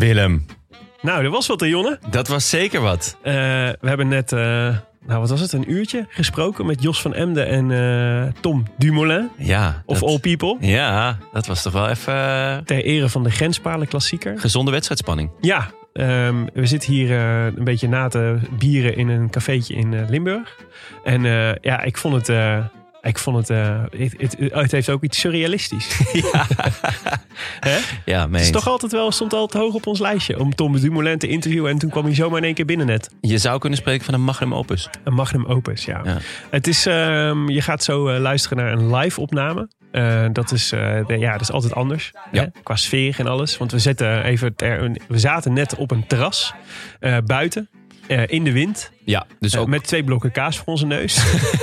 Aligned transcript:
Willem, 0.00 0.46
Nou, 1.02 1.22
dat 1.22 1.32
was 1.32 1.46
wat, 1.46 1.60
hè, 1.60 1.66
Jonne. 1.66 1.98
dat 2.10 2.28
was 2.28 2.48
zeker 2.50 2.80
wat. 2.80 3.16
Eh, 3.22 3.32
we 3.80 3.88
hebben 3.88 4.08
net, 4.08 4.32
eh, 4.32 4.40
nou 5.06 5.20
wat 5.20 5.30
was 5.30 5.40
het, 5.40 5.52
een 5.52 5.70
uurtje 5.72 6.06
gesproken 6.08 6.66
met 6.66 6.82
Jos 6.82 7.00
van 7.00 7.14
Emden 7.14 7.46
en 7.46 7.70
eh, 7.70 8.32
Tom 8.40 8.64
Dumoulin. 8.78 9.28
Ja. 9.38 9.82
Of 9.86 9.98
dat, 10.00 10.08
All 10.08 10.18
People. 10.18 10.56
Ja, 10.60 11.18
dat 11.32 11.46
was 11.46 11.62
toch 11.62 11.72
wel 11.72 11.88
even 11.88 12.14
Ter 12.64 12.84
ere 12.84 13.08
van 13.08 13.22
de 13.22 13.30
Grenspalen 13.30 13.88
klassieker. 13.88 14.38
gezonde 14.40 14.70
wedstrijdspanning. 14.70 15.30
Ja, 15.40 15.70
ehm, 15.92 16.44
we 16.54 16.66
zitten 16.66 16.92
hier 16.92 17.10
een 17.10 17.64
beetje 17.64 17.88
na 17.88 18.08
te 18.08 18.38
bieren 18.58 18.96
in 18.96 19.08
een 19.08 19.30
cafeetje 19.30 19.74
in 19.74 20.06
Limburg. 20.08 20.56
En 21.04 21.22
ja, 21.60 21.82
ik 21.82 21.96
vond 21.96 22.26
het... 22.26 22.38
ik 23.00 23.18
vond 23.18 23.36
het, 23.36 23.50
eh, 23.50 23.82
het, 23.96 24.14
het, 24.18 24.36
het 24.52 24.72
heeft 24.72 24.90
ook 24.90 25.02
iets 25.02 25.18
surrealistisch. 25.20 25.98
Hè? 27.60 27.78
Ja, 28.04 28.26
mee 28.26 28.34
Het 28.36 28.44
is 28.44 28.50
toch 28.50 28.68
altijd 28.68 28.92
wel, 28.92 29.12
stond 29.12 29.32
altijd 29.32 29.62
hoog 29.62 29.74
op 29.74 29.86
ons 29.86 29.98
lijstje 29.98 30.38
om 30.38 30.54
Tom 30.54 30.80
Dumoulin 30.80 31.18
te 31.18 31.28
interviewen. 31.28 31.70
En 31.70 31.78
toen 31.78 31.90
kwam 31.90 32.04
hij 32.04 32.14
zomaar 32.14 32.38
in 32.38 32.44
één 32.44 32.54
keer 32.54 32.64
binnen 32.64 32.86
net. 32.86 33.10
Je 33.20 33.38
zou 33.38 33.58
kunnen 33.58 33.78
spreken 33.78 34.04
van 34.04 34.14
een 34.14 34.22
magnum 34.22 34.54
opus. 34.54 34.88
Een 35.04 35.14
magnum 35.14 35.44
opus, 35.46 35.84
ja. 35.84 36.00
Ja. 36.04 36.16
Het 36.50 36.66
is, 36.66 36.86
ehm, 36.86 37.48
je 37.48 37.60
gaat 37.60 37.84
zo 37.84 38.08
eh, 38.08 38.20
luisteren 38.20 38.58
naar 38.58 38.72
een 38.72 38.94
live 38.96 39.20
opname. 39.20 39.68
Eh, 39.90 40.24
dat, 40.32 40.52
is, 40.52 40.68
de- 40.68 41.16
ja, 41.18 41.32
dat 41.32 41.40
is 41.40 41.50
altijd 41.52 41.74
anders. 41.74 42.10
Ja. 42.32 42.42
Hè? 42.42 42.48
Qua 42.62 42.76
sfeer 42.76 43.14
en 43.18 43.26
alles. 43.26 43.56
Want 43.58 43.72
we, 43.72 43.78
zetten 43.78 44.22
even 44.24 44.54
ter- 44.54 44.96
we 45.08 45.18
zaten 45.18 45.52
net 45.52 45.74
op 45.76 45.90
een 45.90 46.06
terras 46.06 46.54
buiten. 47.24 47.68
Eh, 48.10 48.22
in 48.26 48.44
de 48.44 48.52
wind. 48.52 48.90
Ja, 49.04 49.26
dus 49.40 49.52
eh, 49.52 49.60
ook, 49.60 49.66
met 49.68 49.86
twee 49.86 50.04
blokken 50.04 50.32
kaas 50.32 50.56
voor 50.56 50.66
onze 50.66 50.86
neus. 50.86 51.22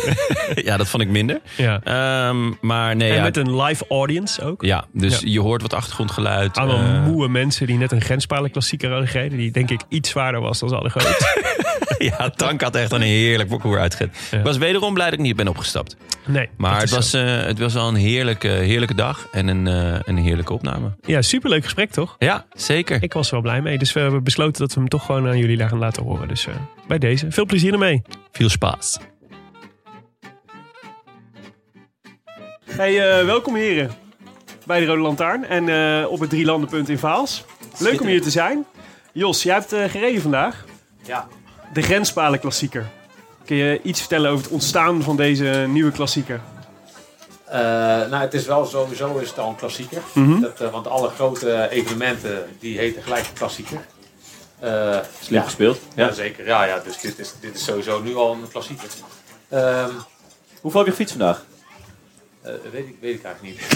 ja, 0.67 0.77
dat 0.77 0.87
vond 0.87 1.03
ik 1.03 1.09
minder. 1.09 1.39
ja. 1.57 1.79
Ehm, 1.83 2.51
maar 2.61 2.95
nee, 2.95 3.09
En 3.09 3.15
ja, 3.15 3.23
met 3.23 3.37
een 3.37 3.61
live 3.61 3.85
audience 3.89 4.43
ook. 4.43 4.61
ja, 4.63 4.85
dus 4.93 5.19
Ja. 5.19 5.27
je 5.31 5.39
hoort 5.39 5.61
wat 5.61 5.73
achtergrondgeluid. 5.73 6.57
Allemaal 6.57 6.95
eh, 6.95 7.05
moe 7.05 7.27
mensen 7.27 7.67
die 7.67 7.77
net 7.77 7.91
een 7.91 8.01
grenspalen 8.01 8.51
klassieker 8.51 8.89
hadden 8.89 9.07
gereden. 9.07 9.37
Die 9.37 9.51
denk 9.51 9.69
ik 9.69 9.81
iets 9.89 10.09
zwaarder 10.09 10.41
was 10.41 10.59
dan 10.59 10.69
ze 10.69 10.75
hadden 10.75 10.91
gehoopt. 10.91 11.35
ja, 12.17 12.29
Tank 12.29 12.61
had 12.61 12.75
echt 12.75 12.91
een 12.91 13.01
heerlijk 13.01 13.49
parcours 13.49 13.79
uitgezet. 13.79 14.27
Ja. 14.31 14.37
Ik 14.37 14.43
was 14.43 14.57
wederom 14.57 14.93
blij 14.93 15.05
dat 15.09 15.19
ik 15.19 15.25
niet 15.25 15.35
ben 15.35 15.47
opgestapt. 15.47 15.95
Nee, 16.25 16.49
Maar 16.57 16.79
het 16.79 16.89
was, 16.89 17.13
eh, 17.13 17.41
het 17.41 17.59
was 17.59 17.73
wel 17.73 17.87
een 17.87 17.95
heerlijke, 17.95 18.47
heerlijke 18.47 18.95
dag 18.95 19.27
en 19.31 19.47
een, 19.47 19.67
eh, 19.67 19.99
een 20.03 20.17
heerlijke 20.17 20.53
opname. 20.53 20.95
Ja, 21.01 21.21
superleuk 21.21 21.63
gesprek 21.63 21.91
toch? 21.91 22.15
Ja, 22.19 22.45
zeker. 22.53 23.03
Ik 23.03 23.13
was 23.13 23.27
er 23.27 23.33
wel 23.33 23.41
blij 23.41 23.61
mee. 23.61 23.77
Dus 23.77 23.93
we 23.93 23.99
hebben 23.99 24.23
besloten 24.23 24.61
dat 24.61 24.73
we 24.73 24.79
hem 24.79 24.89
toch 24.89 25.05
gewoon 25.05 25.27
aan 25.27 25.37
jullie 25.37 25.67
gaan 25.67 25.77
laten 25.77 26.03
horen. 26.03 26.27
Dus 26.27 26.47
eh, 26.47 26.53
bij 26.87 26.97
deze. 26.97 27.25
Veel 27.31 27.45
plezier 27.45 27.73
ermee. 27.73 28.01
Veel 28.31 28.49
spaas. 28.49 28.97
Hey, 32.65 33.19
eh, 33.19 33.25
welkom 33.25 33.55
heren. 33.55 33.91
Bij 34.65 34.79
de 34.79 34.85
Rode 34.85 35.01
Lantaarn. 35.01 35.45
En 35.45 35.69
eh, 35.69 36.11
op 36.11 36.19
het 36.19 36.29
Drielandenpunt 36.29 36.89
in 36.89 36.97
Vaals. 36.97 37.45
Leuk 37.79 38.01
om 38.01 38.07
hier 38.07 38.21
te 38.21 38.29
zijn. 38.29 38.65
Jos, 39.13 39.43
jij 39.43 39.53
hebt 39.53 39.73
eh, 39.73 39.83
gereden 39.83 40.21
vandaag. 40.21 40.65
Ja. 41.05 41.27
De 41.73 41.81
Grenspalen 41.81 42.39
klassieker. 42.39 42.85
Kun 43.45 43.55
je 43.55 43.81
iets 43.81 43.99
vertellen 43.99 44.31
over 44.31 44.43
het 44.43 44.53
ontstaan 44.53 45.03
van 45.03 45.15
deze 45.15 45.65
nieuwe 45.69 45.91
klassieker? 45.91 46.41
Eh, 47.45 47.59
nou, 47.59 48.15
het 48.15 48.33
is 48.33 48.45
wel 48.45 48.65
sowieso 48.65 49.17
is 49.17 49.29
het 49.29 49.39
al 49.39 49.49
een 49.49 49.55
klassieker. 49.55 50.01
Mhm. 50.13 50.41
dat, 50.41 50.61
eh, 50.61 50.71
want 50.71 50.87
alle 50.87 51.09
grote 51.09 51.69
evenementen 51.69 52.45
die 52.59 52.77
heten 52.77 53.03
gelijk 53.03 53.25
een 53.27 53.33
klassieker. 53.33 53.85
Eh 54.59 54.97
Slim 55.21 55.43
gespeeld. 55.43 55.79
ja. 55.95 56.11
zeker. 56.11 56.45
Ja, 56.45 56.63
ja, 56.63 56.79
dus 56.79 56.99
dit 56.99 57.19
is, 57.19 57.33
dit 57.41 57.55
is 57.55 57.63
sowieso 57.63 58.01
nu 58.01 58.15
al 58.15 58.31
een 58.33 58.49
klassieker. 58.51 58.87
Ehm, 59.49 59.89
Hoeveel 60.61 60.79
heb 60.79 60.89
je 60.89 60.95
gefietst 60.95 61.15
vandaag? 61.17 61.43
eh, 62.41 62.51
weet, 62.71 62.87
ik, 62.87 62.95
weet 63.01 63.15
ik 63.15 63.23
eigenlijk 63.23 63.41
niet. 63.57 63.67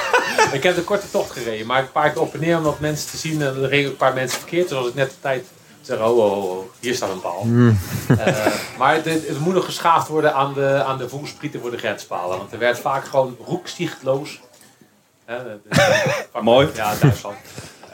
ik 0.58 0.62
heb 0.62 0.74
de 0.74 0.82
korte 0.84 1.10
tocht 1.10 1.30
gereden, 1.30 1.66
maar 1.66 1.80
een 1.80 1.92
paar 1.92 2.10
keer 2.10 2.20
op 2.22 2.34
en 2.34 2.40
neer 2.40 2.56
om 2.56 2.62
wat 2.62 2.80
mensen 2.80 3.10
te 3.10 3.16
zien. 3.16 3.42
En 3.42 3.62
er 3.62 3.68
reden 3.68 3.90
een 3.90 3.96
paar 3.96 4.14
mensen 4.14 4.38
verkeerd. 4.38 4.68
Dus 4.68 4.78
als 4.78 4.88
ik 4.88 4.94
net 4.94 5.10
de 5.10 5.16
tijd 5.20 5.44
zeg, 5.86 5.98
ho, 5.98 6.14
ho, 6.14 6.28
ho, 6.30 6.70
hier 6.80 6.94
staat 6.94 7.10
een 7.10 7.20
paal. 7.20 7.46
Eh, 8.18 8.46
maar 8.78 8.94
het, 8.94 9.04
het 9.04 9.38
moet 9.38 9.54
nog 9.54 9.64
geschaafd 9.64 10.08
worden 10.08 10.34
aan 10.34 10.54
de, 10.54 10.82
aan 10.86 10.98
de 10.98 11.08
voelsprieten 11.08 11.60
voor 11.60 11.70
de 11.70 11.78
grenspalen. 11.78 12.38
Want 12.38 12.52
er 12.52 12.58
werd 12.58 12.78
vaak 12.78 13.04
gewoon 13.04 13.36
roekstichtloos. 13.44 14.40
Hè, 15.24 15.38
dus, 15.68 15.78
eh, 15.78 16.42
Mooi. 16.42 16.68
Ja, 16.74 16.94
Duitsland. 17.00 17.36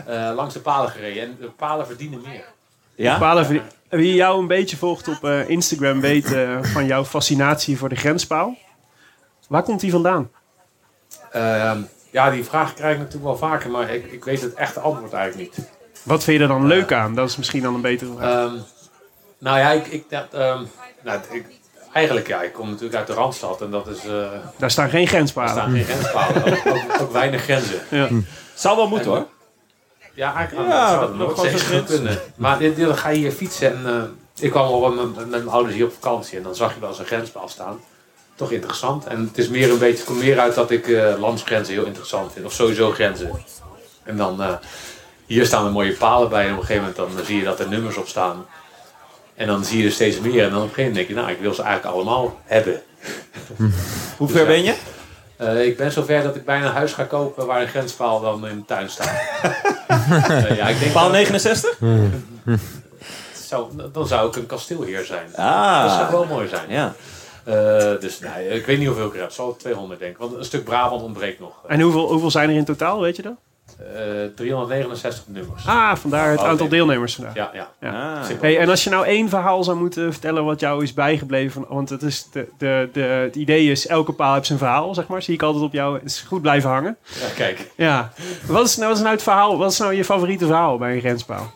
Eh, 0.07 0.31
langs 0.35 0.55
de 0.55 0.61
palen 0.61 0.91
gereden. 0.91 1.23
En 1.23 1.37
de 1.41 1.47
palen 1.51 1.87
verdienen 1.87 2.21
meer. 2.21 2.45
Ja? 2.95 3.19
Palen, 3.19 3.45
verdien- 3.45 3.63
wie 3.89 4.15
jou 4.15 4.41
een 4.41 4.47
beetje 4.47 4.77
volgt 4.77 5.09
op 5.09 5.25
eh, 5.25 5.49
Instagram 5.49 6.01
weet 6.01 6.33
eh, 6.33 6.59
van 6.63 6.87
jouw 6.87 7.05
fascinatie 7.05 7.79
voor 7.79 7.89
de 7.89 7.97
grenspaal. 7.97 8.57
Waar 9.49 9.63
komt 9.63 9.81
die 9.81 9.91
vandaan? 9.91 10.31
Ehm, 11.31 11.81
ja, 12.11 12.31
die 12.31 12.45
vraag 12.45 12.75
krijg 12.75 12.93
ik 12.93 12.99
natuurlijk 12.99 13.25
wel 13.25 13.37
vaker, 13.51 13.71
maar 13.71 13.91
ik, 13.91 14.13
ik 14.13 14.25
weet 14.25 14.41
het 14.41 14.55
echte 14.55 14.81
antwoord 14.81 15.13
eigenlijk 15.13 15.57
niet. 15.57 15.67
Wat 16.03 16.25
vind 16.25 16.37
je 16.37 16.43
er 16.43 16.49
dan 16.49 16.67
leuk 16.67 16.93
aan? 16.93 17.15
Dat 17.15 17.29
is 17.29 17.37
misschien 17.37 17.63
dan 17.63 17.75
een 17.75 17.81
betere 17.81 18.13
vraag. 18.17 18.47
Ehm, 18.47 18.55
nou 19.39 19.59
ja, 19.59 19.71
ik, 19.71 19.87
ik, 19.87 20.05
dat, 20.11 20.27
ehm, 20.33 20.63
nou, 21.03 21.21
ik, 21.31 21.47
eigenlijk 21.93 22.27
ja, 22.27 22.43
ik 22.43 22.53
kom 22.53 22.69
natuurlijk 22.69 22.95
uit 22.95 23.07
de 23.07 23.13
Randstad 23.13 23.61
en 23.61 23.71
dat 23.71 23.87
is, 23.87 24.05
eh 24.07 24.25
Daar 24.59 24.71
staan 24.71 24.91
geen 24.91 25.03
er 25.03 25.09
grenspalen. 25.09 25.51
staan 25.51 25.71
geen 25.73 25.85
grenspalen, 25.85 26.45
ook, 26.45 26.67
ook, 26.67 27.01
ook 27.01 27.13
weinig 27.23 27.43
grenzen. 27.43 27.81
Ja. 27.91 28.09
Zou 28.55 28.77
wel 28.77 28.89
moeten 28.89 29.11
hoor. 29.11 29.27
Ja, 30.15 30.35
eigenlijk 30.35 30.69
Ja, 30.69 30.89
zou 30.89 31.01
dat 31.01 31.15
nog 31.17 31.39
grens. 31.49 31.87
kunnen. 31.87 32.19
Maar 32.37 32.59
dit, 32.59 32.77
dit, 32.77 32.87
dan 32.87 32.97
ga 32.97 33.09
je 33.09 33.19
hier 33.19 33.33
fietsen 33.33 33.71
en 33.73 33.87
eh, 33.87 34.45
ik 34.45 34.51
kwam 34.51 34.67
al 34.67 34.91
met, 34.91 34.95
mijn- 35.17 35.31
met 35.31 35.31
mijn 35.31 35.49
ouders 35.49 35.75
hier 35.75 35.85
op 35.85 35.93
vakantie 35.93 36.37
en 36.37 36.43
dan 36.43 36.55
zag 36.55 36.75
je 36.75 36.81
wel 36.81 36.89
eens 36.89 36.99
een 36.99 37.05
grenspaal 37.05 37.49
staan. 37.49 37.81
Toch 38.35 38.51
interessant. 38.51 39.07
En 39.07 39.21
het 39.27 39.39
is 39.39 39.49
meer 39.49 39.71
een 39.71 39.79
beetje, 39.79 39.97
het 39.97 40.05
komt 40.05 40.19
meer 40.19 40.39
uit 40.41 40.55
dat 40.55 40.71
ik 40.71 40.89
eh, 40.89 41.15
landsgrenzen 41.19 41.75
heel 41.75 41.85
interessant 41.85 42.33
vind. 42.33 42.47
Of 42.47 42.53
sowieso 42.53 42.91
grenzen. 42.91 43.31
En 44.03 44.17
dan, 44.17 44.43
eh, 44.43 44.53
hier 45.33 45.47
staan 45.47 45.65
er 45.67 45.73
mooie 45.73 45.93
palen 45.97 46.29
bij 46.29 46.47
en 46.47 46.53
op 46.53 46.59
een 46.61 46.67
gegeven 46.67 46.93
moment 46.97 47.17
dan 47.17 47.25
zie 47.27 47.37
je 47.39 47.45
dat 47.45 47.61
er 47.61 47.69
nummers 47.69 47.97
op 47.97 48.09
staan. 48.09 48.47
En 49.35 49.47
dan 49.47 49.65
zie 49.65 49.79
je 49.79 49.85
er 49.87 49.93
steeds 49.93 50.21
meer 50.21 50.45
en 50.45 50.51
dan 50.51 50.59
op 50.63 50.69
een 50.69 50.75
gegeven 50.75 50.83
moment 50.83 50.95
denk 50.95 51.09
je, 51.09 51.15
nou 51.15 51.31
ik 51.31 51.39
wil 51.41 51.55
ze 51.55 51.63
eigenlijk 51.63 51.95
allemaal 51.95 52.41
hebben. 52.45 52.83
Hoe 54.17 54.27
Dus 54.27 54.31
ver 54.37 54.41
ja. 54.41 54.47
ben 54.47 54.63
je? 54.65 54.75
Eh, 55.37 55.65
ik 55.67 55.77
ben 55.77 55.93
zover 55.93 56.23
dat 56.23 56.37
ik 56.37 56.45
bijna 56.45 56.67
een 56.67 56.73
huis 56.73 56.93
ga 56.93 57.05
kopen 57.05 57.47
waar 57.47 57.61
een 57.63 57.69
grenspaal 57.69 58.21
dan 58.21 58.47
in 58.49 58.57
de 58.59 58.65
tuin 58.65 58.91
staat. 58.91 59.13
Eh, 60.11 60.57
ja, 60.57 60.69
ik 60.69 60.79
denk 60.81 60.93
Paal 60.93 61.03
dat- 61.05 61.13
69? 61.13 61.79
zou, 63.49 63.71
dan 63.93 64.07
zou 64.07 64.29
ik 64.29 64.37
een 64.37 64.47
kasteelheer 64.47 65.05
zijn. 65.05 65.27
Dat 65.31 65.39
Ah. 65.39 65.97
zou 65.99 66.11
wel 66.11 66.25
mooi 66.25 66.49
zijn. 66.49 66.71
Ja. 66.71 66.95
Eh, 67.45 68.01
dus 68.01 68.19
nee, 68.21 68.49
ik 68.49 68.67
weet 68.67 68.79
niet 68.79 68.87
hoeveel 68.87 69.07
ik 69.07 69.15
er 69.15 69.21
heb. 69.21 69.31
Zal 69.31 69.57
200 69.57 70.01
denk 70.01 70.13
ik. 70.13 70.19
Want 70.19 70.35
een 70.37 70.45
stuk 70.45 70.65
Brabant 70.65 71.03
ontbreekt 71.03 71.41
nog. 71.41 71.53
En 71.69 71.81
hoeveel, 71.81 72.09
hoeveel 72.11 72.31
zijn 72.31 72.51
er 72.51 72.57
in 72.57 72.65
totaal, 72.65 73.01
weet 73.01 73.17
je 73.17 73.23
dat? 73.23 73.33
Eh 73.79 74.35
369 74.35 75.25
nummers. 75.27 75.67
Ah, 75.67 75.97
vandaar 75.97 76.31
het 76.31 76.41
Oh, 76.41 76.47
aantal 76.47 76.69
deelnemers 76.69 77.15
vandaag. 77.15 77.35
Ja, 77.35 77.51
ja. 77.55 77.71
Ja. 77.81 78.15
Ah. 78.21 78.41
Hey, 78.41 78.59
en 78.59 78.69
als 78.69 78.85
je 78.85 78.91
nou 78.91 79.07
één 79.07 79.29
verhaal 79.29 79.65
zou 79.65 79.77
moeten 79.77 80.13
vertellen 80.13 80.45
wat 80.45 80.61
jou 80.61 80.83
is 80.83 80.95
bijgebleven, 80.95 81.65
want 81.69 81.89
het, 81.89 82.03
is 82.03 82.29
de, 82.33 82.49
de, 82.59 82.89
de, 82.93 83.01
het 83.01 83.37
idee 83.37 83.71
is 83.71 83.87
elke 83.87 84.13
paal 84.13 84.35
heeft 84.35 84.47
zijn 84.47 84.59
verhaal, 84.59 84.95
zeg 84.95 85.07
maar. 85.07 85.23
Zie 85.23 85.35
ik 85.35 85.43
altijd 85.43 85.65
op 85.65 85.73
jou. 85.73 85.95
Het 85.95 86.05
is 86.05 86.21
goed 86.21 86.43
blijven 86.43 86.71
hangen. 86.71 86.97
Ja, 87.21 87.27
kijk. 87.37 87.71
Ja. 87.77 88.13
Wat 88.47 88.67
is, 88.67 88.77
nou, 88.77 88.89
wat 88.89 88.97
is 88.97 89.03
nou 89.03 89.15
het 89.15 89.23
verhaal? 89.23 89.59
Wat 89.59 89.71
is 89.73 89.79
nou 89.79 89.95
je 89.95 90.05
favoriete 90.05 90.47
verhaal 90.47 90.79
bij 90.79 90.95
een 90.95 91.01
grenspaal? 91.01 91.53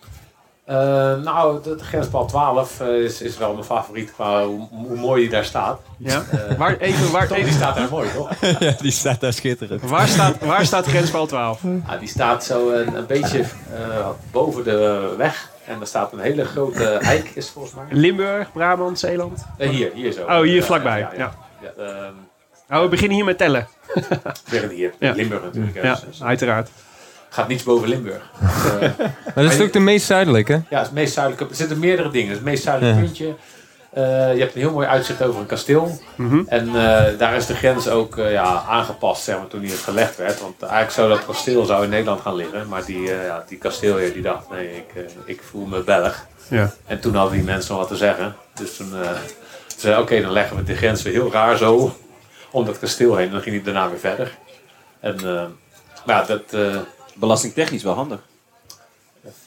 Eh, 0.67 0.77
nou, 1.23 1.63
de, 1.63 1.75
de 1.75 1.85
grenspaal 1.85 2.27
12 2.27 2.81
eh, 2.81 2.89
is, 2.89 3.21
is 3.21 3.39
wel 3.39 3.53
mijn 3.53 3.65
favoriet 3.65 4.13
qua 4.13 4.45
hoe, 4.45 4.69
hoe 4.71 4.97
mooi 4.97 5.21
die 5.21 5.31
daar 5.31 5.45
staat. 5.45 5.81
Ja? 5.99 6.25
Eh, 6.31 6.57
Waar, 6.57 6.77
even, 6.77 7.13
waar, 7.13 7.27
Tom, 7.27 7.37
die 7.37 7.45
even, 7.45 7.57
staat 7.57 7.77
daar 7.77 7.89
mooi, 7.91 8.09
toch? 8.13 8.31
ja, 8.59 8.75
die 8.81 8.91
staat 8.91 9.21
daar 9.21 9.33
schitterend. 9.33 9.81
waar, 9.83 10.09
staat, 10.09 10.39
waar 10.45 10.67
staat 10.67 10.87
grenspaal 10.87 11.27
12? 11.27 11.61
Ah, 11.87 11.99
die 11.99 12.09
staat 12.09 12.45
zo 12.45 12.71
een, 12.71 12.97
een 12.97 13.07
beetje 13.07 13.41
eh, 13.41 14.09
boven 14.31 14.65
de 14.65 15.15
weg. 15.17 15.51
En 15.67 15.81
er 15.81 15.87
staat 15.87 16.13
een 16.13 16.19
hele 16.21 16.45
grote 16.45 16.85
eik, 16.89 17.31
is 17.35 17.51
volgens 17.51 17.75
mij. 17.75 17.85
Limburg, 17.91 18.53
Brabant, 18.53 18.99
Zeeland? 18.99 19.47
Eh, 19.59 19.69
hier, 19.69 19.91
hier 19.95 20.13
zo. 20.13 20.23
Oh, 20.25 20.41
hier 20.41 20.63
vlakbij, 20.65 20.99
Ja, 20.99 21.11
ja. 21.17 21.35
ja. 21.63 21.85
ehm, 21.85 22.13
Oh, 22.71 22.81
we 22.83 22.89
beginnen 22.89 23.17
hier 23.17 23.25
met 23.25 23.39
tellen. 23.39 23.69
weer 24.51 24.69
hier. 24.69 24.93
Ja. 24.99 25.13
Limburg 25.13 25.43
natuurlijk. 25.43 25.83
Ja, 25.83 25.99
dus 26.07 26.23
uiteraard. 26.23 26.71
Gaat 27.37 27.49
niets 27.49 27.63
boven 27.63 27.89
Limburg. 27.89 28.23
Dus, 28.41 28.81
eh, 28.81 28.99
Maar 29.35 29.45
dat 29.45 29.53
is 29.53 29.61
ook 29.61 29.73
de 29.73 29.79
meest 29.79 30.07
zuidelijke. 30.07 30.63
Ja, 30.71 30.79
het, 30.83 30.93
meest 30.93 31.15
zuidelijke. 31.15 31.49
Er 31.51 31.57
zitten 31.57 31.79
meerdere 31.79 32.11
dingen. 32.11 32.33
Het 32.33 32.43
meest 32.43 32.63
zuidelijke 32.63 32.99
Ja. 33.01 33.05
puntje. 33.05 33.35
eh, 33.91 34.35
je 34.35 34.41
hebt 34.41 34.55
een 34.55 34.61
heel 34.61 34.71
mooi 34.73 34.87
uitzicht 34.87 35.23
over 35.23 35.41
een 35.41 35.47
kasteel. 35.47 35.99
Mhm. 36.15 36.43
En 36.47 36.67
eh, 36.69 37.19
daar 37.19 37.35
is 37.37 37.47
de 37.47 37.55
grens 37.55 37.89
ook 37.89 38.19
eh, 38.19 38.33
ja, 38.33 38.63
aangepast 38.69 39.23
zeg 39.23 39.37
maar, 39.37 39.47
toen 39.47 39.61
die 39.61 39.71
gelegd 39.71 40.17
werd. 40.17 40.41
Want 40.41 40.63
eigenlijk 40.63 40.93
zou 40.93 41.09
dat 41.09 41.27
kasteel 41.27 41.65
zou 41.65 41.85
in 41.85 41.91
Nederland 41.91 42.21
gaan 42.21 42.35
liggen. 42.37 42.69
Maar 42.69 42.85
die, 42.85 43.13
eh, 43.13 43.27
ja, 43.27 43.45
die 43.49 43.59
kasteelheer 43.59 44.13
die 44.13 44.23
dacht, 44.23 44.51
nee, 44.51 44.77
ik, 44.77 44.87
eh, 44.95 45.03
ik 45.25 45.41
voel 45.51 45.67
me 45.67 45.81
Belg. 45.83 46.27
Ja. 46.49 46.71
En 46.87 47.01
toen 47.01 47.15
hadden 47.15 47.33
die 47.37 47.45
mensen 47.45 47.71
nog 47.71 47.81
wat 47.81 47.89
te 47.89 47.97
zeggen. 47.97 48.35
Dus 48.55 48.77
toen 48.77 48.93
eh 49.03 49.11
zei 49.77 49.93
hij, 49.95 50.03
oké, 50.03 50.21
dan 50.21 50.31
leggen 50.33 50.57
we 50.57 50.63
de 50.63 50.75
grens 50.77 51.03
weer 51.03 51.13
heel 51.13 51.33
raar 51.33 51.57
zo 51.57 51.97
om 52.51 52.65
dat 52.65 52.79
kasteel 52.79 53.17
heen. 53.17 53.27
En 53.27 53.33
dan 53.33 53.41
ging 53.43 53.55
hij 53.55 53.65
daarna 53.65 53.91
weer 53.91 53.99
verder. 53.99 54.37
En 55.01 55.17
eh, 55.19 55.43
maar 56.07 56.17
ja, 56.17 56.23
dat, 56.25 56.43
eh, 56.51 56.77
Belastingtechnisch 57.17 57.83
wel 57.83 57.95
handig. 57.95 58.21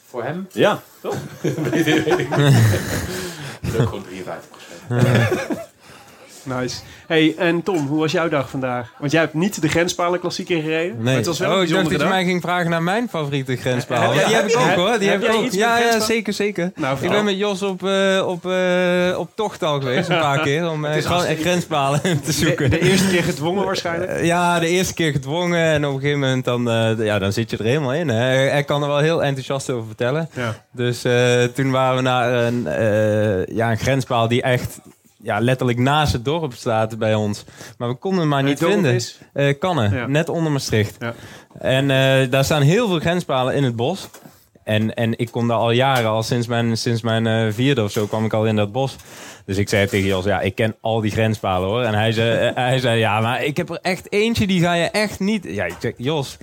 voor 0.08 0.24
hem 0.24 0.48
Ja, 0.52 0.82
toch? 1.00 1.14
weet 1.42 1.86
ik 1.86 2.04
weet 2.04 2.18
ik 2.18 2.36
niet. 2.36 2.52
Dat 3.60 3.72
is 3.74 3.78
ook 3.80 3.88
gewoon 3.88 4.04
53 4.04 4.58
Nice. 6.42 6.76
Hey, 7.06 7.34
en 7.38 7.62
Tom, 7.62 7.86
hoe 7.86 7.98
was 7.98 8.12
jouw 8.12 8.28
dag 8.28 8.50
vandaag? 8.50 8.92
Want 8.98 9.12
jij 9.12 9.20
hebt 9.20 9.34
niet 9.34 9.60
de 9.62 9.68
grenspalen 9.68 10.20
klassieker 10.20 10.60
gereden. 10.62 10.94
Maar 10.94 11.04
Nee. 11.04 11.16
het 11.16 11.26
was 11.26 11.38
wel 11.38 11.50
een 11.50 11.56
oh, 11.56 11.62
ik 11.62 11.68
dacht 11.70 11.90
dat 11.90 12.00
je 12.00 12.06
mij 12.06 12.24
ging 12.24 12.40
vragen 12.42 12.70
naar 12.70 12.82
mijn 12.82 13.08
favoriete 13.08 13.56
grenspaal. 13.56 14.14
Jij- 14.14 14.20
Ja, 14.22 14.26
die 14.26 14.36
heb 14.36 14.46
ik 14.48 14.56
ook 14.56 14.70
hoor. 14.86 14.98
Die 14.98 15.08
heb 15.08 15.22
heb 15.22 15.30
ik 15.30 15.36
ook. 15.36 15.50
Ja, 15.52 16.00
zeker, 16.00 16.32
zeker. 16.32 16.72
Nou, 16.74 16.96
Ik 17.00 17.10
ben 17.10 17.24
met 17.24 17.38
Jos 17.38 17.62
op, 17.62 17.84
eh, 17.84 18.24
op, 18.26 18.46
eh, 18.46 19.18
op 19.18 19.30
tocht 19.34 19.62
al 19.62 19.80
geweest, 19.80 20.08
een 20.08 20.18
paar 20.18 20.40
keer, 20.48 20.70
om 20.70 20.84
eh, 20.84 21.04
hartstikke- 21.04 21.42
grenspalen 21.42 22.00
te 22.24 22.32
zoeken. 22.32 22.70
de 22.70 22.80
eerste 22.80 23.08
keer 23.08 23.22
gedwongen 23.22 23.64
waarschijnlijk. 23.64 24.24
Ja, 24.24 24.58
de 24.58 24.68
eerste 24.68 24.94
keer 24.94 25.12
gedwongen 25.12 25.64
en 25.64 25.86
op 25.86 25.94
een 25.94 26.00
gegeven 26.00 26.20
moment 26.20 26.44
dan, 26.44 26.70
eh, 26.70 27.04
ja, 27.04 27.18
dan 27.18 27.32
zit 27.32 27.50
je 27.50 27.56
er 27.56 27.64
helemaal 27.64 27.94
in. 27.94 28.08
Hè. 28.08 28.24
Hij, 28.48 28.64
kan 28.64 28.82
er 28.82 28.88
wel 28.88 28.98
heel 28.98 29.22
enthousiast 29.24 29.70
over 29.70 29.86
vertellen. 29.86 30.28
Ja. 30.32 30.64
Dus 30.72 31.04
eh, 31.04 31.42
toen 31.54 31.70
waren 31.70 31.96
we 31.96 32.02
naar 32.02 32.32
een, 32.32 32.66
eh, 32.66 33.56
ja, 33.56 33.70
een 33.70 33.78
grenspaal 33.78 34.28
die 34.28 34.42
echt 34.42 34.78
ja, 35.22 35.38
letterlijk 35.40 35.78
naast 35.78 36.12
het 36.12 36.24
dorp 36.24 36.52
staat 36.54 36.98
bij 36.98 37.14
ons. 37.14 37.44
Maar 37.78 37.88
we 37.88 37.94
konden 37.94 38.20
hem 38.20 38.28
maar 38.28 38.42
niet 38.42 38.58
vinden. 38.58 39.00
Eh, 39.32 39.58
Kannen, 39.58 39.92
Ja. 39.94 40.06
net 40.06 40.28
onder 40.28 40.52
Maastricht. 40.52 40.96
Ja. 40.98 41.14
En 41.58 41.90
eh, 41.90 42.30
daar 42.30 42.44
staan 42.44 42.62
heel 42.62 42.88
veel 42.88 42.98
grenspalen 43.00 43.54
in 43.54 43.64
het 43.64 43.76
bos. 43.76 44.08
En, 44.70 44.94
en 44.94 45.18
ik 45.18 45.30
kom 45.30 45.48
daar 45.48 45.56
al 45.56 45.70
jaren, 45.70 46.10
al 46.10 46.22
sinds 46.22 46.46
mijn, 46.46 46.76
sinds 46.76 47.02
mijn 47.02 47.26
eh, 47.26 47.52
vierde 47.52 47.82
of 47.82 47.90
zo, 47.90 48.06
kwam 48.06 48.24
ik 48.24 48.32
al 48.32 48.46
in 48.46 48.56
dat 48.56 48.72
bos. 48.72 48.96
Dus 49.46 49.56
ik 49.56 49.68
zei 49.68 49.86
tegen 49.86 50.06
Jos, 50.06 50.24
ja, 50.24 50.40
ik 50.40 50.54
ken 50.54 50.76
al 50.80 51.00
die 51.00 51.10
grenspalen 51.10 51.68
hoor. 51.68 51.82
En 51.82 51.94
hij 51.94 52.12
zei, 52.12 52.48
eh, 52.48 52.54
hij 52.54 52.78
zei 52.78 52.98
ja, 52.98 53.20
maar 53.20 53.44
ik 53.44 53.56
heb 53.56 53.70
er 53.70 53.78
echt 53.82 54.12
eentje, 54.12 54.46
die 54.46 54.60
ga 54.60 54.74
je 54.74 54.84
echt 54.84 55.20
niet... 55.20 55.44
Ja, 55.48 55.64
ik 55.64 55.76
zeg, 55.80 55.92
Jos, 55.96 56.36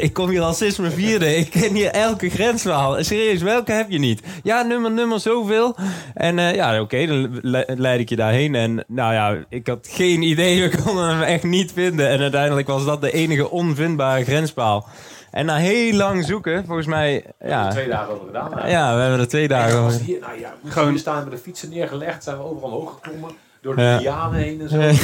ik 0.00 0.12
kom 0.12 0.28
hier 0.28 0.40
al 0.40 0.52
sinds 0.52 0.78
mijn 0.78 0.92
vierde. 0.92 1.36
Ik 1.36 1.50
ken 1.50 1.74
hier 1.74 1.90
elke 1.90 2.28
grenspaal. 2.28 3.04
Serieus, 3.04 3.42
welke 3.42 3.72
heb 3.72 3.90
je 3.90 3.98
niet? 3.98 4.22
Ja, 4.42 4.62
nummer, 4.62 4.90
nummer, 4.90 5.20
zoveel. 5.20 5.76
En 6.14 6.38
eh, 6.38 6.54
ja, 6.54 6.80
oké, 6.80 7.06
dan 7.06 7.38
le- 7.42 7.64
leid 7.66 8.00
ik 8.00 8.08
je 8.08 8.16
daarheen. 8.16 8.54
En 8.54 8.84
nou 8.86 9.12
ja, 9.12 9.44
ik 9.48 9.66
had 9.66 9.88
geen 9.90 10.22
idee, 10.22 10.62
we 10.68 10.82
konden 10.84 11.08
hem 11.08 11.22
echt 11.22 11.44
niet 11.44 11.72
vinden. 11.72 12.08
En 12.08 12.20
uiteindelijk 12.20 12.66
was 12.66 12.84
dat 12.84 13.00
de 13.00 13.12
enige 13.12 13.50
onvindbare 13.50 14.24
grenspaal. 14.24 14.88
En 15.30 15.46
na 15.46 15.56
heel 15.56 15.92
lang 15.94 16.24
zoeken, 16.24 16.64
volgens 16.66 16.86
mij, 16.86 17.24
ja... 17.40 17.70
Twee 17.70 17.88
dagen 17.88 18.12
over 18.14 18.26
gedaan. 18.26 18.52
hè. 18.58 18.68
Ja, 18.70 18.94
we 18.94 19.00
hebben 19.00 19.20
er 19.20 19.28
twee 19.28 19.42
En 19.42 19.48
dagen 19.48 19.78
over. 19.78 20.00
hier, 20.00 20.20
nou 20.20 20.40
ja, 20.40 20.54
we 20.62 20.70
Gewoon- 20.70 20.98
staan, 20.98 21.14
hebben 21.16 21.34
de 21.34 21.40
fietsen 21.40 21.68
neergelegd, 21.70 22.24
zijn 22.24 22.36
we 22.36 22.42
overal 22.42 22.70
omhoog 22.70 22.92
geklommen. 23.02 23.30
Door 23.60 23.76
de 23.76 23.82
Ja. 23.82 23.98
lianen 23.98 24.40
heen 24.40 24.60
en 24.60 24.68
zo. 24.68 24.76
We 24.78 24.96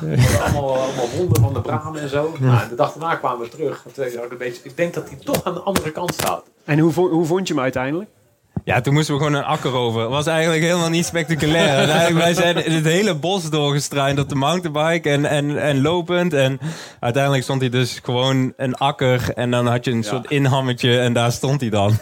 hadden 0.00 0.40
allemaal, 0.42 0.76
allemaal 0.80 1.08
wonden 1.16 1.42
van 1.42 1.52
de 1.52 1.60
bramen 1.60 2.00
en 2.00 2.08
zo. 2.08 2.34
Nou, 2.38 2.62
en 2.62 2.68
de 2.68 2.74
dag 2.74 2.92
daarna 2.92 3.14
kwamen 3.16 3.40
we 3.40 3.48
terug. 3.48 3.84
Ik, 3.96 3.96
een 4.30 4.38
beetje, 4.38 4.60
ik 4.64 4.76
denk 4.76 4.94
dat 4.94 5.08
hij 5.08 5.18
toch 5.24 5.44
aan 5.44 5.54
de 5.54 5.60
andere 5.60 5.92
kant 5.92 6.14
staat. 6.14 6.42
En 6.64 6.78
hoe, 6.78 6.92
hoe 6.92 7.24
vond 7.24 7.48
je 7.48 7.54
hem 7.54 7.62
uiteindelijk? 7.62 8.10
Ja, 8.68 8.80
toen 8.80 8.94
moesten 8.94 9.14
we 9.14 9.20
gewoon 9.20 9.34
een 9.34 9.44
akker 9.44 9.72
over. 9.72 10.00
Het 10.00 10.10
was 10.10 10.26
eigenlijk 10.26 10.62
helemaal 10.62 10.88
niet 10.88 11.06
spectaculair. 11.06 12.14
Wij 12.14 12.34
zijn 12.34 12.64
in 12.64 12.72
het 12.72 12.84
hele 12.84 13.14
bos 13.14 13.50
doorgestruind 13.50 14.18
op 14.18 14.28
de 14.28 14.34
mountainbike 14.34 15.10
en, 15.10 15.24
en, 15.24 15.62
en 15.62 15.80
lopend. 15.80 16.32
En 16.32 16.58
uiteindelijk 17.00 17.42
stond 17.44 17.60
hij 17.60 17.70
dus 17.70 18.00
gewoon 18.02 18.52
een 18.56 18.74
akker. 18.74 19.32
En 19.34 19.50
dan 19.50 19.66
had 19.66 19.84
je 19.84 19.90
een 19.90 20.04
soort 20.04 20.30
inhammetje 20.30 20.98
en 20.98 21.12
daar 21.12 21.32
stond 21.32 21.60
hij 21.60 21.70
dan. 21.70 21.92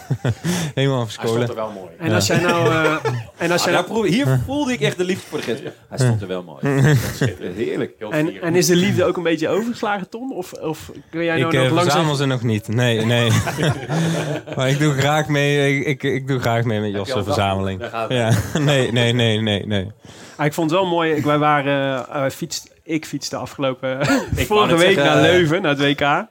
helemaal 0.75 0.99
Hij 0.99 1.09
stond 1.09 1.29
verscholen. 1.29 1.47
er 1.49 1.55
wel 1.55 1.71
mooi. 1.71 1.89
En 1.97 2.13
als 2.13 2.27
jij 2.27 2.39
nou... 2.39 2.67
eh, 2.73 2.91
en 3.37 3.51
als 3.51 3.59
Ah, 3.59 3.65
jij 3.67 3.73
daar 3.75 3.85
nou 3.89 4.07
hier 4.07 4.41
voelde 4.45 4.73
ik 4.73 4.81
echt 4.81 4.97
de 4.97 5.03
liefde 5.03 5.27
voor 5.29 5.37
de 5.37 5.43
grens. 5.43 5.59
Hij 5.89 5.97
stond 5.97 6.21
er 6.21 6.27
wel 6.27 6.43
mooi. 6.43 6.59
Heerlijk. 7.55 7.93
Heel 7.97 8.11
en, 8.11 8.41
en 8.41 8.55
is 8.55 8.65
de 8.65 8.75
liefde 8.75 9.05
ook 9.05 9.17
een 9.17 9.23
beetje 9.23 9.49
overgeslagen, 9.49 10.09
Tom? 10.09 10.33
Of, 10.33 10.53
of 10.53 10.91
kun 11.09 11.23
jij 11.23 11.39
nou 11.39 11.47
Ik 11.47 11.55
nog 11.57 11.65
eh, 11.65 11.71
langzaam... 11.71 11.91
verzamel 11.91 12.15
ze 12.15 12.25
nog 12.25 12.43
niet. 12.43 12.67
Nee, 12.67 13.05
nee. 13.05 13.31
maar 14.55 14.69
ik 14.69 14.79
doe 14.79 14.93
graag 14.93 15.27
mee, 15.27 15.79
ik, 15.79 15.85
ik, 15.85 16.03
ik 16.03 16.27
doe 16.27 16.39
graag 16.39 16.56
mee 16.65 16.79
met 16.79 16.91
Jos' 16.91 17.07
je 17.07 17.13
al 17.13 17.23
verzameling. 17.23 17.81
Ja, 18.09 18.31
nee, 18.59 18.91
nee, 18.91 19.13
nee, 19.13 19.41
nee, 19.41 19.65
nee. 19.65 19.91
Ah, 20.35 20.45
ik 20.45 20.53
vond 20.53 20.71
het 20.71 20.79
wel 20.79 20.89
mooi. 20.89 21.13
Ik, 21.13 21.23
wij 21.23 21.37
waren, 21.37 22.09
eh, 22.09 22.29
fietst, 22.29 22.73
ik 22.83 23.05
fietste 23.05 23.35
afgelopen 23.35 24.05
vorige 24.35 24.75
week 24.75 24.93
zeggen, 24.93 25.03
naar 25.03 25.15
eh, 25.15 25.31
Leuven, 25.31 25.61
naar 25.61 25.77
het 25.77 25.81
WK. 25.81 26.25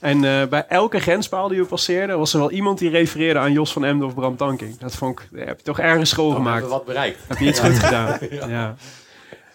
En 0.00 0.24
eh, 0.24 0.46
bij 0.48 0.64
elke 0.68 1.00
grenspaal 1.00 1.48
die 1.48 1.58
we 1.58 1.64
passeerden, 1.66 2.18
was 2.18 2.32
er 2.32 2.38
wel 2.38 2.50
iemand 2.50 2.78
die 2.78 2.90
refereerde 2.90 3.38
aan 3.38 3.52
Jos 3.52 3.72
van 3.72 3.84
Emden 3.84 4.06
of 4.06 4.14
Bram 4.14 4.36
Tankink. 4.36 4.80
Dat 4.80 4.94
vond 4.94 5.20
ik, 5.20 5.28
daar 5.30 5.46
heb 5.46 5.58
je 5.58 5.64
toch 5.64 5.78
ergens 5.78 6.10
school 6.10 6.28
Dan 6.28 6.36
gemaakt. 6.36 6.60
hebben 6.60 6.70
we 6.70 6.76
wat 6.76 6.86
bereikt. 6.94 7.18
Heb 7.28 7.38
je 7.38 7.46
iets 7.46 7.60
goed 7.60 7.78
gedaan? 7.78 8.18
ja. 8.48 8.74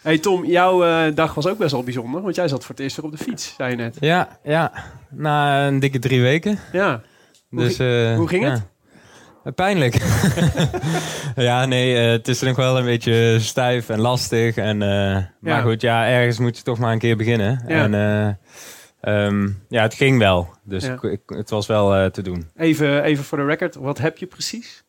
Hey 0.02 0.18
Tom, 0.18 0.46
jouw 0.46 0.84
eh, 0.86 1.16
dag 1.16 1.34
was 1.34 1.48
ook 1.48 1.58
best 1.58 1.72
wel 1.72 1.84
bijzonder, 1.84 2.22
want 2.22 2.36
jij 2.36 2.48
zat 2.48 2.62
voor 2.62 2.76
het 2.76 2.84
eerst 2.84 2.96
weer 2.96 3.06
op 3.06 3.12
de 3.12 3.24
fiets, 3.24 3.54
zei 3.58 3.70
je 3.70 3.76
net. 3.76 3.98
Ja, 4.00 4.40
ja. 4.44 4.72
Na 5.10 5.68
een 5.68 5.80
dikke 5.80 6.00
drie 6.00 6.22
weken. 6.22 6.60
Ja. 6.72 7.02
Hoe 7.50 7.60
Dus, 7.60 7.80
eh, 7.80 8.16
hoe 8.16 8.28
ging 8.28 8.44
ja. 8.44 8.50
het? 8.52 8.62
Eh, 9.48 9.54
Pijnlijk. 9.54 9.96
ja, 11.36 11.66
nee, 11.66 11.98
eh, 11.98 12.12
het 12.12 12.28
is 12.28 12.42
nog 12.42 12.56
wel 12.56 12.78
een 12.78 12.86
beetje 12.86 13.40
stijf 13.40 13.90
en 13.90 14.00
lastig. 14.00 14.56
En, 14.56 14.82
eh, 14.82 15.18
Maar 15.40 15.62
goed, 15.62 15.82
ja, 15.82 16.08
ergens 16.08 16.40
moet 16.40 16.58
je 16.58 16.64
toch 16.64 16.78
maar 16.78 16.92
een 16.92 17.00
keer 17.00 17.18
beginnen. 17.18 17.64
Ja. 17.68 17.84
En 17.84 17.94
eh, 17.94 19.26
ehm, 19.26 19.48
ja, 19.70 19.82
het 19.82 19.94
ging 19.94 20.20
wel. 20.20 20.50
Dus 20.64 20.86
Ja. 20.86 20.98
ik, 21.02 21.22
het 21.26 21.50
was 21.50 21.68
wel 21.68 22.12
te 22.12 22.22
doen. 22.22 22.50
Even, 22.56 23.04
even 23.04 23.24
voor 23.24 23.38
de 23.38 23.46
record, 23.46 23.76
wat 23.76 23.98
heb 23.98 24.18
je 24.18 24.26
precies? 24.26 24.84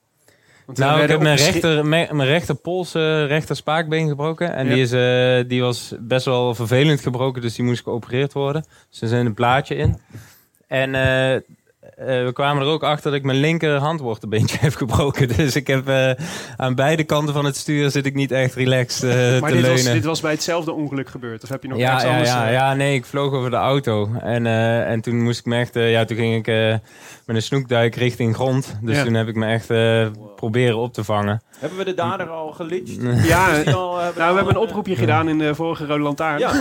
Want 0.66 0.78
Nou, 0.78 1.02
ik 1.02 1.08
heb 1.08 1.20
mijn 1.20 1.36
rechter, 1.36 1.86
mijn, 1.86 2.16
mijn 2.16 2.28
rechter 2.28 2.54
pols, 2.54 2.94
eh, 2.94 3.26
rechter 3.26 3.56
spaakbeen 3.56 4.08
gebroken. 4.08 4.54
En 4.54 4.66
Ja. 4.66 4.74
die, 4.74 4.82
is, 4.82 4.90
die 5.48 5.62
was 5.62 5.94
best 6.00 6.24
wel 6.24 6.54
vervelend 6.54 7.00
gebroken, 7.00 7.42
dus 7.42 7.54
die 7.54 7.64
moest 7.64 7.82
geopereerd 7.82 8.32
worden. 8.32 8.64
Dus 8.90 9.00
er 9.00 9.08
zit 9.08 9.26
een 9.26 9.34
plaatje 9.34 9.74
in. 9.74 9.98
En 10.66 10.94
eh, 11.98 12.06
we 12.24 12.30
kwamen 12.32 12.62
er 12.62 12.68
ook 12.68 12.82
achter 12.82 13.10
dat 13.10 13.18
ik 13.20 13.26
mijn 13.26 13.38
linker 13.38 13.76
handwortelbeentje 13.76 14.56
heb 14.66 14.74
gebroken. 14.74 15.28
Dus 15.36 15.56
ik 15.56 15.66
heb 15.66 15.88
eh, 15.88 16.10
aan 16.56 16.74
beide 16.74 17.04
kanten 17.04 17.34
van 17.34 17.44
het 17.44 17.56
stuur 17.56 17.90
zit 17.90 18.06
ik 18.06 18.14
niet 18.14 18.30
echt 18.32 18.54
relaxed 18.54 19.02
eh, 19.10 19.16
Maar 19.40 19.50
te 19.50 19.56
dit 19.56 19.66
was, 19.66 19.74
leunen. 19.76 19.92
dit 19.92 20.04
was 20.04 20.20
bij 20.20 20.30
hetzelfde 20.32 20.72
ongeluk 20.72 21.08
gebeurd? 21.08 21.42
Of 21.42 21.48
heb 21.48 21.62
je 21.62 21.68
nog 21.68 21.78
ja, 21.78 21.84
ergens 21.86 22.02
ja, 22.04 22.10
anders? 22.10 22.28
ja, 22.30 22.48
ja, 22.48 22.74
nee, 22.74 22.94
ik 22.94 23.04
vloog 23.04 23.32
over 23.32 23.50
de 23.50 23.56
auto. 23.56 24.10
En, 24.20 24.46
eh, 24.46 24.90
en 24.90 25.00
toen 25.00 25.22
moest 25.22 25.38
ik 25.38 25.44
me 25.44 25.56
echt, 25.56 25.74
ja, 25.74 26.04
toen 26.04 26.16
ging 26.16 26.34
ik 26.34 26.46
eh, 26.46 26.74
met 27.26 27.36
een 27.36 27.42
snoekduik 27.42 27.94
richting 27.94 28.34
grond. 28.34 28.76
Dus 28.82 28.96
Ja. 28.96 29.04
toen 29.04 29.14
heb 29.14 29.28
ik 29.28 29.34
me 29.34 29.46
echt 29.46 29.70
eh, 29.70 30.06
proberen 30.36 30.76
op 30.76 30.92
te 30.92 31.04
vangen. 31.04 31.42
Hebben 31.58 31.78
we 31.78 31.84
de 31.84 31.94
dader 31.94 32.28
al 32.28 32.52
gelyncht? 32.52 32.96
Ja, 33.28 33.62
al, 33.62 33.94
nou, 33.96 34.12
we 34.14 34.22
hebben 34.22 34.48
een 34.48 34.56
oproepje 34.56 34.96
gedaan 34.96 35.28
in 35.28 35.38
de 35.38 35.54
vorige 35.54 35.86
Rode 35.86 36.02
Lantaarn. 36.02 36.38
Ja. 36.38 36.52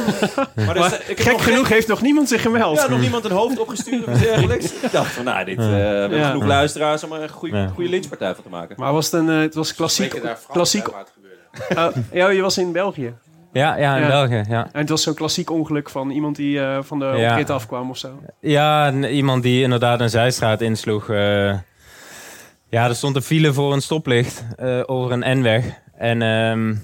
Maar, 0.56 0.76
is- 0.78 1.00
ik 1.08 1.18
heb 1.18 1.28
Gek 1.38 1.42
genoeg 1.42 1.70
heeft 1.70 1.88
nog 1.88 2.02
niemand 2.02 2.28
zich 2.30 2.42
gemeld. 2.42 2.78
Ja, 2.82 2.90
nog 2.90 3.00
niemand 3.00 3.26
een 3.26 3.32
hoofd 3.32 3.60
opgestuurd 3.60 4.08
of 4.08 4.14
iets 4.14 4.22
dergelijks. 4.22 4.66
Ik 4.82 4.92
dacht 4.92 5.12
van, 5.12 5.27
nou, 5.34 5.46
dit, 5.46 5.58
eh, 5.58 5.66
we 5.66 5.72
hebben 5.74 6.18
Ja. 6.18 6.28
genoeg 6.28 6.46
luisteraars 6.46 7.04
om 7.04 7.12
er 7.12 7.22
een 7.22 7.30
goede, 7.30 7.58
Ja. 7.58 7.68
goede 7.68 7.90
lynchpartij 7.90 8.34
van 8.36 8.44
te 8.44 8.50
maken. 8.50 8.76
Maar 8.80 8.94
was 8.94 9.06
het, 9.12 9.14
een, 9.14 9.30
eh, 9.30 9.40
het 9.40 9.56
was 9.56 9.76
klassiek. 9.76 10.22
daar 10.24 10.38
klassiek 10.52 10.88
waar 10.88 11.00
het 11.00 11.16
oh, 11.98 12.04
ja, 12.12 12.30
je 12.30 12.42
was 12.42 12.58
in 12.58 12.72
België. 12.72 13.14
Ja, 13.54 13.76
ja, 13.76 13.96
in 13.96 14.02
Ja. 14.02 14.08
België, 14.08 14.44
ja. 14.50 14.70
En 14.72 14.80
het 14.80 14.90
was 14.90 15.04
zo'n 15.04 15.14
klassiek 15.14 15.50
ongeluk 15.52 15.90
van 15.90 16.10
iemand 16.10 16.36
die 16.36 16.60
eh, 16.60 16.78
van 16.82 17.00
de 17.00 17.06
Ja. 17.06 17.30
oprit 17.32 17.50
afkwam 17.50 17.90
of 17.90 17.98
zo. 17.98 18.20
Ja, 18.42 18.92
iemand 18.94 19.44
die 19.44 19.64
inderdaad 19.64 20.00
een 20.00 20.10
zijstraat 20.10 20.62
insloeg. 20.62 21.10
eh. 21.10 21.54
ja, 22.70 22.88
er 22.88 22.96
stond 22.96 23.16
een 23.16 23.22
file 23.22 23.54
voor 23.54 23.74
een 23.74 23.82
stoplicht 23.82 24.46
eh, 24.58 24.82
over 24.86 25.12
een 25.12 25.40
N-weg. 25.40 25.66
En 25.98 26.22
ehm, 26.22 26.76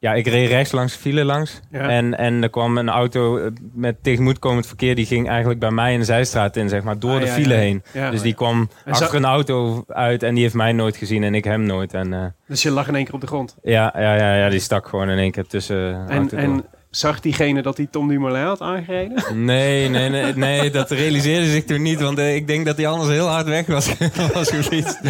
ja, 0.00 0.14
ik 0.14 0.26
reed 0.26 0.48
rechts 0.48 0.72
langs 0.72 0.92
de 0.92 0.98
file 0.98 1.24
langs. 1.24 1.60
Ja. 1.70 1.88
En, 1.88 2.18
en 2.18 2.42
er 2.42 2.50
kwam 2.50 2.78
een 2.78 2.88
auto 2.88 3.36
eh, 3.38 3.50
met 3.72 4.02
tegemoetkomend 4.02 4.66
verkeer. 4.66 4.94
Die 4.94 5.06
ging 5.06 5.28
eigenlijk 5.28 5.60
bij 5.60 5.70
mij 5.70 5.92
in 5.92 5.98
de 5.98 6.04
zijstraat 6.04 6.56
in, 6.56 6.68
zeg 6.68 6.82
maar, 6.82 6.98
door 6.98 7.14
Ah, 7.14 7.20
de 7.20 7.26
ja, 7.26 7.32
file 7.32 7.54
ja. 7.54 7.60
heen. 7.60 7.82
Dus 8.10 8.22
die 8.22 8.34
kwam 8.34 8.68
En 8.84 8.92
achter 8.92 9.14
een 9.14 9.24
auto 9.24 9.84
uit 9.88 10.22
en 10.22 10.34
die 10.34 10.42
heeft 10.42 10.54
mij 10.54 10.72
nooit 10.72 10.96
gezien 10.96 11.22
en 11.22 11.34
ik 11.34 11.44
hem 11.44 11.62
nooit. 11.62 11.94
En 11.94 12.12
eh, 12.12 12.24
Dus 12.46 12.62
je 12.62 12.70
lag 12.70 12.88
in 12.88 12.94
één 12.94 13.04
keer 13.04 13.14
op 13.14 13.20
de 13.20 13.26
grond. 13.26 13.56
ja, 13.62 13.94
ja, 13.96 14.14
ja, 14.14 14.36
ja, 14.36 14.48
die 14.48 14.60
stak 14.60 14.88
gewoon 14.88 15.08
in 15.10 15.18
één 15.18 15.30
keer 15.30 15.46
tussen. 15.46 16.08
En, 16.08 16.30
en 16.30 16.64
zag 16.90 17.20
diegene 17.20 17.62
dat 17.62 17.76
hij 17.76 17.86
Tom 17.90 18.08
Dumoulin 18.08 18.42
had 18.44 18.60
aangereden? 18.60 19.44
Nee, 19.44 19.88
nee, 19.88 20.08
nee, 20.08 20.32
nee, 20.34 20.70
dat 20.70 20.90
realiseerde 20.90 21.50
zich 21.50 21.64
toen 21.64 21.82
niet. 21.82 22.00
Want 22.00 22.18
eh, 22.18 22.34
ik 22.34 22.46
denk 22.46 22.66
dat 22.66 22.76
hij 22.76 22.86
anders 22.86 23.10
heel 23.10 23.26
hard 23.26 23.46
weg 23.46 23.66
was, 23.66 23.94
was 24.34 24.50
gefietst. 24.50 25.00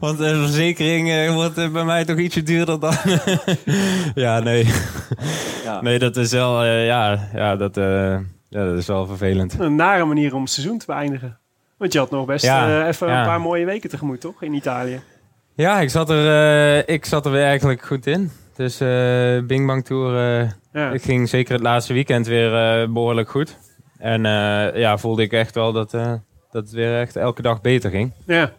Want 0.00 0.18
de 0.18 0.36
verzekering 0.36 1.10
eh, 1.10 1.34
wordt 1.34 1.58
eh, 1.58 1.68
bij 1.68 1.84
mij 1.84 2.04
toch 2.04 2.16
ietsje 2.18 2.42
duurder 2.42 2.80
dan... 2.80 2.94
ja, 4.24 4.38
nee. 4.40 4.68
Ja. 5.64 5.80
Nee, 5.80 5.98
dat 5.98 6.16
is 6.16 6.32
wel... 6.32 6.62
eh, 6.62 6.86
ja, 6.86 7.28
ja, 7.34 7.56
dat, 7.56 7.76
eh, 7.76 8.16
ja, 8.48 8.64
dat 8.64 8.78
is 8.78 8.86
wel 8.86 9.06
vervelend. 9.06 9.54
Een 9.58 9.76
nare 9.76 10.04
manier 10.04 10.34
om 10.34 10.42
het 10.42 10.50
seizoen 10.50 10.78
te 10.78 10.86
beëindigen. 10.86 11.38
Want 11.78 11.92
je 11.92 11.98
had 11.98 12.10
nog 12.10 12.26
best 12.26 12.44
Ja, 12.44 12.80
eh, 12.82 12.86
even 12.88 13.08
ja. 13.08 13.20
een 13.20 13.26
paar 13.26 13.40
mooie 13.40 13.64
weken 13.64 13.90
tegemoet, 13.90 14.20
toch? 14.20 14.42
In 14.42 14.52
Italië. 14.54 15.00
Ja, 15.54 15.80
ik 15.80 15.90
zat 15.90 16.10
er, 16.10 16.26
eh, 16.86 16.94
ik 16.94 17.04
zat 17.04 17.26
er 17.26 17.32
weer 17.32 17.44
eigenlijk 17.44 17.82
goed 17.82 18.06
in. 18.06 18.30
Dus 18.56 18.80
eh 18.80 19.38
Bing 19.46 19.66
Bang 19.66 19.84
Tour... 19.84 20.40
eh, 20.40 20.48
Ja. 20.72 20.98
Ging 20.98 21.28
zeker 21.28 21.52
het 21.52 21.62
laatste 21.62 21.92
weekend 21.92 22.26
weer 22.26 22.54
eh, 22.54 22.88
behoorlijk 22.88 23.30
goed. 23.30 23.56
En 23.98 24.22
ja, 24.74 24.98
voelde 24.98 25.22
ik 25.22 25.32
echt 25.32 25.54
wel 25.54 25.72
dat, 25.72 25.90
dat 25.90 26.20
het 26.50 26.70
weer 26.70 27.00
echt 27.00 27.16
elke 27.16 27.42
dag 27.42 27.60
beter 27.60 27.90
ging. 27.90 28.12
ja. 28.26 28.52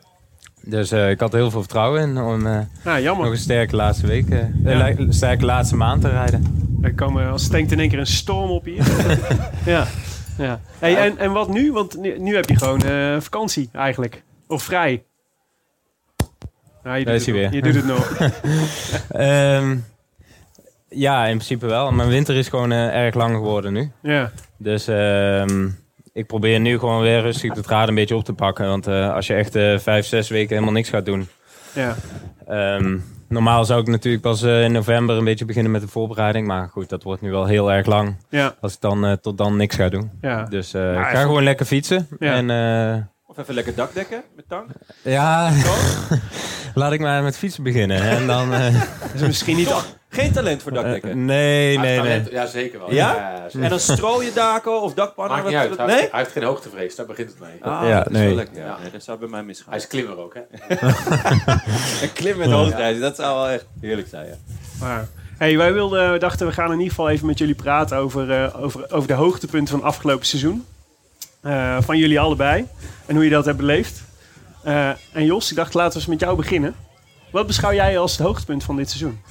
Dus 0.65 0.91
ik 0.91 1.19
had 1.19 1.33
er 1.33 1.39
heel 1.39 1.51
veel 1.51 1.59
vertrouwen 1.61 2.01
in 2.01 2.17
om 2.17 2.41
nog 2.43 3.29
een 3.31 3.37
sterke 3.37 3.75
laatste 3.75 4.07
week, 4.07 4.25
Ja. 4.63 4.93
sterke 5.09 5.45
laatste 5.45 5.75
maand 5.75 6.01
te 6.01 6.09
rijden. 6.09 6.67
Er 6.81 6.93
komen 6.93 7.31
als 7.31 7.43
stenkt 7.43 7.71
in 7.71 7.79
één 7.79 7.89
keer 7.89 7.99
een 7.99 8.05
storm 8.07 8.49
op 8.49 8.65
hier. 8.65 8.85
ja. 9.65 9.87
ja. 10.37 10.59
Hey, 10.79 10.97
en, 10.97 11.17
en 11.17 11.31
wat 11.31 11.49
nu? 11.49 11.71
Want 11.71 11.97
nu, 11.97 12.19
nu 12.19 12.35
heb 12.35 12.49
je 12.49 12.55
gewoon 12.57 12.81
vakantie 13.21 13.69
eigenlijk. 13.73 14.23
Of 14.47 14.63
vrij. 14.63 15.03
Nou, 16.83 16.97
je 16.97 17.05
Daar 17.05 17.13
doet, 17.13 17.21
is 17.21 17.25
het 17.27 17.35
weer. 17.35 17.53
je 17.53 17.61
doet 17.61 17.75
het 17.75 17.85
nog. 17.85 18.17
Ehm, 19.09 19.77
ja, 20.89 21.21
in 21.25 21.35
principe 21.35 21.65
wel. 21.65 21.91
Mijn 21.91 22.09
winter 22.09 22.35
is 22.35 22.47
gewoon 22.47 22.71
eh, 22.71 22.95
erg 23.05 23.15
lang 23.15 23.35
geworden 23.35 23.73
nu. 23.73 23.91
Ja. 24.01 24.31
Dus 24.57 24.87
ehm, 24.87 25.67
ik 26.13 26.27
probeer 26.27 26.59
nu 26.59 26.79
gewoon 26.79 27.01
weer 27.01 27.21
rustig 27.21 27.53
de 27.53 27.61
draad 27.61 27.87
een 27.87 27.95
beetje 27.95 28.15
op 28.15 28.23
te 28.25 28.33
pakken. 28.33 28.67
Want 28.67 28.87
eh, 28.87 29.13
als 29.13 29.27
je 29.27 29.33
echt 29.33 29.55
eh, 29.55 29.77
vijf, 29.79 30.05
zes 30.05 30.29
weken 30.29 30.49
helemaal 30.53 30.73
niks 30.73 30.89
gaat 30.89 31.05
doen, 31.05 31.27
Ja. 31.73 31.95
Ehm, 32.47 32.97
normaal 33.27 33.65
zou 33.65 33.81
ik 33.81 33.87
natuurlijk 33.87 34.23
pas 34.23 34.41
eh, 34.43 34.63
in 34.63 34.71
november 34.71 35.17
een 35.17 35.23
beetje 35.23 35.45
beginnen 35.45 35.71
met 35.71 35.81
de 35.81 35.87
voorbereiding. 35.87 36.47
Maar 36.47 36.69
goed, 36.69 36.89
dat 36.89 37.03
wordt 37.03 37.21
nu 37.21 37.31
wel 37.31 37.45
heel 37.45 37.71
erg 37.71 37.85
lang. 37.85 38.15
Ja. 38.29 38.55
Als 38.61 38.73
ik 38.73 38.81
dan 38.81 39.05
eh, 39.05 39.11
tot 39.11 39.37
dan 39.37 39.55
niks 39.57 39.75
ga 39.75 39.89
doen. 39.89 40.11
Ja. 40.21 40.43
Dus 40.43 40.73
eh, 40.73 40.81
Maar 40.81 40.93
ik 40.95 41.03
ga 41.03 41.09
even- 41.11 41.21
gewoon 41.21 41.43
lekker 41.43 41.65
fietsen. 41.65 42.07
Ja. 42.19 42.33
En 42.33 42.49
eh, 42.49 43.01
Of 43.27 43.37
even 43.37 43.53
lekker 43.53 43.75
dakdekken 43.75 44.23
met 44.35 44.45
tang. 44.47 44.67
ja, 45.03 45.51
laat 46.73 46.91
ik 46.91 46.99
maar 46.99 47.23
met 47.23 47.37
fietsen 47.37 47.63
beginnen. 47.63 48.01
En 48.01 48.27
dan... 48.27 48.53
eh, 48.53 48.73
Dat 48.73 49.13
is 49.21 49.21
misschien 49.21 49.55
niet... 49.55 49.73
Geen 50.09 50.31
talent 50.31 50.61
voor 50.61 50.71
eh, 50.71 50.81
dakdekken. 50.81 51.25
nee, 51.25 51.77
nee, 51.79 51.99
nee. 52.01 52.23
Ja, 52.31 52.45
zeker 52.45 52.79
wel. 52.79 52.93
Ja? 52.93 53.35
zeker. 53.47 53.63
En 53.63 53.69
dan 53.69 53.79
strooien 53.79 54.33
daken 54.33 54.81
of 54.81 54.93
dakpannen? 54.93 55.35
Maakt 55.37 55.49
niet 55.49 55.55
wat- 55.55 55.67
uit. 55.69 55.77
Hij, 55.77 55.85
Nee? 55.87 55.95
heeft, 55.97 56.11
hij 56.11 56.19
heeft 56.19 56.31
geen 56.31 56.43
hoogtevrees, 56.43 56.95
daar 56.95 57.05
begint 57.05 57.29
het 57.29 57.39
mee. 57.39 57.51
Ah, 57.61 57.87
Ja, 57.87 57.97
dat 57.97 58.11
is 58.11 58.17
nee. 58.17 58.25
wel 58.27 58.35
lekker. 58.35 58.57
Ja. 58.57 58.65
Ja. 58.65 58.77
Nee, 58.81 58.91
dat 58.91 59.03
zou 59.03 59.19
bij 59.19 59.27
mij 59.27 59.43
misgaan. 59.43 59.69
Hij 59.69 59.77
is 59.77 59.87
klimmer 59.87 60.17
ook, 60.17 60.33
hè? 60.33 60.41
Een 62.01 62.13
klim 62.13 62.37
met 62.37 62.49
hoogtijden, 62.51 63.01
dat 63.01 63.15
zou 63.15 63.35
wel 63.35 63.49
echt 63.49 63.65
heerlijk 63.81 64.07
zijn. 64.07 64.25
Ja. 64.27 64.35
Maar, 64.79 65.07
hey, 65.37 65.57
wij 65.57 65.73
wilden, 65.73 66.11
we 66.11 66.17
dachten 66.19 66.47
we 66.47 66.53
gaan 66.53 66.65
in 66.71 66.77
ieder 66.77 66.89
geval 66.89 67.09
even 67.09 67.25
met 67.27 67.37
jullie 67.37 67.55
praten 67.55 67.97
over, 67.97 68.31
eh, 68.43 68.63
over, 68.63 68.91
over 68.91 69.07
de 69.07 69.13
hoogtepunten 69.13 69.79
van 69.79 69.83
afgelopen 69.87 70.25
seizoen. 70.25 70.65
Eh, 71.41 71.77
van 71.81 71.97
jullie 71.97 72.19
allebei. 72.19 72.65
En 73.05 73.15
hoe 73.15 73.23
je 73.23 73.29
dat 73.29 73.45
hebt 73.45 73.57
beleefd. 73.57 74.01
Eh, 74.63 74.89
en 75.11 75.25
Jos, 75.25 75.49
ik 75.51 75.55
dacht 75.57 75.73
laten 75.73 75.91
we 75.93 75.97
eens 75.99 76.07
met 76.07 76.19
jou 76.19 76.35
beginnen. 76.35 76.75
Wat 77.31 77.47
beschouw 77.47 77.73
jij 77.73 77.97
als 77.99 78.11
het 78.17 78.21
hoogtepunt 78.27 78.63
van 78.63 78.75
dit 78.75 78.89
seizoen? 78.89 79.21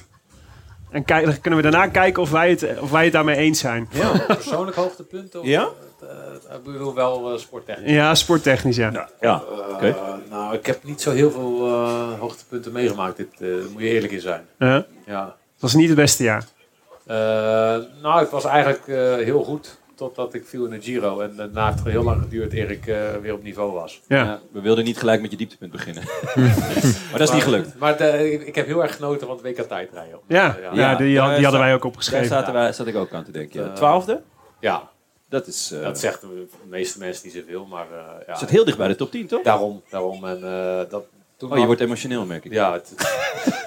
En 0.89 1.05
kijk, 1.05 1.25
dan 1.25 1.41
kunnen 1.41 1.63
we 1.63 1.69
daarna 1.69 1.87
kijken 1.87 2.21
of 2.21 2.31
wij 2.31 2.49
het, 2.49 2.79
of 2.79 2.91
wij 2.91 3.03
het 3.03 3.13
daarmee 3.13 3.35
eens 3.35 3.59
zijn. 3.59 3.87
Ja, 3.91 4.11
persoonlijk 4.27 4.77
hoogtepunt? 4.77 5.35
Of, 5.35 5.45
Ja? 5.45 5.69
Uh, 6.03 6.55
ik 6.55 6.63
bedoel 6.63 6.93
wel 6.93 7.33
uh, 7.33 7.39
sporttechnisch. 7.39 7.91
Ja, 7.91 8.15
sporttechnisch, 8.15 8.75
ja. 8.75 9.07
Ja. 9.21 9.43
Uh. 9.81 9.93
Nou, 10.29 10.53
ik 10.55 10.65
heb 10.65 10.83
niet 10.83 11.01
zo 11.01 11.11
heel 11.11 11.31
veel 11.31 11.67
uh, 11.67 12.19
hoogtepunten 12.19 12.71
meegemaakt. 12.71 13.17
Dit 13.17 13.27
uh, 13.39 13.55
moet 13.71 13.81
je 13.81 13.87
eerlijk 13.87 14.13
in 14.13 14.21
zijn. 14.21 14.45
Uh, 14.57 14.77
Ja. 15.05 15.25
het 15.25 15.61
was 15.61 15.73
niet 15.73 15.87
het 15.87 15.97
beste 15.97 16.23
jaar. 16.23 16.43
Uh, 17.07 17.15
nou, 18.01 18.19
het 18.19 18.29
was 18.29 18.45
eigenlijk 18.45 18.87
uh, 18.87 19.15
heel 19.15 19.43
goed. 19.43 19.77
Totdat 19.95 20.33
ik 20.33 20.45
viel 20.45 20.65
in 20.65 20.71
de 20.71 20.81
Giro. 20.81 21.19
En 21.19 21.35
daarna 21.35 21.65
heeft 21.65 21.79
het 21.79 21.87
heel 21.87 22.03
lang 22.03 22.21
geduurd 22.21 22.53
eer 22.53 22.71
ik 22.71 22.87
uh, 22.87 23.11
weer 23.21 23.33
op 23.33 23.43
niveau 23.43 23.71
was. 23.73 24.01
Ja. 24.07 24.23
Ja, 24.23 24.39
we 24.51 24.61
wilden 24.61 24.83
niet 24.83 24.97
gelijk 24.97 25.21
met 25.21 25.31
je 25.31 25.37
dieptepunt 25.37 25.71
beginnen. 25.71 26.03
maar 27.09 27.17
dat 27.17 27.27
is 27.27 27.31
niet 27.31 27.43
gelukt. 27.43 27.77
Maar 27.79 27.97
de, 27.97 28.31
ik, 28.31 28.41
ik 28.41 28.55
heb 28.55 28.65
heel 28.65 28.81
erg 28.83 28.95
genoten 28.95 29.27
van 29.27 29.35
het 29.35 29.45
WK 29.45 29.67
tijdrijden. 29.67 30.19
Ja, 30.27 30.57
ja, 30.61 30.73
ja, 30.73 30.95
die, 30.95 31.07
die 31.07 31.15
daar 31.15 31.41
hadden 31.41 31.59
wij 31.59 31.73
ook 31.73 31.81
Daar 31.81 31.91
opgeschreven. 31.91 32.27
zaten 32.27 32.53
wij, 32.53 32.73
zat 32.73 32.87
ik 32.87 32.95
ook 32.95 33.13
aan 33.13 33.23
te 33.23 33.31
denken. 33.31 33.61
Ja. 33.61 33.67
Uh, 33.67 33.73
Twaalfde? 33.73 34.21
Ja, 34.59 34.89
Dat 35.29 35.47
is, 35.47 35.71
uh, 35.73 35.81
dat 35.81 35.99
zegt 35.99 36.21
de 36.21 36.47
meeste 36.69 36.99
mensen 36.99 37.25
niet 37.25 37.35
zoveel. 37.35 37.65
Maar 37.65 37.87
uh, 37.91 38.27
ja, 38.27 38.35
zit 38.35 38.49
heel 38.49 38.65
dicht 38.65 38.77
bij 38.77 38.87
de 38.87 38.95
top 38.95 39.11
10, 39.11 39.27
toch? 39.27 39.43
daarom. 39.43 39.81
daarom 39.89 40.25
en, 40.25 40.39
uh, 40.39 40.79
dat, 40.89 41.03
toen 41.43 41.51
Oh, 41.53 41.59
je 41.59 41.65
wordt 41.65 41.81
emotioneel, 41.81 42.25
merk 42.25 42.45
ik. 42.45 42.51
Ja, 42.51 42.73
het, 42.73 42.93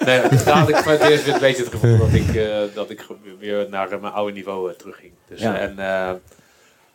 nee, 0.05 0.19
ik 0.21 0.75
voor 0.75 0.91
het 0.91 1.01
eerst 1.01 1.25
weer 1.25 1.33
een 1.33 1.39
beetje 1.39 1.63
het 1.63 1.71
gevoel 1.71 1.97
dat 1.97 2.13
ik, 2.13 2.27
uh, 2.33 2.57
dat 2.73 2.89
ik 2.89 3.07
weer 3.39 3.67
naar 3.69 3.89
mijn 3.89 4.13
oude 4.13 4.33
niveau 4.33 4.69
uh, 4.69 4.75
terugging. 4.75 5.11
Dus, 5.27 5.41
Ja. 5.41 5.57
En 5.57 5.75
uh, 5.77 6.11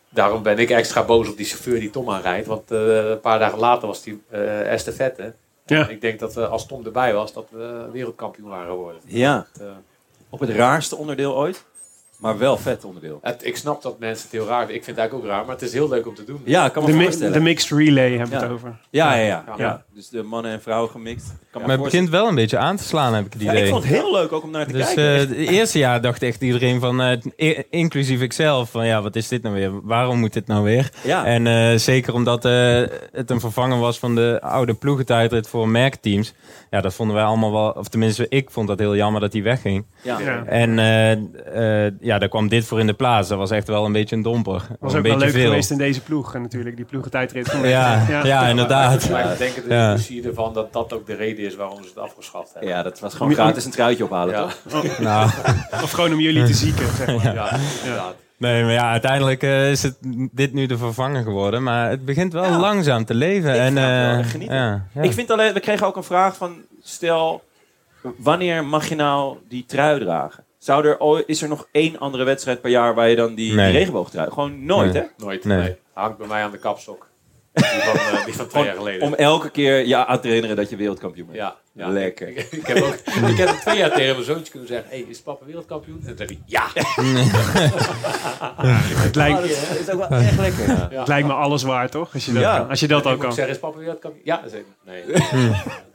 daarom 0.08 0.42
ben 0.42 0.58
ik 0.58 0.70
extra 0.70 1.04
boos 1.04 1.28
op 1.28 1.36
die 1.36 1.46
chauffeur 1.46 1.80
die 1.80 1.90
Tom 1.90 2.10
aanrijdt. 2.10 2.46
Want 2.46 2.72
uh, 2.72 3.10
een 3.10 3.20
paar 3.20 3.38
dagen 3.38 3.58
later 3.58 3.88
was 3.88 4.02
die 4.02 4.22
uh, 4.32 4.72
estafette. 4.72 5.34
Ja. 5.66 5.88
Ik 5.88 6.00
denk 6.00 6.18
dat 6.18 6.34
we, 6.34 6.46
als 6.46 6.66
Tom 6.66 6.84
erbij 6.84 7.14
was, 7.14 7.32
dat 7.32 7.46
we 7.50 7.88
wereldkampioen 7.92 8.48
waren 8.48 8.70
geworden. 8.70 9.00
Ja, 9.06 9.46
uh, 9.60 9.66
op 10.30 10.40
het 10.40 10.50
raarste 10.50 10.96
onderdeel 10.96 11.36
ooit. 11.36 11.64
Maar 12.22 12.38
wel 12.38 12.56
vet 12.56 12.84
onderdeel. 12.84 13.18
het, 13.22 13.44
ik 13.46 13.56
snap 13.56 13.82
dat 13.82 13.98
mensen 13.98 14.22
het 14.24 14.32
heel 14.32 14.46
raar 14.46 14.58
vinden. 14.58 14.76
Ik 14.76 14.84
vind 14.84 14.96
het 14.96 14.98
eigenlijk 14.98 15.24
ook 15.30 15.36
raar, 15.36 15.46
maar 15.46 15.54
het 15.54 15.64
is 15.64 15.72
heel 15.72 15.88
leuk 15.88 16.06
om 16.06 16.14
te 16.14 16.24
doen. 16.24 16.40
Ja, 16.44 16.68
kan 16.68 16.84
me 16.84 16.92
De, 16.92 17.02
voorstellen. 17.02 17.32
de 17.32 17.40
mixed 17.40 17.78
relay 17.78 18.10
hebben 18.10 18.28
we 18.28 18.34
Ja. 18.34 18.42
het 18.42 18.50
over. 18.50 18.78
ja, 18.90 19.14
ja, 19.14 19.26
ja, 19.26 19.44
Ja. 19.46 19.54
ja. 19.56 19.84
Dus 19.94 20.08
de 20.08 20.22
mannen 20.22 20.52
en 20.52 20.62
vrouwen 20.62 20.90
gemixt. 20.90 21.26
Kan 21.50 21.60
me 21.60 21.66
Maar 21.66 21.76
het 21.76 21.84
begint 21.84 22.08
wel 22.08 22.28
een 22.28 22.34
beetje 22.34 22.58
aan 22.58 22.76
te 22.76 22.82
slaan, 22.84 23.14
heb 23.14 23.26
ik 23.26 23.32
het 23.32 23.42
Ja, 23.42 23.50
idee. 23.50 23.62
ik 23.64 23.70
vond 23.70 23.84
het 23.84 23.92
heel 23.92 24.12
leuk 24.12 24.32
ook 24.32 24.42
om 24.42 24.50
naar 24.50 24.66
te 24.66 24.72
Dus 24.72 24.84
kijken. 24.86 25.04
eh, 25.04 25.14
Echt. 25.20 25.28
het 25.28 25.36
eerste 25.38 25.78
jaar 25.78 26.00
dacht 26.00 26.22
echt 26.22 26.42
iedereen 26.42 26.80
van, 26.80 27.00
eh, 27.00 27.58
inclusief 27.70 28.20
ikzelf, 28.20 28.70
van 28.70 28.86
ja, 28.86 29.02
wat 29.02 29.16
is 29.16 29.28
dit 29.28 29.42
nou 29.42 29.54
weer? 29.54 29.70
Waarom 29.82 30.18
moet 30.18 30.32
dit 30.32 30.46
nou 30.46 30.64
weer? 30.64 30.90
ja. 31.04 31.24
En 31.24 31.46
eh, 31.46 31.78
zeker 31.78 32.14
omdat 32.14 32.44
eh, 32.44 32.82
het 33.12 33.30
een 33.30 33.40
vervanger 33.40 33.78
was 33.78 33.98
van 33.98 34.14
de 34.14 34.38
oude 34.42 34.74
ploegentijdrit 34.74 35.48
voor 35.48 35.68
merkteams. 35.68 36.34
Ja, 36.70 36.80
dat 36.80 36.94
vonden 36.94 37.16
wij 37.16 37.24
allemaal 37.24 37.52
wel, 37.52 37.70
of 37.70 37.88
tenminste 37.88 38.26
ik 38.28 38.50
vond 38.50 38.68
dat 38.68 38.78
heel 38.78 38.96
jammer 38.96 39.20
dat 39.20 39.32
die 39.32 39.42
wegging. 39.42 39.84
ja. 40.02 40.20
Ja. 40.20 40.44
En 40.44 40.78
eh, 40.78 41.12
eh, 41.86 41.92
ja, 42.12 42.18
daar 42.18 42.28
kwam 42.28 42.48
dit 42.48 42.64
voor 42.66 42.80
in 42.80 42.86
de 42.86 42.92
plaats. 42.92 43.28
Dat 43.28 43.38
was 43.38 43.50
echt 43.50 43.66
wel 43.66 43.84
een 43.84 43.92
beetje 43.92 44.16
een 44.16 44.22
domper. 44.22 44.52
was 44.52 44.68
een 44.68 44.68
ook 44.84 44.90
wel 44.92 45.02
beetje 45.02 45.18
leuk 45.18 45.30
veel. 45.30 45.44
geweest 45.48 45.70
in 45.70 45.78
deze 45.78 46.00
ploeg. 46.00 46.34
En 46.34 46.42
natuurlijk 46.42 46.76
die 46.76 46.84
ploegentijdrit. 46.84 47.48
van- 47.50 47.68
Ja, 47.68 48.06
ja. 48.24 48.46
inderdaad. 48.46 49.10
Maar 49.10 49.32
ik 49.32 49.38
denk 49.38 49.54
het 49.54 49.64
Ja. 49.68 49.86
inclusie 49.90 50.26
ervan 50.26 50.52
dat 50.52 50.72
dat 50.72 50.92
ook 50.92 51.06
de 51.06 51.14
reden 51.14 51.44
is 51.44 51.54
waarom 51.56 51.82
ze 51.82 51.88
het 51.88 51.98
afgeschaft 51.98 52.52
hebben. 52.52 52.70
ja, 52.70 52.82
dat 52.82 53.00
was 53.00 53.14
gewoon 53.14 53.32
gratis 53.34 53.64
een 53.64 53.70
truitje 53.70 54.04
ophalen, 54.04 54.34
Ja. 54.34 54.48
toch? 54.68 54.98
Nou, 54.98 55.30
Of 55.82 55.90
gewoon 55.90 56.12
om 56.12 56.20
jullie 56.20 56.44
te 56.44 56.54
zieken, 56.54 56.86
zeg 56.96 57.06
maar. 57.06 57.34
Ja, 57.34 57.56
inderdaad. 57.82 58.14
nee, 58.36 58.62
maar 58.62 58.72
ja, 58.72 58.90
uiteindelijk 58.90 59.42
eh, 59.42 59.70
is 59.70 59.82
het 59.82 59.96
dit 60.32 60.52
nu 60.52 60.66
de 60.66 60.76
vervanger 60.78 61.22
geworden. 61.22 61.62
Maar 61.62 61.90
het 61.90 62.04
begint 62.04 62.32
wel 62.32 62.44
Ja. 62.44 62.58
langzaam 62.58 63.04
te 63.04 63.14
leven. 63.14 63.50
Ik 63.54 63.56
en, 63.60 63.64
vind 63.64 63.78
het 63.78 63.86
wel 63.88 64.12
eh, 64.12 64.18
echt 64.18 64.30
genieten. 64.30 64.56
ja, 64.56 64.86
ja. 64.92 65.02
Ik 65.02 65.12
vind 65.12 65.30
alleen, 65.30 65.52
we 65.52 65.60
kregen 65.60 65.86
ook 65.86 65.96
een 65.96 66.02
vraag 66.04 66.36
van, 66.36 66.54
stel, 66.82 67.42
wanneer 68.16 68.64
mag 68.64 68.88
je 68.88 68.94
nou 68.94 69.36
die 69.48 69.64
trui 69.66 70.00
dragen? 70.00 70.44
Zou 70.62 70.86
er, 70.86 71.00
ooit- 71.00 71.28
is 71.28 71.42
er 71.42 71.48
nog 71.48 71.68
één 71.72 71.98
andere 71.98 72.24
wedstrijd 72.24 72.60
per 72.60 72.70
jaar 72.70 72.94
waar 72.94 73.08
je 73.08 73.16
dan 73.16 73.34
die, 73.34 73.54
Nee. 73.54 73.66
die 73.70 73.76
regenboogtrui? 73.78 74.30
Gewoon 74.30 74.64
nooit, 74.64 74.92
Nee. 74.92 75.02
hè? 75.02 75.08
Nooit. 75.24 75.44
Nee. 75.44 75.58
Nee. 75.58 75.76
Hangt 75.92 76.18
bij 76.18 76.26
mij 76.26 76.42
aan 76.42 76.50
de 76.50 76.58
kapstok. 76.58 77.08
Die 77.52 77.64
van, 77.64 77.94
eh, 78.18 78.24
die 78.24 78.34
van 78.34 78.46
twee 78.46 78.64
jaar 78.64 78.74
geleden. 78.76 79.02
Om 79.06 79.14
elke 79.14 79.50
keer 79.50 79.86
je 79.86 80.06
aan 80.06 80.20
te 80.20 80.26
herinneren 80.26 80.56
dat 80.56 80.70
je 80.70 80.76
wereldkampioen 80.76 81.26
bent. 81.26 81.38
Ja, 81.38 81.56
ja. 81.74 81.88
Lekker. 81.88 82.28
Ik, 82.28 82.48
ik 82.50 82.66
heb 82.66 82.82
ook, 82.82 82.94
ik 83.28 83.36
heb 83.36 83.48
twee 83.48 83.76
jaar 83.78 83.90
tegen 83.92 84.12
mijn 84.14 84.24
zoontje 84.24 84.50
kunnen 84.50 84.68
zeggen: 84.68 84.88
hey, 84.90 84.98
is 85.08 85.20
papa 85.22 85.44
wereldkampioen? 85.44 86.00
En 86.00 86.06
dan 86.06 86.16
zeg 86.16 86.28
ik: 86.30 86.38
Ja. 86.46 86.64
Het 88.96 89.14
lijkt, 89.14 89.38
Oh, 89.38 89.44
is, 89.44 89.90
ook 89.90 90.08
wel 90.08 90.18
echt 90.18 90.38
lekker. 90.38 90.66
Ja. 90.68 90.98
het 90.98 91.08
lijkt 91.08 91.26
me 91.26 91.32
alles 91.34 91.62
waar, 91.62 91.88
toch? 91.90 92.14
Als 92.14 92.24
je 92.24 92.32
dat, 92.32 92.42
Ja. 92.42 92.58
kan. 92.58 92.68
Als 92.68 92.80
je 92.80 92.88
dat 92.88 93.00
Ik 93.00 93.04
al 93.06 93.12
moet 93.12 93.20
kan. 93.20 93.32
zeggen: 93.32 93.54
Is 93.54 93.60
papa 93.60 93.78
wereldkampioen? 93.78 94.22
Ja. 94.24 94.42
Zeg 94.48 94.60
ik: 94.60 94.66
Nee. 94.84 95.02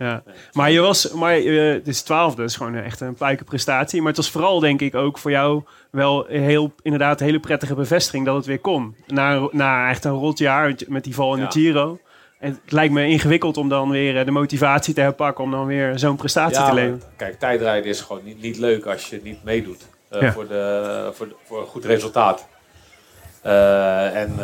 Ja. 0.07 0.24
Maar 0.53 0.72
je 0.72 0.79
was, 0.79 1.12
maar 1.12 1.36
eh, 1.36 1.74
het 1.74 1.88
is 1.88 2.01
twaalfde, 2.01 2.41
dat 2.41 2.50
is 2.50 2.55
gewoon 2.55 2.75
echt 2.75 3.00
een 3.01 3.13
puike 3.15 3.43
prestatie. 3.43 4.00
Maar 4.00 4.07
het 4.07 4.17
was 4.17 4.29
vooral, 4.31 4.60
denk 4.60 4.81
ik, 4.81 4.96
ook 4.96 5.17
voor 5.17 5.31
jou 5.31 5.63
wel 5.91 6.25
heel, 6.27 6.74
inderdaad 6.81 7.19
een 7.19 7.25
hele 7.25 7.39
prettige 7.39 7.75
bevestiging 7.75 8.25
dat 8.25 8.36
het 8.36 8.46
weer 8.46 8.60
kon. 8.60 8.96
Na, 9.07 9.48
na 9.51 9.89
echt 9.89 10.05
een 10.05 10.12
rot 10.12 10.38
jaar 10.38 10.74
met 10.88 11.03
die 11.03 11.15
val 11.15 11.34
in 11.34 11.39
Ja. 11.39 11.46
de 11.46 11.51
Giro. 11.51 12.00
Het 12.38 12.60
lijkt 12.65 12.94
me 12.94 13.08
ingewikkeld 13.08 13.58
om 13.58 13.70
dan 13.70 13.89
weer 13.89 14.17
eh, 14.20 14.25
de 14.25 14.32
motivatie 14.32 14.94
te 14.94 15.01
herpakken 15.01 15.44
om 15.44 15.51
dan 15.51 15.65
weer 15.65 16.00
zo'n 16.00 16.15
prestatie 16.15 16.58
Ja, 16.60 16.67
te 16.70 16.74
leveren. 16.74 17.01
kijk, 17.15 17.39
tijdrijden 17.39 17.89
is 17.89 18.01
gewoon 18.01 18.22
niet, 18.24 18.41
niet 18.41 18.58
leuk 18.58 18.86
als 18.86 19.10
je 19.10 19.20
niet 19.24 19.44
meedoet 19.44 19.86
eh, 20.10 20.22
Ja. 20.22 20.32
voor, 20.32 20.48
de, 20.48 21.10
voor, 21.13 21.27
de- 21.27 21.36
voor 21.46 21.62
een 21.62 21.67
goed 21.67 21.86
resultaat. 21.86 22.48
Eh, 23.41 24.15
en 24.15 24.36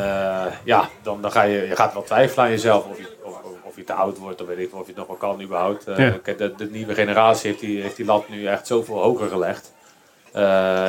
ja, 0.63 0.89
dan, 1.01 1.21
dan 1.21 1.31
ga 1.31 1.41
je, 1.43 1.67
je 1.67 1.75
gaat 1.75 1.93
wel 1.93 2.03
twijfelen 2.03 2.45
aan 2.45 2.51
jezelf 2.51 2.85
of 2.85 2.97
je, 2.97 3.07
of, 3.23 3.41
of- 3.63 3.75
je 3.75 3.83
te 3.83 3.93
oud 3.93 4.17
wordt 4.17 4.41
of 4.41 4.47
weet 4.47 4.57
ik 4.57 4.73
of 4.73 4.79
je 4.79 4.87
het 4.87 4.95
nog 4.95 5.07
wel 5.07 5.15
kan 5.15 5.41
überhaupt. 5.41 5.83
Ja. 5.85 6.09
kijk, 6.23 6.37
de, 6.37 6.53
de 6.57 6.69
nieuwe 6.71 6.93
generatie 6.93 7.49
heeft 7.49 7.61
die, 7.61 7.81
heeft 7.81 7.95
die 7.95 8.05
lat 8.05 8.29
nu 8.29 8.45
echt 8.45 8.67
zoveel 8.67 8.99
hoger 9.01 9.29
gelegd. 9.29 9.73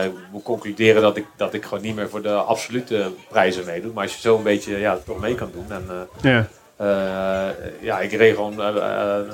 Ik 0.05 0.13
moet 0.33 0.43
concluderen 0.43 1.03
dat 1.03 1.17
ik, 1.17 1.27
dat 1.37 1.55
ik 1.55 1.65
gewoon 1.65 1.83
niet 1.83 1.95
meer 1.95 2.09
voor 2.09 2.23
de 2.23 2.33
absolute 2.35 3.11
prijzen 3.29 3.65
meedoe. 3.65 3.93
Maar 3.93 4.03
als 4.03 4.15
je 4.15 4.21
zo 4.21 4.37
een 4.37 4.43
beetje 4.43 4.79
ja, 4.79 4.97
toch 5.05 5.21
mee 5.21 5.35
kan 5.35 5.51
doen. 5.53 5.67
En, 5.73 6.09
Ja. 6.23 6.47
Eh, 6.77 7.49
ja, 7.81 8.01
ik 8.01 8.13
reed 8.13 8.35
gewoon, 8.35 8.61
eh, 8.63 8.77
eh, 9.19 9.27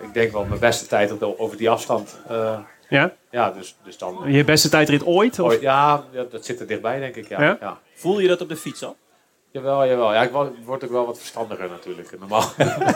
ik 0.00 0.14
denk 0.14 0.32
wel 0.32 0.44
mijn 0.44 0.60
beste 0.60 0.86
tijd 0.86 1.12
op- 1.22 1.34
over 1.38 1.56
die 1.56 1.70
afstand. 1.70 2.16
Eh, 2.28 2.58
Ja? 2.88 3.12
ja, 3.30 3.50
dus, 3.50 3.76
dus 3.84 3.98
dan. 3.98 4.18
Je 4.26 4.44
beste 4.44 4.68
tijdrit 4.68 5.04
ooit? 5.06 5.38
Of? 5.38 5.48
Ooit- 5.48 5.60
ja, 5.60 6.04
ja, 6.10 6.24
dat 6.30 6.44
zit 6.44 6.60
er 6.60 6.66
dichtbij, 6.66 6.98
denk 6.98 7.16
ik. 7.16 7.28
Ja, 7.28 7.42
Ja? 7.42 7.56
ja? 7.60 7.78
Voel 7.94 8.18
je 8.20 8.28
dat 8.28 8.40
op 8.40 8.48
de 8.48 8.56
fiets 8.56 8.84
al? 8.84 8.96
Jawel, 9.50 9.86
jawel. 9.86 10.12
Ja, 10.12 10.22
ik 10.22 10.30
word, 10.64 10.84
ook 10.84 10.90
wel 10.90 11.06
wat 11.06 11.18
verstandiger 11.18 11.68
natuurlijk. 11.68 12.18
Normaal, 12.18 12.44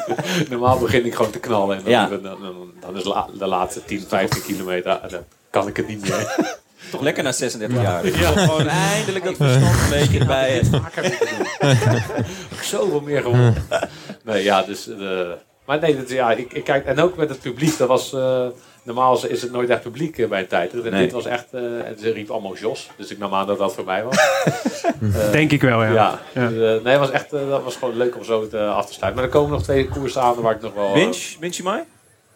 normaal 0.50 0.78
begin 0.78 1.04
ik 1.06 1.14
gewoon 1.14 1.30
te 1.30 1.40
knallen. 1.40 1.76
En 1.76 1.82
dan, 1.82 1.92
Ja. 1.92 2.06
dan, 2.08 2.22
dan, 2.22 2.72
dan 2.80 2.96
is 2.96 3.04
la- 3.04 3.28
de 3.38 3.46
laatste 3.46 3.84
10, 3.84 4.00
15 4.00 4.42
kilometer, 4.42 4.92
ah, 4.98 5.10
dan 5.10 5.24
kan 5.50 5.68
ik 5.68 5.76
het 5.76 5.88
niet 5.88 6.00
meer. 6.08 6.56
Toch 6.90 7.00
lekker 7.00 7.22
na 7.22 7.32
36 7.32 7.82
jaar. 7.82 8.06
Ja. 8.06 8.12
Gewoon 8.30 8.68
eindelijk 8.68 9.24
dat 9.24 9.36
verstand 9.36 9.74
een 9.82 9.98
beetje 10.08 10.24
bij 10.24 10.60
doen. 10.70 10.80
Ook 12.52 12.62
Zoveel 12.62 13.00
meer 13.00 13.22
gewonnen. 13.22 13.54
Nee, 14.24 14.42
ja, 14.44 14.62
dus... 14.62 14.88
eh, 14.88 15.20
maar 15.66 15.80
nee, 15.80 15.96
dat, 15.96 16.08
ja, 16.10 16.30
ik, 16.32 16.52
ik 16.52 16.64
kijk... 16.64 16.84
En 16.86 17.00
ook 17.00 17.16
met 17.16 17.28
het 17.28 17.40
publiek, 17.40 17.78
dat 17.78 17.88
was... 17.88 18.12
eh, 18.12 18.46
normaal 18.82 19.26
is 19.26 19.42
het 19.42 19.52
nooit 19.52 19.68
echt 19.70 19.82
publiek 19.82 20.18
eh, 20.18 20.28
bij 20.28 20.40
een 20.40 20.46
tijd. 20.46 20.72
En 20.72 20.90
Nee. 20.90 21.02
dit 21.02 21.12
was 21.12 21.24
echt... 21.24 21.46
eh, 21.50 21.60
en 21.62 21.96
ze 22.00 22.12
riep 22.12 22.30
allemaal 22.30 22.56
Jos. 22.56 22.90
Dus 22.96 23.10
ik 23.10 23.18
nam 23.18 23.34
aan 23.34 23.46
dat 23.46 23.58
dat 23.58 23.74
voor 23.74 23.84
mij 23.84 24.04
was. 24.04 24.16
Denk 25.32 25.50
ik 25.52 25.60
wel, 25.62 25.82
ja. 25.84 25.92
ja. 25.92 26.20
Ja. 26.34 26.48
Dus, 26.48 26.82
nee, 26.82 26.92
het 26.92 26.98
was 27.00 27.10
echt, 27.10 27.30
dat 27.30 27.62
was 27.62 27.76
gewoon 27.76 27.96
leuk 27.96 28.16
om 28.16 28.24
zo 28.24 28.48
te, 28.48 28.58
af 28.66 28.86
te 28.86 28.92
sluiten. 28.92 29.20
Maar 29.22 29.30
er 29.32 29.36
komen 29.38 29.50
nog 29.50 29.62
twee 29.62 29.88
koersen 29.88 30.22
aan 30.22 30.34
waar 30.40 30.54
ik 30.54 30.60
nog 30.62 30.74
wel... 30.74 30.86
eh, 30.86 30.92
Winch, 30.94 31.36
Winch 31.40 31.62
Mai? 31.62 31.82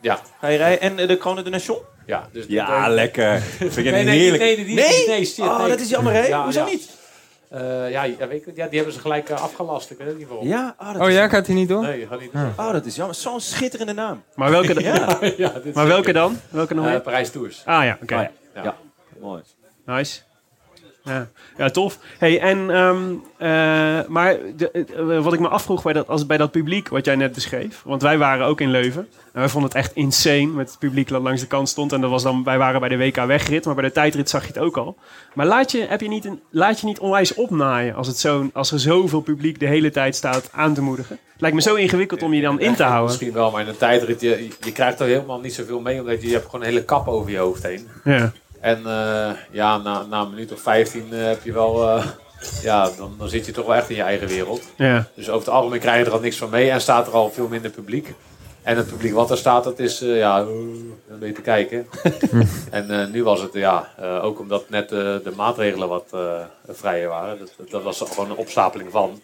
ja, 0.00 0.20
Ga 0.40 0.48
je 0.48 0.56
rijden? 0.56 0.98
En 0.98 1.06
de 1.06 1.16
Kronen 1.16 1.44
de 1.44 1.50
Nation? 1.50 1.78
Ja. 2.06 2.28
Dus 2.32 2.44
Ja, 2.48 2.86
nee, 2.86 2.94
lekker. 2.94 3.40
Vind 3.58 3.76
ik 3.76 3.84
Nee, 3.84 3.94
een 4.00 4.04
nee, 4.04 4.18
heerlijk... 4.18 4.42
nee, 4.42 4.56
die- 4.56 4.64
die- 4.64 4.74
nee? 4.74 5.06
nee, 5.06 5.24
shit, 5.24 5.38
oh, 5.44 5.58
nee. 5.58 5.68
dat 5.68 5.80
is 5.80 5.88
jammer, 5.88 6.12
hè? 6.12 6.26
Ja, 6.26 6.42
Hoezo 6.42 6.58
ja. 6.60 6.66
niet? 6.66 6.98
Eh, 7.48 7.90
ja, 7.90 8.02
ja, 8.02 8.28
weet 8.28 8.40
ik, 8.40 8.44
het. 8.46 8.56
ja, 8.56 8.66
die 8.66 8.76
hebben 8.76 8.94
ze 8.94 9.00
gelijk 9.00 9.28
eh, 9.28 9.42
afgelast. 9.42 9.90
Ik 9.90 9.98
weet 9.98 10.08
ook 10.10 10.18
niet 10.18 10.28
waarom. 10.28 10.46
Ja, 10.48 10.74
oh, 10.78 10.92
dat 10.92 11.02
Oh 11.02 11.08
is 11.08 11.14
ja, 11.14 11.28
gaat 11.28 11.46
hij 11.46 11.54
niet 11.54 11.68
door? 11.68 11.82
Nee, 11.82 12.06
gaat 12.06 12.20
niet. 12.20 12.30
Oh, 12.56 12.72
dat 12.72 12.86
is 12.86 12.96
jammer. 12.96 13.14
Zo'n 13.14 13.40
schitterende 13.40 13.92
naam. 13.92 14.22
Maar 14.34 14.50
welke, 14.50 14.74
dan? 14.74 14.82
Ja, 14.82 15.18
ja, 15.36 15.52
maar 15.74 15.86
welke 15.86 16.12
dan? 16.12 16.40
Welke 16.50 16.74
nog 16.74 16.84
meer? 16.84 17.00
Parijs 17.00 17.30
Tours. 17.30 17.62
Ah 17.64 17.84
ja, 17.84 17.98
oké. 18.02 18.14
Ja. 18.14 18.30
Ja. 18.54 18.62
Ja. 18.62 18.76
mooi. 19.20 19.42
Nice. 19.86 20.20
Ja. 21.10 21.28
ja, 21.56 21.70
tof. 21.70 21.98
Hey, 22.18 22.40
en, 22.40 22.70
ehm, 22.70 22.98
eh, 23.36 24.08
maar 24.08 24.36
de, 24.56 24.70
eh, 24.70 25.22
wat 25.22 25.32
ik 25.32 25.40
me 25.40 25.48
afvroeg 25.48 25.82
bij 25.82 25.92
dat, 25.92 26.08
als, 26.08 26.26
bij 26.26 26.36
dat 26.36 26.50
publiek 26.50 26.88
wat 26.88 27.04
jij 27.04 27.16
net 27.16 27.32
beschreef. 27.32 27.82
Want 27.84 28.02
wij 28.02 28.18
waren 28.18 28.46
ook 28.46 28.60
in 28.60 28.70
Leuven. 28.70 29.08
En 29.32 29.40
wij 29.40 29.48
vonden 29.48 29.70
het 29.70 29.78
echt 29.78 29.94
insane 29.94 30.46
met 30.46 30.68
het 30.68 30.78
publiek 30.78 31.08
dat 31.08 31.22
langs 31.22 31.40
de 31.40 31.46
kant 31.46 31.68
stond. 31.68 31.92
En 31.92 32.00
dat 32.00 32.10
was 32.10 32.22
dan, 32.22 32.44
wij 32.44 32.58
waren 32.58 32.80
bij 32.80 32.88
de 32.88 32.96
WK 32.96 33.16
wegrit, 33.16 33.64
maar 33.64 33.74
bij 33.74 33.84
de 33.84 33.92
tijdrit 33.92 34.30
zag 34.30 34.42
je 34.42 34.48
het 34.48 34.58
ook 34.58 34.76
al. 34.76 34.96
Maar 35.34 35.46
laat 35.46 35.70
je, 35.70 35.86
heb 35.88 36.00
je 36.00 36.08
niet 36.08 36.24
een, 36.24 36.40
laat 36.50 36.80
je 36.80 36.86
niet 36.86 36.98
onwijs 36.98 37.34
opnaaien 37.34 37.94
als, 37.94 38.06
het 38.06 38.18
zo, 38.18 38.50
als 38.52 38.72
er 38.72 38.80
zoveel 38.80 39.20
publiek 39.20 39.60
de 39.60 39.66
hele 39.66 39.90
tijd 39.90 40.16
staat 40.16 40.48
aan 40.52 40.74
te 40.74 40.82
moedigen. 40.82 41.18
Het 41.32 41.40
lijkt 41.40 41.56
me 41.56 41.62
zo 41.62 41.74
ingewikkeld 41.74 42.22
om 42.22 42.34
je 42.34 42.42
dan 42.42 42.60
in 42.60 42.74
te 42.74 42.82
houden. 42.82 43.06
Misschien 43.06 43.32
wel, 43.32 43.50
maar 43.50 43.62
in 43.62 43.68
een 43.68 43.76
tijdrit, 43.76 44.20
je, 44.20 44.48
je 44.60 44.72
krijgt 44.72 45.00
er 45.00 45.06
helemaal 45.06 45.40
niet 45.40 45.54
zoveel 45.54 45.80
mee. 45.80 46.00
Omdat 46.00 46.20
je, 46.20 46.26
je 46.26 46.32
hebt 46.32 46.44
gewoon 46.44 46.60
een 46.60 46.66
hele 46.66 46.84
kap 46.84 47.08
over 47.08 47.30
je 47.30 47.38
hoofd 47.38 47.62
heen. 47.62 47.88
Ja. 48.04 48.32
En 48.60 48.86
eh, 48.86 49.30
ja, 49.50 49.78
na, 49.78 50.02
na 50.02 50.20
een 50.20 50.30
minuut 50.30 50.52
of 50.52 50.60
15 50.60 51.12
eh, 51.12 51.24
heb 51.24 51.42
je 51.42 51.52
wel... 51.52 51.88
eh, 51.88 52.06
ja, 52.62 52.90
dan, 52.96 53.14
dan 53.18 53.28
zit 53.28 53.46
je 53.46 53.52
toch 53.52 53.66
wel 53.66 53.74
echt 53.74 53.90
in 53.90 53.96
je 53.96 54.02
eigen 54.02 54.28
wereld. 54.28 54.62
Ja. 54.76 55.06
Dus 55.14 55.28
over 55.28 55.46
het 55.46 55.54
algemeen 55.54 55.80
krijg 55.80 55.98
je 55.98 56.04
er 56.04 56.12
al 56.12 56.20
niks 56.20 56.36
van 56.36 56.50
mee 56.50 56.70
en 56.70 56.80
staat 56.80 57.06
er 57.06 57.12
al 57.12 57.30
veel 57.30 57.48
minder 57.48 57.70
publiek. 57.70 58.14
En 58.62 58.76
het 58.76 58.86
publiek 58.86 59.12
wat 59.12 59.30
er 59.30 59.36
staat, 59.36 59.64
dat 59.64 59.78
is 59.78 59.98
ja, 59.98 60.38
een 60.38 61.18
beetje 61.18 61.34
te 61.34 61.40
kijken. 61.40 61.86
en 62.70 63.10
nu 63.10 63.24
was 63.24 63.40
het 63.40 63.52
ja, 63.52 63.88
ook 64.22 64.38
omdat 64.38 64.68
net 64.68 64.88
de 64.88 65.32
maatregelen 65.36 65.88
wat 65.88 66.16
vrijer 66.68 67.08
waren. 67.08 67.38
Dat, 67.38 67.70
dat 67.70 67.82
was 67.82 68.04
gewoon 68.08 68.30
een 68.30 68.36
opstapeling 68.36 68.90
van. 68.90 69.20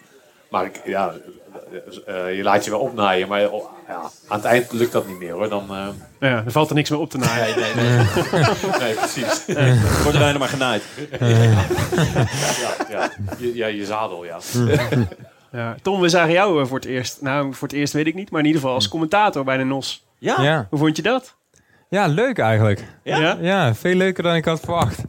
Maar 0.48 0.64
ik, 0.64 0.80
ja, 0.84 1.14
je 2.36 2.40
laat 2.42 2.64
je 2.64 2.70
wel 2.70 2.80
opnaaien, 2.80 3.28
maar 3.28 3.50
oh, 3.50 3.64
ja, 3.88 4.00
aan 4.28 4.36
het 4.38 4.44
eind 4.44 4.72
lukt 4.72 4.92
dat 4.92 5.06
niet 5.06 5.18
meer 5.18 5.32
hoor. 5.32 5.48
Dan, 5.48 5.64
eh, 5.70 5.88
ja, 6.20 6.42
er 6.44 6.52
valt 6.52 6.68
er 6.68 6.74
niks 6.74 6.90
meer 6.90 6.98
op 6.98 7.10
te 7.10 7.18
naaien. 7.18 7.58
nee, 7.58 7.74
nee, 7.74 7.84
nee. 7.84 8.06
nee, 8.80 8.94
precies. 8.94 9.44
Wordt 10.02 10.12
er 10.12 10.18
bijna 10.18 10.38
maar 10.38 10.48
genaaid. 10.48 10.82
Ja, 11.20 11.26
ja, 12.90 13.10
je, 13.38 13.54
ja, 13.54 13.66
je 13.66 13.84
zadel, 13.84 14.24
ja. 14.24 14.38
Ja. 15.52 15.76
Tom, 15.82 16.00
we 16.00 16.08
zagen 16.08 16.32
jou 16.32 16.60
eh, 16.60 16.66
voor 16.66 16.78
het 16.78 16.86
eerst. 16.86 17.22
Nou, 17.22 17.54
voor 17.54 17.68
het 17.68 17.76
eerst 17.76 17.92
weet 17.92 18.06
ik 18.06 18.14
niet, 18.14 18.30
maar 18.30 18.40
in 18.40 18.46
ieder 18.46 18.60
geval 18.60 18.76
als 18.76 18.88
commentator 18.88 19.44
bij 19.44 19.56
de 19.56 19.64
NOS. 19.64 20.06
Ja? 20.18 20.42
Ja. 20.42 20.66
Hoe 20.70 20.78
vond 20.78 20.96
je 20.96 21.02
dat? 21.02 21.36
ja, 21.88 22.06
leuk 22.06 22.38
eigenlijk. 22.38 22.84
Ja? 23.02 23.38
Ja, 23.40 23.74
veel 23.74 23.94
leuker 23.94 24.22
dan 24.22 24.34
ik 24.34 24.44
had 24.44 24.60
verwacht. 24.60 25.02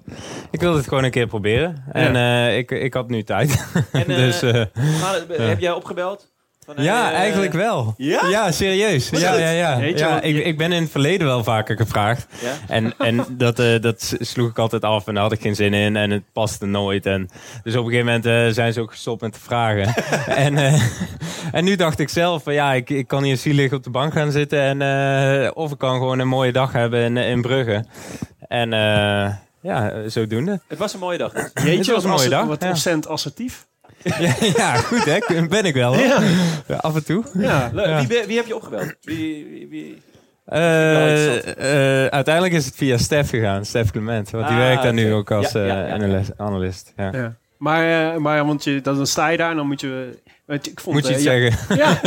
Ik 0.51 0.59
wilde 0.59 0.77
het 0.77 0.87
gewoon 0.87 1.03
een 1.03 1.11
keer 1.11 1.27
proberen. 1.27 1.83
En 1.91 2.15
eh, 2.15 2.57
ik, 2.57 2.71
ik 2.71 2.93
had 2.93 3.09
nu 3.09 3.23
tijd. 3.23 3.67
En, 3.91 4.07
eh, 4.09 4.15
dus 4.15 4.41
eh, 4.41 4.53
Maar, 5.01 5.29
eh, 5.29 5.47
Heb 5.47 5.59
jij 5.59 5.71
opgebeld? 5.71 6.31
Van, 6.75 6.83
ja, 6.83 7.11
eh, 7.11 7.17
eigenlijk 7.17 7.53
wel. 7.53 7.93
Ja? 7.97 8.27
Ja, 8.27 8.51
serieus. 8.51 9.09
Ja, 9.09 9.33
ja, 9.37 9.79
het? 9.79 9.99
ja. 9.99 10.07
Ja 10.07 10.21
ik, 10.21 10.45
ik 10.45 10.57
ben 10.57 10.71
in 10.71 10.81
het 10.81 10.91
verleden 10.91 11.27
wel 11.27 11.43
vaker 11.43 11.77
gevraagd. 11.77 12.27
Ja? 12.41 12.53
En, 12.67 12.93
en 12.97 13.25
dat, 13.37 13.59
eh, 13.59 13.81
dat 13.81 14.15
sloeg 14.19 14.49
ik 14.49 14.59
altijd 14.59 14.83
af 14.83 15.07
en 15.07 15.13
daar 15.13 15.23
had 15.23 15.31
ik 15.31 15.41
geen 15.41 15.55
zin 15.55 15.73
in 15.73 15.95
en 15.95 16.11
het 16.11 16.23
paste 16.33 16.65
nooit. 16.65 17.05
En, 17.05 17.29
dus 17.63 17.75
op 17.75 17.85
een 17.85 17.91
gegeven 17.91 18.05
moment 18.05 18.25
eh, 18.25 18.47
zijn 18.53 18.73
ze 18.73 18.81
ook 18.81 18.91
gestopt 18.91 19.21
met 19.21 19.33
te 19.33 19.39
vragen. 19.39 19.93
en, 20.45 20.81
en 21.51 21.63
nu 21.63 21.75
dacht 21.75 21.99
ik 21.99 22.09
zelf, 22.09 22.43
van, 22.43 22.53
ja, 22.53 22.73
ik, 22.73 22.89
ik 22.89 23.07
kan 23.07 23.23
hier 23.23 23.37
zielig 23.37 23.73
op 23.73 23.83
de 23.83 23.89
bank 23.89 24.13
gaan 24.13 24.31
zitten. 24.31 24.81
En, 24.81 25.55
of 25.55 25.71
ik 25.71 25.77
kan 25.77 25.97
gewoon 25.97 26.19
een 26.19 26.27
mooie 26.27 26.51
dag 26.51 26.71
hebben 26.71 26.99
in, 27.01 27.17
in 27.17 27.41
Brugge. 27.41 27.85
En 28.47 28.69
ja, 29.61 30.09
zodoende. 30.09 30.59
Het 30.67 30.77
was 30.77 30.93
een 30.93 30.99
mooie 30.99 31.17
dag. 31.17 31.33
Jeetje, 31.65 31.93
was 31.93 32.03
een 32.03 32.09
mooie 32.09 32.29
dag, 32.29 32.45
Wat 32.45 32.63
ja. 32.63 32.69
ontzettend 32.69 33.07
assertief. 33.07 33.67
ja, 34.19 34.33
ja, 34.55 34.75
goed 34.75 35.05
hè, 35.05 35.47
ben 35.47 35.65
ik 35.65 35.73
wel. 35.73 35.93
hoor. 35.95 36.03
Ja. 36.05 36.21
Ja, 36.67 36.75
af 36.75 36.95
en 36.95 37.05
toe. 37.05 37.23
Ja. 37.33 37.69
Leuk. 37.73 38.07
Wie, 38.07 38.23
wie 38.27 38.37
heb 38.37 38.45
je 38.45 38.55
opgebeld? 38.55 38.95
Wie, 39.01 39.45
wie, 39.49 39.67
wie? 39.69 40.01
Eh, 40.45 42.03
eh, 42.05 42.07
uiteindelijk 42.11 42.55
is 42.55 42.65
het 42.65 42.75
via 42.75 42.97
Stef 42.97 43.29
gegaan, 43.29 43.65
Stef 43.65 43.91
Clement. 43.91 44.29
Want 44.29 44.47
die 44.47 44.55
Ah, 44.57 44.61
werkt 44.63 44.83
daar 44.83 44.93
nu 44.93 45.13
ook 45.13 45.31
als 45.31 45.51
Ja, 45.51 45.65
ja, 45.65 45.81
eh, 45.83 45.87
ja. 45.87 45.93
analist. 45.93 46.31
analist 46.37 46.93
ja. 46.95 47.09
Ja. 47.11 47.35
Maar, 47.57 48.21
maar 48.21 48.45
want 48.45 48.63
je, 48.63 48.81
dan 48.81 49.07
sta 49.07 49.27
je 49.27 49.37
daar 49.37 49.49
en 49.49 49.55
dan 49.55 49.67
moet 49.67 49.81
je... 49.81 50.19
Ik 50.47 50.79
vond, 50.79 50.95
Moet 50.95 51.07
je 51.07 51.13
iets 51.13 51.23
ja, 51.23 51.31
zeggen? 51.31 51.75
Ja. 51.83 51.99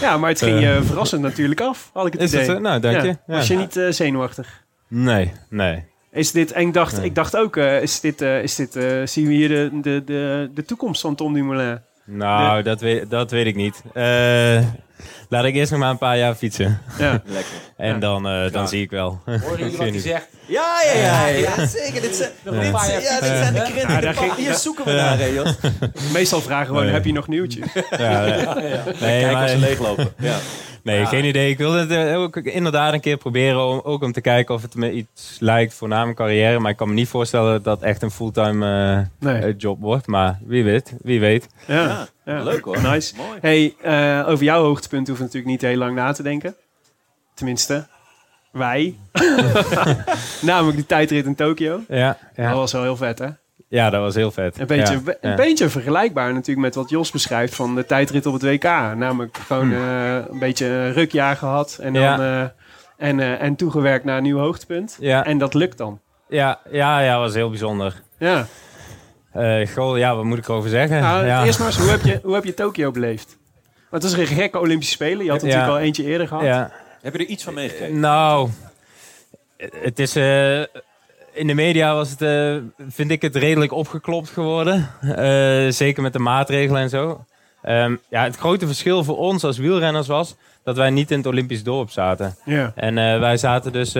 ja, 0.00 0.16
maar 0.16 0.30
het 0.30 0.42
ging 0.42 0.60
je 0.60 0.80
verrassend 0.82 1.22
natuurlijk 1.22 1.60
af, 1.60 1.90
had 1.92 2.06
ik 2.06 2.12
het 2.12 2.22
Is 2.22 2.32
idee. 2.32 2.58
Nou, 2.58 2.80
dank 2.80 3.02
je. 3.02 3.16
Was 3.26 3.46
je 3.48 3.56
niet 3.56 3.80
zenuwachtig? 3.90 4.62
Nee, 4.88 5.32
nee. 5.50 5.84
Is 6.18 6.32
dit, 6.32 6.52
en 6.52 6.60
ik 6.66 6.74
dacht, 6.74 6.96
Nee. 6.96 7.04
ik 7.04 7.14
dacht 7.14 7.36
ook, 7.36 7.56
eh, 7.56 7.82
is 7.82 8.00
dit, 8.00 8.20
eh, 8.20 8.42
is 8.42 8.54
dit, 8.54 8.76
eh, 8.76 8.84
zien 9.04 9.26
we 9.26 9.32
hier 9.32 9.48
de, 9.48 9.70
de, 9.82 10.02
de, 10.04 10.50
de 10.54 10.64
toekomst 10.64 11.00
van 11.00 11.14
Tom 11.14 11.34
Dumoulin? 11.34 11.78
Nou, 12.04 12.62
dat, 12.62 12.80
weet, 12.80 13.10
dat 13.10 13.30
weet 13.30 13.46
ik 13.46 13.56
niet. 13.56 13.82
Eh, 13.94 14.62
laat 15.28 15.44
ik 15.44 15.54
eerst 15.54 15.70
nog 15.70 15.80
maar 15.80 15.90
een 15.90 15.98
paar 15.98 16.18
jaar 16.18 16.34
fietsen. 16.34 16.80
Ja. 16.98 17.10
Lekker. 17.24 17.52
En 17.76 17.92
Ja. 17.94 17.98
dan, 17.98 18.28
eh, 18.28 18.52
dan 18.52 18.68
zie 18.68 18.82
ik 18.82 18.90
wel. 18.90 19.20
Horen 19.24 19.58
jullie 19.58 19.76
wat 19.76 19.88
hij 19.88 19.98
zegt? 20.00 20.26
Ja, 20.46 20.76
ja, 20.94 21.00
ja, 21.00 21.26
ja, 21.26 21.66
zeker. 21.66 22.00
Dit 22.00 22.16
zijn, 22.16 22.30
Nog 22.42 22.60
dit, 22.60 22.70
paar 22.70 22.90
jaar 22.90 23.02
ja, 23.02 23.20
dit 23.20 23.28
zijn 23.28 23.54
de 23.54 23.60
krenten. 23.62 24.02
Ja, 24.02 24.12
de 24.12 24.32
hier 24.36 24.48
ja. 24.50 24.56
zoeken 24.56 24.84
we 24.84 24.92
naar, 24.92 25.18
hè, 25.18 25.24
Jos. 25.26 25.56
Meestal 26.12 26.40
vragen 26.40 26.66
gewoon, 26.66 26.84
Nee. 26.84 26.92
heb 26.92 27.04
je 27.04 27.12
nog 27.12 27.28
nieuwtjes? 27.28 27.66
Ja, 27.98 28.24
nee, 28.24 28.46
nee, 29.00 29.22
Kijk 29.22 29.42
of 29.42 29.48
ze 29.50 29.58
leeglopen. 29.58 30.08
Ja. 30.18 30.36
Nee 30.96 31.06
geen 31.06 31.24
idee. 31.24 31.50
Ik 31.50 31.58
wilde 31.58 31.78
het 31.78 31.90
eh, 31.90 32.18
ook 32.20 32.36
inderdaad 32.36 32.92
een 32.92 33.00
keer 33.00 33.16
proberen. 33.16 33.66
Om, 33.66 33.80
ook 33.84 34.02
om 34.02 34.12
te 34.12 34.20
kijken 34.20 34.54
of 34.54 34.62
het 34.62 34.74
me 34.74 34.92
iets 34.92 35.36
lijkt 35.40 35.74
voor 35.74 35.88
na 35.88 36.02
mijn 36.02 36.14
carrière. 36.16 36.58
Maar 36.58 36.70
ik 36.70 36.76
kan 36.76 36.88
me 36.88 36.94
niet 36.94 37.08
voorstellen 37.08 37.52
dat 37.52 37.64
dat 37.64 37.82
echt 37.82 38.02
een 38.02 38.10
fulltime 38.10 38.66
eh, 39.20 39.28
Nee. 39.28 39.42
eh, 39.42 39.54
job 39.58 39.80
wordt. 39.80 40.06
Maar 40.06 40.38
wie 40.46 40.64
weet, 40.64 40.94
wie 41.02 41.20
weet. 41.20 41.46
Ja. 41.66 41.82
Ja, 41.82 42.06
Ja. 42.24 42.42
leuk 42.42 42.64
hoor. 42.64 42.82
Nice. 42.82 43.14
Mooi. 43.16 43.38
Hey, 43.40 43.74
eh, 44.20 44.28
over 44.28 44.44
jouw 44.44 44.62
hoogtepunt 44.62 45.06
hoeven 45.06 45.26
we 45.26 45.32
natuurlijk 45.32 45.62
niet 45.62 45.70
heel 45.70 45.78
lang 45.78 45.94
na 45.94 46.12
te 46.12 46.22
denken. 46.22 46.54
Tenminste, 47.34 47.86
wij. 48.52 48.94
Namelijk 50.42 50.76
die 50.76 50.86
tijdrit 50.86 51.26
in 51.26 51.34
Tokio. 51.34 51.80
Ja, 51.88 52.06
Dat 52.36 52.44
ja. 52.44 52.54
was 52.54 52.72
wel 52.72 52.82
heel 52.82 52.96
vet, 52.96 53.18
hè? 53.18 53.28
Ja, 53.68 53.90
dat 53.90 54.00
was 54.00 54.14
heel 54.14 54.30
vet. 54.30 54.60
Een 54.60 54.66
beetje, 54.66 54.92
Ja, 55.04 55.14
een 55.20 55.30
ja. 55.30 55.36
beetje 55.36 55.68
vergelijkbaar 55.68 56.32
natuurlijk 56.32 56.66
met 56.66 56.74
wat 56.74 56.90
Jos 56.90 57.10
beschrijft 57.10 57.54
van 57.54 57.74
de 57.74 57.86
tijdrit 57.86 58.26
op 58.26 58.32
het 58.32 58.42
WK. 58.42 58.62
Namelijk 58.96 59.36
gewoon 59.46 59.72
eh, 59.72 60.14
een 60.30 60.38
beetje 60.38 60.66
een 60.66 60.92
rukjaar 60.92 61.36
gehad 61.36 61.78
en 61.82 61.92
dan. 61.92 62.02
Ja. 62.02 62.18
eh, 62.42 62.48
en, 63.08 63.20
eh, 63.20 63.42
en 63.42 63.56
toegewerkt 63.56 64.04
naar 64.04 64.16
een 64.16 64.22
nieuw 64.22 64.38
hoogtepunt. 64.38 64.96
Ja, 65.00 65.24
En 65.24 65.38
dat 65.38 65.54
lukt 65.54 65.78
dan. 65.78 66.00
ja, 66.28 66.58
ja, 66.70 67.00
ja, 67.00 67.18
was 67.18 67.34
heel 67.34 67.48
bijzonder. 67.48 68.02
Ja. 68.18 68.46
Eh 69.32 69.68
goh, 69.68 69.98
ja, 69.98 70.14
wat 70.16 70.24
moet 70.24 70.38
ik 70.38 70.48
erover 70.48 70.70
zeggen? 70.70 71.00
Nou, 71.00 71.26
ja. 71.26 71.44
Eerst 71.44 71.58
maar 71.58 71.68
eens, 71.68 71.76
hoe 71.78 71.90
heb 71.90 72.02
je, 72.02 72.20
hoe 72.22 72.34
heb 72.34 72.44
je 72.44 72.54
Tokio 72.54 72.90
beleefd? 72.90 73.38
Maar 73.90 74.00
het 74.00 74.02
is 74.10 74.12
een 74.12 74.26
gekke 74.26 74.58
Olympische 74.58 74.92
Spelen. 74.94 75.24
Je 75.24 75.30
had 75.30 75.40
Ja. 75.40 75.46
natuurlijk 75.46 75.72
al 75.72 75.78
eentje 75.78 76.04
eerder 76.04 76.28
gehad. 76.28 76.42
Ja. 76.44 76.72
Heb 77.02 77.12
je 77.12 77.18
er 77.18 77.24
iets 77.26 77.44
van 77.44 77.54
meegekregen? 77.54 78.00
Nou, 78.00 78.48
het 79.56 79.98
is. 79.98 80.12
In 81.38 81.46
de 81.46 81.54
media 81.54 81.94
was 81.94 82.10
het, 82.10 82.22
eh, 82.22 82.56
vind 82.88 83.10
ik 83.10 83.22
het 83.22 83.36
redelijk 83.36 83.72
opgeklopt 83.72 84.30
geworden. 84.30 84.88
Eh, 85.00 85.68
zeker 85.68 86.02
met 86.02 86.12
de 86.12 86.18
maatregelen 86.18 86.82
en 86.82 86.88
zo. 86.88 87.24
Ehm, 87.62 87.96
ja, 88.08 88.24
het 88.24 88.36
grote 88.36 88.66
verschil 88.66 89.04
voor 89.04 89.16
ons 89.16 89.44
als 89.44 89.58
wielrenners 89.58 90.06
was 90.06 90.36
dat 90.64 90.76
wij 90.76 90.90
niet 90.90 91.10
in 91.10 91.16
het 91.16 91.26
Olympisch 91.26 91.62
dorp 91.62 91.90
zaten. 91.90 92.36
Ja. 92.44 92.72
En 92.74 92.98
eh, 92.98 93.18
wij 93.18 93.36
zaten 93.36 93.72
dus 93.72 93.94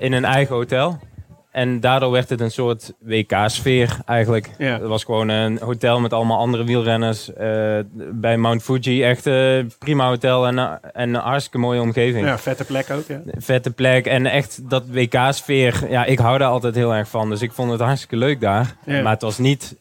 in 0.00 0.12
een 0.12 0.24
eigen 0.24 0.54
hotel. 0.54 0.98
En 1.54 1.80
daardoor 1.80 2.10
werd 2.10 2.28
het 2.28 2.40
een 2.40 2.50
soort 2.50 2.92
WK-sfeer 2.98 3.96
eigenlijk. 4.06 4.50
Ja. 4.58 4.72
Het 4.78 4.86
was 4.88 5.04
gewoon 5.04 5.28
een 5.28 5.58
hotel 5.58 6.00
met 6.00 6.12
allemaal 6.12 6.38
andere 6.38 6.64
wielrenners. 6.64 7.32
eh, 7.32 7.78
bij 8.12 8.36
Mount 8.36 8.62
Fuji 8.62 9.02
echt 9.04 9.26
eh, 9.26 9.58
prima 9.78 10.06
hotel 10.08 10.46
en, 10.46 10.58
en 10.92 11.08
een 11.08 11.14
hartstikke 11.14 11.58
mooie 11.58 11.80
omgeving. 11.80 12.26
ja, 12.26 12.38
vette 12.38 12.64
plek 12.64 12.90
ook. 12.90 13.06
Ja. 13.08 13.20
Vette 13.38 13.70
plek 13.70 14.06
en 14.06 14.26
echt 14.26 14.70
dat 14.70 14.82
WK-sfeer. 14.90 15.84
Ja, 15.90 16.04
ik 16.04 16.18
hou 16.18 16.38
daar 16.38 16.48
altijd 16.48 16.74
heel 16.74 16.94
erg 16.94 17.08
van. 17.08 17.28
Dus 17.30 17.42
ik 17.42 17.52
vond 17.52 17.70
het 17.70 17.80
hartstikke 17.80 18.16
leuk 18.16 18.40
daar. 18.40 18.76
Ja. 18.86 19.02
Maar 19.02 19.12
het 19.12 19.22
was 19.22 19.38
niet 19.38 19.76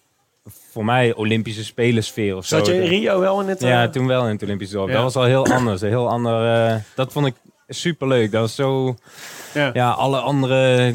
voor 0.72 0.86
mij 0.86 1.14
Olympische 1.14 1.64
Spelen-sfeer 1.64 2.36
of 2.36 2.46
zo. 2.46 2.58
Zat 2.58 2.66
je 2.68 2.74
in 2.74 2.88
Rio 2.88 3.20
wel 3.20 3.42
in 3.42 3.48
het... 3.48 3.62
Ja, 3.62 3.84
eh, 3.84 3.90
toen 3.90 4.08
wel 4.08 4.24
in 4.26 4.32
het 4.34 4.44
Olympisch 4.44 4.70
dorp. 4.70 4.88
Ja. 4.88 4.94
Dat 4.94 5.04
was 5.04 5.16
al 5.16 5.24
heel 5.24 5.46
anders. 5.48 5.82
Een 5.82 5.88
heel 5.88 6.10
ander, 6.10 6.68
eh, 6.68 6.76
dat 6.96 7.12
vond 7.12 7.26
ik 7.26 7.34
super 7.68 8.08
leuk. 8.08 8.32
Dat 8.32 8.42
was 8.42 8.56
zo. 8.56 8.96
Ja. 9.54 9.70
Ja, 9.74 9.90
alle 9.92 10.18
andere. 10.20 10.94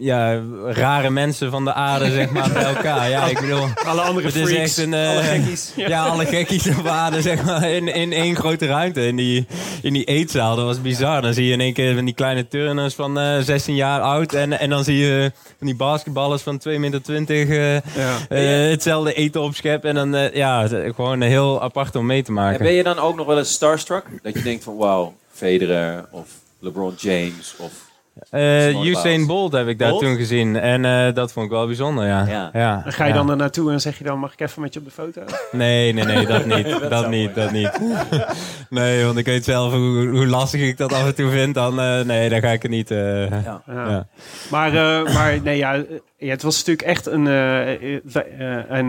Ja, 0.00 0.40
rare 0.64 1.10
mensen 1.10 1.50
van 1.50 1.64
de 1.64 1.72
aarde, 1.72 2.10
zeg 2.10 2.30
maar, 2.30 2.52
bij 2.52 2.62
elkaar. 2.64 3.08
Ja, 3.08 3.24
ik 3.26 3.40
bedoel, 3.40 3.66
Alle 3.84 4.00
andere 4.00 4.26
het 4.26 4.36
is 4.36 4.42
freaks. 4.48 4.60
echt 4.62 4.76
een... 4.86 4.94
eh, 4.94 5.08
alle 5.08 5.22
gekkies. 5.22 5.72
ja, 5.92 6.04
alle 6.06 6.26
gekkies 6.26 6.68
op 6.78 6.86
aarde, 6.86 7.22
zeg 7.22 7.44
maar, 7.44 7.70
in, 7.70 7.88
in 7.94 8.12
één 8.12 8.36
grote 8.36 8.66
ruimte. 8.66 9.06
In 9.06 9.16
die, 9.16 9.46
in 9.82 9.92
die 9.92 10.04
eetzaal, 10.04 10.56
dat 10.56 10.64
was 10.64 10.80
bizar. 10.82 11.22
Dan 11.22 11.34
zie 11.34 11.46
je 11.46 11.52
in 11.52 11.60
één 11.60 11.72
keer 11.72 11.94
van 11.94 12.04
die 12.04 12.14
kleine 12.14 12.48
turners 12.48 12.94
van 12.94 13.18
eh 13.18 13.38
16 13.40 13.74
jaar 13.74 14.00
oud. 14.00 14.32
En, 14.32 14.58
en 14.58 14.70
dan 14.70 14.84
zie 14.84 14.96
je 14.98 15.32
van 15.58 15.66
die 15.66 15.76
basketballers 15.76 16.42
van 16.42 16.60
2,20 16.68 16.78
meter. 16.78 17.02
20, 17.02 17.48
eh, 17.48 17.72
Ja. 17.74 17.80
eh, 18.28 18.70
hetzelfde 18.70 19.12
eten 19.14 19.40
opscheppen. 19.40 19.88
En 19.90 19.94
dan, 19.94 20.14
eh, 20.14 20.34
ja, 20.34 20.66
gewoon 20.94 21.20
heel 21.20 21.62
apart 21.62 21.96
om 21.96 22.06
mee 22.06 22.22
te 22.22 22.28
En 22.28 22.34
maken. 22.34 22.62
ben 22.62 22.72
je 22.72 22.82
dan 22.82 22.98
ook 22.98 23.16
nog 23.16 23.26
wel 23.26 23.38
eens 23.38 23.52
starstruck? 23.52 24.04
Dat 24.22 24.32
je 24.34 24.42
denkt 24.42 24.64
van 24.64 24.76
wauw, 24.76 25.14
Federer 25.32 26.04
of 26.10 26.26
LeBron 26.58 26.94
James 26.98 27.54
of... 27.58 27.70
Eh, 28.30 28.74
mooi 28.74 28.90
Usain. 28.90 29.26
Bolt 29.26 29.52
heb 29.52 29.66
ik 29.68 29.78
daar 29.78 29.90
Bolt? 29.90 30.02
toen 30.02 30.16
gezien. 30.16 30.56
En 30.56 30.84
eh, 30.84 31.14
dat 31.14 31.32
vond 31.32 31.46
ik 31.46 31.52
wel 31.52 31.66
bijzonder, 31.66 32.06
ja. 32.06 32.50
Ja. 32.52 32.82
ga 32.86 33.04
je 33.04 33.10
ja. 33.10 33.16
dan 33.16 33.30
er 33.30 33.36
naartoe 33.36 33.72
en 33.72 33.80
zeg 33.80 33.98
je 33.98 34.04
dan, 34.04 34.18
mag 34.18 34.32
ik 34.32 34.40
even 34.40 34.62
met 34.62 34.72
je 34.74 34.78
op 34.80 34.84
de 34.84 34.90
foto? 34.90 35.20
Nee, 35.52 35.92
nee, 35.92 36.04
nee, 36.04 36.26
dat 36.26 36.46
niet. 36.56 36.80
dat 36.90 37.08
niet, 37.10 37.34
dat 37.34 37.50
niet. 37.52 37.80
nee, 38.70 39.04
want 39.04 39.16
ik 39.18 39.26
weet 39.26 39.44
zelf 39.44 39.72
hoe, 39.72 40.06
hoe 40.08 40.26
lastig 40.26 40.60
ik 40.60 40.76
dat 40.76 40.92
af 40.92 41.06
en 41.06 41.14
toe 41.14 41.30
vind. 41.30 41.54
Dan, 41.54 41.80
eh, 41.80 42.00
nee, 42.00 42.28
dan 42.28 42.40
ga 42.40 42.48
ik 42.50 42.62
het 42.62 42.70
niet... 42.70 42.90
eh, 42.90 43.30
Ja. 43.30 43.62
Ja. 43.66 43.88
Ja. 43.90 44.06
Maar, 44.50 44.68
eh, 44.74 45.14
maar 45.14 45.38
nee, 45.42 45.56
ja, 45.56 45.84
ja, 46.16 46.30
het 46.30 46.42
was 46.42 46.56
natuurlijk 46.56 46.88
echt 46.88 47.06
een, 47.06 47.26
eh, 47.26 47.72
eh, 47.74 48.00
eh, 48.38 48.64
een, 48.68 48.88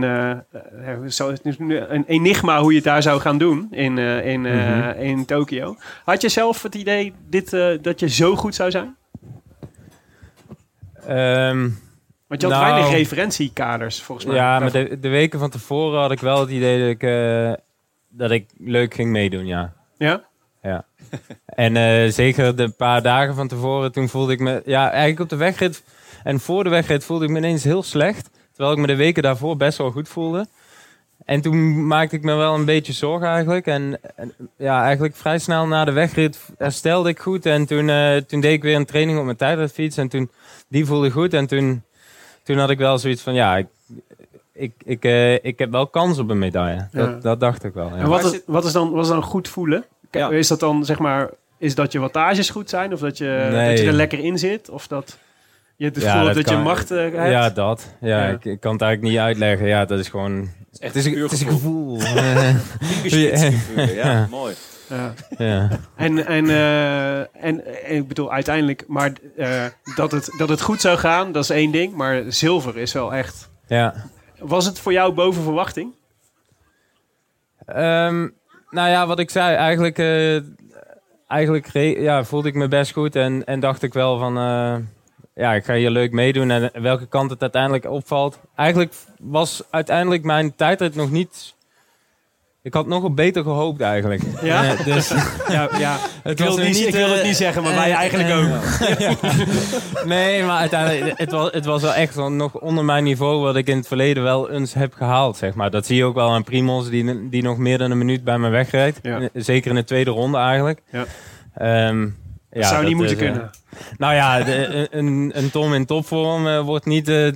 nu 1.57 1.77
een 1.79 2.03
enigma 2.07 2.59
hoe 2.61 2.69
je 2.69 2.75
het 2.75 2.85
daar 2.85 3.01
zou 3.01 3.19
gaan 3.21 3.37
doen 3.37 3.67
in, 3.71 3.97
eh, 3.97 4.25
in, 4.25 4.45
eh, 4.45 4.53
Mhm. 4.77 4.99
in 4.99 5.25
Tokio. 5.25 5.75
Had 6.05 6.21
je 6.21 6.29
zelf 6.29 6.63
het 6.63 6.75
idee 6.75 7.13
dit, 7.29 7.53
eh, 7.53 7.67
dat 7.81 7.99
je 7.99 8.09
zo 8.09 8.35
goed 8.35 8.55
zou 8.55 8.71
zijn? 8.71 8.95
Ehm, 11.07 11.69
Want 12.27 12.41
je 12.41 12.47
had 12.47 12.59
Nou, 12.61 12.71
weinig 12.73 12.91
referentiekaders, 12.91 14.01
volgens 14.01 14.27
mij. 14.27 14.35
ja, 14.35 14.59
maar 14.59 14.71
de, 14.71 14.99
de 14.99 15.09
weken 15.09 15.39
van 15.39 15.49
tevoren 15.49 15.99
had 16.01 16.11
ik 16.11 16.19
wel 16.19 16.39
het 16.39 16.49
idee 16.49 16.79
dat 16.79 16.89
ik, 16.89 17.03
eh, 17.03 17.53
dat 18.09 18.31
ik 18.31 18.45
leuk 18.57 18.93
ging 18.93 19.09
meedoen, 19.11 19.45
ja. 19.45 19.73
Ja? 19.97 20.23
Ja. 20.61 20.85
En 21.45 21.75
eh, 21.75 22.11
zeker 22.11 22.55
de 22.55 22.69
paar 22.69 23.01
dagen 23.01 23.35
van 23.35 23.47
tevoren, 23.47 23.91
toen 23.91 24.09
voelde 24.09 24.33
ik 24.33 24.39
me... 24.39 24.61
Ja, 24.65 24.89
eigenlijk 24.89 25.19
op 25.19 25.29
de 25.29 25.35
wegrit 25.35 25.83
en 26.23 26.39
voor 26.39 26.63
de 26.63 26.69
wegrit 26.69 27.03
voelde 27.03 27.25
ik 27.25 27.31
me 27.31 27.37
ineens 27.37 27.63
heel 27.63 27.83
slecht. 27.83 28.29
Terwijl 28.51 28.73
ik 28.75 28.81
me 28.81 28.87
de 28.87 28.95
weken 28.95 29.23
daarvoor 29.23 29.57
best 29.57 29.77
wel 29.77 29.91
goed 29.91 30.09
voelde. 30.09 30.47
En 31.25 31.41
toen 31.41 31.87
maakte 31.87 32.15
ik 32.15 32.23
me 32.23 32.35
wel 32.35 32.53
een 32.55 32.65
beetje 32.65 32.93
zorgen 32.93 33.27
eigenlijk. 33.27 33.65
En, 33.67 33.99
en, 34.15 34.33
ja, 34.57 34.83
eigenlijk 34.83 35.15
vrij 35.15 35.39
snel 35.39 35.67
na 35.67 35.85
de 35.85 35.91
wegrit 35.91 36.39
herstelde 36.57 37.09
ik 37.09 37.19
goed. 37.19 37.45
En 37.45 37.65
toen, 37.65 37.89
eh, 37.89 38.15
toen 38.17 38.39
deed 38.41 38.53
ik 38.53 38.61
weer 38.63 38.75
een 38.75 38.85
training 38.85 39.19
op 39.19 39.25
mijn 39.25 39.37
tijdritfiets. 39.37 39.97
En 39.97 40.07
toen, 40.07 40.29
die 40.67 40.85
voelde 40.85 41.11
goed. 41.11 41.33
En 41.33 41.47
toen, 41.47 41.83
toen 42.43 42.57
had 42.57 42.69
ik 42.69 42.77
wel 42.77 42.97
zoiets 42.97 43.21
van, 43.21 43.33
ja, 43.33 43.57
ik, 43.57 43.67
ik, 44.53 44.71
ik, 44.83 45.03
eh, 45.05 45.33
ik 45.33 45.59
heb 45.59 45.71
wel 45.71 45.87
kans 45.87 46.19
op 46.19 46.29
een 46.29 46.39
medaille. 46.39 46.87
Ja. 46.91 47.05
Dat, 47.05 47.21
dat 47.21 47.39
dacht 47.39 47.63
ik 47.63 47.73
wel, 47.73 47.87
ja. 47.89 47.95
En 47.95 48.07
wat 48.07 48.33
is, 48.33 48.39
wat 48.45 48.65
is, 48.65 48.71
dan, 48.71 48.91
wat 48.91 49.03
is 49.03 49.09
dan 49.11 49.23
goed 49.23 49.47
voelen? 49.47 49.85
Ja. 50.11 50.29
Is 50.29 50.47
dat 50.47 50.59
dan, 50.59 50.85
zeg 50.85 50.99
maar, 50.99 51.29
is 51.57 51.75
dat 51.75 51.91
je 51.91 51.99
wattages 51.99 52.49
goed 52.49 52.69
zijn? 52.69 52.93
Of 52.93 52.99
dat 52.99 53.17
je, 53.17 53.47
Nee. 53.51 53.69
dat 53.69 53.79
je 53.79 53.87
er 53.87 53.93
lekker 53.93 54.19
in 54.19 54.37
zit? 54.39 54.69
Of 54.69 54.87
dat 54.87 55.17
je 55.75 55.85
het 55.85 55.95
Ja, 55.95 56.01
gevoel 56.01 56.23
hebt 56.25 56.35
dat 56.35 56.35
dat 56.35 56.49
je 56.49 56.55
kan- 56.55 56.63
macht 56.63 56.91
eh, 56.91 56.97
hebt? 56.97 57.15
Ja, 57.15 57.49
dat. 57.49 57.95
Ja, 58.01 58.07
Ja. 58.07 58.27
Ik, 58.27 58.45
ik 58.45 58.59
kan 58.59 58.71
het 58.73 58.81
eigenlijk 58.81 59.13
niet 59.13 59.21
uitleggen. 59.21 59.67
Ja, 59.67 59.85
dat 59.85 59.99
is 59.99 60.09
gewoon... 60.09 60.49
echt 60.79 60.93
Het 60.93 60.95
is, 60.95 61.05
een- 61.05 61.13
puur 61.13 61.23
het 61.23 61.31
is 61.31 61.41
een 61.41 61.47
gevoel. 61.49 61.99
gevoel. 63.03 63.19
Ja, 63.75 63.93
Ja. 63.93 64.27
mooi. 64.29 64.53
Ja. 64.89 65.13
ja. 65.37 65.69
En, 65.95 66.25
en, 66.25 66.49
eh, 66.49 67.19
en, 67.19 67.65
en 67.85 67.95
ik 67.95 68.07
bedoel 68.07 68.31
uiteindelijk, 68.31 68.83
maar 68.87 69.11
eh, 69.37 69.65
dat, 69.95 70.11
het, 70.11 70.29
dat 70.37 70.49
het 70.49 70.61
goed 70.61 70.81
zou 70.81 70.97
gaan, 70.97 71.31
dat 71.31 71.43
is 71.43 71.49
één 71.49 71.71
ding. 71.71 71.93
Maar 71.95 72.23
zilver 72.27 72.77
is 72.77 72.93
wel 72.93 73.13
echt. 73.13 73.49
ja. 73.67 73.93
Was 74.39 74.65
het 74.65 74.79
voor 74.79 74.91
jou 74.91 75.13
boven 75.13 75.43
verwachting? 75.43 75.93
Ehm, 77.65 78.27
nou 78.69 78.89
ja, 78.89 79.07
wat 79.07 79.19
ik 79.19 79.29
zei, 79.29 79.55
eigenlijk, 79.55 79.97
eh, 79.97 80.35
eigenlijk 81.27 81.67
re- 81.67 81.99
ja, 82.01 82.23
voelde 82.23 82.47
ik 82.47 82.55
me 82.55 82.67
best 82.67 82.91
goed 82.91 83.15
en, 83.15 83.45
en 83.45 83.59
dacht 83.59 83.83
ik 83.83 83.93
wel 83.93 84.19
van, 84.19 84.37
eh, 84.37 84.75
ja, 85.33 85.53
ik 85.53 85.65
ga 85.65 85.73
hier 85.73 85.89
leuk 85.89 86.11
meedoen 86.11 86.51
en 86.51 86.71
welke 86.81 87.07
kant 87.07 87.29
het 87.29 87.41
uiteindelijk 87.41 87.85
opvalt. 87.85 88.39
Eigenlijk 88.55 88.93
was 89.19 89.63
uiteindelijk 89.69 90.23
mijn 90.23 90.55
tijdrit 90.55 90.95
nog 90.95 91.11
niet, 91.11 91.55
ik 92.63 92.73
had 92.73 92.87
nog 92.87 93.01
wel 93.01 93.13
beter 93.13 93.43
gehoopt 93.43 93.81
eigenlijk. 93.81 94.21
Ja? 94.41 94.63
Eh, 94.63 94.85
dus 94.85 95.13
Ja, 95.47 95.69
ja. 95.77 95.97
het 96.23 96.39
Ik 96.39 96.45
wil, 96.45 96.57
niet, 96.57 96.87
ik 96.87 96.93
wil 96.93 97.09
het 97.09 97.19
eh, 97.19 97.25
niet 97.25 97.35
zeggen, 97.35 97.63
maar 97.63 97.75
wij 97.75 97.89
eh, 97.89 97.95
eigenlijk 97.95 98.29
ook. 98.33 98.49
Nee, 100.05 100.43
maar 100.43 100.57
uiteindelijk, 100.57 101.17
het 101.17 101.31
was, 101.31 101.51
het 101.51 101.65
was 101.65 101.81
wel 101.81 101.93
echt 101.93 102.15
nog 102.15 102.59
onder 102.59 102.85
mijn 102.85 103.03
niveau 103.03 103.41
wat 103.41 103.55
ik 103.55 103.67
in 103.67 103.77
het 103.77 103.87
verleden 103.87 104.23
wel 104.23 104.51
eens 104.51 104.73
heb 104.73 104.93
gehaald, 104.93 105.37
zeg 105.37 105.53
maar. 105.53 105.71
Dat 105.71 105.85
zie 105.85 105.95
je 105.95 106.05
ook 106.05 106.15
wel 106.15 106.29
aan 106.29 106.43
Primos, 106.43 106.89
die, 106.89 107.29
die 107.29 107.43
nog 107.43 107.57
meer 107.57 107.77
dan 107.77 107.91
een 107.91 107.97
minuut 107.97 108.23
bij 108.23 108.37
me 108.37 108.49
wegrijdt. 108.49 108.99
Ja. 109.01 109.29
Zeker 109.33 109.69
in 109.69 109.75
de 109.75 109.83
tweede 109.83 110.11
ronde 110.11 110.37
eigenlijk. 110.37 110.81
Ja. 110.91 111.05
Ehm, 111.53 112.09
ja, 112.51 112.67
zou 112.67 112.85
niet 112.85 112.95
moeten 112.95 113.15
is, 113.17 113.21
eh, 113.21 113.27
kunnen. 113.31 113.49
nou 113.97 114.13
ja, 114.13 114.43
de- 114.43 114.87
een, 114.91 115.31
een 115.33 115.51
Tom 115.51 115.73
in 115.73 115.85
topvorm 115.85 116.47
eh, 116.47 116.59
wordt 116.61 116.85
niet 116.85 117.07
eh, 117.07 117.35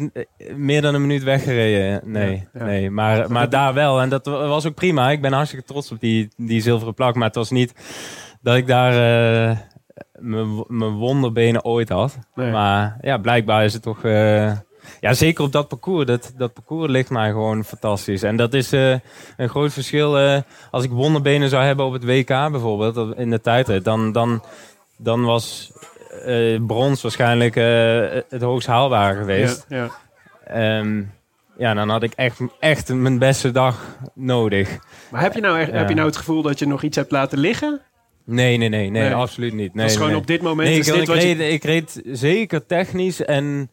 meer 0.55 0.81
dan 0.81 0.93
een 0.93 1.01
minuut 1.01 1.23
weggereden. 1.23 2.01
Nee, 2.11 2.47
nee 2.53 2.91
maar, 2.91 3.31
maar 3.31 3.49
daar 3.49 3.73
wel. 3.73 4.01
En 4.01 4.09
dat 4.09 4.25
wa- 4.25 4.47
was 4.47 4.65
ook 4.65 4.73
prima. 4.75 5.09
Ik 5.11 5.21
ben 5.21 5.33
hartstikke 5.33 5.65
trots 5.65 5.91
op 5.91 5.99
die, 5.99 6.27
die 6.37 6.61
zilveren 6.61 6.93
plak. 6.93 7.15
Maar 7.15 7.27
het 7.27 7.35
was 7.35 7.49
niet 7.49 7.73
dat 8.41 8.55
ik 8.55 8.67
daar 8.67 8.93
mijn 10.67 10.93
wonderbenen 10.93 11.65
ooit 11.65 11.89
had. 11.89 12.17
Nee. 12.35 12.51
Maar 12.51 12.97
ja, 13.01 13.17
blijkbaar 13.17 13.63
is 13.63 13.73
het 13.73 13.81
toch... 13.81 14.01
ja, 14.99 15.13
zeker 15.13 15.43
op 15.43 15.51
dat 15.51 15.67
parcours. 15.67 16.05
Dat, 16.05 16.33
dat 16.37 16.53
parcours 16.53 16.91
ligt 16.91 17.09
mij 17.09 17.29
gewoon 17.29 17.63
fantastisch. 17.63 18.23
En 18.23 18.35
dat 18.35 18.53
is 18.53 18.71
een 18.71 19.49
groot 19.49 19.73
verschil. 19.73 20.41
als 20.71 20.83
ik 20.83 20.91
wonderbenen 20.91 21.49
zou 21.49 21.63
hebben 21.63 21.85
op 21.85 21.93
het 21.93 22.05
WK 22.05 22.27
bijvoorbeeld, 22.27 23.17
in 23.17 23.29
de 23.29 23.41
tijdrit, 23.41 23.83
dan, 23.83 24.11
dan, 24.11 24.43
dan 24.97 25.23
was 25.23 25.71
eh, 26.25 26.59
brons 26.67 27.01
waarschijnlijk 27.01 27.55
eh, 27.55 28.21
het 28.29 28.41
hoogst 28.41 28.67
haalbare 28.67 29.17
geweest. 29.17 29.65
Ja, 29.69 29.77
ja. 29.77 29.89
Ehm, 30.79 31.03
ja, 31.57 31.73
dan 31.73 31.89
had 31.89 32.03
ik 32.03 32.13
echt, 32.13 32.39
echt 32.59 32.93
mijn 32.93 33.19
beste 33.19 33.51
dag 33.51 33.97
nodig. 34.13 34.77
Maar 35.11 35.21
heb 35.21 35.33
je, 35.33 35.41
nou 35.41 35.59
echt, 35.59 35.71
Ja. 35.71 35.77
heb 35.77 35.89
je 35.89 35.95
nou 35.95 36.07
het 36.07 36.17
gevoel 36.17 36.41
dat 36.41 36.59
je 36.59 36.67
nog 36.67 36.83
iets 36.83 36.95
hebt 36.97 37.11
laten 37.11 37.37
liggen? 37.37 37.81
Nee, 38.25 38.57
nee, 38.57 38.69
nee, 38.69 38.89
nee, 38.89 39.01
Nee. 39.03 39.13
absoluut 39.13 39.53
niet. 39.53 39.73
Nee, 39.73 39.85
dat 39.85 39.95
is 39.95 40.01
gewoon 40.01 40.15
op 40.15 40.27
dit 40.27 40.41
moment 40.41 40.69
Nee, 40.69 40.79
is 40.79 40.87
ik, 40.87 40.93
dit 40.93 41.01
ik, 41.01 41.07
wat 41.07 41.17
reed, 41.17 41.37
je... 41.37 41.49
ik 41.49 41.63
reed 41.63 42.01
zeker 42.05 42.65
technisch 42.65 43.25
en 43.25 43.69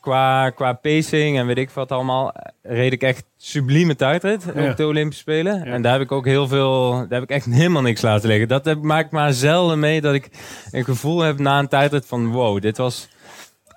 qua, 0.00 0.50
qua 0.50 0.72
pacing 0.72 1.38
en 1.38 1.46
weet 1.46 1.58
ik 1.58 1.70
wat 1.70 1.92
allemaal, 1.92 2.32
reed 2.62 2.92
ik 2.92 3.02
echt 3.02 3.24
sublieme 3.36 3.96
tijdrit 3.96 4.46
Ja. 4.54 4.70
op 4.70 4.76
de 4.76 4.86
Olympische 4.86 5.22
Spelen. 5.22 5.58
Ja. 5.58 5.64
En 5.64 5.82
daar 5.82 5.92
heb 5.92 6.00
ik 6.02 6.12
ook 6.12 6.24
heel 6.26 6.48
veel, 6.48 6.90
daar 6.92 7.06
heb 7.08 7.22
ik 7.22 7.30
echt 7.30 7.44
helemaal 7.60 7.82
niks 7.82 8.00
laten 8.02 8.28
liggen. 8.28 8.48
Dat 8.48 8.64
heb, 8.64 8.82
maakt 8.82 9.10
maar 9.10 9.32
zelden 9.32 9.78
mee 9.78 10.00
dat 10.00 10.14
ik 10.14 10.30
een 10.70 10.84
gevoel 10.84 11.20
heb 11.20 11.38
na 11.38 11.58
een 11.58 11.68
tijdrit 11.68 12.06
van 12.06 12.32
wow, 12.32 12.60
dit 12.60 12.76
was 12.76 13.08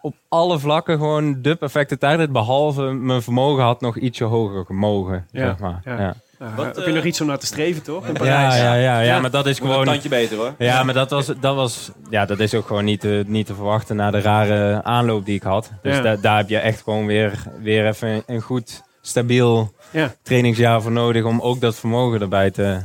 op 0.01 0.15
alle 0.29 0.59
vlakken 0.59 0.97
gewoon 0.97 1.41
de 1.41 1.55
perfecte 1.55 1.97
tijdrit, 1.97 2.31
behalve 2.31 2.81
mijn 2.81 3.21
vermogen 3.21 3.63
had 3.63 3.81
nog 3.81 3.97
ietsje 3.97 4.23
hoger 4.23 4.65
gemogen, 4.65 5.25
Ja, 5.31 5.45
zeg 5.45 5.59
maar. 5.59 5.81
ja. 5.85 6.15
Wat, 6.55 6.65
heb 6.65 6.75
je 6.75 6.81
eh, 6.83 6.93
nog 6.93 7.03
iets 7.03 7.21
om 7.21 7.27
naar 7.27 7.37
te 7.39 7.45
streven, 7.45 7.83
toch? 7.83 8.01
In 8.07 8.13
Ja, 8.13 8.19
Parijs. 8.19 8.55
ja, 8.55 8.63
ja, 8.63 8.75
ja, 8.75 8.99
Ja. 8.99 9.19
maar 9.19 9.31
dat 9.31 9.45
is 9.45 9.57
Gewoon 9.59 9.79
een 9.79 9.85
tandje 9.85 10.09
beter 10.09 10.37
hoor. 10.37 10.53
Ja, 10.57 10.83
maar 10.83 10.93
dat 10.93 11.09
was, 11.09 11.25
dat 11.39 11.55
was, 11.55 11.91
ja, 12.09 12.25
dat 12.25 12.39
is 12.39 12.53
ook 12.53 12.67
gewoon 12.67 12.85
niet 12.85 12.99
te, 12.99 13.23
niet 13.27 13.45
te 13.45 13.55
verwachten 13.55 13.95
na 13.95 14.11
de 14.11 14.19
rare 14.21 14.83
aanloop 14.83 15.25
die 15.25 15.35
ik 15.35 15.43
had. 15.43 15.71
Dus 15.81 15.95
Ja. 15.95 16.01
da- 16.01 16.15
daar 16.15 16.37
heb 16.37 16.49
je 16.49 16.57
echt 16.57 16.81
gewoon 16.83 17.05
weer, 17.05 17.43
weer 17.61 17.87
even 17.87 18.23
een 18.25 18.41
goed 18.41 18.83
stabiel 19.01 19.73
Ja. 19.91 20.13
trainingsjaar 20.23 20.81
voor 20.81 20.91
nodig 20.91 21.23
om 21.23 21.41
ook 21.41 21.61
dat 21.61 21.75
vermogen 21.75 22.21
erbij 22.21 22.51
te, 22.51 22.77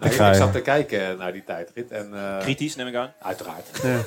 ik, 0.00 0.10
krijgen. 0.10 0.36
zat 0.36 0.52
te 0.52 0.60
kijken 0.60 1.18
naar 1.18 1.32
die 1.32 1.44
tijdrit. 1.44 1.90
En, 1.90 2.10
eh, 2.14 2.38
Kritisch, 2.38 2.76
neem 2.76 2.86
ik 2.86 2.94
aan. 2.94 3.12
Uiteraard. 3.22 3.66
Ja. 3.82 3.98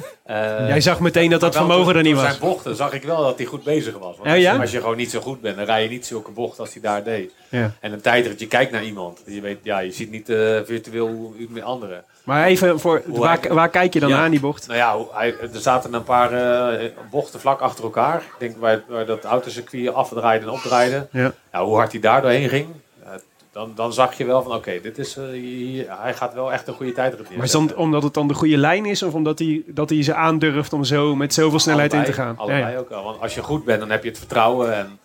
Eh, 0.59 0.67
Jij 0.67 0.81
zag 0.81 0.99
meteen 0.99 1.29
dat 1.29 1.39
dat 1.39 1.55
vermogen 1.55 1.95
er 1.95 2.03
niet 2.03 2.15
was. 2.15 2.23
zijn 2.23 2.39
bochten 2.39 2.75
zag 2.75 2.93
ik 2.93 3.03
wel 3.03 3.23
dat 3.23 3.37
hij 3.37 3.45
goed 3.45 3.63
bezig 3.63 3.93
was. 3.97 4.15
Want 4.17 4.27
Ja, 4.29 4.33
als, 4.33 4.41
ja? 4.43 4.53
Je, 4.53 4.59
als 4.59 4.71
je 4.71 4.79
gewoon 4.79 4.97
niet 4.97 5.11
zo 5.11 5.19
goed 5.21 5.41
bent, 5.41 5.55
dan 5.55 5.65
rij 5.65 5.83
je 5.83 5.89
niet 5.89 6.05
zulke 6.05 6.31
bochten 6.31 6.63
als 6.63 6.73
hij 6.73 6.81
daar 6.81 7.03
deed. 7.03 7.31
Ja. 7.49 7.71
En 7.79 7.91
een 7.93 8.01
tijdrit, 8.01 8.39
je 8.39 8.47
kijkt 8.47 8.71
naar 8.71 8.83
iemand. 8.83 9.21
Je, 9.25 9.41
weet, 9.41 9.57
ja, 9.63 9.79
je 9.79 9.91
ziet 9.91 10.11
niet 10.11 10.29
eh, 10.29 10.37
virtueel 10.65 11.33
met 11.49 11.63
anderen. 11.63 12.03
Maar 12.23 12.45
even 12.45 12.79
voor, 12.79 13.01
Hoe 13.07 13.19
waar, 13.19 13.37
hij- 13.41 13.53
waar 13.53 13.69
kijk 13.69 13.93
je 13.93 13.99
dan 13.99 14.09
Ja. 14.09 14.17
aan 14.23 14.31
die 14.31 14.39
bocht? 14.39 14.67
Nou 14.67 14.79
ja, 14.79 15.17
hij, 15.19 15.35
er 15.53 15.59
zaten 15.59 15.93
een 15.93 16.03
paar 16.03 16.33
eh, 16.33 16.89
bochten 17.11 17.39
vlak 17.39 17.59
achter 17.59 17.83
elkaar. 17.83 18.17
Ik 18.17 18.33
denk 18.37 18.57
waar, 18.57 18.81
waar 18.87 19.05
dat 19.05 19.23
autocircuit 19.23 19.93
afdraaide 19.93 20.45
en 20.45 20.51
opdraaide. 20.51 21.07
Ja. 21.11 21.31
Ja, 21.51 21.63
hoe 21.63 21.75
hard 21.75 21.91
hij 21.91 22.01
daar 22.01 22.21
doorheen 22.21 22.49
ging, 22.49 22.67
eh, 22.69 22.75
dan, 23.51 23.71
dan 23.75 23.93
zag 23.93 24.17
je 24.17 24.25
wel 24.25 24.43
van 24.43 24.53
oké, 24.55 24.79
dit 24.81 24.97
is 24.97 25.17
eh, 25.17 25.23
hier- 25.29 25.85
hij 26.01 26.13
gaat 26.13 26.33
wel 26.33 26.51
echt 26.53 26.67
een 26.67 26.73
goede 26.73 26.91
tijdrit 26.91 27.35
Maar 27.35 27.45
is 27.45 27.51
dan, 27.51 27.75
omdat 27.75 28.03
het 28.03 28.13
dan 28.13 28.27
de 28.27 28.33
goede 28.33 28.57
lijn 28.57 28.85
is? 28.85 29.03
Of 29.03 29.13
omdat 29.13 29.39
hij, 29.39 29.63
dat 29.67 29.89
hij 29.89 30.03
ze 30.03 30.13
aandurft 30.13 30.73
om 30.73 30.83
zo 30.83 31.15
met 31.15 31.33
zoveel 31.33 31.59
snelheid 31.59 31.93
in 31.93 32.03
te 32.03 32.13
gaan? 32.13 32.37
Allebei 32.37 32.61
Ja, 32.61 32.67
ja. 32.69 32.77
ook 32.77 32.89
wel. 32.89 33.03
Want 33.03 33.21
als 33.21 33.35
je 33.35 33.41
goed 33.43 33.65
bent, 33.65 33.79
dan 33.79 33.89
heb 33.89 34.03
je 34.03 34.09
het 34.09 34.17
vertrouwen 34.17 34.73
en, 34.75 34.99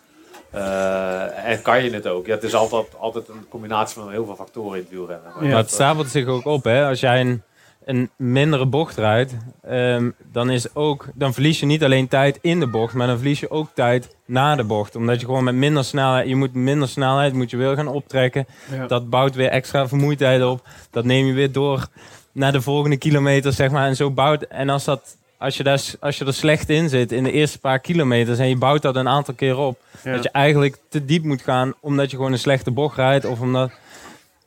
eh, 0.51 1.49
en 1.51 1.61
kan 1.61 1.83
je 1.83 1.89
het 1.91 2.07
ook. 2.07 2.25
Ja, 2.25 2.33
het 2.33 2.43
is 2.43 2.53
altijd, 2.53 2.85
altijd 2.99 3.27
een 3.27 3.45
combinatie 3.49 4.01
van 4.01 4.11
heel 4.11 4.25
veel 4.25 4.35
factoren 4.35 4.73
in 4.77 4.81
het 4.83 4.89
wielrennen. 4.91 5.31
Maar 5.35 5.43
Ja. 5.43 5.49
Dat, 5.49 5.59
het 5.59 5.71
stapelt 5.73 6.09
zich 6.09 6.27
ook 6.27 6.45
op, 6.45 6.63
hè. 6.63 6.87
Als 6.87 6.99
jij 6.99 7.19
een, 7.21 7.41
een 7.87 8.09
mindere 8.15 8.65
bocht 8.65 8.97
rijdt, 8.97 9.35
ehm, 9.63 10.09
dan, 10.31 10.49
is 10.49 10.75
ook, 10.75 11.07
dan 11.13 11.33
verlies 11.33 11.59
je 11.59 11.65
niet 11.65 11.83
alleen 11.83 12.07
tijd 12.07 12.39
in 12.41 12.59
de 12.59 12.67
bocht, 12.67 12.93
maar 12.93 13.07
dan 13.07 13.17
verlies 13.17 13.39
je 13.39 13.49
ook 13.49 13.69
tijd 13.73 14.15
na 14.25 14.55
de 14.55 14.63
bocht. 14.63 14.95
Omdat 14.95 15.19
je 15.19 15.25
gewoon 15.25 15.43
met 15.43 15.55
minder 15.55 15.83
snelheid, 15.85 16.27
je 16.27 16.35
moet 16.35 16.53
minder 16.53 16.87
snelheid, 16.87 17.33
moet 17.33 17.49
je 17.49 17.57
weer 17.57 17.75
gaan 17.75 17.87
optrekken. 17.87 18.45
Ja. 18.71 18.87
Dat 18.87 19.09
bouwt 19.09 19.35
weer 19.35 19.49
extra 19.49 19.87
vermoeidheid 19.87 20.43
op. 20.43 20.67
Dat 20.91 21.05
neem 21.05 21.25
je 21.25 21.33
weer 21.33 21.51
door 21.51 21.87
naar 22.31 22.51
de 22.51 22.61
volgende 22.61 22.97
kilometer, 22.97 23.53
zeg 23.53 23.71
maar. 23.71 23.87
En 23.87 23.95
zo 23.95 24.11
bouwt, 24.11 24.41
en 24.41 24.69
als 24.69 24.83
dat... 24.83 25.17
Als 25.39 25.57
je, 25.57 25.63
daar, 25.63 25.81
als 25.99 26.17
je 26.17 26.25
er 26.25 26.33
slecht 26.33 26.69
in 26.69 26.89
zit 26.89 27.11
in 27.11 27.23
de 27.23 27.31
eerste 27.31 27.59
paar 27.59 27.79
kilometers 27.79 28.39
en 28.39 28.49
je 28.49 28.57
bouwt 28.57 28.81
dat 28.81 28.95
een 28.95 29.07
aantal 29.07 29.33
keer 29.33 29.57
op, 29.57 29.79
Ja. 30.03 30.11
dat 30.11 30.23
je 30.23 30.29
eigenlijk 30.31 30.77
te 30.89 31.05
diep 31.05 31.23
moet 31.23 31.41
gaan 31.41 31.73
omdat 31.79 32.11
je 32.11 32.17
gewoon 32.17 32.31
een 32.31 32.39
slechte 32.39 32.71
bocht 32.71 32.95
rijdt 32.95 33.25
of 33.25 33.39
omdat 33.39 33.71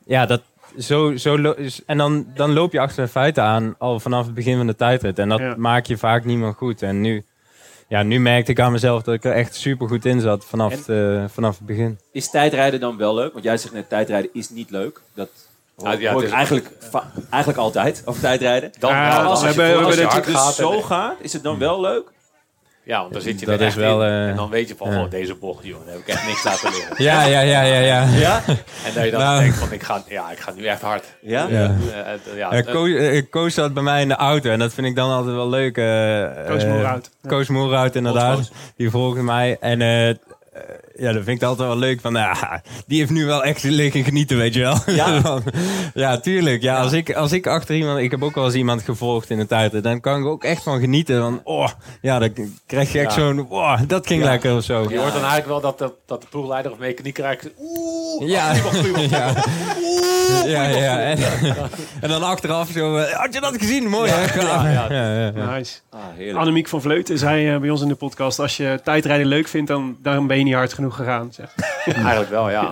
ja, 0.07 0.27
dat 0.27 0.43
zo, 0.79 1.17
zo 1.17 1.55
en 1.87 1.99
dan, 1.99 2.27
dan 2.35 2.53
loop 2.53 2.73
je 2.73 2.81
achter 2.81 3.05
de 3.05 3.11
feiten 3.11 3.43
aan 3.43 3.75
al 3.79 4.01
vanaf 4.01 4.25
het 4.25 4.35
begin 4.35 4.57
van 4.57 4.67
de 4.67 4.77
tijdrit. 4.77 5.19
En 5.19 5.29
dat 5.29 5.39
Ja. 5.39 5.55
maak 5.57 5.87
je 5.87 5.97
vaak 5.97 6.25
niet 6.25 6.39
meer 6.39 6.53
goed. 6.57 6.83
En 6.83 7.01
nu, 7.01 7.25
ja, 7.89 8.03
nu 8.03 8.21
merkte 8.21 8.51
ik 8.51 8.61
aan 8.61 8.73
mezelf 8.73 9.03
dat 9.03 9.15
ik 9.15 9.25
er 9.25 9.33
echt 9.33 9.55
super 9.55 9.89
goed 9.89 10.05
in 10.05 10.21
zat 10.21 10.45
vanaf, 10.45 10.89
En- 10.89 11.23
eh, 11.23 11.25
vanaf 11.29 11.57
het 11.59 11.67
begin. 11.67 11.99
Is 12.13 12.31
tijdrijden 12.31 12.81
dan 12.81 12.97
wel 12.97 13.15
leuk? 13.15 13.33
Want 13.33 13.45
jij 13.45 13.57
zegt 13.57 13.75
net, 13.75 13.89
tijdrijden 13.89 14.31
is 14.33 14.51
niet 14.51 14.71
leuk. 14.71 15.01
Dat 15.15 15.29
hoor, 15.77 16.01
Ja, 16.01 16.13
ja, 16.13 16.31
eigenlijk, 16.31 16.71
eigenlijk 17.31 17.59
altijd 17.63 18.03
over 18.05 18.21
tijdrijden. 18.21 18.71
dan, 18.79 18.91
ja, 18.91 19.17
dan 19.17 19.27
als, 19.27 19.43
hebben- 19.43 19.67
je, 19.69 19.79
we 19.79 19.85
als 19.85 19.97
Dus 19.97 20.35
gaat, 20.35 20.55
zo 20.55 20.81
gaat, 20.83 21.17
is 21.21 21.33
het 21.33 21.43
dan 21.43 21.59
wel 21.59 21.81
leuk? 21.81 22.09
Ja, 22.91 23.01
want 23.01 23.13
dan 23.13 23.23
zit 23.23 23.41
je 23.41 23.47
Dat 23.47 23.55
er 23.55 23.61
is 23.61 23.67
echt 23.67 23.77
wel, 23.77 24.03
in. 24.05 24.09
eh, 24.11 24.29
en 24.29 24.37
dan 24.37 24.51
weet 24.51 24.69
je 24.69 24.75
van, 24.77 24.91
ja. 24.93 25.03
oh, 25.03 25.11
deze 25.11 25.35
bocht, 25.35 25.65
joh, 25.65 25.79
daar 25.85 25.93
heb 25.95 26.03
ik 26.03 26.09
echt 26.09 26.27
niks 26.27 26.45
laten 26.45 26.71
leren. 26.71 26.95
Ja, 27.09 27.23
ja, 27.25 27.41
ja, 27.41 27.63
ja, 27.63 27.79
ja. 27.81 28.03
Ja? 28.05 28.43
En 28.47 28.95
dat 28.95 29.05
je 29.05 29.11
dan 29.11 29.21
Nou. 29.21 29.41
denkt 29.41 29.57
van, 29.57 29.73
ik 29.73 29.83
ga, 29.83 30.03
ja, 30.09 30.31
ik 30.31 30.39
ga 30.39 30.53
nu 30.57 30.65
echt 30.67 30.81
hard. 30.81 31.05
Ja? 31.21 31.47
Ja. 31.49 31.75
Eh, 31.93 32.13
eh, 32.13 32.37
ja, 32.37 32.55
Ja, 32.55 32.61
Koos, 32.63 33.23
Koos 33.31 33.55
zat 33.55 33.75
bij 33.75 33.83
mij 33.83 34.03
in 34.03 34.09
de 34.09 34.15
auto 34.17 34.51
en 34.51 34.59
dat 34.59 34.75
vind 34.75 34.87
ik 34.87 34.97
dan 34.97 35.11
altijd 35.11 35.35
wel 35.35 35.49
leuk. 35.49 35.77
eh, 35.77 35.85
Coach 36.49 36.63
eh, 36.63 36.71
Moerhout. 36.73 37.11
Koos 37.27 37.49
Moerhout, 37.49 37.95
inderdaad. 37.95 38.37
Koos. 38.37 38.51
Die 38.77 38.91
volgde 38.91 39.23
mij. 39.23 39.57
En 39.61 39.81
ja, 41.01 41.13
dat 41.13 41.25
vind 41.25 41.43
ik 41.43 41.49
altijd 41.49 41.69
wel 41.69 41.79
leuk. 41.79 42.01
Van, 42.01 42.13
ja, 42.15 42.63
die 42.87 42.99
heeft 42.99 43.11
nu 43.11 43.27
wel 43.27 43.45
echt 43.45 43.63
liggen 43.63 44.05
genieten, 44.05 44.37
weet 44.37 44.55
je 44.55 44.61
wel. 44.61 44.77
Ja? 44.87 45.21
Ja, 45.95 46.19
tuurlijk. 46.21 46.63
Ja, 46.63 46.81
Als, 46.81 46.93
ik, 46.93 47.15
als 47.15 47.33
ik 47.33 47.47
achter 47.47 47.75
iemand... 47.75 47.99
Ik 47.99 48.11
heb 48.11 48.23
ook 48.23 48.35
wel 48.35 48.45
eens 48.45 48.55
iemand 48.55 48.83
gevolgd 48.83 49.31
in 49.31 49.39
de 49.39 49.47
tijd. 49.47 49.83
Dan 49.83 50.01
kan 50.01 50.19
ik 50.21 50.27
ook 50.27 50.45
echt 50.45 50.63
van 50.63 50.81
genieten. 50.81 51.21
Van, 51.21 51.41
oh, 51.45 51.69
ja, 52.01 52.19
dan 52.19 52.33
krijg 52.67 52.93
je 52.93 52.99
echt 52.99 53.15
Ja. 53.15 53.21
zo'n... 53.21 53.47
Oh, 53.51 53.81
dat 53.87 54.07
ging 54.07 54.23
lekker 54.25 54.57
of 54.57 54.65
zo. 54.65 54.81
je 54.89 54.99
hoort 54.99 55.13
dan 55.13 55.25
eigenlijk 55.25 55.47
wel 55.47 55.61
dat 55.61 55.79
de, 55.79 55.93
dat 56.07 56.21
de 56.21 56.27
ploegleider 56.31 56.73
of 56.73 56.79
mechanieker 56.79 57.25
eigenlijk... 57.25 57.57
Oeh, 57.61 58.29
Ja, 58.31 58.53
ja. 59.11 59.35
oeh, 59.83 60.51
Ja, 60.51 60.63
ja. 60.69 61.01
En, 61.01 61.19
en 62.01 62.09
dan 62.09 62.23
achteraf 62.23 62.69
zo... 62.71 62.97
eh, 62.97 63.13
Had 63.17 63.35
je 63.35 63.41
dat 63.41 63.57
gezien? 63.59 63.89
Mooi, 63.89 64.11
hè? 64.15 64.41
ja. 64.71 65.57
Nice. 65.57 65.79
Ah. 65.91 66.37
Annemiek 66.37 66.69
van 66.69 66.81
Vleuten 66.83 67.19
zei 67.19 67.49
eh, 67.55 67.61
bij 67.61 67.71
ons 67.71 67.83
in 67.83 67.89
de 67.89 67.95
podcast... 67.95 68.39
als 68.39 68.57
je 68.57 68.81
tijdrijden 68.85 69.27
leuk 69.27 69.49
vindt, 69.49 69.69
dan, 69.69 69.97
dan 70.03 70.27
ben 70.27 70.39
je 70.39 70.45
niet 70.45 70.55
hard 70.55 70.73
genoeg 70.73 70.90
gegaan. 70.93 71.33
Zeg. 71.33 71.55
Eigenlijk 71.87 72.31
wel, 72.31 72.51
ja. 72.51 72.71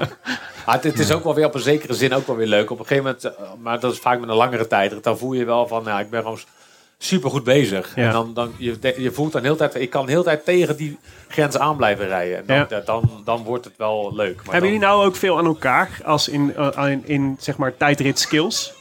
Maar 0.67 0.75
het, 0.75 0.85
het 0.85 0.99
is 0.99 1.13
ook 1.13 1.25
wel 1.25 1.35
weer 1.35 1.47
op 1.47 1.55
een 1.55 1.61
zekere 1.61 1.95
zin 1.95 2.15
ook 2.15 2.27
wel 2.27 2.37
weer 2.37 2.47
leuk. 2.47 2.71
Op 2.71 2.79
een 2.79 2.87
gegeven 2.87 3.05
moment, 3.05 3.25
eh, 3.25 3.33
maar 3.63 3.81
dat 3.81 3.93
is 3.93 3.99
vaak 3.99 4.21
met 4.21 4.29
een 4.29 4.35
langere 4.35 4.67
tijd. 4.67 5.03
Dan 5.05 5.19
voel 5.19 5.33
je 5.33 5.45
wel 5.45 5.67
van, 5.69 5.83
nou, 5.85 6.01
ik 6.01 6.11
ben 6.11 6.23
gewoon 6.23 6.39
super 6.99 7.31
goed 7.31 7.45
bezig. 7.45 7.93
Ja. 7.95 8.07
En 8.07 8.13
dan, 8.13 8.35
dan 8.35 8.53
je, 8.57 8.95
je 8.97 9.13
voelt 9.13 9.33
dan 9.33 9.43
heel 9.43 9.57
tijd, 9.57 9.75
ik 9.75 9.91
kan 9.91 10.07
de 10.07 10.13
hele 10.13 10.25
tijd 10.25 10.45
tegen 10.45 10.77
die 10.77 10.99
grens 11.29 11.59
aan 11.59 11.77
blijven 11.77 12.07
rijden. 12.07 12.37
En 12.39 12.45
dan, 12.47 12.67
Ja. 12.69 12.81
dan, 12.85 13.23
dan 13.25 13.43
wordt 13.43 13.65
het 13.65 13.77
wel 13.77 14.15
leuk. 14.15 14.35
Maar 14.37 14.43
Hebben 14.45 14.61
dan, 14.61 14.63
jullie 14.71 14.87
nou 14.87 15.07
ook 15.07 15.17
veel 15.17 15.39
aan 15.39 15.47
elkaar 15.47 16.01
als 16.05 16.29
in, 16.29 16.57
eh, 16.57 16.87
in, 16.91 17.03
in 17.07 17.37
zeg 17.41 17.57
maar 17.57 17.77
tijdrit 17.77 18.19
skills? 18.19 18.73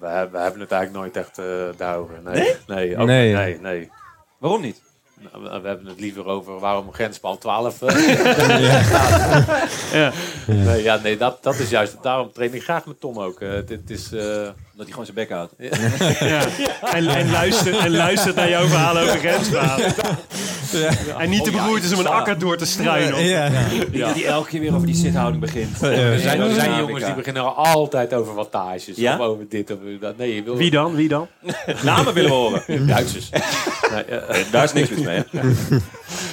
we, 0.00 0.06
hebben- 0.06 0.32
we 0.32 0.38
hebben 0.42 0.60
het 0.60 0.70
eigenlijk 0.70 0.92
nooit 1.14 1.16
echt 1.26 1.38
eh 1.38 1.44
daarover. 1.76 2.14
Nee, 2.24 2.54
nee, 2.66 2.98
ook 2.98 3.06
Nee. 3.06 3.26
niet. 3.28 3.36
nee, 3.36 3.60
nee. 3.60 3.90
Waarom 4.38 4.60
niet? 4.60 4.82
Nou, 5.20 5.42
we- 5.62 5.68
hebben 5.68 5.86
het 5.86 6.00
liever 6.00 6.26
over 6.26 6.58
waarom 6.58 6.92
grenspaal 6.92 7.38
12. 7.38 7.82
eh, 7.82 7.96
Ja. 9.92 10.12
nee, 10.46 10.82
ja, 10.82 10.96
nee 11.02 11.16
dat, 11.16 11.42
dat 11.42 11.58
is 11.58 11.70
juist. 11.70 11.96
Daarom 12.02 12.32
train 12.32 12.54
ik 12.54 12.62
graag 12.62 12.86
met 12.86 13.00
Tom 13.00 13.18
ook. 13.18 13.40
Eh, 13.40 13.66
dit 13.66 13.90
is, 13.90 14.12
eh, 14.12 14.48
Omdat 14.78 14.94
hij 14.94 15.04
gewoon 15.04 15.14
zijn 15.14 15.28
bek 15.28 15.30
houdt. 15.30 15.54
Ja. 16.18 16.44
En, 16.92 17.08
en, 17.08 17.30
luistert, 17.30 17.76
en 17.76 17.90
luistert 17.90 18.36
naar 18.36 18.48
jouw 18.48 18.66
verhalen 18.66 19.02
over 19.02 19.18
grensverhalen. 19.18 19.94
En 21.18 21.30
niet 21.30 21.44
te 21.44 21.50
beroerd 21.50 21.82
is 21.82 21.92
om 21.92 21.98
een 21.98 22.06
akker 22.06 22.38
door 22.38 22.56
te 22.56 22.66
struinen. 22.66 23.24
Ja. 23.24 23.50
Die, 23.90 24.12
die 24.12 24.26
elke 24.26 24.48
keer 24.48 24.60
weer 24.60 24.74
over 24.74 24.86
die 24.86 24.96
zithouding 24.96 25.40
begint. 25.40 25.80
Ja. 25.80 25.86
Er 25.90 26.18
zijn, 26.18 26.40
er 26.40 26.54
zijn 26.54 26.70
Ja. 26.70 26.78
jongens 26.78 27.04
die 27.04 27.14
beginnen 27.14 27.54
altijd 27.56 28.14
over 28.14 28.34
wattages. 28.34 28.96
Ja? 28.96 29.14
Of 29.14 29.20
over 29.26 29.48
dit 29.48 29.70
of 29.70 29.78
over 29.78 29.98
dat. 30.00 30.16
Nee, 30.16 30.34
je 30.34 30.42
wil 30.42 30.56
Wie 30.56 30.70
dan? 30.70 30.94
Wie 30.94 31.08
dan? 31.08 31.28
Namen 31.82 32.14
willen 32.14 32.30
we 32.30 32.36
horen. 32.36 32.86
Duitsers. 32.86 33.30
nee, 33.30 34.04
Daar 34.50 34.64
is 34.64 34.72
niks 34.72 34.88
mis 34.90 35.00
mee. 35.00 35.22
hè? 35.30 35.48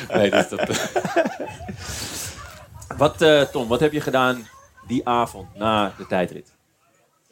nee, 0.17 0.29
dus 0.31 0.49
dat, 0.49 0.61
Wat, 2.97 3.21
eh, 3.21 3.41
Tom, 3.41 3.67
wat 3.67 3.79
heb 3.79 3.91
je 3.91 4.01
gedaan 4.01 4.47
die 4.87 5.07
avond 5.07 5.47
na 5.55 5.93
de 5.97 6.07
tijdrit? 6.07 6.52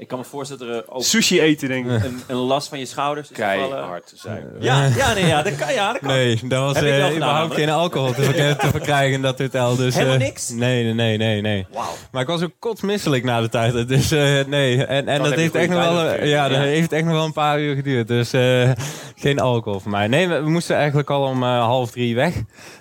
Ik 0.02 0.08
kan 0.08 0.18
me 0.20 0.24
voorstellen 0.26 0.68
dat 0.68 0.76
er 0.88 0.92
ook 0.94 1.04
Sushi 1.04 1.42
eten, 1.42 1.68
denk 1.68 1.86
ik. 1.86 2.04
een, 2.04 2.22
een 2.28 2.36
last 2.36 2.68
van 2.70 2.80
je 2.80 2.86
schouders 2.86 3.30
is 3.32 3.36
gevallen. 3.38 3.70
keihard 3.70 4.12
zijn. 4.16 4.44
Ja, 4.60 4.86
ja, 4.98 5.14
nee, 5.14 5.26
ja, 5.26 5.42
dat 5.42 5.56
kan. 5.56 5.74
Ja, 5.74 5.92
dat 5.92 6.02
kan. 6.02 6.10
Nee, 6.10 6.40
dat 6.44 6.62
was 6.64 6.76
Heb 6.76 6.84
ik 6.84 6.90
wel 6.90 7.00
eh, 7.00 7.04
gedaan, 7.06 7.16
überhaupt 7.16 7.40
namelijk. 7.40 7.60
geen 7.60 7.70
alcohol 7.70 8.14
te, 8.14 8.22
verk- 8.24 8.60
te 8.60 8.68
verkrijgen 8.68 9.14
in 9.14 9.22
dat 9.22 9.40
hotel. 9.40 9.76
Dus, 9.76 9.94
Helemaal 9.96 10.16
eh, 10.16 10.22
niks? 10.22 10.50
Nee, 10.50 10.84
nee, 10.84 10.94
nee, 10.94 11.18
nee. 11.18 11.42
nee. 11.42 11.68
Wauw. 11.74 11.86
Maar 12.12 12.22
ik 12.22 12.28
was 12.28 12.42
ook 12.42 12.52
kotsmisselijk 12.60 13.24
na 13.24 13.42
de 13.42 13.50
tijd. 13.50 13.88
Dus 13.88 14.12
eh, 14.12 14.46
nee. 14.48 14.86
En, 14.86 15.08
en 15.08 15.22
dat 15.24 15.34
je 15.34 15.40
heeft 15.40 15.52
goede 15.52 15.66
echt, 15.66 15.70
nog 15.70 15.80
wel, 15.84 15.90
eh, 15.98 16.04
natuurlijk. 16.04 16.28
ja, 16.32 16.48
dat 16.48 16.58
Ja. 16.58 16.64
heeft 16.64 16.92
echt 16.92 17.04
nog 17.06 17.14
wel 17.14 17.26
een 17.26 17.34
paar 17.34 17.60
uur 17.60 17.76
geduurd. 17.76 18.08
Dus 18.08 18.34
eh, 18.34 18.72
geen 19.16 19.40
alcohol 19.40 19.80
voor 19.80 19.92
mij. 19.92 20.08
Nee, 20.08 20.28
we, 20.28 20.42
we 20.42 20.50
moesten 20.50 20.76
eigenlijk 20.76 21.10
al 21.10 21.24
om 21.24 21.44
eh, 21.44 21.60
half 21.60 21.92
drie 21.92 22.16
weg. 22.16 22.34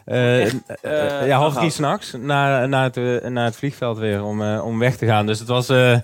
Eh, 0.04 0.42
eh, 0.46 0.52
Eh, 0.82 1.26
ja, 1.26 1.36
half 1.36 1.44
nog 1.48 1.54
drie 1.54 1.66
af. 1.68 1.74
s'nachts 1.74 2.12
naar, 2.18 2.68
naar, 2.68 2.84
het, 2.84 2.96
eh, 2.96 3.30
naar 3.30 3.44
het 3.44 3.56
vliegveld 3.56 3.98
weer 3.98 4.24
om, 4.24 4.42
eh, 4.42 4.64
om 4.64 4.78
weg 4.78 4.96
te 4.96 5.06
gaan. 5.06 5.26
Dus 5.26 5.38
het 5.38 5.48
was... 5.48 5.68
eh, 5.68 5.96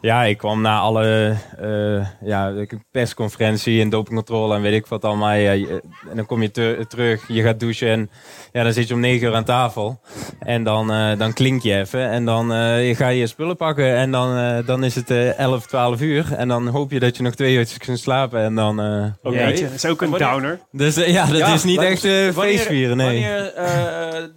ja, 0.00 0.24
ik 0.24 0.38
kwam 0.38 0.57
na 0.60 0.78
alle 0.78 1.36
eh, 1.60 2.06
ja, 2.28 2.52
persconferentie 2.90 3.80
en 3.80 3.88
dopingcontrole 3.90 4.54
en 4.54 4.62
weet 4.62 4.74
ik 4.74 4.86
wat 4.86 5.04
allemaal. 5.04 5.32
Ja, 5.34 5.52
je- 5.52 5.82
en 6.10 6.16
dan 6.16 6.26
kom 6.26 6.42
je 6.42 6.50
ter- 6.50 6.86
terug, 6.86 7.24
je 7.28 7.42
gaat 7.42 7.60
douchen 7.60 7.88
en 7.88 8.10
ja, 8.52 8.62
dan 8.62 8.72
zit 8.72 8.88
je 8.88 8.94
om 8.94 9.00
negen 9.00 9.26
uur 9.28 9.34
aan 9.34 9.44
tafel. 9.44 10.00
En 10.38 10.64
dan, 10.64 10.92
eh, 10.92 11.18
dan 11.18 11.32
klink 11.32 11.62
je 11.62 11.74
even 11.74 12.08
en 12.10 12.24
dan 12.24 12.52
eh, 12.52 12.96
ga 12.96 13.08
je 13.08 13.18
je 13.18 13.26
spullen 13.26 13.56
pakken 13.56 13.96
en 13.96 14.10
dan, 14.10 14.36
eh, 14.36 14.66
dan 14.66 14.84
is 14.84 14.94
het 14.94 15.10
eh 15.10 15.38
11, 15.38 15.66
12 15.66 16.00
uur. 16.00 16.32
En 16.34 16.48
dan 16.48 16.66
hoop 16.68 16.90
je 16.90 16.98
dat 17.00 17.16
je 17.16 17.22
nog 17.22 17.34
twee 17.34 17.54
uurtjes 17.56 17.78
kunt 17.78 17.98
slapen 17.98 18.40
en 18.40 18.54
dan... 18.54 18.80
eh, 18.80 19.04
Oké. 19.22 19.38
Jeetje, 19.38 19.64
dat 19.64 19.74
is 19.74 19.86
ook 19.86 20.02
een 20.02 20.10
downer. 20.10 20.60
dus 20.72 20.94
ja, 20.94 21.26
dat 21.26 21.36
Ja, 21.36 21.54
is 21.54 21.64
niet 21.64 21.80
echt 21.80 22.00
feestvieren, 22.34 22.96
nee. 22.96 23.06
Wanneer, 23.22 23.52
eh, 23.54 23.66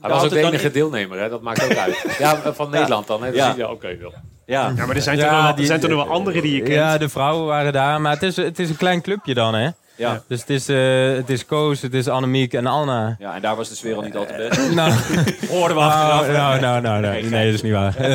Hij 0.01 0.09
was 0.09 0.23
ook 0.23 0.29
de 0.29 0.39
enige 0.43 0.71
deelnemer, 0.71 1.19
hè? 1.19 1.29
dat 1.29 1.41
maakt 1.41 1.63
ook 1.63 1.75
uit. 1.77 2.05
Ja, 2.19 2.53
van 2.53 2.69
Nederland 2.69 3.07
dan. 3.07 3.19
Hè? 3.23 3.27
Dan 3.27 3.35
Ja. 3.35 3.49
zie 3.51 3.59
je, 3.59 3.69
oké, 3.69 3.97
wel. 3.97 4.13
Ja. 4.51 4.71
Ja, 4.75 4.85
maar 4.85 4.95
er 4.95 5.01
zijn, 5.01 5.17
Ja, 5.17 5.29
toch 5.29 5.39
nog 5.39 5.49
er 5.49 5.55
die- 5.55 5.65
zijn 5.65 5.79
toch 5.79 5.89
nog 5.89 6.03
wel 6.05 6.13
anderen 6.13 6.41
die 6.41 6.53
je 6.55 6.61
kent. 6.61 6.73
Ja, 6.73 6.97
de 6.97 7.09
vrouwen 7.09 7.45
waren 7.45 7.73
daar, 7.73 8.01
maar 8.01 8.13
het 8.13 8.23
is, 8.23 8.35
het 8.35 8.59
is 8.59 8.69
een 8.69 8.77
klein 8.77 9.01
clubje 9.01 9.33
dan, 9.33 9.53
hè. 9.55 9.69
Ja. 9.95 10.21
Dus 10.27 10.39
het 10.39 10.49
is, 10.49 10.69
eh, 10.69 11.13
het 11.15 11.29
is 11.29 11.45
Koos, 11.45 11.81
het 11.81 11.93
is 11.93 12.07
Annemiek 12.07 12.53
en 12.53 12.65
Anna. 12.67 13.15
ja, 13.19 13.35
en 13.35 13.41
daar 13.41 13.55
was 13.55 13.69
de 13.69 13.75
sfeer 13.75 13.95
al 13.95 14.01
niet 14.01 14.15
al 14.15 14.25
te 14.25 14.33
best. 14.49 14.73
Nou, 14.75 14.91
Hoorden 15.49 15.77
we 15.77 15.83
achteraf. 15.83 16.27
Nou, 16.27 16.59
nou, 16.59 16.81
nou, 16.81 16.81
nou, 16.81 17.01
Nee, 17.01 17.21
nee, 17.21 17.31
nee, 17.31 17.45
dat 17.45 17.53
is 17.53 17.61
niet 17.61 17.71
waar. 17.73 17.95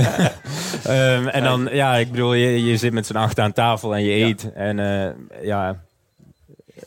Ehm, 0.85 1.27
en 1.29 1.43
dan, 1.45 1.69
ja, 1.73 1.95
ik 1.95 2.11
bedoel, 2.11 2.35
je, 2.35 2.65
je 2.65 2.77
zit 2.77 2.93
met 2.93 3.07
z'n 3.07 3.17
acht 3.17 3.39
aan 3.41 3.53
tafel 3.53 3.95
en 3.95 4.05
je 4.05 4.25
eet. 4.25 4.53
En 4.55 4.79
eh, 4.79 5.11
ja, 5.47 5.77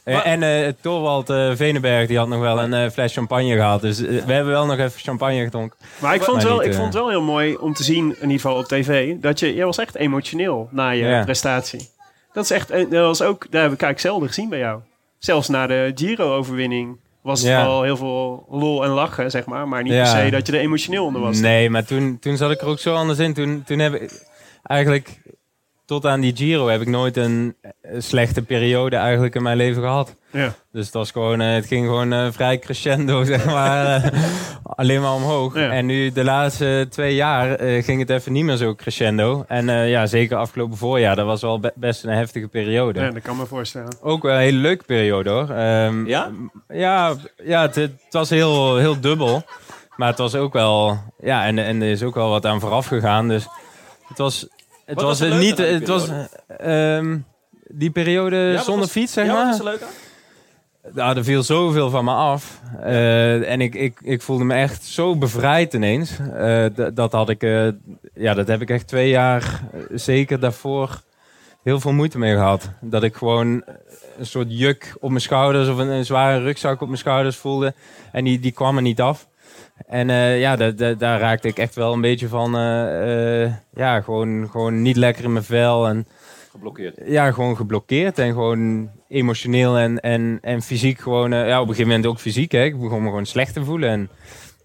Eh, 0.10 0.32
En 0.32 0.44
eh 0.44 0.74
Torwald 0.82 1.30
eh, 1.30 1.52
Venenberg 1.56 2.08
die 2.08 2.18
had 2.18 2.28
nog 2.28 2.40
wel 2.40 2.62
een 2.62 2.74
eh, 2.74 2.90
fles 2.90 3.14
champagne 3.14 3.54
gehad. 3.56 3.82
Dus 3.82 4.02
eh, 4.02 4.08
we 4.26 4.34
hebben 4.34 4.54
wel 4.54 4.66
nog 4.66 4.78
even 4.78 5.00
champagne 5.00 5.44
gedronken. 5.44 5.78
Maar 6.00 6.16
ik 6.16 6.24
vond, 6.24 6.36
het 6.38 6.46
Maar 6.46 6.54
wel, 6.56 6.62
niet, 6.62 6.66
ik 6.68 6.72
eh, 6.74 6.80
vond 6.80 6.94
het 6.94 7.02
wel 7.04 7.10
heel 7.12 7.22
mooi 7.22 7.56
om 7.56 7.74
te 7.74 7.84
zien, 7.84 8.06
in 8.06 8.22
ieder 8.22 8.40
geval 8.40 8.58
op 8.58 8.66
tv, 8.66 9.16
dat 9.20 9.40
je, 9.40 9.54
jij 9.54 9.66
was 9.66 9.78
echt 9.78 9.96
emotioneel 9.96 10.68
na 10.72 10.90
je 10.90 11.22
prestatie. 11.24 11.90
Dat 12.34 12.44
is 12.44 12.52
echt, 12.52 12.70
eh, 12.70 12.90
dat 12.90 13.06
was 13.06 13.22
ook, 13.22 13.48
daar 13.50 13.62
heb 13.62 13.72
ik 13.72 13.82
eigenlijk 13.82 14.00
zelden 14.00 14.28
gezien 14.28 14.50
bij 14.50 14.60
jou. 14.60 14.80
Zelfs 15.18 15.48
na 15.48 15.68
de 15.68 15.92
Giro-overwinning 15.96 16.98
was 17.22 17.42
het 17.42 17.52
wel 17.52 17.84
heel 17.84 17.98
veel 17.98 18.46
lol 18.50 18.84
en 18.84 18.90
lachen, 18.90 19.32
zeg 19.32 19.46
maar. 19.46 19.68
Maar 19.68 19.84
niet 19.84 19.94
per 19.94 20.06
se 20.08 20.30
dat 20.30 20.48
je 20.48 20.54
er 20.54 20.60
emotioneel 20.60 21.06
onder 21.06 21.22
was. 21.22 21.40
Nee, 21.40 21.70
maar 21.70 21.86
toen, 21.86 22.18
toen 22.20 22.38
zat 22.38 22.52
ik 22.52 22.62
er 22.62 22.68
ook 22.68 22.80
zo 22.80 22.94
anders 22.96 23.20
in. 23.20 23.34
Toen, 23.34 23.64
toen 23.66 23.80
heb 23.80 23.94
ik 23.94 24.26
eigenlijk 24.64 25.22
tot 25.90 26.06
aan 26.06 26.20
die 26.20 26.36
Giro 26.36 26.68
heb 26.68 26.82
ik 26.82 26.88
nooit 26.88 27.18
een 27.18 27.56
eh, 27.62 27.72
slechte 27.98 28.42
periode 28.42 28.96
eigenlijk 28.96 29.36
in 29.36 29.44
mijn 29.44 29.58
leven 29.58 29.82
gehad. 29.82 30.16
Ja. 30.32 30.54
Dus 30.72 30.86
het 30.86 30.94
was 30.94 31.12
gewoon, 31.12 31.42
eh, 31.42 31.54
het 31.54 31.66
ging 31.66 31.86
gewoon 31.86 32.14
eh, 32.14 32.28
vrij 32.32 32.60
crescendo, 32.60 33.24
zeg 33.34 33.46
maar. 33.46 34.14
alleen 34.64 35.02
maar 35.02 35.14
omhoog. 35.14 35.56
Ja. 35.56 35.70
En 35.72 35.86
nu 35.86 36.12
de 36.12 36.24
laatste 36.24 36.88
twee 36.90 37.16
jaar 37.16 37.60
ging 37.84 38.00
het 38.00 38.10
even 38.10 38.32
niet 38.32 38.44
meer 38.44 38.56
zo 38.56 38.76
crescendo. 38.76 39.46
En 39.48 39.70
eh, 39.70 39.90
ja, 39.90 40.06
zeker 40.06 40.38
afgelopen 40.38 40.78
voorjaar, 40.78 41.16
dat 41.16 41.26
was 41.26 41.42
wel 41.42 41.60
be- 41.60 41.74
best 41.76 42.04
een 42.04 42.10
heftige 42.14 42.48
periode. 42.48 43.00
ja, 43.00 43.12
dat 43.12 43.22
kan 43.24 43.38
me 43.38 43.46
voorstellen. 43.46 43.96
Ook 44.02 44.24
wel 44.24 44.34
een 44.34 44.40
hele 44.40 44.58
leuke 44.58 44.84
periode 44.84 45.30
hoor. 45.30 45.50
Ehm, 45.50 46.06
Ja? 46.08 46.32
Ja, 46.68 47.16
ja 47.44 47.62
het, 47.62 47.76
het 47.76 47.92
was 48.10 48.30
heel, 48.30 48.78
heel 48.78 49.00
dubbel. 49.00 49.44
Maar 49.96 50.08
het 50.10 50.18
was 50.18 50.36
ook 50.36 50.54
wel... 50.54 50.98
Ja, 51.22 51.46
en, 51.46 51.58
en 51.60 51.82
er 51.82 51.90
is 51.90 52.04
ook 52.04 52.16
wel 52.16 52.30
wat 52.30 52.46
aan 52.46 52.60
vooraf 52.60 52.86
gegaan. 52.86 53.28
Dus 53.28 53.48
het 54.08 54.18
was... 54.18 54.48
Het 54.90 55.02
Wat 55.02 55.04
was, 55.20 55.20
was 55.30 55.40
niet... 55.40 55.58
Het 55.58 55.88
was, 55.88 56.10
die 57.68 57.90
periode 57.92 58.58
zonder 58.58 58.80
was- 58.80 58.92
fiets, 58.92 59.14
zeg 59.14 59.26
ja, 59.26 59.32
wat 59.32 59.40
maar. 59.42 59.50
was 59.52 59.60
er 59.60 59.66
leuk 59.66 59.82
aan? 59.82 60.94
Nou, 60.94 61.18
er 61.18 61.24
viel 61.24 61.44
zoveel 61.44 61.90
van 61.90 62.06
me 62.06 62.12
af. 62.12 62.62
Eh, 62.82 63.52
en 63.52 63.62
ik, 63.62 63.76
ik, 63.76 64.00
ik 64.02 64.22
voelde 64.22 64.44
me 64.44 64.54
echt 64.54 64.84
zo 64.84 65.16
bevrijd 65.16 65.74
ineens. 65.74 66.18
Eh, 66.34 66.66
dat 66.94 67.12
had 67.12 67.30
ik... 67.30 67.44
eh, 67.44 67.68
ja, 68.14 68.34
dat 68.34 68.48
heb 68.48 68.62
ik 68.62 68.70
echt 68.70 68.88
twee 68.88 69.10
jaar 69.10 69.62
zeker 69.94 70.40
daarvoor 70.40 71.02
heel 71.64 71.80
veel 71.80 71.92
moeite 71.94 72.18
mee 72.18 72.34
gehad. 72.34 72.70
Dat 72.82 73.04
ik 73.04 73.16
gewoon 73.16 73.64
een 74.18 74.26
soort 74.26 74.48
juk 74.50 74.96
op 75.00 75.10
mijn 75.10 75.22
schouders 75.22 75.68
of 75.70 75.78
een, 75.78 75.88
een 75.90 76.06
zware 76.06 76.40
rugzak 76.40 76.82
op 76.82 76.88
mijn 76.88 77.00
schouders 77.00 77.36
voelde. 77.38 77.74
En 78.12 78.24
die, 78.24 78.40
die 78.40 78.52
kwam 78.52 78.76
er 78.76 78.82
niet 78.82 79.02
af. 79.02 79.28
En 79.90 80.10
eh, 80.10 80.40
ja, 80.40 80.56
da- 80.56 80.72
da- 80.72 80.94
daar 80.94 81.20
raakte 81.20 81.48
ik 81.48 81.58
echt 81.58 81.76
wel 81.76 81.94
een 81.94 82.02
beetje 82.02 82.28
van... 82.28 82.56
eh, 82.56 83.44
eh, 83.44 83.52
ja, 83.74 84.02
gewoon, 84.02 84.48
gewoon 84.52 84.82
niet 84.82 84.96
lekker 84.96 85.24
in 85.24 85.32
mijn 85.34 85.46
vel. 85.46 85.88
En 85.88 86.08
Geblokkeerd. 86.52 87.00
ja, 87.06 87.32
gewoon 87.32 87.56
geblokkeerd 87.56 88.20
en 88.20 88.34
gewoon 88.34 88.90
emotioneel 89.08 89.78
en, 89.78 90.00
en, 90.00 90.38
en 90.42 90.62
fysiek 90.62 91.00
gewoon, 91.00 91.32
ja, 91.32 91.56
op 91.62 91.68
een 91.68 91.74
gegeven 91.74 91.88
moment 91.88 92.06
ook 92.06 92.20
fysiek, 92.20 92.52
hè. 92.52 92.64
Ik 92.64 92.80
begon 92.80 93.02
me 93.02 93.08
gewoon 93.08 93.26
slecht 93.26 93.54
te 93.54 93.64
voelen 93.64 93.90
en 93.90 94.10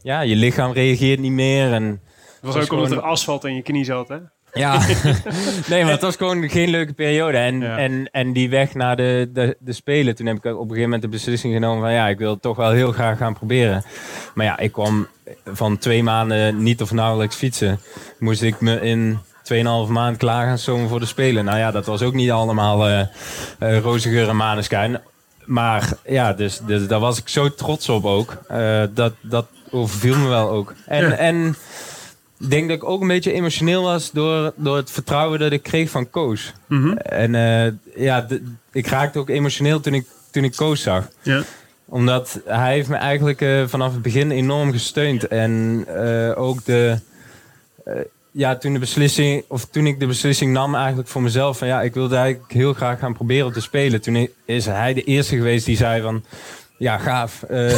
ja, 0.03 0.21
je 0.21 0.37
lichaam 0.37 0.73
reageert 0.73 1.19
niet 1.21 1.33
meer 1.33 1.73
en 1.73 2.01
was 2.45 2.55
was 2.55 2.65
ook 2.65 2.73
omdat 2.73 2.91
er 2.91 3.01
asfalt 3.01 3.45
in 3.45 3.55
je 3.55 3.63
knie 3.63 3.85
zat, 3.85 4.09
hè? 4.09 4.17
ja, 4.53 4.79
nee, 5.69 5.83
maar 5.83 5.93
het 5.93 6.03
was 6.03 6.17
gewoon 6.17 6.49
geen 6.49 6.69
leuke 6.71 6.93
periode 6.93 7.37
en, 7.39 7.61
Ja. 7.61 7.79
en, 7.79 8.09
en 8.11 8.33
die 8.33 8.51
weg 8.51 8.75
naar 8.75 8.97
de, 8.97 9.31
de, 9.33 9.57
de 9.59 9.73
Spelen, 9.73 10.15
toen 10.15 10.27
heb 10.27 10.37
ik 10.37 10.45
op 10.45 10.53
een 10.53 10.61
gegeven 10.61 10.83
moment 10.83 11.03
de 11.03 11.09
beslissing 11.09 11.55
genomen 11.55 11.83
van 11.83 11.93
ja, 11.93 12.09
ik 12.09 12.19
wil 12.19 12.31
het 12.31 12.43
toch 12.43 12.57
wel 12.57 12.71
heel 12.71 12.93
graag 12.93 13.19
gaan 13.19 13.35
proberen. 13.35 13.85
Maar 14.35 14.47
ja, 14.47 14.59
ik 14.59 14.73
kwam 14.73 15.07
van 15.45 15.79
twee 15.79 16.03
maanden 16.03 16.63
niet 16.63 16.83
of 16.83 16.93
nauwelijks 16.93 17.37
fietsen, 17.37 17.81
moest 18.19 18.43
ik 18.43 18.61
me 18.61 18.81
in 18.81 19.19
2,5 19.53 19.91
maand 19.91 20.17
klaar 20.17 20.47
gaan 20.47 20.59
stomen 20.59 20.89
voor 20.89 21.01
de 21.01 21.07
Spelen. 21.07 21.45
Nou 21.45 21.59
ja, 21.59 21.71
dat 21.71 21.87
was 21.87 22.03
ook 22.03 22.15
niet 22.15 22.31
allemaal 22.31 22.89
eh 22.89 23.01
eh, 23.59 23.79
roze 23.79 24.09
geur 24.11 24.29
en 24.29 24.37
maneschijn. 24.37 25.01
Maar 25.45 25.89
ja, 26.07 26.33
dus, 26.33 26.61
dus 26.67 26.87
daar 26.87 27.01
was 27.01 27.19
ik 27.19 27.29
zo 27.29 27.55
trots 27.55 27.89
op 27.89 28.05
ook. 28.05 28.37
Eh, 28.49 28.83
dat, 28.91 29.13
dat 29.21 29.47
overviel 29.71 30.17
me 30.17 30.29
wel 30.29 30.51
ook. 30.51 30.75
En, 30.87 31.09
Ja. 31.09 31.13
en 31.17 31.57
ik 32.41 32.51
denk 32.51 32.69
dat 32.69 32.77
ik 32.77 32.85
ook 32.85 33.01
een 33.01 33.09
beetje 33.09 33.33
emotioneel 33.33 33.83
was 33.83 34.11
door, 34.11 34.53
door 34.57 34.77
het 34.77 34.91
vertrouwen 34.91 35.39
dat 35.39 35.53
ik 35.53 35.63
kreeg 35.63 35.91
van 35.91 36.11
Koos. 36.11 36.53
Mhm. 36.67 36.93
En 36.97 37.35
eh, 37.35 37.73
ja, 37.97 38.27
ik 38.73 38.87
raakte 38.87 39.19
ook 39.19 39.29
emotioneel 39.29 39.81
toen 39.81 39.95
ik, 39.95 40.07
toen 40.31 40.45
ik 40.45 40.57
Koos 40.57 40.83
zag 40.83 41.09
Ja. 41.23 41.43
omdat 41.85 42.41
hij 42.45 42.73
heeft 42.73 42.89
me 42.89 42.97
eigenlijk 42.97 43.41
eh, 43.41 43.67
vanaf 43.67 43.93
het 43.93 44.03
begin 44.03 44.31
enorm 44.31 44.73
gesteund. 44.73 45.27
En 45.29 45.85
eh, 45.89 46.39
ook 46.41 46.65
de... 46.65 46.99
ja, 48.31 48.57
toen, 48.57 48.73
de 48.73 48.79
beslissing, 48.79 49.45
of 49.49 49.65
toen 49.65 49.87
ik 49.87 50.01
de 50.01 50.07
beslissing 50.07 50.53
nam 50.53 50.75
eigenlijk 50.75 51.09
voor 51.09 51.23
mezelf... 51.23 51.59
van 51.59 51.69
ja, 51.69 51.83
ik 51.83 51.95
wilde 51.95 52.17
eigenlijk 52.17 52.53
heel 52.53 52.73
graag 52.73 52.99
gaan 52.99 53.15
proberen 53.15 53.53
te 53.53 53.61
spelen. 53.61 54.01
Toen 54.01 54.29
is 54.45 54.67
hij 54.67 54.95
de 54.95 55.05
eerste 55.05 55.37
geweest 55.37 55.67
die 55.67 55.77
zei 55.77 56.03
van... 56.03 56.25
Ja, 56.85 56.99
gaaf. 56.99 57.43
Eh, 57.49 57.73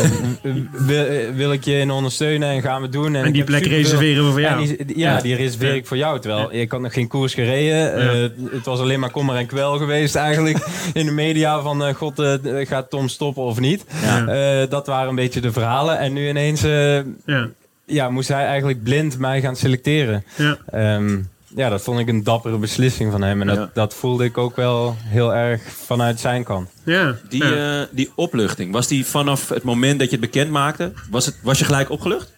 wil, 0.73 1.07
wil 1.35 1.53
ik 1.53 1.65
je 1.65 1.79
in 1.79 1.91
ondersteunen 1.91 2.49
en 2.49 2.63
gaan 2.63 2.83
we 2.83 2.89
doen. 2.89 3.15
En 3.15 3.33
die 3.33 3.45
plek 3.45 3.67
reserveren 3.67 4.25
we 4.25 4.31
voor 4.31 4.41
jou. 4.41 4.67
die, 4.67 4.99
ja, 4.99 5.15
Ja. 5.15 5.21
die 5.21 5.35
reserveer 5.37 5.75
ik 5.75 5.87
voor 5.87 5.97
jou. 5.97 6.21
Terwijl 6.21 6.49
ik 6.53 6.71
had 6.71 6.81
nog 6.81 6.93
geen 6.93 7.09
koers 7.09 7.35
gereden. 7.35 7.95
Eh, 7.95 8.31
het 8.53 8.65
was 8.65 8.81
alleen 8.81 9.01
maar 9.01 9.11
kommer 9.11 9.37
en 9.37 9.47
kwel 9.47 9.79
geweest 9.79 10.15
eigenlijk. 10.15 10.67
in 10.95 11.07
de 11.07 11.13
media 11.13 11.61
van, 11.61 11.85
eh, 11.85 11.95
god, 11.95 12.19
eh, 12.19 12.33
gaat 12.67 12.91
Tom 12.91 13.09
stoppen 13.09 13.43
of 13.43 13.61
niet? 13.61 13.85
Eh, 14.29 14.61
dat 14.69 14.87
waren 14.87 15.09
een 15.09 15.15
beetje 15.15 15.41
de 15.41 15.53
verhalen. 15.53 15.99
En 15.99 16.13
nu 16.13 16.29
ineens 16.29 16.63
eh, 16.63 16.97
Ja. 17.27 17.49
ja, 17.85 18.11
moest 18.11 18.29
hij 18.29 18.45
eigenlijk 18.45 18.83
blind 18.83 19.19
mij 19.19 19.41
gaan 19.41 19.57
selecteren. 19.57 20.25
Ja. 20.37 20.57
Ehm, 20.71 21.19
ja, 21.57 21.69
dat 21.69 21.83
vond 21.83 21.99
ik 21.99 22.09
een 22.09 22.23
dappere 22.25 22.57
beslissing 22.59 23.13
van 23.13 23.23
hem. 23.23 23.41
En 23.41 23.47
dat, 23.47 23.57
Ja. 23.57 23.71
dat 23.75 23.95
voelde 23.95 24.25
ik 24.25 24.39
ook 24.39 24.57
wel 24.57 24.97
heel 25.01 25.35
erg 25.35 25.63
vanuit 25.63 26.21
zijn 26.21 26.45
kant. 26.45 26.71
Ja. 26.85 27.15
Die, 27.29 27.45
ja. 27.45 27.81
eh, 27.81 27.87
die 27.91 28.11
opluchting, 28.15 28.73
was 28.73 28.87
die 28.87 29.07
vanaf 29.07 29.49
het 29.49 29.63
moment 29.63 29.99
dat 29.99 30.11
je 30.11 30.17
het 30.17 30.25
bekend 30.33 30.51
maakte, 30.51 30.93
was, 31.11 31.27
het, 31.27 31.37
was 31.43 31.59
je 31.59 31.65
gelijk 31.65 31.91
opgelucht? 31.91 32.33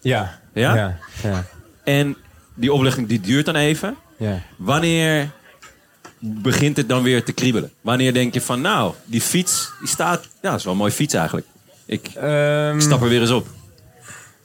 Ja. 0.00 0.38
Ja? 0.54 0.74
Ja. 0.74 0.98
Ja. 1.22 1.44
En 1.84 2.16
die 2.54 2.72
opluchting 2.72 3.08
die 3.08 3.20
duurt 3.20 3.46
dan 3.46 3.56
even. 3.56 3.96
ja. 4.16 4.40
Wanneer 4.56 5.30
begint 6.18 6.76
het 6.76 6.88
dan 6.88 7.02
weer 7.02 7.24
te 7.24 7.32
kriebelen? 7.32 7.70
Wanneer 7.80 8.14
denk 8.14 8.34
je 8.34 8.40
van, 8.40 8.60
nou, 8.60 8.94
die 9.04 9.20
fiets, 9.20 9.70
die 9.78 9.88
staat... 9.88 10.28
Ja, 10.42 10.50
dat 10.50 10.58
is 10.58 10.64
wel 10.64 10.72
een 10.72 10.78
mooie 10.78 10.92
fiets 10.92 11.14
eigenlijk. 11.14 11.46
Ik 11.86 12.06
Ehm, 12.14 12.80
stap 12.80 13.02
er 13.02 13.08
weer 13.08 13.20
eens 13.20 13.30
op. 13.30 13.46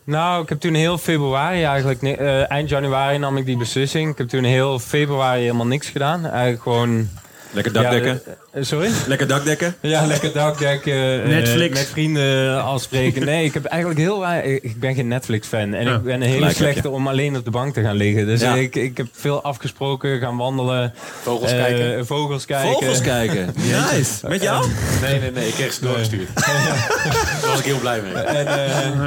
Nou, 0.07 0.43
ik 0.43 0.49
heb 0.49 0.59
toen 0.59 0.73
heel 0.73 0.97
februari 0.97 1.63
eigenlijk, 1.63 2.01
eh, 2.01 2.51
eind 2.51 2.69
januari 2.69 3.17
nam 3.17 3.37
ik 3.37 3.45
die 3.45 3.57
beslissing. 3.57 4.11
Ik 4.11 4.17
heb 4.17 4.27
toen 4.27 4.43
heel 4.43 4.79
februari 4.79 5.41
helemaal 5.41 5.67
niks 5.67 5.89
gedaan. 5.89 6.25
Eigenlijk 6.25 6.61
gewoon... 6.61 7.09
Lekker 7.51 7.73
dakdekken. 7.73 8.21
Ja, 8.25 8.31
eh, 8.51 8.63
sorry? 8.63 8.89
Lekker 9.07 9.27
dakdekken. 9.27 9.75
Ja, 9.81 10.05
lekker 10.05 10.33
dakdekken. 10.33 11.23
eh, 11.23 11.27
Netflix. 11.29 11.73
met 11.73 11.87
vrienden 11.89 12.63
afspreken. 12.63 13.25
Nee, 13.25 13.45
ik 13.45 13.53
heb 13.53 13.65
eigenlijk 13.65 13.99
heel. 14.01 14.25
Ik 14.61 14.79
ben 14.79 14.95
geen 14.95 15.07
Netflix-fan. 15.07 15.73
En 15.73 15.85
Ja, 15.85 15.95
ik 15.95 16.03
ben 16.03 16.13
een 16.13 16.21
hele 16.21 16.53
slechte 16.53 16.89
om 16.89 17.07
alleen 17.07 17.37
op 17.37 17.45
de 17.45 17.51
bank 17.51 17.73
te 17.73 17.81
gaan 17.81 17.95
liggen. 17.95 18.25
Dus 18.25 18.41
Ja. 18.41 18.53
ik, 18.55 18.75
ik 18.75 18.97
heb 18.97 19.07
veel 19.11 19.41
afgesproken, 19.43 20.19
gaan 20.19 20.37
wandelen. 20.37 20.93
Vogels 21.21 21.51
eh, 21.51 21.57
kijken. 21.63 22.05
Vogels 22.05 22.45
kijken. 22.45 22.71
Vogels 22.71 23.01
kijken. 23.01 23.53
Nice. 23.93 24.27
Met 24.27 24.41
jou? 24.41 24.67
Nee, 25.01 25.19
nee, 25.19 25.31
nee. 25.31 25.47
Ik 25.47 25.53
kreeg 25.53 25.73
ze 25.73 25.81
doorgestuurd. 25.81 26.29
Daar 27.57 27.65
was 27.65 27.65
ik 27.65 27.65
heel 27.65 27.79
blij 27.79 28.01
mee. 28.01 28.13
En, 28.23 28.47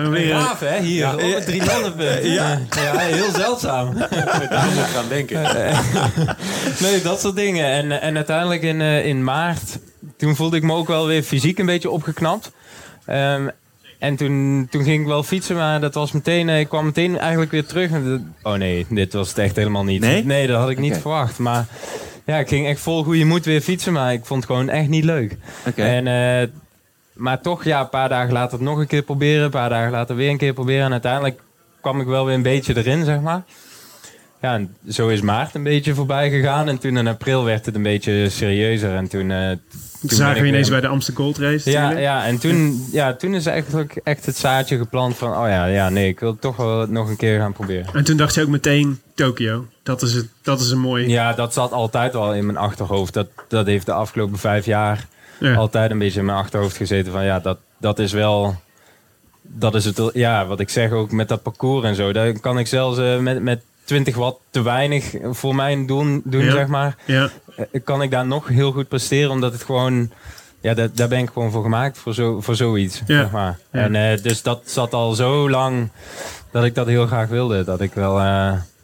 eh, 0.04 0.08
Weer, 0.08 0.30
eh, 0.30 0.36
braaf, 0.38 0.60
hè? 0.60 0.80
Hier, 0.80 1.34
het 1.34 1.44
drie 1.44 1.64
landenpunt. 1.64 2.24
Ja. 2.24 2.58
ja, 2.70 2.98
heel 2.98 3.30
zeldzaam. 3.34 3.94
Daarom 4.50 4.74
moet 4.74 4.84
ik 4.84 4.90
gaan 4.94 5.08
denken. 5.08 5.42
Nee, 6.80 7.02
dat 7.02 7.20
soort 7.20 7.36
dingen. 7.36 7.66
En, 7.66 8.00
en 8.00 8.16
uiteindelijk 8.16 8.62
in, 8.62 8.80
eh, 8.80 9.06
in 9.06 9.24
maart, 9.24 9.78
toen 10.16 10.36
voelde 10.36 10.56
ik 10.56 10.62
me 10.62 10.72
ook 10.74 10.88
wel 10.88 11.06
weer 11.06 11.22
fysiek 11.22 11.58
een 11.58 11.66
beetje 11.66 11.90
opgeknapt. 11.90 12.50
Ehm, 13.06 13.48
en 13.98 14.16
toen, 14.16 14.66
toen 14.70 14.84
ging 14.84 15.00
ik 15.00 15.06
wel 15.06 15.22
fietsen, 15.22 15.56
maar 15.56 15.80
dat 15.80 15.94
was 15.94 16.12
meteen, 16.12 16.48
eh, 16.48 16.58
ik 16.60 16.68
kwam 16.68 16.84
meteen 16.84 17.18
eigenlijk 17.18 17.50
weer 17.50 17.66
terug. 17.66 17.90
En 17.90 18.04
dat- 18.10 18.52
Oh 18.52 18.58
nee, 18.58 18.86
dit 18.90 19.12
was 19.12 19.28
het 19.28 19.38
echt 19.38 19.56
helemaal 19.56 19.84
niet. 19.84 20.24
Nee? 20.24 20.46
dat 20.46 20.58
had 20.60 20.70
ik 20.70 20.78
niet 20.78 20.98
verwacht. 20.98 21.38
Maar 21.38 21.66
ja, 22.26 22.38
ik 22.38 22.48
ging 22.48 22.66
echt 22.66 22.80
vol 22.80 23.02
goede 23.04 23.24
moed 23.24 23.44
weer 23.44 23.60
fietsen, 23.60 23.92
maar 23.92 24.12
ik 24.12 24.24
vond 24.24 24.42
het 24.42 24.50
gewoon 24.52 24.68
echt 24.68 24.88
niet 24.88 25.04
leuk. 25.04 25.36
Oké. 25.66 25.82
En, 25.82 26.06
eh, 26.06 26.48
maar 27.20 27.40
toch, 27.40 27.64
ja, 27.64 27.80
een 27.80 27.88
paar 27.88 28.08
dagen 28.08 28.32
later 28.32 28.52
het 28.58 28.60
nog 28.68 28.78
een 28.78 28.86
keer 28.86 29.02
proberen. 29.02 29.44
Een 29.44 29.50
paar 29.50 29.68
dagen 29.68 29.90
later 29.90 30.16
weer 30.16 30.30
een 30.30 30.38
keer 30.38 30.52
proberen. 30.52 30.84
En 30.84 30.92
uiteindelijk 30.92 31.40
kwam 31.80 32.00
ik 32.00 32.06
wel 32.06 32.24
weer 32.24 32.34
een 32.34 32.42
beetje 32.42 32.76
erin, 32.76 33.04
zeg 33.04 33.20
maar. 33.20 33.42
Ja, 34.42 34.54
en 34.54 34.76
zo 34.88 35.08
is 35.08 35.20
maart 35.20 35.54
een 35.54 35.62
beetje 35.62 35.94
voorbij 35.94 36.30
gegaan. 36.30 36.68
En 36.68 36.78
toen 36.78 36.96
in 36.96 37.06
april 37.06 37.44
werd 37.44 37.66
het 37.66 37.74
een 37.74 37.82
beetje 37.82 38.28
serieuzer. 38.28 38.94
En 38.96 39.08
toen... 39.08 39.30
eh, 39.30 39.50
Toen 40.00 40.10
zagen 40.10 40.42
we 40.42 40.48
ineens 40.48 40.68
weer- 40.68 40.80
bij 40.80 40.88
de 40.88 40.94
Amsterdam 40.94 41.24
Gold 41.24 41.38
Race. 41.38 41.70
ja, 41.70 41.80
natuurlijk. 41.80 42.06
ja, 42.06 42.24
en 42.24 42.38
toen, 42.38 42.86
ja, 42.92 43.14
toen 43.14 43.34
is 43.34 43.46
eigenlijk 43.46 44.00
echt 44.04 44.26
het 44.26 44.36
zaadje 44.36 44.76
geplant 44.78 45.16
van... 45.16 45.30
Oh 45.30 45.48
ja, 45.48 45.64
ja, 45.66 45.88
nee, 45.88 46.08
ik 46.08 46.20
wil 46.20 46.30
het 46.30 46.40
toch 46.40 46.56
wel 46.56 46.86
nog 46.86 47.08
een 47.08 47.16
keer 47.16 47.40
gaan 47.40 47.52
proberen. 47.52 47.94
En 47.94 48.04
toen 48.04 48.16
dacht 48.16 48.34
je 48.34 48.42
ook 48.42 48.48
meteen 48.48 49.00
Tokio. 49.14 49.66
Dat 49.82 50.02
is, 50.02 50.12
het, 50.14 50.28
dat 50.42 50.60
is 50.60 50.70
een 50.70 50.78
mooi. 50.80 51.08
Ja, 51.08 51.32
dat 51.32 51.52
zat 51.54 51.72
altijd 51.72 52.14
al 52.14 52.34
in 52.34 52.46
mijn 52.46 52.58
achterhoofd. 52.58 53.14
Dat, 53.14 53.26
dat 53.48 53.66
heeft 53.66 53.86
de 53.86 53.92
afgelopen 53.92 54.38
vijf 54.38 54.64
jaar 54.66 55.06
Ja. 55.40 55.54
altijd 55.54 55.90
een 55.90 55.98
beetje 55.98 56.18
in 56.20 56.24
mijn 56.26 56.38
achterhoofd 56.38 56.76
gezeten. 56.76 57.12
Van 57.12 57.24
ja, 57.24 57.38
dat, 57.40 57.58
dat 57.78 57.98
is 57.98 58.12
wel... 58.12 58.54
Dat 59.42 59.74
is 59.74 59.84
het, 59.84 60.10
ja, 60.12 60.46
wat 60.46 60.60
ik 60.60 60.68
zeg 60.68 60.90
ook 60.90 61.12
met 61.12 61.28
dat 61.28 61.42
parcours 61.42 61.84
en 61.84 61.94
zo. 61.94 62.12
Daar 62.12 62.40
kan 62.40 62.58
ik 62.58 62.66
zelfs 62.66 62.98
eh, 62.98 63.18
met, 63.18 63.42
met 63.42 63.62
20 63.84 64.16
watt 64.16 64.38
te 64.50 64.62
weinig 64.62 65.14
voor 65.30 65.54
mijn 65.54 65.86
doen, 65.86 66.22
doen 66.24 66.44
Ja. 66.44 66.50
zeg 66.50 66.66
maar. 66.66 66.96
Ja. 67.04 67.28
Eh, 67.56 67.80
kan 67.84 68.02
ik 68.02 68.10
daar 68.10 68.26
nog 68.26 68.48
heel 68.48 68.72
goed 68.72 68.88
presteren. 68.88 69.30
Omdat 69.30 69.52
het 69.52 69.62
gewoon 69.62 70.10
ja, 70.60 70.74
daar, 70.74 70.88
daar 70.94 71.08
ben 71.08 71.18
ik 71.18 71.30
gewoon 71.32 71.50
voor 71.50 71.62
gemaakt, 71.62 71.98
voor, 71.98 72.14
zo, 72.14 72.40
voor 72.40 72.54
zoiets. 72.56 73.02
Ja. 73.06 73.20
Zeg 73.20 73.30
maar. 73.30 73.58
En 73.70 73.94
eh, 73.94 74.22
dus 74.22 74.42
dat 74.42 74.60
zat 74.64 74.92
al 74.94 75.12
zo 75.12 75.50
lang 75.50 75.90
dat 76.50 76.64
ik 76.64 76.74
dat 76.74 76.86
heel 76.86 77.06
graag 77.06 77.28
wilde. 77.28 77.64
Dat 77.64 77.80
ik 77.80 77.94
wel, 77.94 78.20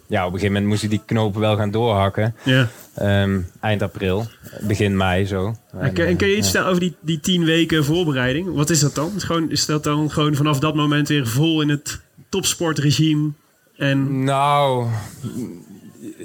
ja, 0.07 0.21
op 0.27 0.33
een 0.33 0.39
gegeven 0.39 0.53
moment 0.53 0.67
moest 0.67 0.83
ik 0.83 0.91
die 0.91 1.03
knopen 1.07 1.41
wel 1.41 1.57
gaan 1.57 1.71
doorhakken. 1.71 2.35
Ja. 2.43 2.69
Ehm, 2.95 3.41
eind 3.61 3.83
april, 3.83 4.27
begin 4.61 4.97
mei 4.97 5.27
zo. 5.27 5.55
En, 5.79 5.93
kun- 5.93 6.07
en 6.07 6.17
kun 6.17 6.29
je 6.29 6.37
iets 6.37 6.47
ja. 6.47 6.53
vertellen 6.53 6.69
over 6.69 6.81
die, 6.81 6.97
die 7.01 7.21
tien 7.21 7.45
weken 7.45 7.85
voorbereiding? 7.85 8.55
Wat 8.55 8.71
is 8.71 8.81
dat 8.81 8.95
dan? 8.95 9.13
Is, 9.17 9.23
gewoon, 9.23 9.51
is 9.51 9.67
dat 9.67 9.85
dan 9.85 10.11
gewoon 10.11 10.35
vanaf 10.35 10.59
dat 10.59 10.75
moment 10.75 11.09
weer 11.09 11.27
vol 11.27 11.61
in 11.63 11.69
het 11.69 12.01
topsportregime? 12.29 13.31
En 13.77 14.25
Nou, 14.25 14.87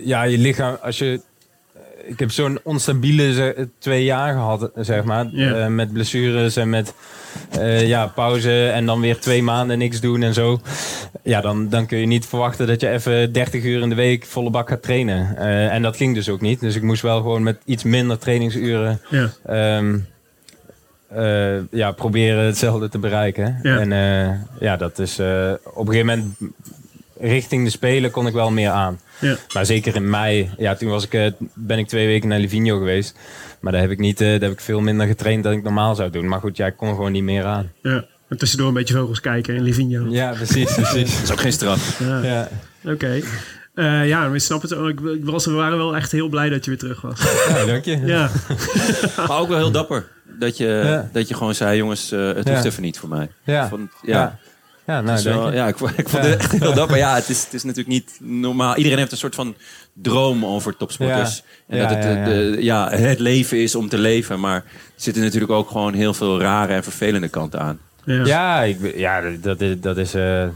ja, 0.04 0.24
je 0.24 0.38
lichaam, 0.38 0.78
als 0.82 0.98
je. 0.98 1.22
Ik 2.06 2.20
heb 2.20 2.32
zo'n 2.32 2.60
onstabiele 2.64 3.70
twee 3.80 4.04
jaar 4.04 4.34
gehad, 4.34 4.72
zeg 4.76 5.04
maar. 5.04 5.34
Eh, 5.34 5.68
met 5.68 5.94
blessures 5.94 6.56
en 6.56 6.70
met 6.70 6.94
eh, 7.60 7.88
ja, 7.88 8.08
pauze 8.08 8.68
en 8.68 8.86
dan 8.86 9.02
weer 9.02 9.20
twee 9.20 9.44
maanden 9.44 9.78
niks 9.78 10.00
doen 10.00 10.24
en 10.24 10.34
zo. 10.34 10.60
Ja, 11.24 11.42
dan, 11.42 11.70
dan 11.70 11.86
kun 11.86 11.98
je 11.98 12.06
niet 12.06 12.26
verwachten 12.26 12.68
dat 12.68 12.82
je 12.82 12.90
even 12.90 13.34
30 13.34 13.64
uur 13.64 13.82
in 13.82 13.90
de 13.90 13.96
week 13.96 14.26
volle 14.26 14.50
bak 14.50 14.70
gaat 14.70 14.82
trainen. 14.82 15.38
Eh, 15.38 15.74
en 15.74 15.82
dat 15.82 15.98
ging 15.98 16.16
dus 16.16 16.30
ook 16.30 16.42
niet. 16.42 16.60
Dus 16.60 16.76
ik 16.76 16.82
moest 16.82 17.02
wel 17.02 17.18
gewoon 17.18 17.44
met 17.44 17.58
iets 17.66 17.84
minder 17.84 18.18
trainingsuren 18.18 19.02
ja, 19.10 19.30
ehm, 19.46 19.98
eh, 21.08 21.72
ja, 21.72 21.92
proberen 21.92 22.46
hetzelfde 22.46 22.90
te 22.90 23.00
bereiken. 23.00 23.60
Ja. 23.64 23.80
En 23.80 23.90
ja, 24.60 24.78
dat 24.78 25.00
is 25.00 25.20
op 25.74 25.88
een 25.88 25.94
gegeven 25.94 26.06
moment 26.06 26.36
richting 27.22 27.64
de 27.64 27.70
Spelen 27.70 28.12
kon 28.12 28.28
ik 28.28 28.34
wel 28.34 28.52
meer 28.52 28.70
aan. 28.70 29.00
ja, 29.20 29.36
Maar 29.54 29.66
zeker 29.66 29.96
in 29.96 30.10
mei, 30.10 30.50
ja, 30.58 30.76
toen 30.76 30.90
was 30.90 31.06
ik, 31.06 31.14
eh, 31.14 31.32
ben 31.54 31.78
ik 31.78 31.88
twee 31.88 32.08
weken 32.08 32.30
naar 32.30 32.40
Livigno 32.40 32.78
geweest. 32.78 33.18
Maar 33.60 33.72
daar 33.72 33.82
heb 33.82 33.92
ik, 33.92 34.00
niet, 34.00 34.22
eh, 34.22 34.28
daar 34.28 34.40
heb 34.40 34.52
ik 34.52 34.60
veel 34.62 34.80
minder 34.82 35.08
getraind 35.08 35.44
dan 35.44 35.54
ik 35.54 35.64
normaal 35.64 35.96
zou 35.96 36.10
doen. 36.10 36.28
Maar 36.28 36.40
goed, 36.40 36.58
ja, 36.58 36.66
ik 36.66 36.78
kon 36.78 36.90
gewoon 36.90 37.12
niet 37.12 37.24
meer 37.24 37.44
aan. 37.46 37.72
ja. 37.82 38.06
En 38.30 38.38
tussendoor 38.38 38.68
een 38.68 38.74
beetje 38.74 38.94
vogels 38.94 39.20
kijken 39.20 39.56
in 39.56 39.62
Livigno. 39.62 40.06
Ja, 40.10 40.32
precies, 40.34 40.74
precies. 40.74 41.14
Dat 41.16 41.24
is 41.24 41.32
ook 41.32 41.40
geen 41.40 41.52
straf. 41.54 42.00
Ja. 42.00 42.22
ja. 42.24 42.48
Oké. 42.92 43.22
Eh, 43.76 44.08
ja, 44.08 44.20
maar 44.28 44.36
ik 44.36 44.42
snap 44.42 44.62
het. 44.62 44.74
ook. 44.74 44.90
Ik, 44.90 45.00
ik 45.00 45.26
was, 45.26 45.46
we 45.46 45.52
waren 45.52 45.78
wel 45.78 45.96
echt 45.96 46.12
heel 46.12 46.28
blij 46.28 46.50
dat 46.50 46.64
je 46.66 46.70
weer 46.72 46.80
terug 46.80 47.02
was. 47.02 47.20
ja, 47.48 47.66
dank 47.66 47.86
je. 47.86 48.00
Ja, 48.06 48.30
Maar 49.28 49.40
ook 49.40 49.48
wel 49.48 49.58
heel 49.58 49.72
dapper. 49.72 50.08
Dat 50.40 50.58
je, 50.58 50.82
Ja. 50.86 51.10
dat 51.14 51.28
je 51.28 51.34
gewoon 51.34 51.56
zei, 51.56 51.78
jongens, 51.78 52.10
het 52.10 52.46
Ja. 52.48 52.54
hoeft 52.54 52.66
even 52.66 52.82
niet 52.82 53.00
voor 53.00 53.10
mij. 53.10 53.30
Ja. 53.44 53.70
Ja. 54.02 54.40
Ja. 54.86 55.02
Nou, 55.02 55.24
wel- 55.24 55.34
dank 55.42 55.50
je. 55.50 55.56
ja, 55.56 55.68
ik, 55.68 55.78
vond- 55.78 55.98
ik 55.98 56.10
vond 56.10 56.24
Ja. 56.24 56.30
het 56.30 56.40
echt 56.40 56.52
heel 56.52 56.74
dapper. 56.82 56.98
Ja, 56.98 57.16
het 57.16 57.30
is, 57.30 57.44
het 57.44 57.54
is 57.54 57.64
natuurlijk 57.64 57.90
niet 57.90 58.18
normaal. 58.20 58.76
Iedereen 58.76 58.98
heeft 58.98 59.12
een 59.12 59.18
soort 59.18 59.36
van 59.36 59.56
droom 59.94 60.46
over 60.46 60.78
topsporters. 60.78 61.44
En 61.68 61.78
Ja, 61.78 61.88
dat 61.88 61.96
het, 61.98 62.04
ja, 62.04 62.24
de- 62.26 62.30
ja. 62.32 62.52
de- 62.56 62.64
ja, 62.64 62.90
het 63.08 63.20
leven 63.20 63.58
is 63.62 63.76
om 63.76 63.90
te 63.90 63.98
leven. 63.98 64.40
Maar 64.40 64.56
er 64.56 64.64
zitten 64.96 65.24
natuurlijk 65.24 65.52
ook 65.52 65.68
gewoon 65.70 65.94
heel 65.94 66.14
veel 66.14 66.40
rare 66.42 66.74
en 66.74 66.84
vervelende 66.84 67.28
kanten 67.28 67.60
aan. 67.60 67.80
ja. 68.06 68.26
Ja, 68.26 68.62
ik, 68.62 68.96
ja 68.98 69.22
dat 69.42 69.62
is, 69.62 69.80
dat 69.80 69.98
is, 69.98 70.14
eh, 70.14 70.48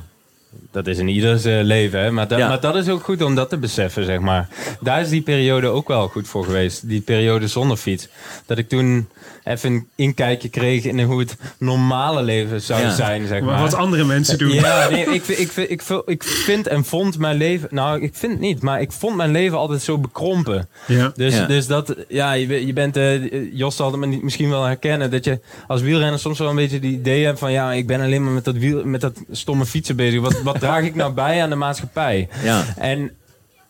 dat 0.71 0.87
is 0.87 0.97
in 0.97 1.07
ieders 1.07 1.43
eh, 1.45 1.59
leven. 1.61 1.99
Hè? 1.99 2.11
Maar, 2.11 2.27
dat, 2.27 2.37
Ja. 2.39 2.47
maar 2.47 2.59
dat 2.59 2.75
is 2.75 2.89
ook 2.89 3.03
goed 3.03 3.21
om 3.21 3.35
dat 3.35 3.49
te 3.49 3.57
beseffen, 3.57 4.05
zeg 4.05 4.19
maar. 4.19 4.47
Daar 4.81 5.01
is 5.01 5.09
die 5.09 5.21
periode 5.21 5.67
ook 5.67 5.87
wel 5.87 6.07
goed 6.07 6.27
voor 6.27 6.43
geweest. 6.45 6.87
Die 6.89 7.01
periode 7.01 7.47
zonder 7.47 7.77
fiets. 7.77 8.07
Dat 8.45 8.57
ik 8.57 8.69
toen 8.69 9.07
even 9.43 9.71
een 9.71 9.87
inkijkje 9.95 10.49
kreeg 10.49 10.83
in 10.83 10.99
hoe 11.01 11.19
het 11.19 11.37
normale 11.59 12.23
leven 12.23 12.61
zou 12.61 12.81
Ja. 12.81 12.95
zijn, 12.95 13.27
zeg 13.27 13.41
Maar 13.41 13.53
maar. 13.53 13.61
Wat 13.61 13.73
andere 13.73 14.03
mensen 14.03 14.37
doen. 14.37 14.51
Ja, 14.51 14.89
nee, 14.89 15.05
ik, 15.05 15.23
vind- 15.23 15.39
ik, 15.39 15.69
ik, 15.69 15.83
ik 16.05 16.23
vind 16.23 16.67
en 16.67 16.83
vond 16.85 17.17
mijn 17.17 17.37
leven... 17.37 17.67
Nou, 17.71 18.01
ik 18.01 18.15
vind 18.15 18.31
het 18.31 18.41
niet, 18.41 18.61
maar 18.61 18.81
ik 18.81 18.91
vond 18.91 19.15
mijn 19.15 19.31
leven 19.31 19.57
altijd 19.57 19.81
zo 19.81 19.97
bekrompen. 19.97 20.67
Ja. 20.87 21.11
Dus, 21.15 21.35
Ja. 21.35 21.45
dus 21.45 21.67
dat, 21.67 21.95
ja, 22.07 22.31
je, 22.33 22.47
be- 22.47 22.65
je 22.65 22.73
bent, 22.73 22.97
eh, 22.97 23.53
Jos 23.53 23.75
zal 23.75 23.91
het 23.91 24.21
misschien 24.23 24.49
wel 24.49 24.63
herkennen, 24.63 25.11
dat 25.11 25.23
je 25.25 25.39
als 25.67 25.81
wielrenner 25.81 26.19
soms 26.19 26.39
wel 26.39 26.49
een 26.49 26.55
beetje 26.55 26.79
die 26.79 26.93
idee 26.93 27.25
hebt 27.25 27.39
van, 27.39 27.51
ja, 27.51 27.73
ik 27.73 27.87
ben 27.87 28.01
alleen 28.01 28.23
maar 28.23 28.33
met 28.33 28.45
dat, 28.45 28.55
wiel, 28.55 28.85
met 28.85 29.01
dat 29.01 29.21
stomme 29.31 29.65
fietsen 29.65 29.95
bezig. 29.95 30.19
Wat, 30.21 30.41
wat 30.45 30.59
draag 30.59 30.83
ik 30.83 30.95
nou 30.95 31.13
bij 31.13 31.43
aan 31.43 31.49
de 31.49 31.55
maatschappij? 31.55 32.29
Ja. 32.43 32.63
En 32.77 33.11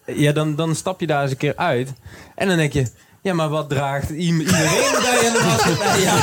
ja, 0.06 0.32
dan, 0.32 0.56
dan 0.56 0.76
stap 0.76 1.00
je 1.00 1.08
daar 1.08 1.22
eens 1.22 1.32
een 1.32 1.38
keer 1.38 1.56
uit 1.56 1.94
en 2.36 2.48
dan 2.48 2.58
denk 2.58 2.74
je, 2.74 2.88
ja, 3.26 3.34
maar 3.34 3.50
wat 3.50 3.70
draagt 3.70 4.10
iedereen 4.10 4.46
bij 5.06 5.20
de 5.34 5.42
maatschappij? 5.46 6.02
Ja, 6.02 6.16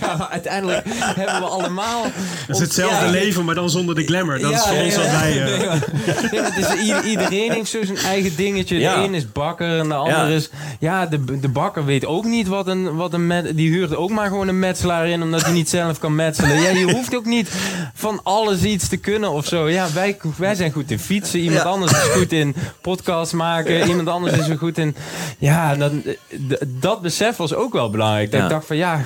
ja, 0.00 0.28
uiteindelijk 0.30 0.82
hebben 0.86 1.40
we 1.40 1.46
allemaal... 1.46 2.04
Het 2.04 2.56
is 2.56 2.58
hetzelfde 2.58 3.04
Ja, 3.04 3.10
leven, 3.10 3.44
maar 3.44 3.54
dan 3.54 3.70
zonder 3.70 3.94
de 3.94 4.04
glamour. 4.04 4.40
Dat 4.40 4.52
is 4.52 4.60
voor 4.62 4.72
nee, 4.72 4.84
ons 4.84 4.96
wat 4.96 5.10
wij... 5.10 5.42
eh, 5.42 5.46
Nee, 6.32 6.40
maar- 6.40 6.54
het 6.54 6.66
is, 6.68 6.82
ieder- 6.84 7.04
iedereen 7.04 7.52
heeft 7.52 7.70
zo 7.70 7.84
zijn 7.84 7.98
eigen 7.98 8.36
dingetje. 8.36 8.78
De 8.78 8.84
een 8.84 9.14
is 9.14 9.32
bakker 9.32 9.78
en 9.78 9.88
de 9.88 9.94
ander 9.94 10.28
is... 10.28 10.50
Ja, 10.80 11.06
de, 11.06 11.40
de 11.40 11.48
bakker 11.48 11.84
weet 11.84 12.06
ook 12.06 12.24
niet 12.24 12.48
wat 12.48 12.66
een... 12.66 12.96
Wat 12.96 13.12
een 13.12 13.26
met, 13.26 13.56
die 13.56 13.70
huurt 13.70 13.96
ook 13.96 14.10
maar 14.10 14.28
gewoon 14.28 14.48
een 14.48 14.58
metselaar 14.58 15.06
in... 15.08 15.22
omdat 15.22 15.42
hij 15.42 15.52
niet 15.52 15.68
zelf 15.68 15.98
kan 15.98 16.14
metselen. 16.14 16.60
Ja, 16.60 16.70
je 16.70 16.92
hoeft 16.92 17.16
ook 17.16 17.24
niet 17.24 17.48
van 17.94 18.20
alles 18.22 18.62
iets 18.62 18.88
te 18.88 18.96
kunnen 18.96 19.30
of 19.30 19.46
zo. 19.46 19.68
Ja, 19.68 19.86
wij, 19.94 20.16
wij 20.36 20.54
zijn 20.54 20.72
goed 20.72 20.90
in 20.90 20.98
fietsen. 20.98 21.40
Iemand 21.40 21.64
anders 21.64 21.92
is 21.92 21.98
goed 21.98 22.32
in 22.32 22.54
podcast 22.80 23.32
maken. 23.32 23.88
Iemand 23.88 24.08
anders 24.08 24.32
is 24.36 24.48
er 24.48 24.58
goed 24.58 24.78
in... 24.78 24.96
Ja, 25.38 25.74
dan, 25.74 26.02
dat 26.66 27.02
besef 27.02 27.36
was 27.36 27.54
ook 27.54 27.72
wel 27.72 27.90
belangrijk. 27.90 28.30
Dat 28.30 28.40
Ja. 28.40 28.46
ik 28.46 28.52
dacht 28.52 28.66
van 28.66 28.76
ja... 28.76 29.00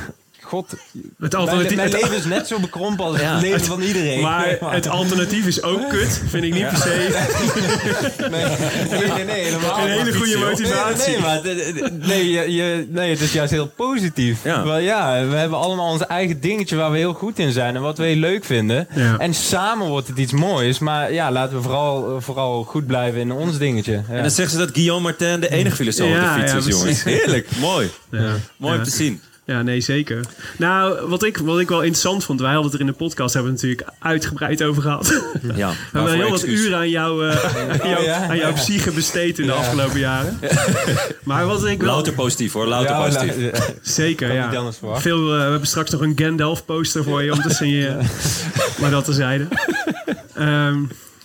God, 0.47 0.71
Het 0.71 0.79
mijn, 1.19 1.33
alternatief, 1.35 1.77
mijn 1.77 1.91
het- 1.91 2.03
leven 2.03 2.17
is 2.17 2.25
net 2.25 2.47
zo 2.47 2.59
bekrompen 2.59 3.05
als 3.05 3.21
Ja. 3.21 3.33
het 3.33 3.43
leven 3.43 3.61
van 3.65 3.81
iedereen. 3.83 4.21
maar 4.21 4.57
het 4.61 4.89
alternatief 4.89 5.47
is 5.47 5.63
ook 5.63 5.89
kut. 5.89 6.21
Vind 6.29 6.45
ik 6.45 6.53
niet 6.55 6.69
per 6.69 6.77
se. 6.77 6.95
Nee, 8.31 8.45
nee, 9.01 9.09
nee, 9.09 9.25
nee, 9.25 9.45
helemaal 9.45 9.79
Een 9.79 9.91
hele 9.91 10.15
goede 10.15 10.39
motivatie. 10.39 11.11
Nee, 11.13 11.21
maar 11.21 11.41
nee, 11.93 12.31
je, 12.31 12.53
je, 12.55 12.87
nee, 12.91 13.11
het 13.11 13.21
is 13.21 13.33
juist 13.33 13.51
heel 13.53 13.67
positief. 13.67 14.39
Ja. 14.45 14.65
Maar 14.65 14.81
ja, 14.83 15.27
we 15.29 15.35
hebben 15.37 15.59
allemaal 15.59 15.91
ons 15.93 16.07
eigen 16.07 16.41
dingetje 16.41 16.77
waar 16.77 16.91
we 16.91 16.97
heel 16.99 17.13
goed 17.13 17.39
in 17.39 17.53
zijn 17.53 17.77
en 17.77 17.83
wat 17.83 17.99
we 17.99 18.05
heel 18.05 18.17
leuk 18.17 18.45
vinden. 18.45 18.89
Ja. 18.95 19.19
En 19.19 19.35
samen 19.35 19.89
wordt 19.89 20.09
het 20.09 20.19
iets 20.19 20.33
moois. 20.33 20.79
Maar 20.79 21.13
ja, 21.13 21.31
laten 21.33 21.57
we 21.57 21.63
vooral, 21.63 22.21
vooral 22.21 22.65
goed 22.65 22.87
blijven 22.87 23.21
in 23.21 23.33
ons 23.33 23.59
dingetje. 23.59 23.93
Ja. 23.93 24.03
En 24.15 24.23
dan 24.23 24.31
zeggen 24.31 24.59
ze 24.59 24.65
dat 24.67 24.75
Guillaume 24.75 25.03
Martin 25.03 25.41
de 25.41 25.51
enige 25.51 25.77
filosoof 25.77 26.09
Ja, 26.09 26.29
op 26.29 26.35
de 26.35 26.41
fiets 26.41 26.53
ja, 26.53 26.59
is, 26.59 26.67
jongens. 26.67 27.05
Heerlijk, 27.05 27.49
mooi. 27.61 27.91
Ja. 28.11 28.19
Mooi 28.57 28.73
Ja. 28.73 28.79
om 28.79 28.85
te 28.85 28.91
zien. 28.91 29.21
Ja, 29.47 29.63
nee, 29.63 29.81
zeker. 29.81 30.21
Nou, 30.59 31.09
wat 31.09 31.23
ik, 31.23 31.37
wat 31.37 31.61
ik 31.61 31.69
wel 31.69 31.81
interessant 31.81 32.25
vond, 32.25 32.41
wij 32.41 32.53
hadden 32.53 32.71
het 32.71 32.75
er 32.81 32.87
in 32.87 32.93
de 32.93 32.99
podcast 32.99 33.35
hebben 33.35 33.53
we 33.53 33.59
natuurlijk 33.59 33.89
uitgebreid 33.99 34.63
over 34.63 34.83
gehad. 34.83 35.09
We 35.43 35.53
Ja, 35.57 35.73
hebben 35.93 36.13
heel 36.13 36.31
wat 36.31 36.45
uren 36.45 36.79
aan, 36.79 36.91
jou, 36.91 37.29
eh, 37.29 37.45
aan, 37.81 37.89
jou, 37.91 38.03
ja? 38.05 38.29
aan 38.29 38.37
jouw 38.37 38.53
psyche 38.53 38.91
besteed 38.91 39.39
in 39.39 39.47
de 39.47 39.53
afgelopen 39.53 39.99
jaren. 39.99 40.39
Maar 41.23 41.47
wat 41.47 41.65
ik 41.65 41.83
wel... 41.83 41.93
Louter 41.93 42.13
positief 42.13 42.53
hoor, 42.53 42.67
louter 42.67 42.91
Ja, 42.97 43.05
positief. 43.05 43.35
Zeker, 43.83 44.33
ja. 44.33 44.73
Veel, 44.83 45.19
eh, 45.33 45.37
we 45.45 45.51
hebben 45.51 45.67
straks 45.69 45.91
nog 45.91 46.01
een 46.01 46.13
Gandalf 46.17 46.65
poster 46.65 47.05
voor 47.05 47.23
je 47.23 47.33
om 47.33 47.41
te 47.41 47.55
signeren. 47.61 48.07
maar 48.81 48.91
dat 48.91 49.05
terzijde. 49.05 49.49
Ehm 50.35 50.79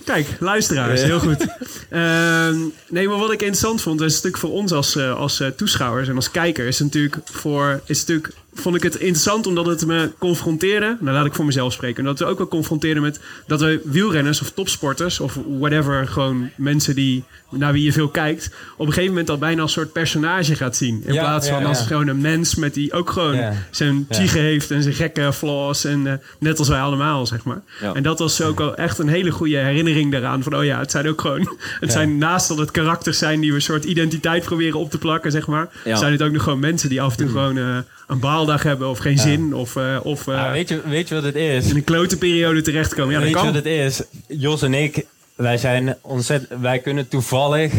kijk, 0.06 0.28
luisteraars, 0.39 1.02
heel 1.02 1.20
goed. 1.20 1.45
Ehm, 1.89 2.60
nee, 2.89 3.08
maar 3.08 3.18
wat 3.18 3.32
ik 3.32 3.41
interessant 3.41 3.82
vond, 3.82 4.02
is 4.02 4.06
een 4.06 4.18
stuk 4.18 4.38
voor 4.38 4.52
ons 4.52 4.72
als, 4.72 4.95
eh, 4.95 5.16
als 5.16 5.39
eh, 5.39 5.47
toeschouwers 5.47 6.08
en 6.08 6.16
als 6.16 6.32
kijker, 6.32 6.68
is 6.68 6.80
natuurlijk 6.80 7.18
voor, 7.24 7.82
is 7.86 7.99
natuurlijk, 7.99 8.34
vond 8.54 8.76
ik 8.76 8.84
het 8.84 8.95
interessant 8.95 9.47
omdat 9.47 9.66
het 9.66 9.86
me 9.86 10.12
confronteerde. 10.18 10.97
Nou, 10.99 11.16
laat 11.16 11.26
ik 11.26 11.34
voor 11.34 11.45
mezelf 11.45 11.74
spreken. 11.74 12.04
Dat 12.04 12.20
we 12.20 12.26
ook 12.26 12.38
wel 12.38 12.47
confronteerden 12.47 13.04
met 13.04 13.20
dat 13.47 13.62
we 13.62 13.82
wielrenners 13.84 14.41
of 14.41 14.52
topsporters 14.52 15.20
of 15.20 15.39
whatever, 15.60 16.08
gewoon 16.08 16.49
mensen 16.56 16.95
die 16.95 17.24
naar 17.49 17.74
wie 17.74 17.84
je 17.84 17.91
veel 17.91 18.10
kijkt, 18.10 18.49
op 18.78 18.86
een 18.86 18.93
gegeven 18.93 19.10
moment 19.14 19.30
al 19.30 19.38
bijna 19.38 19.62
als 19.62 19.72
soort 19.72 19.91
personage 19.91 20.56
gaat 20.56 20.76
zien. 20.76 21.04
In 21.06 21.14
Ja, 21.14 21.22
plaats 21.22 21.49
van 21.49 21.62
ja, 21.62 21.68
als 21.68 21.80
ja. 21.80 21.86
gewoon 21.86 22.08
een 22.08 22.22
mens 22.22 22.56
met 22.56 22.74
die 22.74 22.93
ook 22.93 23.10
gewoon 23.10 23.39
zijn 23.70 24.06
psyche 24.08 24.39
heeft 24.39 24.72
en 24.72 24.82
zijn 24.84 24.95
gekke 24.95 25.34
flaws. 25.34 25.86
En 25.86 26.08
eh, 26.08 26.14
net 26.39 26.60
als 26.60 26.68
wij 26.68 26.80
allemaal, 26.82 27.26
zeg 27.26 27.43
maar. 27.43 27.62
En 27.93 28.04
dat 28.04 28.20
was 28.20 28.41
ook 28.41 28.58
wel 28.58 28.76
echt 28.76 28.97
een 28.97 29.08
hele 29.08 29.32
goede 29.32 29.58
herinnering 29.58 30.12
daaraan. 30.12 30.43
Van 30.43 30.56
oh 30.56 30.64
ja, 30.64 30.80
het 30.80 30.91
zijn 30.91 31.08
ook 31.08 31.22
gewoon. 31.22 31.58
Het 31.80 31.91
zijn 31.91 32.18
naast 32.18 32.47
dat 32.47 32.58
het 32.58 32.72
karakters 32.72 33.18
zijn 33.18 33.39
die 33.39 33.49
we 33.49 33.56
een 33.56 33.62
soort 33.62 33.84
identiteit 33.84 34.43
proberen 34.43 34.80
op 34.80 34.91
te 34.91 34.97
plakken, 34.97 35.32
zeg 35.32 35.47
maar. 35.47 35.70
Zijn 35.84 36.12
het 36.12 36.22
ook 36.22 36.32
nog 36.32 36.43
gewoon 36.43 36.60
mensen 36.60 36.89
die 36.89 37.02
af 37.02 37.12
en 37.12 37.18
toe 37.18 37.28
gewoon 37.28 37.58
eh, 37.58 37.78
een 38.12 38.20
baaldag 38.20 38.64
hebben 38.64 38.89
of 38.89 38.97
geen 38.97 39.18
zin. 39.18 39.53
Of, 39.55 39.76
eh, 39.76 39.97
of 40.03 40.28
eh, 40.28 40.34
Ja, 40.36 40.51
weet, 40.51 40.70
je, 40.70 40.82
weet 40.86 41.07
je 41.07 41.16
wat 41.16 41.24
het 41.24 41.36
is? 41.36 41.70
in 41.70 41.76
een 41.76 41.84
klote 41.84 42.18
periode 42.18 42.62
terechtkomen. 42.62 43.14
Ja, 43.14 43.20
dat 43.20 43.24
Weet 43.24 43.30
je 43.30 43.36
kan. 43.36 43.45
wat 43.45 43.55
het 43.55 43.66
is? 43.66 44.01
Jos 44.28 44.62
en 44.62 44.74
ik, 44.74 45.05
wij 45.36 45.57
zijn 45.57 45.97
ontzettend... 46.01 46.62
Wij 46.62 46.80
kunnen 46.80 47.07
toevallig, 47.07 47.74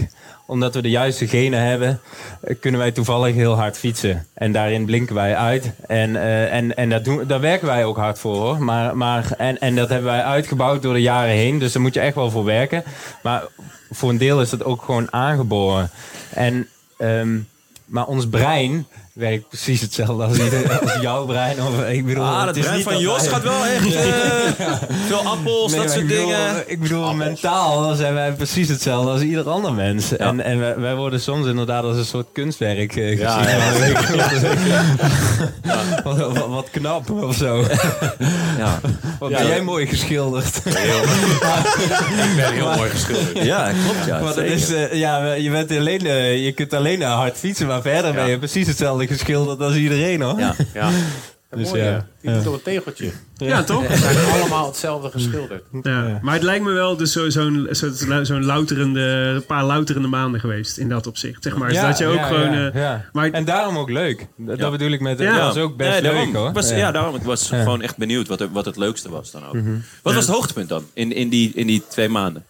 omdat 0.47 0.74
we 0.74 0.83
de 0.83 0.91
juiste 0.91 1.26
genen 1.28 1.61
hebben... 1.62 2.01
eh, 2.43 2.55
kunnen 2.61 2.80
wij 2.80 2.91
toevallig 2.93 3.35
heel 3.35 3.55
hard 3.55 3.78
fietsen. 3.78 4.26
En 4.35 4.53
daarin 4.53 4.85
blinken 4.85 5.14
wij 5.14 5.37
uit. 5.37 5.72
En, 5.87 6.16
en, 6.51 6.76
en 6.76 6.89
dat 6.91 7.05
doen, 7.05 7.26
daar 7.26 7.41
werken 7.41 7.66
wij 7.66 7.85
ook 7.85 7.97
hard 7.97 8.18
voor, 8.18 8.37
hoor. 8.37 8.62
Maar, 8.62 8.97
maar, 8.97 9.33
en, 9.39 9.59
en 9.61 9.74
dat 9.74 9.89
hebben 9.89 10.11
wij 10.11 10.22
uitgebouwd 10.22 10.83
door 10.83 10.95
de 10.95 11.01
jaren 11.03 11.35
heen. 11.35 11.59
Dus 11.59 11.72
daar 11.72 11.83
moet 11.83 11.95
je 11.95 12.01
echt 12.01 12.14
wel 12.14 12.30
voor 12.30 12.45
werken. 12.45 12.85
Maar 13.22 13.43
voor 13.91 14.11
een 14.11 14.18
deel 14.18 14.41
is 14.41 14.51
het 14.51 14.64
ook 14.64 14.83
gewoon 14.83 15.12
aangeboren. 15.12 15.91
En... 16.35 16.68
ehm, 16.99 17.39
maar 17.85 18.07
ons 18.07 18.28
brein 18.28 18.87
werkt 19.12 19.48
precies 19.48 19.80
hetzelfde 19.80 20.24
als, 20.24 20.38
ieder- 20.38 20.78
als 20.82 21.00
jouw 21.00 21.24
brein. 21.24 21.62
Of, 21.62 21.84
ik 21.88 22.06
bedoel, 22.06 22.24
Ah, 22.24 22.36
het 22.36 22.46
dat 22.46 22.56
is 22.56 22.64
brein 22.64 22.82
van 22.82 22.98
Jos 22.98 23.28
gaat 23.28 23.42
wel 23.42 23.64
echt 23.66 23.94
eh, 23.94 24.04
veel 25.06 25.18
appels, 25.18 25.70
Nee, 25.72 25.80
dat 25.80 25.86
maar 25.86 25.88
soort 25.88 26.00
ik 26.00 26.06
bedoel, 26.08 26.26
dingen. 26.26 26.62
Ik 26.66 26.80
bedoel, 26.80 27.14
mentaal 27.14 27.94
zijn 27.94 28.14
wij 28.14 28.32
precies 28.32 28.68
hetzelfde 28.68 29.10
als 29.10 29.20
ieder 29.20 29.48
ander 29.48 29.72
mens. 29.72 30.16
En, 30.16 30.40
en 30.44 30.58
wij, 30.58 30.76
wij 30.78 30.94
worden 30.94 31.20
soms 31.20 31.46
inderdaad 31.46 31.84
als 31.84 31.96
een 31.96 32.04
soort 32.04 32.26
kunstwerk 32.32 32.92
gezien. 32.92 33.18
Ja, 33.18 33.48
ja. 33.48 34.82
Wat, 36.04 36.46
wat, 36.46 36.68
knap 36.70 37.10
of 37.10 37.36
zo. 37.36 37.64
Ja, 38.58 38.80
Wat 39.18 39.30
Ja, 39.30 39.38
ben 39.38 39.46
jij 39.46 39.62
mooi 39.62 39.86
geschilderd. 39.86 40.56
Ik 40.56 40.62
ben 42.36 42.52
heel 42.52 42.74
mooi 42.76 42.90
geschilderd. 42.90 43.44
ja 43.44 43.70
klopt. 43.84 44.06
Ja, 44.06 44.32
zeker. 44.32 44.44
is, 44.52 44.72
eh, 44.72 44.92
ja, 44.92 45.32
je, 45.32 45.50
bent 45.50 45.70
alleen, 45.70 46.06
eh, 46.06 46.44
je 46.44 46.52
kunt 46.52 46.72
alleen 46.74 47.02
hard 47.02 47.36
fietsen, 47.36 47.66
maar 47.66 47.82
verder 47.82 48.12
ben 48.14 48.28
je 48.28 48.38
precies 48.38 48.66
hetzelfde 48.66 49.01
geschilderd 49.09 49.61
als 49.61 49.74
iedereen 49.74 50.20
hoor. 50.22 50.38
Ja. 50.38 50.55
Ja. 50.74 50.90
Dus 51.57 51.68
Mooi, 51.68 51.82
ja. 51.82 51.90
ja. 51.90 52.07
Die 52.20 52.32
doet 52.32 52.46
op 52.46 52.53
een 52.55 52.62
tegeltje. 52.62 53.11
Ja, 53.36 53.62
toch? 53.62 53.86
We 53.88 53.96
zijn 53.96 54.16
allemaal 54.40 54.66
hetzelfde 54.66 55.11
geschilderd. 55.11 55.62
Ja. 55.82 56.18
Maar 56.22 56.34
het 56.34 56.42
lijkt 56.42 56.64
me 56.64 56.72
wel 56.72 56.96
dus 56.96 57.12
zo- 57.12 57.30
zo'n 57.30 57.68
zo, 57.70 57.90
zo'n 58.22 58.44
louterende, 58.44 59.00
een 59.34 59.46
paar 59.46 59.64
louterende 59.64 60.09
maanden 60.09 60.40
geweest 60.40 60.76
in 60.78 60.88
dat 60.88 61.07
opzicht. 61.07 61.42
Zeg 61.42 61.57
maar. 61.57 61.68
Dus 61.68 61.80
dat 61.80 61.98
je 61.98 62.07
ook 62.07 62.14
ja, 62.16 62.26
gewoon... 62.26 62.53
ja, 62.53 62.70
eh, 62.70 62.80
ja. 62.80 63.05
maar 63.12 63.30
En 63.30 63.44
daarom 63.44 63.78
ook 63.78 63.90
leuk. 63.90 64.26
Dat, 64.36 64.59
dat 64.59 64.70
bedoel 64.70 64.90
ik 64.90 65.00
met... 65.00 65.18
Ja. 65.18 65.24
Ja. 65.24 65.36
Dat 65.44 65.55
was 65.55 65.62
ook 65.64 65.76
best 65.76 65.90
Nee, 65.90 66.03
leuk 66.03 66.12
daarom. 66.12 66.34
hoor. 66.34 66.53
Was, 66.53 66.70
ja. 66.70 66.90
daarom. 66.92 67.14
Ik 67.14 67.22
was 67.22 67.48
gewoon 67.48 67.82
echt 67.82 67.96
benieuwd 67.96 68.28
wat, 68.28 68.40
er, 68.40 68.48
wat 68.53 68.64
het 68.64 68.76
leukste 68.76 69.11
was 69.11 69.30
dan 69.30 69.46
ook. 69.46 69.55
Wat 70.03 70.14
was 70.14 70.26
het 70.26 70.34
hoogtepunt 70.34 70.68
dan 70.68 70.84
in, 70.92 71.12
in, 71.12 71.28
die, 71.28 71.53
in 71.55 71.66
die 71.66 71.82
twee 71.88 72.09
maanden? 72.09 72.44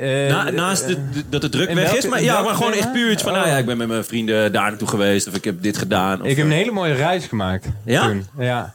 Eh, 0.00 0.28
Na, 0.28 0.50
naast 0.50 0.86
de, 0.86 0.94
de- 1.10 1.24
dat 1.28 1.40
de 1.40 1.48
druk 1.48 1.66
weg 1.68 1.76
welke- 1.76 1.96
is, 1.98 2.06
maar, 2.06 2.22
ja, 2.22 2.42
maar 2.42 2.54
gewoon 2.54 2.72
echt 2.72 2.92
puur 2.92 3.10
iets 3.10 3.22
van, 3.22 3.32
nou 3.32 3.46
ja, 3.48 3.56
ik 3.56 3.66
ben 3.66 3.76
met 3.76 3.88
mijn 3.88 4.04
vrienden 4.04 4.52
daar 4.52 4.68
naartoe 4.70 4.88
geweest 4.88 5.28
of 5.28 5.34
ik 5.34 5.44
heb 5.44 5.62
dit 5.62 5.78
gedaan. 5.78 6.20
Of, 6.22 6.26
Ik 6.26 6.36
heb 6.36 6.46
een 6.46 6.52
eh, 6.52 6.58
hele 6.58 6.70
mooie 6.70 6.94
reis 6.94 7.26
gemaakt. 7.26 7.66
Ja? 7.84 8.06
Toen. 8.06 8.26
Ja. 8.38 8.72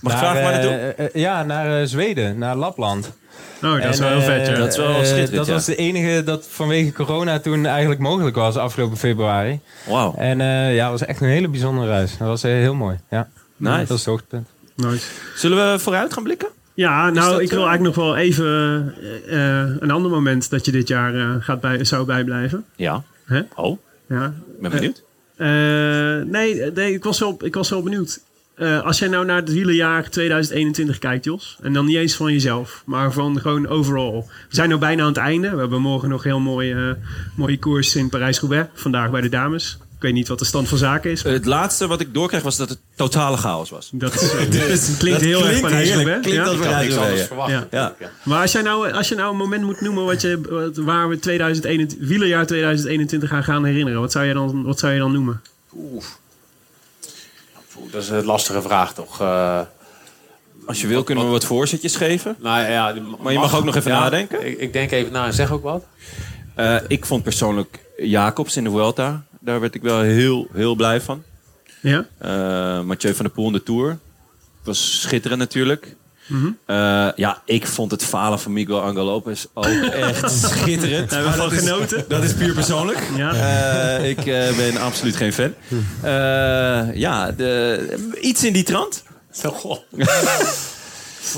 Mag 0.00 0.12
ik 0.14 0.20
Naar, 0.20 0.28
vragen 0.36 0.42
waar 0.42 0.52
naartoe? 0.52 0.94
eh, 1.10 1.22
ja, 1.22 1.42
naar 1.42 1.86
Zweden, 1.86 2.38
naar 2.38 2.56
Lapland. 2.56 3.12
oh, 3.62 3.82
dat 3.82 3.92
is 3.94 3.98
wel 3.98 4.08
heel 4.08 4.20
vet, 4.20 4.46
ja. 4.46 4.54
Dat 4.54 4.68
is 4.68 4.76
wel 4.76 4.94
schitterend, 5.04 5.34
Dat 5.34 5.46
ja. 5.46 5.52
was 5.52 5.64
de 5.64 5.76
enige 5.76 6.22
dat 6.24 6.46
vanwege 6.50 6.92
corona 6.92 7.38
toen 7.38 7.66
eigenlijk 7.66 8.00
mogelijk 8.00 8.36
was, 8.36 8.56
afgelopen 8.56 8.96
februari. 8.96 9.60
Wauw. 9.86 10.14
En 10.16 10.40
eh, 10.40 10.74
ja, 10.74 10.82
dat 10.90 10.98
was 11.00 11.08
echt 11.08 11.20
een 11.20 11.28
hele 11.28 11.48
bijzondere 11.48 11.86
reis. 11.88 12.16
Dat 12.18 12.28
was 12.28 12.42
heel 12.42 12.74
mooi. 12.74 12.98
Ja. 13.10 13.28
Nice. 13.56 13.76
Dat 13.78 13.90
is 13.90 13.96
het 13.96 14.04
hoogtepunt. 14.04 14.48
Nice. 14.76 15.06
Zullen 15.36 15.72
we 15.72 15.78
vooruit 15.78 16.12
gaan 16.12 16.22
blikken? 16.22 16.48
Ja, 16.78 17.10
nou, 17.10 17.30
dat, 17.30 17.40
ik 17.40 17.50
wil 17.50 17.62
eh, 17.62 17.68
eigenlijk 17.68 17.96
nog 17.96 18.04
wel 18.04 18.16
even 18.16 18.46
eh, 19.26 19.62
eh, 19.62 19.70
een 19.78 19.90
ander 19.90 20.10
moment 20.10 20.50
dat 20.50 20.64
je 20.64 20.72
dit 20.72 20.88
jaar 20.88 21.42
gaat 21.42 21.60
bij, 21.60 21.84
zou 21.84 22.06
bijblijven. 22.06 22.64
Ja. 22.76 23.04
Oh, 23.54 23.78
Ja. 24.08 24.34
ben 24.60 24.70
benieuwd. 24.70 25.02
Nee, 26.32 26.70
nee 26.72 26.92
ik, 26.92 27.04
was 27.04 27.18
wel, 27.18 27.36
ik 27.44 27.54
was 27.54 27.70
wel 27.70 27.82
benieuwd. 27.82 28.20
Als 28.84 28.98
jij 28.98 29.08
nou 29.08 29.24
naar 29.24 29.36
het 29.36 29.52
wielerjaar 29.52 30.10
2021 30.10 30.98
kijkt, 30.98 31.24
Jos. 31.24 31.58
En 31.62 31.72
dan 31.72 31.86
niet 31.86 31.96
eens 31.96 32.16
van 32.16 32.32
jezelf, 32.32 32.82
maar 32.86 33.12
van 33.12 33.40
gewoon 33.40 33.68
overall. 33.68 34.24
We 34.48 34.54
zijn 34.54 34.68
nu 34.68 34.76
bijna 34.76 35.02
aan 35.02 35.08
het 35.08 35.16
einde. 35.16 35.50
We 35.50 35.58
hebben 35.60 35.80
morgen 35.80 36.08
nog 36.08 36.22
heel 36.22 36.40
mooie, 36.40 36.96
mooie 37.36 37.58
koers 37.58 37.96
in 37.96 38.08
Parijs-Roubaix. 38.08 38.68
Vandaag 38.74 39.10
bij 39.10 39.20
de 39.20 39.28
dames. 39.28 39.78
Ik 39.98 40.04
weet 40.04 40.12
niet 40.12 40.28
wat 40.28 40.38
de 40.38 40.44
stand 40.44 40.68
van 40.68 40.78
zaken 40.78 41.10
is. 41.10 41.22
maar 41.24 41.32
Het 41.32 41.44
laatste 41.44 41.86
wat 41.86 42.00
ik 42.00 42.14
doorkreeg 42.14 42.42
was 42.42 42.56
dat 42.56 42.68
het 42.68 42.78
totale 42.96 43.36
chaos 43.36 43.70
was. 43.70 43.88
Dat, 43.92 44.14
is, 44.14 44.32
eh, 44.34 44.50
Dus 44.50 44.96
klinkt 44.96 45.20
heel 45.20 45.46
erg 45.46 45.60
Parijs-Roubaix. 45.60 46.20
Klinkt 46.20 46.30
ja? 46.30 46.42
als 46.44 46.56
Ik 46.56 46.62
kan 46.62 46.78
niks 46.80 46.96
anders 46.96 47.22
verwachten. 47.26 47.68
Ja. 47.70 47.94
Ja. 47.98 48.08
Maar 48.24 48.40
als, 48.42 48.52
jij 48.52 48.62
nou, 48.62 48.92
als 48.92 49.08
je 49.08 49.14
nou 49.14 49.30
een 49.30 49.36
moment 49.36 49.62
moet 49.64 49.80
noemen 49.80 50.04
wat 50.04 50.20
je, 50.20 50.40
wat- 50.50 50.76
waar 50.76 51.08
we 51.08 51.18
2021, 51.18 52.08
wielerjaar 52.08 52.46
2021 52.46 53.32
aan 53.32 53.44
gaan 53.44 53.64
herinneren. 53.64 54.00
Wat 54.00 54.12
zou 54.12 54.24
je 54.24 54.34
dan, 54.34 54.62
wat 54.64 54.78
zou 54.78 54.92
je 54.92 54.98
dan 54.98 55.12
noemen? 55.12 55.42
Oeh, 55.76 56.04
dat 57.90 58.02
is 58.02 58.08
een 58.08 58.24
lastige 58.24 58.62
vraag 58.62 58.94
toch? 58.94 59.20
Eh, 59.20 59.60
Als 60.66 60.80
je 60.80 60.86
wil 60.86 61.02
kunnen 61.02 61.24
we 61.24 61.30
wat 61.30 61.44
voorzetjes 61.44 61.96
geven. 61.96 62.36
nou 62.40 62.70
ja, 62.70 62.94
Maar 63.22 63.32
je 63.32 63.38
mag 63.38 63.56
ook 63.56 63.64
nog 63.64 63.76
even 63.76 63.90
Ja, 63.92 63.98
nadenken. 64.00 64.46
Ik, 64.46 64.58
ik 64.58 64.72
denk 64.72 64.90
even 64.90 65.12
na 65.12 65.26
en 65.26 65.34
zeg 65.34 65.52
ook 65.52 65.62
wat. 65.62 65.84
Eh, 66.54 66.76
ik 66.88 67.06
vond 67.06 67.22
persoonlijk 67.22 67.78
Jacobs 67.96 68.56
in 68.56 68.64
de 68.64 68.70
Vuelta. 68.70 69.24
Daar 69.48 69.60
werd 69.60 69.74
ik 69.74 69.82
wel 69.82 70.00
heel, 70.00 70.48
heel 70.52 70.74
blij 70.74 71.00
van. 71.00 71.22
Ja? 71.80 72.06
Eh 72.18 72.80
Mathieu 72.82 73.14
van 73.14 73.24
der 73.24 73.34
Poel 73.34 73.46
in 73.46 73.52
de 73.52 73.62
Tour. 73.62 73.98
Was 74.64 75.00
schitterend 75.00 75.40
natuurlijk. 75.40 75.96
Mhm. 76.26 76.46
Eh, 76.66 77.08
ja, 77.16 77.42
ik 77.44 77.66
vond 77.66 77.90
het 77.90 78.04
falen 78.04 78.38
van 78.40 78.52
Miguel 78.52 78.80
Angel 78.82 79.04
Lopez 79.04 79.44
ook 79.54 79.64
echt 80.10 80.30
schitterend. 80.30 81.10
Daar 81.10 81.22
hebben 81.24 81.40
we 81.42 81.48
van 81.48 81.58
is- 81.58 81.68
genoten. 81.68 82.04
Dat 82.08 82.22
is 82.24 82.34
puur 82.34 82.54
persoonlijk. 82.54 82.98
Ja. 83.16 83.32
Eh, 83.98 84.08
ik 84.08 84.24
ben 84.56 84.76
absoluut 84.76 85.16
geen 85.16 85.32
fan. 85.32 85.54
Eh, 86.02 86.94
ja, 86.94 87.30
de, 87.32 88.14
iets 88.20 88.44
in 88.44 88.52
die 88.52 88.64
trant. 88.64 89.02
Zo, 89.32 89.50
goh. 89.50 89.78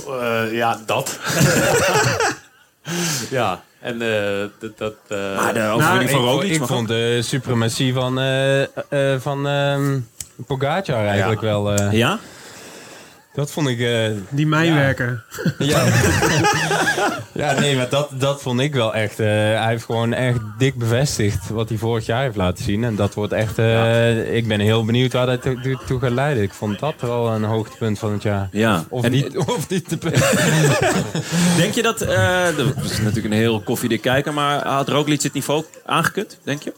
Eh, 0.08 0.52
ja, 0.52 0.80
dat. 0.86 1.18
ja, 3.30 3.62
en 3.80 4.02
eh, 4.02 4.48
dat... 4.58 4.78
dat 4.78 4.94
eh, 5.08 5.36
Maar 5.36 5.54
de 5.54 5.60
overwinning 5.68 6.10
van 6.10 6.20
ik, 6.20 6.24
Roglic 6.26 6.52
ik 6.52 6.62
vond 6.62 6.88
de 6.88 7.18
suprematie 7.22 7.92
van, 7.94 8.18
eh 8.18 8.62
eh, 8.62 8.68
van 9.20 9.46
ehm 9.48 9.98
Pogacar 10.46 11.06
eigenlijk 11.06 11.40
wel... 11.40 11.72
eh, 11.72 11.92
Ja? 11.92 12.18
Dat 13.34 13.50
vond 13.52 13.68
ik... 13.68 13.80
eh, 13.80 14.04
Die 14.28 14.46
mijnwerker. 14.46 15.24
ja. 15.58 15.84
ja, 17.32 17.52
nee, 17.60 17.76
maar 17.76 17.88
dat, 17.88 18.10
dat 18.12 18.42
vond 18.42 18.60
ik 18.60 18.74
wel 18.74 18.94
echt... 18.94 19.20
eh, 19.20 19.26
hij 19.26 19.66
heeft 19.68 19.84
gewoon 19.84 20.12
echt 20.12 20.38
dik 20.58 20.74
bevestigd 20.74 21.48
wat 21.48 21.68
hij 21.68 21.78
vorig 21.78 22.06
jaar 22.06 22.22
heeft 22.22 22.36
laten 22.36 22.64
zien. 22.64 22.84
En 22.84 22.94
dat 22.96 23.14
wordt 23.14 23.32
echt... 23.32 23.58
eh, 23.58 24.34
Ik 24.36 24.46
ben 24.48 24.60
heel 24.60 24.84
benieuwd 24.84 25.12
waar 25.12 25.26
dat 25.26 25.42
toe, 25.42 25.78
toe- 25.86 26.00
gaat 26.00 26.10
leiden. 26.10 26.42
Ik 26.42 26.52
vond 26.52 26.78
dat 26.78 26.94
wel 27.00 27.28
een 27.28 27.44
hoogtepunt 27.44 27.98
van 27.98 28.12
het 28.12 28.22
jaar. 28.22 28.48
Ja. 28.52 28.84
Of 28.88 29.04
En- 29.04 29.10
niet, 29.10 29.36
of 29.38 29.68
niet 29.68 29.88
te 29.88 29.98
Denk 31.56 31.74
je 31.74 31.82
dat... 31.82 32.00
eh 32.00 32.44
dat 32.56 32.84
is 32.84 32.98
natuurlijk 32.98 33.26
een 33.34 33.40
heel 33.40 33.60
koffiedik 33.60 34.00
kijker, 34.00 34.32
maar 34.34 34.66
had 34.68 34.88
Roglic 34.88 35.22
het 35.22 35.32
niveau 35.32 35.64
aangekut, 35.86 36.38
denk 36.42 36.62
je? 36.62 36.72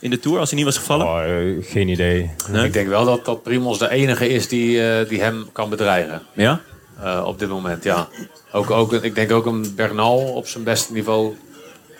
In 0.00 0.10
de 0.10 0.18
Tour, 0.18 0.38
als 0.38 0.48
hij 0.50 0.56
niet 0.58 0.66
was 0.68 0.78
gevallen? 0.78 1.06
Oh, 1.06 1.22
eh, 1.24 1.64
geen 1.64 1.88
idee. 1.88 2.30
Nee? 2.50 2.64
Ik 2.64 2.72
denk 2.72 2.88
wel 2.88 3.04
dat, 3.04 3.24
dat 3.24 3.42
Primos 3.42 3.78
de 3.78 3.90
enige 3.90 4.28
is 4.28 4.48
die, 4.48 4.82
eh, 4.90 5.08
die 5.08 5.20
hem 5.20 5.46
kan 5.52 5.70
bedreigen. 5.70 6.22
Ja? 6.32 6.60
eh, 7.02 7.22
op 7.26 7.38
dit 7.38 7.48
moment, 7.48 7.84
ja. 7.84 8.08
Ook, 8.52 8.70
ook, 8.70 8.92
ik 8.92 9.14
denk 9.14 9.32
ook 9.32 9.46
een 9.46 9.72
Bernal 9.76 10.18
op 10.18 10.46
zijn 10.48 10.64
beste 10.64 10.92
niveau. 10.92 11.36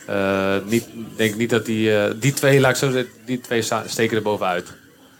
Eh, 0.07 0.55
niet, 0.67 0.85
ik 0.85 1.17
denk 1.17 1.35
niet 1.37 1.51
dat 1.51 1.67
die... 1.67 1.97
eh, 1.97 2.11
die 2.21 2.33
twee, 2.33 2.61
laat 2.61 2.71
ik 2.71 2.77
zo 2.77 2.91
zeggen, 2.91 3.13
die 3.27 3.41
twee 3.41 3.63
steken 3.87 4.17
er 4.17 4.23
bovenuit. 4.23 4.67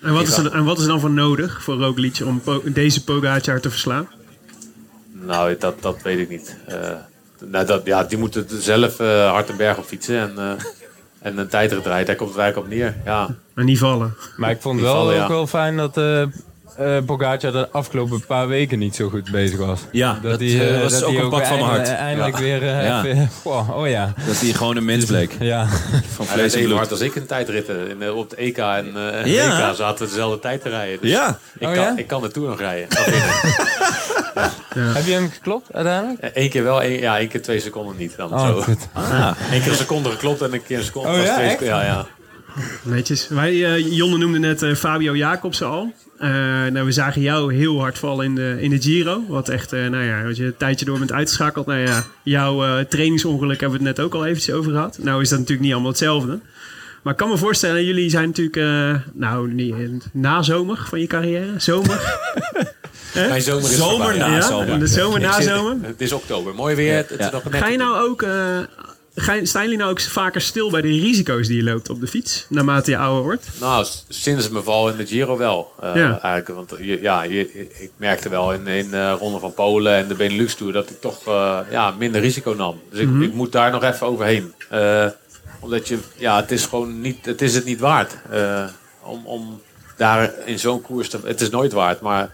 En 0.03 0.13
wat, 0.13 0.29
is 0.29 0.37
er, 0.37 0.53
en 0.53 0.65
wat 0.65 0.77
is 0.77 0.83
er 0.83 0.89
dan 0.89 1.01
voor 1.01 1.11
nodig 1.11 1.63
voor 1.63 1.77
Roglic 1.77 2.21
om 2.25 2.41
Po- 2.41 2.63
deze 2.65 3.05
Pogacar 3.05 3.61
te 3.61 3.71
verslaan? 3.71 4.09
Nou, 5.13 5.57
dat, 5.59 5.83
dat 5.83 6.03
weet 6.03 6.19
ik 6.19 6.29
niet. 6.29 6.57
Eh, 6.67 6.91
nou, 7.45 7.67
dat, 7.67 7.87
ja, 7.87 8.05
die 8.05 8.19
moeten 8.19 8.47
zelf 8.63 9.01
eh 9.01 9.31
hard 9.31 9.49
en 9.51 9.57
berg 9.57 9.79
op 9.79 9.85
fietsen 9.85 10.19
en, 10.21 10.33
eh, 10.39 10.65
en 11.23 11.39
een 11.39 11.49
tijdrit 11.49 11.87
rijden. 11.87 12.07
Daar 12.07 12.17
komt 12.17 12.31
het 12.31 12.39
eigenlijk 12.39 12.71
op 12.73 12.79
neer. 12.79 12.95
Ja. 13.05 13.29
Maar 13.55 13.65
niet 13.65 13.79
vallen. 13.79 14.15
Maar 14.37 14.51
ik 14.51 14.61
vond 14.61 14.81
wel 14.81 14.95
vallen, 14.95 15.15
ja. 15.15 15.23
ook 15.23 15.29
wel 15.29 15.47
fijn 15.47 15.77
dat 15.77 15.97
eh 15.97 16.23
eh 16.23 16.97
Pogacar 17.07 17.53
de 17.53 17.69
afgelopen 17.71 18.25
paar 18.27 18.49
weken 18.49 18.79
niet 18.79 18.95
zo 18.97 19.09
goed 19.09 19.31
bezig 19.31 19.59
was. 19.59 19.81
Ja, 19.93 20.19
dat, 20.23 20.41
hij, 20.41 20.49
eh, 20.49 20.75
eh, 20.75 20.83
was 20.83 20.93
dat 20.93 21.05
ook 21.05 21.19
een 21.19 21.29
pak 21.29 21.47
van 21.47 21.59
mijn 21.59 21.71
hart. 21.71 21.89
Eindelijk 21.89 22.37
Ja. 22.37 22.43
weer 22.43 22.63
eh, 22.63 22.85
Ja. 22.85 23.05
even... 23.05 23.31
Wow, 23.45 23.79
oh 23.79 23.89
ja. 23.89 24.13
Dat 24.27 24.41
hij 24.41 24.53
gewoon 24.53 24.77
een 24.77 24.85
mens 24.85 25.05
bleek. 25.05 25.37
Ja. 25.41 25.67
Van 26.17 26.27
vlees 26.27 26.53
en 26.55 26.59
even 26.61 26.71
hard 26.75 26.87
bloed. 26.89 27.01
als 27.01 27.09
ik 27.09 27.15
in 27.15 27.27
tijdritten. 27.27 27.89
In, 28.01 28.11
op 28.13 28.31
de 28.31 28.37
EK 28.37 28.59
en 28.59 28.93
Ja. 29.25 29.69
EK 29.71 29.77
zaten 29.77 30.05
we 30.05 30.11
dezelfde 30.11 30.39
tijd 30.39 30.63
te 30.63 30.69
rijden. 30.69 30.99
Dus 31.01 31.11
Ja. 31.11 31.39
ik, 31.59 31.69
Oh, 31.69 31.75
kan, 31.75 31.83
ja? 31.83 31.93
ik 31.97 32.07
kan 32.07 32.23
de 32.23 32.31
Tour 32.31 32.49
nog 32.49 32.59
rijden. 32.59 32.89
Heb 34.75 35.05
je 35.07 35.13
hem 35.13 35.31
geklopt 35.31 35.73
uiteindelijk? 35.73 36.31
Eén 36.35 36.51
keer 36.51 36.63
wel, 36.63 36.83
één, 36.83 37.01
ja, 37.01 37.19
één 37.19 37.29
keer 37.29 37.43
twee 37.43 37.61
seconden 37.61 37.97
niet. 37.97 38.17
Dan 38.17 38.33
Oh, 38.33 38.47
zo. 38.47 38.61
goed. 38.61 38.89
Ah. 38.93 39.31
Eén 39.53 39.61
keer 39.63 39.71
een 39.71 39.77
seconde 39.77 40.11
geklopt 40.11 40.43
en 40.43 40.53
een 40.53 40.63
keer 40.63 40.79
een 40.79 40.85
seconde. 40.85 41.09
Oh, 41.09 41.17
was 41.17 41.27
ja, 41.27 41.35
twee 41.35 41.47
echt? 41.47 41.59
seconden. 41.59 41.85
Ja, 41.85 41.85
ja. 41.85 42.07
Netjes. 42.83 43.29
Wij, 43.29 43.65
eh, 43.75 43.93
Jonne 43.97 44.19
noemde 44.19 44.39
net 44.39 44.63
eh, 44.63 44.75
Fabio 44.75 45.17
Jacobsen 45.17 45.67
al. 45.67 45.93
Eh, 46.19 46.29
nou, 46.73 46.83
we 46.85 46.93
zagen 46.93 47.21
jou 47.23 47.55
heel 47.55 47.81
hard 47.81 47.99
vallen 47.99 48.25
in 48.25 48.35
de, 48.35 48.57
in 48.61 48.71
de 48.71 48.81
Giro. 48.83 49.23
Wat 49.29 49.49
echt, 49.49 49.73
eh, 49.73 49.87
nou 49.87 50.05
ja, 50.05 50.23
wat 50.23 50.37
je 50.37 50.45
een 50.45 50.57
tijdje 50.57 50.85
door 50.85 50.99
bent 50.99 51.13
uitgeschakeld. 51.13 51.67
Nou 51.67 51.79
ja, 51.79 52.05
jouw 52.23 52.65
eh, 52.65 52.85
trainingsongeluk 52.85 53.61
hebben 53.61 53.79
we 53.81 53.87
het 53.87 53.97
net 53.97 54.05
ook 54.07 54.15
al 54.15 54.27
eventjes 54.27 54.55
over 54.55 54.73
gehad. 54.73 54.99
Nou 55.01 55.23
is 55.23 55.29
dat 55.29 55.39
natuurlijk 55.39 55.65
niet 55.65 55.73
allemaal 55.73 55.91
hetzelfde. 55.93 56.41
Maar 57.03 57.13
ik 57.13 57.19
kan 57.19 57.29
me 57.29 57.37
voorstellen, 57.37 57.85
jullie 57.85 58.11
zijn 58.11 58.27
natuurlijk, 58.27 58.57
eh, 58.57 58.95
nou, 59.13 59.53
niet, 59.55 59.75
eh, 59.75 59.79
na 60.13 60.43
zomer 60.43 60.85
van 60.89 61.01
je 61.01 61.07
carrière. 61.07 61.53
Zomer. 61.57 62.01
Mijn 63.15 63.43
zomer 63.43 63.71
is 63.71 63.77
Zomer 63.77 64.07
voorbij. 64.07 64.19
na 64.29 64.35
ja, 64.35 64.41
zomer. 64.41 64.79
de 64.79 64.87
zomer, 64.87 65.21
na 65.21 65.41
zomer. 65.41 65.77
Het 65.83 66.01
is 66.01 66.13
oktober. 66.13 66.55
Mooi 66.55 66.75
weer. 66.75 66.97
Het, 66.97 67.11
is 67.11 67.31
nog 67.31 67.45
net 67.45 67.61
Ga 67.63 67.69
je 67.69 67.77
nou 67.77 68.09
ook, 68.09 68.23
eh, 68.23 68.59
ga 69.15 69.33
je- 69.33 69.47
staan 69.47 69.63
jullie 69.63 69.79
nou 69.79 69.91
ook 69.91 70.01
vaker 70.01 70.41
stil 70.41 70.71
bij 70.71 70.81
de 70.81 70.89
risico's 70.89 71.47
die 71.47 71.57
je 71.57 71.63
loopt 71.63 71.91
op 71.91 72.01
de 72.01 72.07
fiets? 72.07 72.47
Naarmate 72.49 72.91
je 72.91 72.97
ouder 72.99 73.23
wordt? 73.23 73.47
Nou, 73.61 73.87
sinds 74.09 74.49
mijn 74.49 74.65
val 74.65 74.89
in 74.89 74.97
de 74.97 75.07
Giro 75.07 75.37
wel. 75.37 75.73
Eh, 75.81 75.95
Ja. 75.95 76.21
eigenlijk, 76.23 76.49
want 76.69 76.81
je, 76.87 76.99
ja, 77.03 77.23
je, 77.23 77.51
ik 77.81 77.91
merkte 77.97 78.29
wel 78.29 78.53
in, 78.53 78.67
in 78.67 78.91
de 78.91 79.11
Ronde 79.11 79.39
van 79.39 79.55
Polen 79.55 79.95
en 79.95 80.09
de 80.09 80.15
Benelux 80.15 80.55
Tour 80.55 80.73
dat 80.73 80.91
ik 80.91 81.01
toch 81.01 81.27
eh, 81.27 81.59
ja, 81.71 81.91
minder 81.99 82.21
risico 82.21 82.53
nam. 82.57 82.81
Dus 82.91 83.01
ik, 83.01 83.09
ik 83.21 83.33
moet 83.35 83.53
daar 83.53 83.71
nog 83.71 83.83
even 83.83 84.07
overheen. 84.07 84.55
Eh, 84.71 85.07
omdat 85.61 85.89
je, 85.89 85.99
ja, 86.17 86.37
het 86.41 86.51
is 86.51 86.67
gewoon 86.67 87.01
niet, 87.01 87.27
het 87.27 87.43
is 87.43 87.55
het 87.55 87.65
niet 87.65 87.81
waard. 87.81 88.13
eh, 88.31 88.65
om, 89.03 89.27
om 89.27 89.61
daar 89.97 90.33
in 90.45 90.59
zo'n 90.59 90.83
koers 90.83 91.09
te... 91.09 91.19
Het 91.25 91.41
is 91.41 91.51
nooit 91.51 91.73
waard, 91.73 92.01
maar 92.01 92.31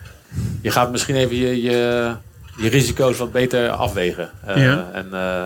je 0.62 0.70
gaat 0.70 0.90
misschien 0.90 1.14
even 1.16 1.36
je, 1.36 1.62
je, 1.62 2.12
je 2.56 2.68
risico's 2.68 3.16
wat 3.18 3.32
beter 3.32 3.70
afwegen. 3.70 4.30
Eh, 4.46 4.64
Ja. 4.64 4.90
En 4.92 5.08
eh, 5.12 5.44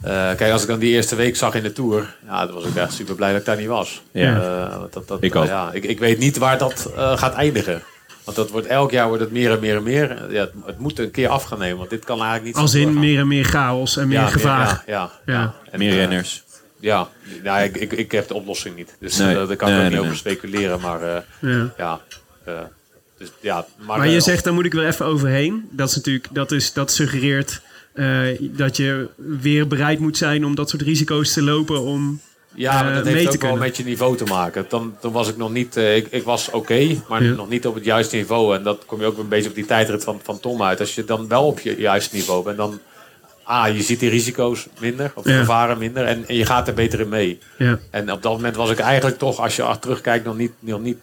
eh, 0.00 0.36
kijk, 0.36 0.52
als 0.52 0.62
ik 0.62 0.68
dan 0.68 0.78
die 0.78 0.92
eerste 0.92 1.14
week 1.16 1.36
zag 1.36 1.54
in 1.54 1.62
de 1.62 1.72
Tour, 1.72 2.14
ja, 2.26 2.46
dan 2.46 2.54
was 2.54 2.64
ik 2.64 2.74
echt 2.76 2.92
super 2.92 3.14
blij 3.14 3.30
dat 3.30 3.40
ik 3.40 3.46
daar 3.46 3.56
niet 3.56 3.66
was. 3.66 4.02
Ja. 4.10 4.68
Dat, 4.90 5.08
dat, 5.08 5.18
Ik 5.22 5.34
ook. 5.36 5.46
Ja, 5.46 5.70
ik, 5.72 5.84
ik 5.84 5.98
weet 5.98 6.18
niet 6.18 6.36
waar 6.36 6.58
dat 6.58 6.90
eh, 6.96 7.16
gaat 7.18 7.34
eindigen. 7.34 7.82
Want 8.24 8.36
dat 8.38 8.50
wordt, 8.50 8.66
elk 8.66 8.90
jaar 8.90 9.06
wordt 9.06 9.22
het 9.22 9.32
meer 9.32 9.50
en 9.50 9.60
meer 9.60 9.76
en 9.76 9.82
meer. 9.82 10.32
Ja, 10.32 10.40
het, 10.40 10.52
het 10.66 10.78
moet 10.78 10.98
een 10.98 11.10
keer 11.10 11.28
af 11.28 11.42
gaan 11.44 11.58
nemen, 11.58 11.78
want 11.78 11.90
dit 11.90 12.04
kan 12.04 12.16
eigenlijk 12.16 12.46
niet 12.46 12.56
Als 12.56 12.74
in 12.74 12.98
meer 12.98 13.18
en 13.18 13.28
meer 13.28 13.44
chaos 13.44 13.96
en 13.96 14.08
meer 14.08 14.18
Ja, 14.18 14.26
gevaar. 14.26 14.82
Ja, 14.86 14.92
ja, 14.92 15.10
Ja. 15.26 15.32
ja. 15.34 15.54
En, 15.70 15.78
Meer 15.78 15.94
renners. 15.94 16.44
ja, 16.80 17.08
nou, 17.42 17.62
ik, 17.62 17.76
ik, 17.76 17.92
ik 17.92 18.12
heb 18.12 18.28
de 18.28 18.34
oplossing 18.34 18.76
niet. 18.76 18.96
Dus 19.00 19.16
Nee. 19.16 19.34
daar 19.34 19.34
kan 19.34 19.46
Nee, 19.46 19.56
ik 19.56 19.62
ook 19.62 19.68
nee, 19.82 19.90
niet 19.90 19.98
over 19.98 20.16
speculeren. 20.16 20.80
Maar 20.80 21.02
eh, 21.02 21.62
Ja. 21.76 22.00
Dus, 23.18 23.28
ja, 23.40 23.66
maar, 23.86 23.98
Maar 23.98 24.08
je 24.08 24.20
zegt, 24.20 24.44
daar 24.44 24.54
moet 24.54 24.64
ik 24.64 24.72
wel 24.72 24.84
even 24.84 25.06
overheen. 25.06 25.68
Dat, 25.70 25.88
is 25.88 25.94
natuurlijk, 25.96 26.28
dat, 26.32 26.52
is, 26.52 26.72
dat 26.72 26.90
suggereert 26.92 27.60
eh, 27.92 28.20
dat 28.40 28.76
je 28.76 29.08
weer 29.16 29.66
bereid 29.66 29.98
moet 29.98 30.16
zijn 30.16 30.44
om 30.44 30.54
dat 30.54 30.70
soort 30.70 30.82
risico's 30.82 31.32
te 31.32 31.42
lopen. 31.42 31.80
Om, 31.80 32.20
Ja, 32.54 32.82
maar 32.82 32.90
eh, 32.90 32.96
dat 32.96 33.06
heeft 33.06 33.34
ook 33.34 33.42
wel 33.42 33.56
met 33.56 33.76
je 33.76 33.84
niveau 33.84 34.16
te 34.16 34.24
maken. 34.24 34.66
Dan, 34.68 34.96
dan 35.00 35.12
was 35.12 35.28
ik 35.28 35.36
nog 35.36 35.52
niet... 35.52 35.76
eh, 35.76 35.96
ik, 35.96 36.06
ik 36.10 36.22
was 36.24 36.50
oké, 36.50 37.00
maar 37.08 37.22
Ja. 37.24 37.34
nog 37.34 37.48
niet 37.48 37.66
op 37.66 37.74
het 37.74 37.84
juiste 37.84 38.16
niveau. 38.16 38.56
En 38.56 38.62
dat 38.62 38.82
kom 38.86 39.00
je 39.00 39.06
ook 39.06 39.18
een 39.18 39.28
beetje 39.28 39.48
op 39.48 39.54
die 39.54 39.66
tijdrit 39.66 40.04
van, 40.04 40.20
van 40.22 40.40
Tom 40.40 40.62
uit. 40.62 40.80
Als 40.80 40.94
je 40.94 41.04
dan 41.04 41.28
wel 41.28 41.46
op 41.46 41.60
je 41.60 41.74
juiste 41.78 42.14
niveau 42.16 42.44
bent, 42.44 42.56
dan... 42.56 42.80
Ah, 43.42 43.76
je 43.76 43.82
ziet 43.82 44.00
die 44.00 44.10
risico's 44.10 44.66
minder, 44.80 45.12
of 45.14 45.24
Ja. 45.28 45.38
gevaren 45.38 45.78
minder. 45.78 46.04
En, 46.04 46.24
en 46.28 46.34
je 46.34 46.46
gaat 46.46 46.68
er 46.68 46.74
beter 46.74 47.00
in 47.00 47.08
mee. 47.08 47.38
ja. 47.58 47.78
En 47.90 48.12
op 48.12 48.22
dat 48.22 48.32
moment 48.32 48.56
was 48.56 48.70
ik 48.70 48.78
eigenlijk 48.78 49.18
toch, 49.18 49.40
als 49.40 49.56
je 49.56 49.62
achter 49.62 49.80
terugkijkt, 49.80 50.24
nog 50.24 50.36
niet, 50.36 50.52
nog 50.58 50.80
niet 50.80 50.98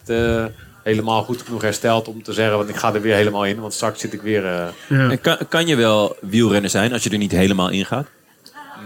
helemaal 0.84 1.22
goed 1.22 1.42
genoeg 1.42 1.62
hersteld 1.62 2.08
om 2.08 2.22
te 2.22 2.32
zeggen, 2.32 2.56
want 2.56 2.68
ik 2.68 2.76
ga 2.76 2.94
er 2.94 3.00
weer 3.00 3.14
helemaal 3.14 3.44
in. 3.44 3.60
Want 3.60 3.72
straks 3.72 4.00
zit 4.00 4.12
ik 4.12 4.22
weer. 4.22 4.46
eh, 4.46 4.66
Ja. 4.88 5.10
En 5.10 5.20
kan, 5.20 5.36
kan 5.48 5.66
je 5.66 5.76
wel 5.76 6.16
wielrenner 6.20 6.70
zijn 6.70 6.92
als 6.92 7.02
je 7.04 7.10
er 7.10 7.18
niet 7.18 7.32
helemaal 7.32 7.68
in 7.70 7.84
gaat? 7.86 8.06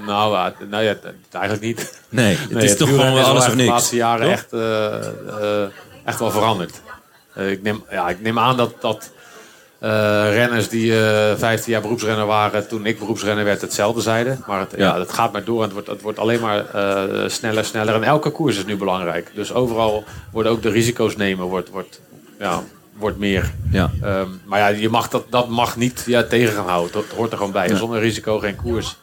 nou, 0.06 0.36
eh, 0.36 0.68
nou 0.70 0.82
ja, 0.84 0.94
eigenlijk 1.30 1.62
niet. 1.64 2.00
Nee, 2.08 2.36
het 2.40 2.50
Nee, 2.50 2.64
is 2.64 2.76
toch 2.76 2.88
gewoon 2.88 3.24
alles 3.24 3.44
is 3.44 3.50
of 3.50 3.54
niks. 3.54 3.64
De 3.66 3.70
laatste 3.72 3.96
jaren 3.96 4.22
toch? 4.24 4.32
echt, 4.32 4.52
eh, 4.52 5.62
echt 6.04 6.18
wel 6.18 6.30
veranderd. 6.30 6.80
Eh, 7.34 7.50
ik, 7.50 7.62
neem, 7.62 7.84
ja, 7.90 8.08
ik 8.08 8.20
neem 8.20 8.38
aan 8.38 8.56
dat, 8.56 8.80
dat 8.80 9.10
renners 9.80 10.68
die 10.68 10.92
eh 11.06 11.36
15 11.36 11.72
jaar 11.72 11.80
beroepsrenner 11.80 12.26
waren 12.26 12.68
toen 12.68 12.86
ik 12.86 12.98
beroepsrenner 12.98 13.44
werd 13.44 13.60
hetzelfde 13.60 14.00
zeiden. 14.00 14.44
Maar 14.46 14.60
het, 14.60 14.72
ja. 14.76 14.84
Ja. 14.94 14.98
het 14.98 15.12
gaat 15.12 15.32
maar 15.32 15.44
door 15.44 15.56
en 15.56 15.62
het 15.64 15.72
wordt, 15.72 15.88
het 15.88 16.02
wordt 16.02 16.18
alleen 16.18 16.40
maar 16.40 16.66
eh, 16.66 17.28
sneller, 17.28 17.64
sneller. 17.64 17.94
En 17.94 18.02
elke 18.04 18.30
koers 18.30 18.56
is 18.56 18.64
nu 18.64 18.76
belangrijk. 18.76 19.30
Dus 19.34 19.52
overal 19.52 20.04
worden 20.32 20.52
ook 20.52 20.62
de 20.62 20.70
risico's 20.70 21.16
nemen 21.16 21.46
wordt, 21.46 21.68
wordt, 21.70 22.00
ja, 22.38 22.62
wordt 22.96 23.18
meer. 23.18 23.52
Ja. 23.70 23.90
Ehm, 24.02 24.28
maar 24.44 24.58
ja, 24.58 24.68
je 24.68 24.88
mag 24.88 25.08
dat, 25.08 25.24
dat 25.30 25.48
mag 25.48 25.76
niet 25.76 26.02
ja, 26.06 26.22
tegen 26.22 26.54
gaan 26.54 26.68
houden. 26.68 26.92
Dat 26.92 27.04
hoort 27.16 27.30
er 27.30 27.36
gewoon 27.36 27.52
bij. 27.52 27.76
Zonder 27.76 28.00
risico 28.00 28.38
geen 28.38 28.56
koers. 28.56 28.96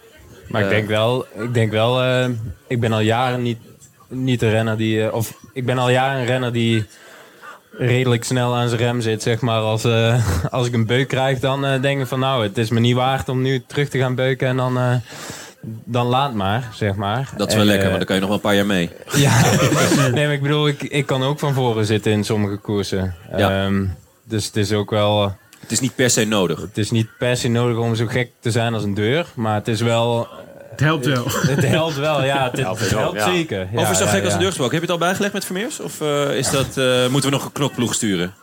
Maar 0.48 0.62
ik 0.62 0.68
Eh. 0.68 0.74
denk 0.74 0.88
wel, 0.88 1.26
ik 1.40 1.54
denk 1.54 1.72
wel, 1.72 2.02
eh, 2.02 2.30
ik 2.68 2.80
ben 2.80 2.92
al 2.94 3.00
jaren 3.00 3.42
niet, 3.42 3.58
niet 4.08 4.42
een 4.42 4.50
renner 4.50 4.78
die, 4.78 5.04
eh, 5.04 5.14
of 5.14 5.34
ik 5.54 5.66
ben 5.66 5.78
al 5.78 5.90
jaren 5.90 6.20
een 6.20 6.26
renner 6.26 6.54
die 6.54 6.86
redelijk 7.78 8.24
snel 8.24 8.56
aan 8.56 8.68
zijn 8.70 8.82
rem 8.82 9.02
zit, 9.02 9.22
zeg 9.22 9.42
maar. 9.42 9.60
Als, 9.60 9.84
eh, 9.84 10.26
als 10.52 10.68
ik 10.68 10.74
een 10.74 10.86
beuk 10.86 11.08
krijg, 11.08 11.40
dan 11.40 11.66
eh, 11.66 11.82
denk 11.82 12.02
ik 12.02 12.08
van 12.08 12.20
nou, 12.20 12.44
het 12.44 12.58
is 12.58 12.70
me 12.70 12.80
niet 12.80 12.96
waard 12.96 13.30
om 13.30 13.42
nu 13.42 13.64
terug 13.68 13.90
te 13.90 13.98
gaan 13.98 14.16
beuken 14.16 14.48
en 14.48 14.58
dan, 14.58 14.78
eh, 14.78 14.96
dan 15.84 16.06
laat 16.06 16.34
maar, 16.34 16.70
zeg 16.74 16.96
maar. 16.96 17.30
Dat 17.38 17.48
is 17.48 17.54
wel 17.54 17.64
En, 17.64 17.70
lekker, 17.70 17.86
want 17.86 17.98
dan 17.98 18.06
kan 18.06 18.16
je 18.16 18.22
nog 18.22 18.30
wel 18.30 18.38
een 18.38 18.44
paar 18.44 18.56
jaar 18.56 18.66
mee. 18.66 18.90
ja, 19.26 19.42
nee, 20.12 20.26
maar 20.26 20.34
ik 20.34 20.42
bedoel, 20.42 20.68
ik, 20.68 20.82
ik 20.84 21.06
kan 21.06 21.24
ook 21.24 21.40
van 21.40 21.54
voren 21.54 21.86
zitten 21.86 22.12
in 22.12 22.24
sommige 22.24 22.58
koersen. 22.58 23.16
Ja. 23.38 23.64
Ehm, 23.66 23.86
dus 24.24 24.46
het 24.46 24.56
is 24.56 24.72
ook 24.72 24.90
wel, 24.90 25.22
Het 25.60 25.72
is 25.72 25.80
niet 25.80 25.96
per 25.96 26.10
se 26.10 26.26
nodig. 26.26 26.62
het 26.62 26.78
is 26.78 26.92
niet 26.92 27.08
per 27.18 27.38
se 27.38 27.48
nodig 27.48 27.78
om 27.78 27.96
zo 27.96 28.06
gek 28.08 28.32
te 28.40 28.52
zijn 28.52 28.74
als 28.74 28.84
een 28.84 28.94
deur, 28.94 29.26
maar 29.36 29.56
het 29.56 29.68
is 29.68 29.82
wel, 29.82 30.28
Het 30.76 30.84
helpt 30.84 31.06
wel. 31.06 31.26
het 31.56 31.66
helpt 31.66 31.96
wel, 31.96 32.24
ja, 32.24 32.44
het, 32.52 32.58
Helpt 32.90 33.22
zeker. 33.22 33.68
Ja, 33.72 33.82
Over 33.82 33.96
zo 33.96 34.04
ja, 34.04 34.10
gek 34.10 34.24
als 34.24 34.34
een 34.34 34.40
deur 34.40 34.48
gesproken. 34.48 34.74
Heb 34.78 34.86
je 34.86 34.92
het 34.92 35.02
al 35.02 35.08
bijgelegd 35.08 35.34
met 35.34 35.46
Vermeers? 35.46 35.80
Of 35.80 36.02
eh, 36.02 36.38
is 36.38 36.50
dat, 36.50 36.78
eh, 36.78 37.08
moeten 37.08 37.30
we 37.30 37.36
nog 37.36 37.46
een 37.46 37.52
knokploeg 37.52 37.94
sturen? 37.94 38.34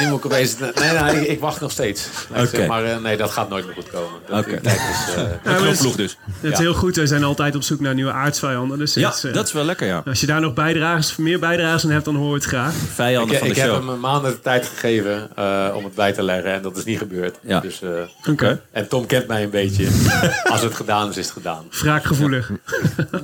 Nu 0.00 0.08
moet 0.08 0.18
ik 0.18 0.24
opeens... 0.24 0.56
Nee, 0.58 0.92
nee, 1.02 1.20
ik, 1.20 1.28
ik 1.28 1.40
wacht 1.40 1.60
nog 1.60 1.70
steeds. 1.70 2.08
Nee, 2.34 2.46
Oké. 2.46 2.66
Maar 2.66 2.84
eh, 2.84 2.98
nee, 2.98 3.16
dat 3.16 3.30
gaat 3.30 3.48
nooit 3.48 3.64
meer 3.66 3.74
goed 3.74 3.90
komen. 3.90 4.20
Dat, 4.28 4.38
Oké. 4.46 4.60
tijd 4.60 4.80
is, 5.06 5.14
eh, 5.14 5.22
Een 5.42 5.96
dus. 5.96 6.16
Het 6.40 6.52
is 6.52 6.58
heel 6.58 6.74
goed. 6.74 6.96
We 6.96 7.06
zijn 7.06 7.24
altijd 7.24 7.54
op 7.54 7.62
zoek 7.62 7.80
naar 7.80 7.94
nieuwe 7.94 8.12
aardsvijanden. 8.12 8.78
Dus 8.78 8.94
Ja, 8.94 9.12
is, 9.12 9.24
eh, 9.24 9.32
dat 9.32 9.46
is 9.46 9.52
wel 9.52 9.64
lekker, 9.64 9.86
ja. 9.86 10.02
Als 10.06 10.20
je 10.20 10.26
daar 10.26 10.40
nog 10.40 10.54
bijdragers, 10.54 11.16
meer 11.16 11.38
bijdragers 11.38 11.84
aan 11.84 11.90
hebt, 11.90 12.04
dan 12.04 12.16
hoor 12.16 12.28
je 12.28 12.34
het 12.34 12.44
graag. 12.44 12.72
Vijanden 12.94 13.32
ik 13.32 13.38
van 13.38 13.48
de 13.48 13.54
ik 13.54 13.60
heb 13.60 13.70
show. 13.70 13.78
hem 13.78 13.88
een 13.88 14.00
maanden 14.00 14.30
de 14.30 14.40
tijd 14.40 14.66
gegeven 14.66 15.28
eh, 15.36 15.68
om 15.74 15.84
het 15.84 15.94
bij 15.94 16.12
te 16.12 16.22
leggen. 16.22 16.52
En 16.52 16.62
dat 16.62 16.76
is 16.76 16.84
niet 16.84 16.98
gebeurd. 16.98 17.36
Ja. 17.40 17.60
Dus, 17.60 17.82
eh, 17.82 17.90
Oké. 18.30 18.60
en 18.72 18.88
Tom 18.88 19.06
kent 19.06 19.26
mij 19.26 19.42
een 19.42 19.50
beetje. 19.50 19.88
Als 20.52 20.62
het 20.62 20.74
gedaan 20.74 21.08
is, 21.10 21.16
is 21.16 21.24
het 21.24 21.34
gedaan. 21.34 21.64
Wraakgevoelig. 21.70 22.50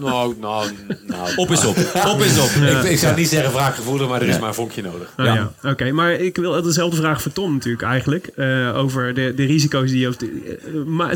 Nou, 0.01 0.35
nou, 0.41 0.71
nou. 1.07 1.29
Op 1.37 1.51
is 1.51 1.65
op. 1.65 1.77
Op 2.07 2.21
is 2.21 2.39
op. 2.39 2.51
Ik, 2.51 2.83
ik 2.83 2.99
zou 2.99 3.17
niet 3.17 3.29
zeggen 3.29 3.53
wraakgevoelig, 3.53 4.09
maar 4.09 4.23
er 4.23 4.29
is 4.29 4.39
maar 4.39 4.49
een 4.49 4.55
vonkje 4.55 4.83
nodig. 4.83 5.09
Oh, 5.19 5.25
Ja. 5.27 5.35
ja. 5.63 5.71
Oké, 5.71 5.91
maar 5.93 6.13
ik 6.13 6.37
wil 6.37 6.55
dezelfde 6.65 6.97
vraag 6.97 7.23
voor 7.23 7.33
Tom 7.33 7.53
natuurlijk 7.53 7.83
eigenlijk. 7.83 8.27
eh, 8.27 8.77
over 8.77 9.15
de, 9.15 9.33
de 9.37 9.45
risico's 9.45 9.91
die 9.91 9.99
je... 9.99 10.07
Heeft. 10.07 10.23
Eh, 10.23 10.83
maar 10.87 11.11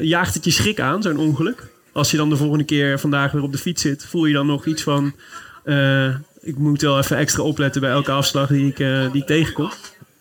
jaagt 0.00 0.34
het 0.34 0.44
je 0.44 0.50
schrik 0.50 0.80
aan, 0.80 1.02
zo'n 1.02 1.16
ongeluk? 1.16 1.66
Als 1.92 2.10
je 2.10 2.16
dan 2.16 2.28
de 2.28 2.36
volgende 2.36 2.64
keer 2.64 2.98
vandaag 3.00 3.32
weer 3.32 3.42
op 3.42 3.52
de 3.52 3.58
fiets 3.58 3.82
zit, 3.82 4.06
voel 4.06 4.26
je 4.26 4.34
dan 4.34 4.46
nog 4.46 4.66
iets 4.66 4.82
van... 4.82 5.14
eh, 5.64 6.14
ik 6.40 6.58
moet 6.58 6.82
wel 6.82 6.98
even 6.98 7.16
extra 7.16 7.42
opletten 7.42 7.80
bij 7.80 7.90
elke 7.90 8.12
afslag 8.12 8.48
die 8.48 8.66
ik, 8.66 8.76
die 9.12 9.20
ik 9.22 9.26
tegenkom. 9.26 9.70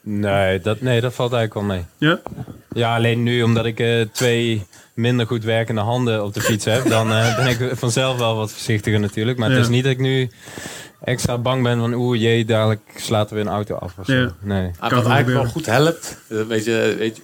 Nee 0.08 0.60
dat, 0.60 0.82
nee, 0.82 1.02
dat 1.02 1.14
valt 1.14 1.34
eigenlijk 1.34 1.68
wel 1.68 1.78
mee. 1.78 1.86
Ja? 1.98 2.20
Ja, 2.74 2.96
alleen 2.96 3.24
nu 3.24 3.44
omdat 3.44 3.66
ik 3.66 3.80
eh, 3.80 4.02
twee 4.12 4.66
minder 4.94 5.28
goed 5.28 5.44
werkende 5.44 5.82
handen 5.82 6.24
op 6.24 6.34
de 6.34 6.42
fiets 6.42 6.66
heb, 6.66 6.88
dan 6.90 7.12
eh, 7.12 7.36
ben 7.36 7.48
ik 7.48 7.72
vanzelf 7.78 8.18
wel 8.18 8.36
wat 8.36 8.52
voorzichtiger 8.52 9.00
natuurlijk. 9.00 9.38
Maar 9.38 9.50
Ja. 9.50 9.56
het 9.56 9.64
is 9.64 9.70
niet 9.70 9.84
dat 9.84 9.92
ik 9.92 10.00
nu 10.00 10.30
extra 11.04 11.38
bang 11.38 11.64
ben 11.64 11.80
van 11.80 11.94
oeh 11.94 12.20
jee, 12.20 12.46
dadelijk 12.46 12.82
slaat 12.96 13.30
er 13.30 13.36
weer 13.36 13.46
een 13.46 13.52
auto 13.52 13.76
af 13.76 13.94
of 14.00 14.06
zo. 14.06 14.14
Ja. 14.14 14.34
Nee. 14.42 14.72
Ah, 14.80 14.90
Kan 14.90 15.02
wat 15.04 15.12
eigenlijk 15.12 15.42
wel 15.44 15.52
goed 15.52 15.66
helpt, 15.66 16.18
eh, 16.28 16.38
een 16.38 16.48
beetje, 16.48 16.96
weet 16.98 17.16
je, 17.18 17.22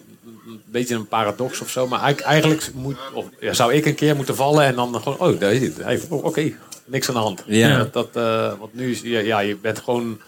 een 0.47 0.61
beetje 0.65 0.95
een 0.95 1.07
paradox 1.07 1.61
of 1.61 1.69
zo. 1.69 1.87
Maar 1.87 1.99
eigenlijk, 2.01 2.31
eigenlijk 2.31 2.69
moet, 2.73 2.97
of, 3.13 3.25
ja, 3.39 3.53
zou 3.53 3.73
ik 3.73 3.85
een 3.85 3.95
keer 3.95 4.15
moeten 4.15 4.35
vallen 4.35 4.65
en 4.65 4.75
dan 4.75 4.95
gewoon, 5.01 5.17
oh, 5.19 5.39
daar 5.39 5.53
is 5.53 5.61
het. 5.61 5.77
Hey, 5.83 6.01
Oké, 6.09 6.51
niks 6.85 7.07
aan 7.07 7.13
de 7.13 7.19
hand. 7.19 7.43
Ja. 7.47 7.77
Dat, 7.77 7.93
dat, 7.93 8.09
eh, 8.13 8.51
want 8.59 8.73
nu 8.73 8.97
ja, 9.03 9.39
je 9.39 9.57
bent 9.61 9.79
gewoon... 9.79 10.19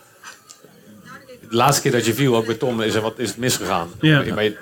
De 1.54 1.60
laatste 1.60 1.82
keer 1.82 1.92
dat 1.92 2.06
je 2.06 2.14
viel, 2.14 2.36
ook 2.36 2.46
bij 2.46 2.56
Tom, 2.56 2.82
is, 2.82 2.96
er 2.96 3.02
wat, 3.02 3.20
is 3.20 3.30
het 3.30 3.38
misgegaan. 3.38 3.88
Ja. 4.02 4.24
Maar 4.34 4.44
je, 4.44 4.58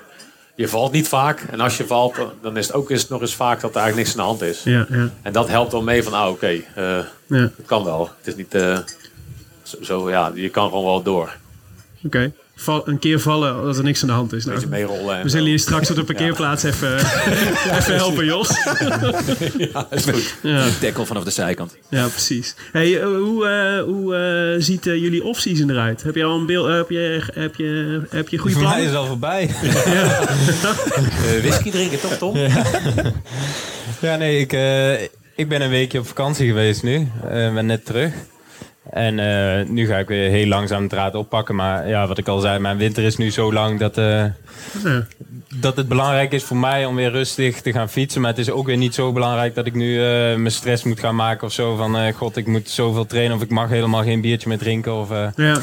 je 0.54 0.68
valt 0.68 0.92
niet 0.92 1.08
vaak. 1.08 1.40
En 1.50 1.60
als 1.60 1.76
je 1.76 1.86
valt, 1.86 2.16
dan 2.42 2.56
is 2.56 2.66
het 2.66 2.76
ook 2.76 2.90
eens, 2.90 3.08
nog 3.08 3.20
eens 3.20 3.34
vaak 3.34 3.60
dat 3.60 3.74
er 3.74 3.80
eigenlijk 3.80 4.06
niks 4.06 4.10
aan 4.18 4.24
de 4.24 4.30
hand 4.30 4.54
is. 4.54 4.62
Ja, 4.62 4.86
ja, 4.90 5.10
En 5.22 5.32
dat 5.32 5.48
helpt 5.48 5.72
wel 5.72 5.82
mee 5.82 6.02
van, 6.02 6.12
ah, 6.12 6.30
oké, 6.30 6.46
eh, 6.46 6.62
ja. 7.26 7.50
het 7.56 7.66
kan 7.66 7.84
wel. 7.84 8.10
Het 8.18 8.26
is 8.26 8.36
niet 8.36 8.54
eh, 8.54 8.78
zo, 9.62 9.76
zo, 9.82 10.10
ja, 10.10 10.32
je 10.34 10.48
kan 10.48 10.68
gewoon 10.68 10.84
wel 10.84 11.02
door. 11.02 11.36
Oké. 12.04 12.32
Val- 12.56 12.88
Een 12.88 12.98
keer 12.98 13.20
vallen 13.20 13.54
als 13.66 13.78
er 13.78 13.84
niks 13.84 14.00
aan 14.02 14.08
de 14.08 14.14
hand 14.14 14.32
is. 14.32 14.44
Nou, 14.44 14.54
beetje 14.56 14.70
meerollen. 14.70 15.16
en 15.16 15.22
we 15.22 15.28
zullen 15.28 15.50
je 15.50 15.58
straks 15.58 15.90
op 15.90 15.96
de 15.96 16.04
parkeerplaats 16.04 16.62
even, 16.62 16.96
even 17.78 17.94
helpen, 17.94 18.24
Jos. 18.24 18.48
Ja, 19.58 19.86
is 19.90 20.04
goed. 20.04 20.34
Ja. 20.42 20.66
Tackle 20.80 21.06
vanaf 21.06 21.24
de 21.24 21.30
zijkant. 21.30 21.76
Ja, 21.88 22.06
precies. 22.06 22.54
Hey, 22.72 22.98
eh, 23.00 23.04
hoe 23.06 23.46
eh, 23.48 23.82
hoe 23.84 24.16
eh, 24.16 24.62
ziet 24.62 24.86
eh, 24.86 24.94
jullie 24.96 25.24
off-season 25.24 25.70
eruit? 25.70 26.02
Heb 26.02 26.14
je 26.14 26.24
al 26.24 26.38
een 26.38 26.46
beeld? 26.46 26.66
heb, 26.68 26.90
je, 26.90 27.22
heb, 27.34 27.54
je, 27.56 28.00
heb 28.10 28.28
je 28.28 28.38
goede 28.38 28.56
Voor 28.56 28.68
mij 28.68 28.82
is 28.84 28.90
plannen? 28.90 29.00
al 29.00 29.06
voorbij. 29.06 29.50
Eh, 31.22 31.38
whisky 31.42 31.70
drinken, 31.70 32.00
toch 32.00 32.12
Tom? 32.16 32.36
ja, 34.00 34.16
nee, 34.16 34.38
ik, 34.40 34.52
eh, 34.52 34.92
ik 35.36 35.48
ben 35.48 35.62
een 35.62 35.70
weekje 35.70 35.98
op 35.98 36.06
vakantie 36.06 36.46
geweest 36.46 36.82
nu. 36.82 36.94
Ik 37.22 37.54
ben 37.54 37.66
net 37.66 37.84
terug. 37.86 38.12
En 38.90 39.18
eh, 39.18 39.66
nu 39.68 39.86
ga 39.86 39.98
ik 39.98 40.08
weer 40.08 40.30
heel 40.30 40.46
langzaam 40.46 40.82
de 40.82 40.88
draad 40.88 41.14
oppakken. 41.14 41.54
Maar 41.54 41.88
ja, 41.88 42.06
wat 42.06 42.18
ik 42.18 42.28
al 42.28 42.40
zei, 42.40 42.58
mijn 42.58 42.76
winter 42.76 43.04
is 43.04 43.16
nu 43.16 43.30
zo 43.30 43.52
lang 43.52 43.78
dat, 43.78 43.98
eh, 43.98 44.24
Ja. 44.84 45.06
dat 45.54 45.76
het 45.76 45.88
belangrijk 45.88 46.32
is 46.32 46.44
voor 46.44 46.56
mij 46.56 46.84
om 46.84 46.94
weer 46.94 47.10
rustig 47.10 47.60
te 47.60 47.72
gaan 47.72 47.88
fietsen. 47.88 48.20
Maar 48.20 48.30
het 48.30 48.38
is 48.38 48.50
ook 48.50 48.66
weer 48.66 48.76
niet 48.76 48.94
zo 48.94 49.12
belangrijk 49.12 49.54
dat 49.54 49.66
ik 49.66 49.74
nu 49.74 49.96
eh, 49.96 50.04
mijn 50.36 50.50
stress 50.50 50.84
moet 50.84 51.00
gaan 51.00 51.14
maken 51.16 51.46
of 51.46 51.52
zo. 51.52 51.76
Van 51.76 52.12
god, 52.12 52.36
ik 52.36 52.46
moet 52.46 52.68
zoveel 52.70 53.06
trainen 53.06 53.36
of 53.36 53.42
ik 53.42 53.50
mag 53.50 53.68
helemaal 53.68 54.02
geen 54.02 54.20
biertje 54.20 54.48
meer 54.48 54.58
drinken. 54.58 54.94
Of, 54.94 55.08
Ja. 55.36 55.58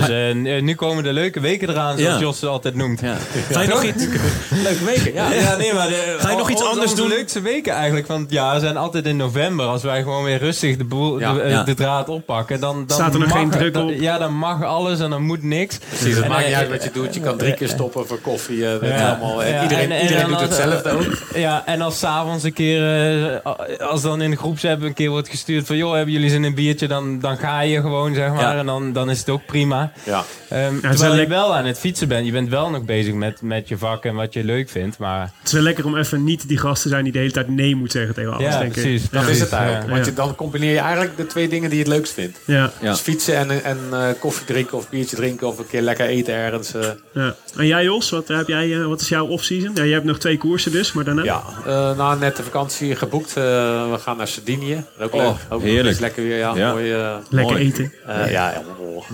Dus 0.00 0.08
eh, 0.08 0.34
nu- 0.34 0.60
nu 0.60 0.74
komen 0.74 1.04
de 1.04 1.12
leuke 1.12 1.40
weken 1.40 1.68
eraan, 1.70 1.98
zoals 1.98 2.14
Ja. 2.14 2.20
Jos 2.20 2.40
het 2.40 2.50
altijd 2.50 2.74
noemt. 2.74 3.00
Ja. 3.00 3.16
Ga 3.50 3.60
je 3.60 3.68
nog 3.68 3.82
iets... 3.84 4.04
Leuke 4.64 4.84
weken, 4.84 5.12
ja. 5.14 5.32
Ja, 5.32 5.56
nee, 5.56 5.74
maar 5.74 5.88
de, 5.88 6.16
Ga 6.18 6.30
je 6.30 6.36
nog 6.36 6.50
iets 6.50 6.64
anders 6.64 6.94
doen? 6.94 7.08
leukste 7.08 7.40
weken 7.40 7.72
eigenlijk 7.72 8.06
van 8.06 8.20
het 8.20 8.30
jaar 8.30 8.60
zijn 8.60 8.76
altijd 8.76 9.06
in 9.06 9.16
november. 9.16 9.66
Als 9.66 9.82
wij 9.82 10.02
gewoon 10.02 10.24
weer 10.24 10.38
rustig 10.38 10.76
de, 10.76 10.84
boel, 10.84 11.18
Ja. 11.20 11.32
de, 11.32 11.40
eh, 11.40 11.50
Ja. 11.50 11.62
de 11.62 11.74
draad 11.74 12.08
oppakken. 12.08 12.60
Dan, 12.60 12.74
dan 12.86 12.96
Staat 12.96 13.12
er 13.14 13.18
nog 13.20 13.28
mag 13.28 13.38
geen 13.38 13.50
druk 13.50 13.74
dan-? 13.74 14.00
Ja, 14.00 14.18
dan 14.18 14.34
mag 14.34 14.64
alles 14.64 15.00
en 15.00 15.10
dan 15.10 15.22
moet 15.22 15.42
niks. 15.42 15.78
Precies, 15.78 16.14
het 16.14 16.24
En, 16.24 16.30
maakt 16.30 16.44
niet 16.44 16.52
eh, 16.52 16.58
uit 16.58 16.70
wat 16.70 16.84
je 16.84 16.90
doet. 16.92 17.14
Je 17.14 17.20
kan 17.20 17.36
drie 17.36 17.54
keer 17.54 17.68
stoppen 17.68 18.06
voor 18.06 18.18
koffie. 18.20 18.66
eh, 18.78 18.88
Ja. 18.98 19.08
allemaal, 19.08 19.42
en 19.42 19.52
Ja, 19.54 19.62
iedereen 19.62 19.84
en- 19.90 19.96
en 19.96 20.02
iedereen 20.02 20.22
dan 20.30 20.30
doet 20.30 20.40
hetzelfde 20.40 20.90
ook. 20.90 21.18
Ja, 21.34 21.62
en 21.66 21.80
als 21.80 21.98
s'avonds 21.98 22.44
een 22.44 22.52
keer, 22.52 23.04
eh, 23.36 23.88
als 23.88 24.02
dan 24.02 24.22
in 24.22 24.30
de 24.30 24.36
groepsapp 24.36 24.82
een 24.82 24.94
keer 24.94 25.10
wordt 25.10 25.28
gestuurd 25.28 25.66
van... 25.66 25.76
joh, 25.76 25.94
hebben 25.94 26.12
jullie 26.12 26.28
zin 26.30 26.38
in 26.38 26.44
een 26.44 26.54
biertje? 26.54 26.88
Dan, 26.88 27.18
dan 27.20 27.36
ga 27.36 27.60
je 27.60 27.80
gewoon, 27.80 28.14
zeg 28.14 28.28
maar. 28.32 28.40
Ja. 28.52 28.56
En 28.56 28.66
dan, 28.66 28.92
dan 28.92 29.10
is 29.10 29.18
het 29.18 29.28
ook 29.30 29.46
prima. 29.46 29.81
Ja. 30.04 30.24
Ehm, 30.48 30.80
wel 30.80 30.94
terwijl 30.94 31.20
je 31.20 31.26
wel 31.26 31.54
aan 31.56 31.64
het 31.64 31.78
fietsen 31.78 32.08
bent. 32.08 32.26
Je 32.26 32.32
bent 32.32 32.48
wel 32.48 32.70
nog 32.70 32.84
bezig 32.84 33.14
met, 33.14 33.42
met 33.42 33.68
je 33.68 33.78
vak 33.78 34.04
en 34.04 34.14
wat 34.14 34.32
je 34.32 34.44
leuk 34.44 34.68
vindt. 34.70 34.98
Maar 34.98 35.20
Het 35.38 35.46
is 35.46 35.52
wel 35.52 35.62
lekker 35.62 35.84
om 35.84 35.96
even 35.96 36.24
niet 36.24 36.48
die 36.48 36.58
gast 36.58 36.82
te 36.82 36.88
zijn 36.88 37.04
die 37.04 37.12
de 37.12 37.18
hele 37.18 37.30
tijd 37.30 37.48
nee 37.48 37.76
moet 37.76 37.92
zeggen 37.92 38.14
tegen 38.14 38.32
alles, 38.32 38.52
ja, 38.52 38.58
denk 38.58 38.72
precies. 38.72 39.04
ik. 39.04 39.12
Dat 39.12 39.22
ja. 39.24 39.28
is 39.28 39.40
het 39.40 39.52
eigenlijk. 39.52 39.86
Ja. 39.86 39.92
Want 39.92 40.04
je, 40.06 40.12
dan 40.12 40.34
combineer 40.34 40.72
je 40.72 40.78
eigenlijk 40.78 41.16
de 41.16 41.26
twee 41.26 41.48
dingen 41.48 41.68
die 41.70 41.78
je 41.78 41.84
het 41.84 41.92
leukst 41.94 42.12
vindt. 42.12 42.38
Ja, 42.44 42.70
Ja. 42.80 42.90
Dus 42.90 43.00
fietsen 43.00 43.36
en, 43.36 43.64
en 43.64 43.78
eh, 43.92 44.08
koffie 44.20 44.46
drinken 44.46 44.76
of 44.76 44.88
biertje 44.88 45.16
drinken 45.16 45.46
of 45.46 45.58
een 45.58 45.66
keer 45.66 45.82
lekker 45.82 46.06
eten 46.06 46.34
ergens. 46.34 46.74
eh. 46.74 46.86
ja. 47.14 47.34
En 47.56 47.66
jij 47.66 47.84
Jos, 47.84 48.10
wat, 48.10 48.28
heb 48.28 48.48
jij, 48.48 48.72
eh, 48.80 48.86
wat 48.86 49.00
is 49.00 49.08
jouw 49.08 49.26
off-season? 49.26 49.70
Ja, 49.74 49.82
je 49.82 49.92
hebt 49.92 50.04
nog 50.04 50.18
twee 50.18 50.38
koersen 50.38 50.72
dus, 50.72 50.92
maar 50.92 51.04
daarna? 51.04 51.22
Ja, 51.22 51.42
eh, 51.66 51.96
na 51.96 52.14
net 52.14 52.36
de 52.36 52.42
vakantie 52.42 52.96
geboekt. 52.96 53.28
Eh, 53.36 53.42
we 53.90 53.98
gaan 54.00 54.16
naar 54.16 54.28
Sardinië. 54.28 54.84
Ook 55.00 55.12
Oh, 55.14 55.20
leuk. 55.24 55.34
Ook 55.48 55.62
heerlijk. 55.62 55.94
is 55.94 56.00
lekker 56.00 56.22
weer. 56.22 56.36
Ja, 56.36 56.52
Ja. 56.56 56.70
Mooi, 56.72 56.92
eh, 56.92 57.14
Lekker 57.28 57.52
Mooi. 57.54 57.66
eten. 57.66 57.92
ja, 58.06 58.26
ja, 58.28 58.62
oh, 58.78 59.10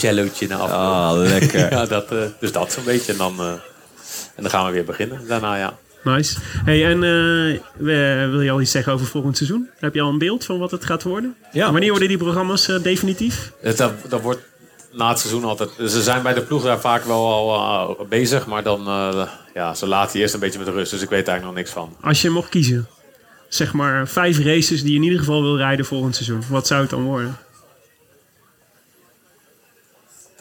limoncellootje 0.00 0.48
na 0.48 0.56
afloop. 0.56 0.78
Ah, 0.78 1.12
lekker. 1.16 1.70
Ja, 1.74 1.86
dat, 1.86 2.12
eh, 2.12 2.18
dus 2.40 2.52
dat 2.52 2.72
zo'n 2.72 2.84
beetje. 2.84 3.12
En 3.12 3.18
dan, 3.18 3.34
eh, 3.38 3.52
en 4.34 4.42
dan 4.42 4.50
gaan 4.50 4.66
we 4.66 4.72
weer 4.72 4.84
beginnen 4.84 5.20
daarna, 5.28 5.56
ja. 5.56 5.78
Nice. 6.04 6.38
Hey, 6.64 6.84
en 6.84 6.94
eh, 6.94 8.30
wil 8.30 8.40
je 8.40 8.50
al 8.50 8.60
iets 8.60 8.70
zeggen 8.70 8.92
over 8.92 9.06
volgend 9.06 9.36
seizoen? 9.36 9.68
Heb 9.78 9.94
je 9.94 10.00
al 10.00 10.08
een 10.08 10.18
beeld 10.18 10.44
van 10.44 10.58
wat 10.58 10.70
het 10.70 10.84
gaat 10.84 11.02
worden? 11.02 11.34
Ja. 11.52 11.72
Wanneer 11.72 11.90
worden 11.90 12.08
die 12.08 12.16
programma's 12.16 12.66
definitief? 12.82 13.52
Het, 13.60 13.76
dat, 13.76 13.92
dat 14.08 14.20
wordt 14.20 14.40
na 14.92 15.08
het 15.08 15.18
seizoen 15.18 15.44
altijd... 15.44 15.70
Ze 15.78 16.02
zijn 16.02 16.22
bij 16.22 16.34
de 16.34 16.42
ploeg 16.42 16.62
daar 16.62 16.80
vaak 16.80 17.04
wel 17.04 17.54
al 17.54 18.06
bezig. 18.08 18.46
Maar 18.46 18.62
dan, 18.62 18.86
eh, 18.86 19.28
ja, 19.54 19.74
ze 19.74 19.86
laten 19.86 20.20
eerst 20.20 20.34
een 20.34 20.40
beetje 20.40 20.58
met 20.58 20.68
rust. 20.68 20.90
Dus 20.90 21.02
ik 21.02 21.08
weet 21.08 21.28
eigenlijk 21.28 21.44
nog 21.44 21.54
niks 21.54 21.70
van. 21.70 21.96
Als 22.00 22.22
je 22.22 22.30
mocht 22.30 22.48
kiezen, 22.48 22.86
zeg 23.48 23.72
maar 23.72 24.08
vijf 24.08 24.38
races 24.38 24.82
die 24.82 24.90
je 24.90 24.96
in 24.96 25.02
ieder 25.02 25.18
geval 25.18 25.42
wil 25.42 25.56
rijden 25.56 25.84
volgend 25.84 26.14
seizoen. 26.14 26.42
Wat 26.48 26.66
zou 26.66 26.80
het 26.80 26.90
dan 26.90 27.02
worden? 27.02 27.36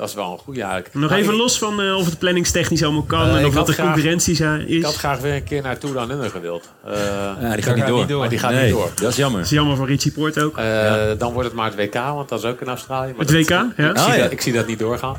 Dat 0.01 0.09
is 0.09 0.15
wel 0.15 0.31
een 0.31 0.37
goede 0.37 0.61
eigenlijk. 0.61 0.93
Nog 0.93 1.09
Maar 1.09 1.19
even 1.19 1.33
ik- 1.33 1.39
los 1.39 1.57
van 1.57 1.81
eh, 1.81 1.95
of 1.97 2.05
het 2.05 2.19
planningstechnisch 2.19 2.83
allemaal 2.83 3.03
kan 3.03 3.27
Eh, 3.27 3.35
en 3.37 3.45
of 3.45 3.53
wat 3.53 3.65
de 3.67 3.73
graag- 3.73 3.85
concurrentie 3.85 4.35
zijn, 4.35 4.67
is. 4.67 4.75
Ik 4.75 4.83
had 4.83 4.95
graag 4.95 5.19
weer 5.19 5.33
een 5.33 5.43
keer 5.43 5.61
naar 5.61 5.77
Tour 5.77 6.01
Under 6.11 6.29
gewild. 6.29 6.69
Eh, 6.85 6.93
Ja, 7.41 7.53
die 7.53 7.63
gaat 7.63 7.75
niet 7.75 7.87
door. 7.87 7.99
niet 7.99 8.07
door. 8.07 8.19
Maar 8.19 8.29
die 8.29 8.39
gaat 8.39 8.51
nee, 8.51 8.63
niet 8.65 8.73
door. 8.73 8.91
dat 8.95 9.09
is 9.11 9.15
jammer. 9.15 9.39
Dat 9.41 9.49
is 9.51 9.55
jammer 9.57 9.77
voor 9.77 9.87
Richie 9.87 10.11
Poort 10.11 10.39
ook. 10.41 10.57
Eh, 10.57 11.03
Dan 11.17 11.31
wordt 11.33 11.47
het 11.47 11.57
maar 11.57 11.65
het 11.65 11.75
WK, 11.75 11.93
want 11.93 12.29
dat 12.29 12.39
is 12.39 12.45
ook 12.45 12.61
in 12.61 12.67
Australië. 12.67 13.11
Maar 13.11 13.25
Het 13.25 13.27
dat- 13.27 13.37
WK, 13.37 13.49
ja? 13.49 13.89
Ik, 13.89 13.97
zie 13.97 14.07
Ah, 14.07 14.15
ja. 14.15 14.21
dat, 14.23 14.31
ik 14.31 14.41
zie 14.41 14.53
dat 14.53 14.67
niet 14.67 14.79
doorgaan. 14.79 15.15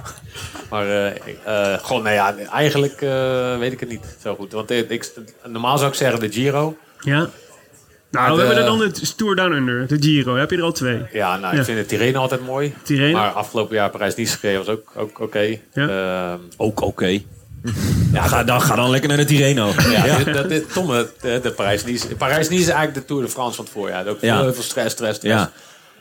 Maar 0.70 0.86
eh 0.86 1.06
eh, 1.44 1.78
gewoon, 1.82 2.02
nou 2.02 2.14
ja, 2.14 2.34
eigenlijk 2.52 3.00
eh, 3.02 3.58
weet 3.58 3.72
ik 3.72 3.80
het 3.80 3.88
niet 3.88 4.04
zo 4.22 4.34
goed. 4.34 4.52
Want 4.52 4.70
ik- 4.70 5.12
normaal 5.46 5.78
zou 5.78 5.90
ik 5.90 5.96
zeggen 5.96 6.20
de 6.20 6.32
Giro. 6.32 6.76
Ja. 7.00 7.28
Nou, 8.12 8.26
Maar 8.26 8.36
we 8.36 8.40
de- 8.40 8.46
hebben 8.46 8.64
er 8.72 8.78
dan 8.78 8.92
de 9.00 9.14
Tour 9.16 9.36
Down 9.36 9.52
Under, 9.52 9.86
de 9.86 9.96
Giro. 10.00 10.36
Heb 10.36 10.50
je 10.50 10.56
er 10.56 10.62
al 10.62 10.72
twee? 10.72 11.02
Ja, 11.12 11.36
nou, 11.36 11.52
Ja. 11.54 11.58
ik 11.60 11.64
vind 11.66 11.78
het 11.78 11.88
Tirreno 11.88 12.20
altijd 12.20 12.46
mooi. 12.46 12.74
Tirreno? 12.82 13.18
Maar 13.18 13.30
afgelopen 13.30 13.74
jaar 13.76 13.90
Parijs-Nice 13.90 14.38
gereden 14.38 14.64
was 14.64 14.74
ook, 14.74 14.92
ook 14.96 15.20
oké. 15.20 15.58
Ja. 15.72 15.88
Ehm, 16.32 16.38
Ook 16.56 16.80
oké. 16.80 17.06
Ja, 18.12 18.22
ga 18.26 18.44
dan, 18.44 18.60
ga 18.62 18.74
dan 18.74 18.90
lekker 18.90 19.08
naar 19.08 19.18
de 19.18 19.24
Tirreno. 19.24 19.72
ja, 19.90 20.16
dit- 20.16 20.34
dat, 20.34 20.48
dit, 20.48 20.72
Tomme, 20.72 21.08
de, 21.20 21.40
de 21.42 21.50
Parijs-Nice. 21.52 22.14
Parijs-Nice 22.16 22.62
is 22.62 22.68
eigenlijk 22.68 22.94
de 22.98 23.04
Tour 23.04 23.22
de 23.22 23.28
France 23.28 23.54
van 23.56 23.64
het 23.64 23.72
voorjaar. 23.74 24.06
Ook 24.06 24.20
Ja. 24.20 24.40
heel 24.42 24.54
veel 24.54 24.62
stress, 24.62 24.92
stress, 24.94 25.16
stress. 25.16 25.34
Ja. 25.40 25.50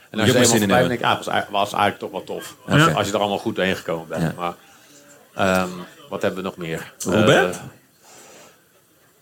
En 0.10 0.20
als 0.20 0.28
je 0.28 0.34
je 0.34 0.40
er 0.40 0.46
zin 0.46 0.62
in 0.62 0.68
denk 0.68 0.92
ik, 0.92 1.02
ah, 1.04 1.18
was, 1.18 1.28
eigenlijk- 1.28 1.50
was 1.64 1.72
eigenlijk 1.74 2.00
toch 2.00 2.12
wel 2.12 2.24
tof. 2.24 2.56
Als, 2.68 2.82
Ja. 2.82 2.88
je, 2.90 2.94
als 2.96 3.08
je 3.08 3.14
er 3.14 3.20
allemaal 3.20 3.38
goed 3.38 3.56
doorheen 3.56 3.76
gekomen 3.76 4.08
bent. 4.08 4.22
Ja. 4.22 4.34
Maar, 4.38 4.54
ehm, 5.36 5.70
wat 6.10 6.22
hebben 6.22 6.40
we 6.44 6.46
nog 6.46 6.58
meer? 6.58 6.92
Roubaix? 7.06 7.58
Eh, 7.58 7.64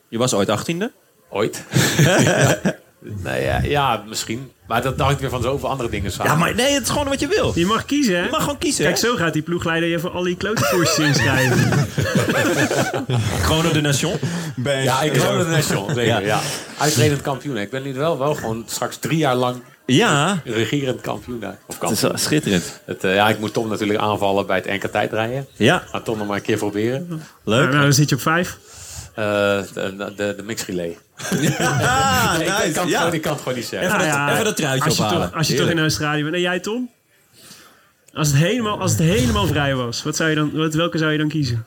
Je 0.07 0.17
was 0.17 0.33
ooit 0.33 0.49
achttiende. 0.49 0.91
Ooit. 1.29 1.63
ja. 1.97 2.57
Nee, 3.23 3.43
ja, 3.43 3.59
ja, 3.63 4.03
misschien. 4.07 4.51
Maar 4.67 4.81
dat 4.81 4.99
hangt 4.99 5.19
weer 5.21 5.29
van 5.29 5.41
zoveel 5.41 5.69
andere 5.69 5.89
dingen 5.89 6.11
samen. 6.11 6.31
Ja, 6.31 6.37
maar 6.37 6.55
nee, 6.55 6.73
het 6.73 6.83
is 6.83 6.89
gewoon 6.89 7.07
wat 7.07 7.19
je 7.19 7.27
wil. 7.27 7.51
Je 7.55 7.65
mag 7.65 7.85
kiezen, 7.85 8.15
hè? 8.17 8.23
Je 8.23 8.29
mag 8.29 8.39
gewoon 8.41 8.57
kiezen. 8.57 8.83
Kijk, 8.85 9.01
hè? 9.01 9.07
zo 9.07 9.15
gaat 9.15 9.33
die 9.33 9.41
ploegleider 9.41 9.89
je 9.89 9.99
voor 9.99 10.09
al 10.09 10.23
die 10.23 10.35
klote 10.37 10.85
inschrijven. 10.97 11.87
Chrono 13.41 13.71
de 13.71 13.81
Nation. 13.81 14.13
Ja, 14.63 15.01
ik 15.01 15.17
geloof 15.17 15.43
de 15.43 15.49
Nation. 15.49 15.85
Zeker, 15.87 16.05
Ja. 16.05 16.19
ja. 16.19 16.39
Uitredend 16.77 17.21
kampioen. 17.21 17.57
Ik 17.57 17.69
ben 17.69 17.83
nu 17.83 17.93
wel, 17.93 18.17
wel 18.17 18.35
gewoon 18.35 18.63
straks 18.67 18.97
drie 18.97 19.17
jaar 19.17 19.35
lang 19.35 19.55
Ja, 19.85 20.41
regerend 20.43 21.01
kampioen. 21.01 21.39
daar. 21.39 21.57
Of 21.65 21.79
het 21.79 21.91
is 22.13 22.23
schitterend. 22.23 22.79
Het, 22.85 23.03
eh, 23.03 23.15
ja, 23.15 23.29
ik 23.29 23.39
moet 23.39 23.53
Tom 23.53 23.67
natuurlijk 23.69 23.99
aanvallen 23.99 24.45
bij 24.45 24.55
het 24.55 24.65
NK 24.83 24.91
tijdrijden. 24.91 25.47
Ja, 25.55 25.83
Ga 25.91 25.99
Tom 26.01 26.17
nog 26.17 26.27
maar 26.27 26.35
een 26.37 26.41
keer 26.43 26.57
proberen. 26.57 27.05
nou, 27.07 27.21
leuk. 27.43 27.69
nou, 27.69 27.81
dan 27.83 27.93
zit 27.93 28.09
je 28.09 28.15
op 28.15 28.21
vijf. 28.21 28.57
Eh, 29.15 29.23
de, 29.73 30.13
de, 30.15 30.33
de 30.37 30.43
mix 30.43 30.65
relay. 30.65 30.97
Ah, 31.17 32.35
ik, 32.39 32.45
kan 32.45 32.55
het 32.55 32.63
nice. 32.65 32.73
gewoon, 32.73 32.87
Ja. 32.87 33.11
ik 33.11 33.21
kan 33.21 33.31
het 33.31 33.41
gewoon 33.41 33.57
niet 33.57 33.67
zeggen. 33.67 33.87
Even, 33.89 34.07
Nou 34.07 34.09
dat, 34.09 34.27
ja, 34.27 34.31
even 34.33 34.43
dat 34.45 34.55
truitje 34.55 34.85
Als 34.85 34.97
je, 34.97 35.03
ophalen. 35.03 35.27
toch, 35.29 35.37
als 35.37 35.47
je 35.47 35.55
toch 35.55 35.69
in 35.69 35.79
Australië 35.79 36.23
bent. 36.23 36.35
En 36.35 36.41
jij, 36.41 36.59
Tom? 36.59 36.89
Als 38.13 38.27
het 38.27 38.37
helemaal, 38.37 38.79
als 38.79 38.91
het 38.91 38.99
helemaal 38.99 39.47
vrij 39.47 39.75
was, 39.75 40.03
wat 40.03 40.15
zou 40.15 40.29
je 40.29 40.35
dan, 40.35 40.51
wat, 40.57 40.73
welke 40.73 40.97
zou 40.97 41.11
je 41.11 41.17
dan 41.17 41.27
kiezen? 41.29 41.65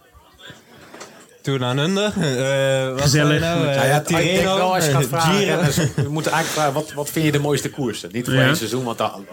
Tour 1.43 1.59
Down 1.59 1.79
Under. 1.79 2.05
eh, 2.05 2.91
wat 2.93 3.01
Gezellig. 3.01 3.11
zei 3.11 3.33
je 3.35 3.41
Nou, 3.41 3.67
Eh, 3.67 3.77
Nou 3.77 3.87
ja, 3.89 4.01
ik 4.01 4.09
denk 4.09 4.43
wel 4.45 4.75
als 4.75 4.85
je 4.87 4.91
gaat 4.91 5.07
vragen. 5.07 5.65
Dus 5.65 5.77
we 5.77 6.09
moeten 6.09 6.33
eigenlijk 6.33 6.47
vragen, 6.63 6.73
wat, 6.73 6.93
wat 6.93 7.11
vind 7.11 7.25
je 7.25 7.33
de 7.33 7.39
mooiste 7.39 7.71
koersen? 7.71 8.09
Niet 8.13 8.25
voor 8.25 8.35
Ja. 8.35 8.47
één 8.47 8.57
seizoen, 8.57 8.85
want 8.85 8.99
dan, 8.99 9.27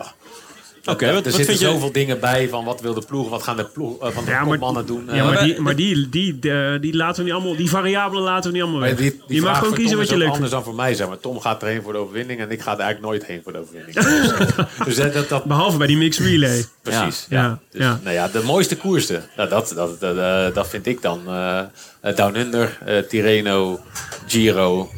Oké, 0.86 1.06
er 1.06 1.14
wat, 1.14 1.24
wat 1.24 1.34
zitten 1.34 1.46
vind 1.56 1.60
je... 1.60 1.66
zoveel 1.74 1.92
dingen 1.92 2.20
bij 2.20 2.50
van 2.50 2.66
wat 2.66 2.82
wil 2.82 2.94
de 2.94 3.04
ploeg, 3.08 3.30
wat 3.30 3.44
gaan 3.44 3.58
de 3.58 3.64
ploeg 3.66 4.02
eh, 4.02 4.10
van 4.12 4.26
de 4.26 4.32
Ja, 4.32 4.44
maar- 4.44 4.86
doen. 4.86 5.04
Ja, 5.08 5.14
Eh, 5.14 5.26
maar 5.26 5.44
die, 5.44 5.62
maar 5.62 5.76
die, 5.76 6.10
die, 6.10 6.40
de- 6.40 6.78
die 6.82 6.96
laten 6.96 7.18
we 7.18 7.24
niet 7.24 7.34
allemaal, 7.40 7.56
die 7.56 7.70
variabelen 7.70 8.24
laten 8.24 8.44
we 8.50 8.52
niet 8.56 8.62
allemaal 8.62 8.80
Maar 8.82 8.90
weg. 8.90 8.98
die, 9.00 9.22
die 9.28 9.36
je 9.36 9.42
mag 9.42 9.58
gewoon 9.58 9.74
kiezen 9.74 9.90
Tom 9.92 10.00
wat 10.00 10.10
je 10.10 10.18
leuk 10.18 10.28
anders 10.28 10.38
vindt. 10.50 10.52
dan 10.52 10.64
voor 10.64 10.84
mij, 10.84 10.94
zeg 10.94 11.08
maar. 11.08 11.20
Tom 11.20 11.40
gaat 11.42 11.62
erheen 11.62 11.82
voor 11.82 11.94
de 11.94 12.00
overwinning 12.00 12.40
en 12.40 12.52
ik 12.52 12.62
ga 12.62 12.74
er 12.74 12.80
eigenlijk 12.80 13.12
nooit 13.12 13.26
heen 13.26 13.42
voor 13.44 13.52
de 13.52 13.60
overwinning. 13.60 13.96
dus 14.86 14.96
dat, 14.96 15.14
dat, 15.14 15.30
dat- 15.30 15.44
Behalve 15.46 15.78
bij 15.78 15.88
die 15.88 15.98
mixed 15.98 16.26
relay. 16.26 16.66
precies. 16.82 17.26
Ja, 17.30 17.42
Ja. 17.42 17.60
Dus, 17.72 17.82
ja. 17.82 18.00
Nou 18.04 18.16
ja, 18.16 18.28
de 18.28 18.42
mooiste 18.44 18.78
koersen, 18.78 19.24
nou, 19.38 19.50
dat, 19.50 19.72
dat, 19.76 20.00
dat, 20.00 20.18
eh, 20.18 20.54
dat 20.56 20.68
vind 20.70 20.86
ik 20.86 21.02
dan 21.02 21.22
eh, 21.28 21.60
eh, 22.02 22.16
Down 22.16 22.36
Under, 22.36 22.78
eh, 22.86 22.98
Tirreno, 22.98 23.80
Giro. 24.28 24.90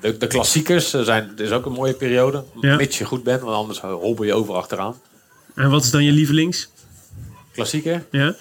De, 0.00 0.16
de 0.16 0.26
klassiekers 0.26 0.94
eh, 0.94 1.02
zijn, 1.02 1.28
het 1.28 1.40
is 1.40 1.50
ook 1.50 1.66
een 1.66 1.72
mooie 1.72 1.94
periode. 1.94 2.44
Ja. 2.60 2.76
Mits 2.76 2.98
je 2.98 3.04
goed 3.04 3.22
bent, 3.22 3.40
want 3.40 3.54
anders 3.56 3.80
hobbel 3.80 4.24
je 4.24 4.34
over 4.34 4.54
achteraan. 4.54 5.00
En 5.54 5.70
wat 5.70 5.84
is 5.84 5.90
dan 5.90 6.04
je 6.04 6.12
lievelings? 6.12 6.68
Klassieker, 7.52 8.04
Ja? 8.10 8.34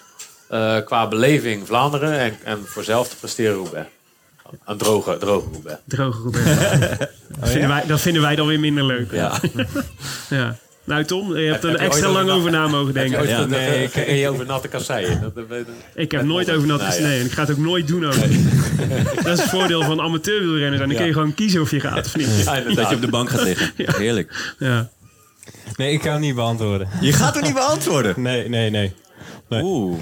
eh, 0.47 0.78
qua 0.86 1.07
beleving 1.07 1.68
Vlaanderen 1.68 2.20
en, 2.20 2.38
en 2.43 2.66
voor 2.66 2.84
zelf 2.84 3.10
te 3.10 3.16
presteren 3.16 3.55
Roubaix. 3.55 3.89
Een 4.66 4.78
droge, 4.78 5.18
droge 5.18 5.47
Roubaix. 5.51 5.80
Droge 5.86 6.22
Robert. 6.22 6.45
dat, 7.39 7.49
vinden 7.49 7.70
wij, 7.70 7.86
dat 7.86 8.01
vinden 8.01 8.22
wij 8.22 8.36
dan 8.36 8.47
weer 8.47 8.60
minder 8.60 8.86
leuk. 8.86 9.12
Ja. 9.12 9.39
Ja. 10.30 10.57
Nou 10.90 11.04
Tom, 11.04 11.38
je 11.38 11.46
hebt 11.50 11.64
Heb- 11.64 11.74
er 11.74 11.80
heb 11.80 11.90
extra 11.90 12.10
lang 12.10 12.30
over 12.30 12.38
over 12.38 12.52
na 12.52 12.68
mogen 12.68 12.86
Heb 12.86 12.96
denken. 12.96 13.28
Ja, 13.28 13.46
nee, 13.46 13.84
ik- 13.84 14.18
je 14.18 14.30
over 14.30 14.46
natte 14.46 14.68
kasseien? 14.68 15.34
Ik 15.96 16.12
heb 16.12 16.24
nooit 16.24 16.52
over 16.52 16.68
nat 16.68 16.80
Nou 16.80 16.90
ja. 16.92 16.96
gesneden 16.96 17.20
en 17.20 17.26
ik 17.26 17.32
ga 17.32 17.42
het 17.42 17.52
ook 17.52 17.58
nooit 17.58 17.88
doen 17.88 18.06
ook. 18.06 18.14
Dat 19.24 19.38
is 19.38 19.42
het 19.42 19.50
voordeel 19.50 19.84
van 19.84 20.02
amateurwielrennen. 20.02 20.80
Dan 20.80 20.96
kun 20.96 21.06
je 21.06 21.14
gewoon 21.14 21.34
kiezen 21.34 21.62
of 21.62 21.72
je 21.72 21.80
gaat 21.80 22.06
of 22.06 22.16
niet. 22.16 22.44
Ja, 22.46 22.62
Dat 22.62 22.90
je 22.90 22.96
op 22.96 23.02
de 23.02 23.08
bank 23.08 23.30
gaat 23.30 23.44
liggen. 23.44 23.72
Heerlijk. 24.04 24.54
Ja. 24.60 24.90
Nee, 25.76 25.92
ik 25.94 26.00
kan 26.02 26.12
het 26.12 26.22
niet 26.22 26.36
beantwoorden. 26.36 26.88
Je 27.02 27.14
gaat 27.14 27.36
er 27.36 27.42
niet 27.42 27.54
beantwoorden. 27.54 28.14
Nee, 28.22 28.50
nee, 28.50 28.70
nee. 28.70 28.94
Oeh. 29.50 30.00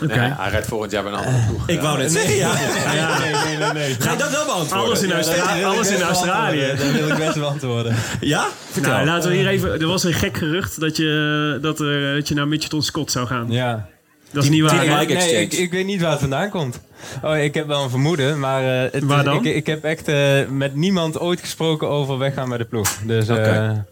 Nee, 0.00 0.18
hij 0.18 0.50
rijdt 0.50 0.66
volgend 0.66 0.90
jaar 0.92 1.02
bij 1.02 1.12
een 1.12 1.18
andere 1.18 1.44
ploeg. 1.46 1.68
Ik 1.68 1.80
wou 1.80 1.98
net 1.98 2.12
zeggen, 2.12 2.34
ja. 2.36 2.52
Ja. 2.94 3.18
Nee, 3.18 3.32
nee, 3.32 3.56
nee, 3.56 3.72
nee. 3.72 3.94
Ga 3.98 4.12
je 4.12 4.18
dat 4.18 4.30
wel 4.30 4.44
beantwoorden? 4.44 4.86
Alles 4.88 5.02
in, 5.02 5.12
alles 5.12 5.26
Australië. 5.28 6.58
beantwoorden. 6.60 6.76
Dat 6.78 6.90
wil 6.92 7.08
ik 7.08 7.16
best 7.16 7.34
beantwoorden. 7.38 7.96
Ja? 8.20 8.46
Vertel. 8.70 8.92
Nou, 8.92 9.06
laten 9.06 9.30
we 9.30 9.36
hier 9.36 9.46
even. 9.48 9.80
Er 9.80 9.86
was 9.86 10.04
een 10.04 10.12
gek 10.12 10.36
gerucht 10.36 10.80
dat 10.80 10.96
je, 10.96 11.58
dat, 11.62 11.80
eh, 11.80 12.12
dat 12.14 12.28
je 12.28 12.34
naar 12.34 12.48
Mitchelton 12.48 12.82
Scott 12.82 13.10
zou 13.10 13.26
gaan. 13.26 13.46
Ja. 13.50 13.86
Dat 14.30 14.42
is 14.44 14.50
niet 14.50 14.62
waar. 14.62 15.06
Nee, 15.06 15.40
ik, 15.40 15.52
ik 15.52 15.70
weet 15.70 15.86
niet 15.86 16.00
waar 16.00 16.10
het 16.10 16.20
vandaan 16.20 16.50
komt. 16.50 16.80
Oh, 17.22 17.38
ik 17.38 17.54
heb 17.54 17.66
wel 17.66 17.82
een 17.82 17.90
vermoeden, 17.90 18.38
maar 18.38 18.62
eh, 18.84 18.92
het 18.92 19.04
Waar 19.04 19.18
is- 19.18 19.24
dan? 19.24 19.36
Ik, 19.46 19.54
ik 19.54 19.66
heb 19.66 19.84
echt 19.84 20.08
eh, 20.08 20.16
met 20.48 20.74
niemand 20.74 21.18
ooit 21.18 21.40
gesproken 21.40 21.88
over 21.88 22.18
weggaan 22.18 22.48
bij 22.48 22.58
de 22.58 22.64
ploeg. 22.64 22.88
Dus 23.04 23.28
eh, 23.28 23.36
Oké. 23.36 23.84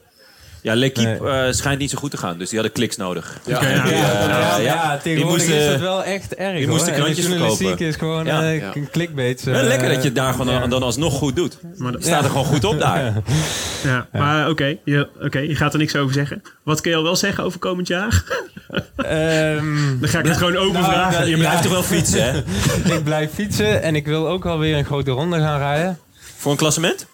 Ja, 0.64 0.74
L'Equipe 0.76 1.18
Nee. 1.20 1.46
eh, 1.46 1.52
schijnt 1.52 1.78
niet 1.78 1.90
zo 1.90 1.98
goed 1.98 2.10
te 2.10 2.16
gaan. 2.16 2.38
Dus 2.38 2.48
die 2.48 2.58
hadden 2.58 2.76
kliks 2.76 2.96
nodig. 2.96 3.38
Ja. 3.46 3.58
Die, 3.60 3.68
eh, 3.68 4.00
ja, 4.28 4.56
ja. 4.58 4.98
tegenwoordig 5.02 5.46
moesten- 5.46 5.64
is 5.64 5.70
dat 5.70 5.80
wel 5.80 6.04
echt 6.04 6.34
erg. 6.34 6.56
die 6.58 6.68
moesten 6.68 6.86
hoor. 6.94 6.94
En 6.94 6.98
de 6.98 7.00
krantjes 7.02 7.26
journalistiek 7.26 7.66
verkopen. 7.66 7.86
is 7.86 7.96
gewoon 7.96 8.26
eh, 8.26 8.70
k- 8.70 8.90
clickbait. 8.90 9.46
Eh, 9.46 9.52
lekker 9.62 9.88
dat 9.88 9.96
je 9.96 10.04
het 10.04 10.14
daar 10.14 10.32
gewoon 10.32 10.54
ja. 10.54 10.66
dan 10.66 10.82
alsnog 10.82 11.14
goed 11.14 11.36
doet. 11.36 11.58
Maar, 11.76 11.92
dat- 11.92 12.02
Staat 12.04 12.24
er 12.24 12.30
gewoon 12.30 12.44
goed 12.44 12.64
op 12.64 12.78
daar. 12.80 13.12
ja, 13.84 14.06
maar 14.12 14.48
oké, 14.48 14.76
je, 14.84 15.08
oké, 15.20 15.38
je 15.38 15.56
gaat 15.56 15.72
er 15.72 15.78
niks 15.78 15.96
over 15.96 16.14
zeggen. 16.14 16.42
Wat 16.62 16.80
kun 16.80 16.90
je 16.90 16.96
al 16.96 17.02
wel 17.02 17.16
zeggen 17.16 17.44
over 17.44 17.58
komend 17.58 17.88
jaar? 17.88 18.22
Ehm, 18.96 19.98
Dan 20.00 20.08
ga 20.08 20.18
ik 20.18 20.26
het 20.26 20.36
gewoon 20.36 20.56
open 20.56 20.72
Nou, 20.80 20.84
vragen. 20.92 21.28
Je 21.28 21.36
blijft 21.36 21.62
toch 21.62 21.72
wel 21.72 21.82
fietsen, 21.82 22.22
hè? 22.32 22.38
ik 22.96 23.04
blijf 23.04 23.30
fietsen 23.34 23.82
en 23.82 23.94
ik 23.96 24.06
wil 24.06 24.28
ook 24.28 24.46
alweer 24.46 24.76
een 24.76 24.84
grote 24.84 25.10
ronde 25.10 25.38
gaan 25.38 25.58
rijden. 25.58 25.98
Voor 26.36 26.52
een 26.52 26.58
klassement? 26.58 27.06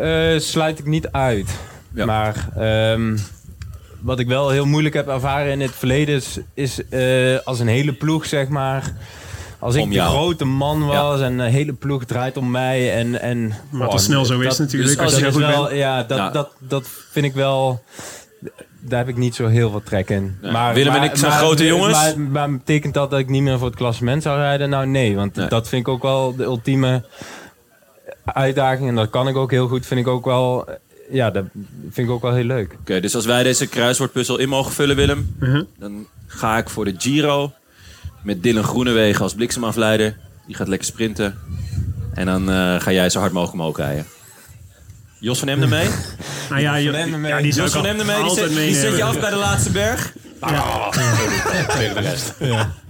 Eh, 0.00 0.38
sluit 0.38 0.78
ik 0.78 0.86
niet 0.86 1.08
uit. 1.12 1.48
Ja. 1.94 2.04
Maar 2.04 2.48
ehm, 2.56 3.16
wat 4.00 4.18
ik 4.18 4.26
wel 4.26 4.50
heel 4.50 4.66
moeilijk 4.66 4.94
heb 4.94 5.08
ervaren 5.08 5.52
in 5.52 5.60
het 5.60 5.74
verleden 5.74 6.14
is, 6.14 6.38
is 6.54 6.88
eh, 6.88 7.38
als 7.44 7.60
een 7.60 7.66
hele 7.66 7.92
ploeg, 7.92 8.26
zeg 8.26 8.48
maar. 8.48 8.92
Als 9.58 9.74
ik 9.74 9.92
de 9.92 10.00
grote 10.00 10.44
man 10.44 10.86
was 10.86 11.20
en 11.20 11.38
een 11.38 11.50
hele 11.50 11.72
ploeg 11.72 12.04
draait 12.04 12.36
om 12.36 12.50
mij. 12.50 12.94
En, 12.94 13.20
en, 13.20 13.52
Wat 13.70 13.88
al 13.90 13.98
snel 13.98 14.24
zo 14.24 14.40
is 14.40 14.58
natuurlijk, 14.58 14.90
dus 14.96 15.04
als 15.04 15.16
je 15.16 15.22
dat 15.24 15.32
zo 15.32 15.38
is 15.38 15.44
goed 15.44 15.54
wel, 15.54 15.64
bent. 15.64 15.76
Ja, 15.76 16.02
dat, 16.02 16.18
Ja. 16.18 16.30
Dat, 16.30 16.50
dat 16.58 16.88
vind 17.10 17.26
ik 17.26 17.34
wel... 17.34 17.82
Daar 18.80 18.98
heb 18.98 19.08
ik 19.08 19.16
niet 19.16 19.34
zo 19.34 19.46
heel 19.46 19.70
veel 19.70 19.82
trek 19.82 20.10
in. 20.10 20.38
Nee. 20.42 20.72
Willem 20.74 20.94
en 20.94 21.02
ik 21.02 21.16
zijn 21.16 21.32
grote 21.32 21.64
jongens. 21.64 21.92
Maar, 21.92 22.20
maar 22.20 22.50
betekent 22.50 22.94
dat 22.94 23.10
dat 23.10 23.18
ik 23.18 23.28
niet 23.28 23.42
meer 23.42 23.58
voor 23.58 23.66
het 23.66 23.76
klassement 23.76 24.22
zou 24.22 24.38
rijden? 24.38 24.70
Nou 24.70 24.86
nee, 24.86 25.16
want 25.16 25.34
Nee. 25.34 25.48
dat 25.48 25.68
vind 25.68 25.86
ik 25.86 25.92
ook 25.92 26.02
wel 26.02 26.36
de 26.36 26.44
ultieme 26.44 27.04
uitdaging. 28.24 28.88
En 28.88 28.94
dat 28.94 29.10
kan 29.10 29.28
ik 29.28 29.36
ook 29.36 29.50
heel 29.50 29.68
goed. 29.68 29.86
Vind 29.86 30.00
ik 30.00 30.08
ook 30.08 30.24
wel... 30.24 30.68
Ja, 31.10 31.30
dat 31.30 31.44
vind 31.90 32.08
ik 32.08 32.14
ook 32.14 32.22
wel 32.22 32.34
heel 32.34 32.44
leuk. 32.44 32.76
Oké, 32.80 33.00
dus 33.00 33.14
als 33.14 33.24
wij 33.26 33.42
deze 33.42 33.66
kruiswoordpuzzel 33.66 34.38
in 34.38 34.48
mogen 34.48 34.72
vullen, 34.72 34.96
Willem... 34.96 35.36
Mhm. 35.40 35.62
dan 35.78 36.06
ga 36.26 36.58
ik 36.58 36.68
voor 36.68 36.84
de 36.84 36.94
Giro 36.98 37.52
met 38.22 38.42
Dylan 38.42 38.64
Groenewegen 38.64 39.22
als 39.22 39.34
bliksemafleider. 39.34 40.16
Die 40.46 40.56
gaat 40.56 40.68
lekker 40.68 40.86
sprinten. 40.86 41.38
En 42.14 42.26
dan 42.26 42.50
eh, 42.50 42.80
ga 42.80 42.92
jij 42.92 43.10
zo 43.10 43.18
hard 43.20 43.32
mogelijk 43.32 43.58
omhoog 43.60 43.76
rijden. 43.76 44.06
Jos 45.20 45.38
van 45.38 45.48
Emden 45.48 45.68
mee? 45.68 45.88
Nou 46.50 46.60
ja, 46.60 46.76
je, 46.76 46.90
Van 46.90 46.98
Emden 46.98 47.20
mee. 47.20 47.30
ja, 47.30 47.40
die 47.40 47.54
Jos 47.54 47.72
van 47.72 47.86
Emden 47.86 48.06
mee? 48.06 48.22
Die 48.22 48.34
zet, 48.34 48.48
die 48.48 48.74
zet 48.74 48.96
je 48.96 49.04
af 49.04 49.20
bij 49.20 49.30
de 49.30 49.36
laatste 49.36 49.70
berg? 49.70 50.12
Tweede 51.68 51.94
de 51.94 52.00
rest. 52.00 52.34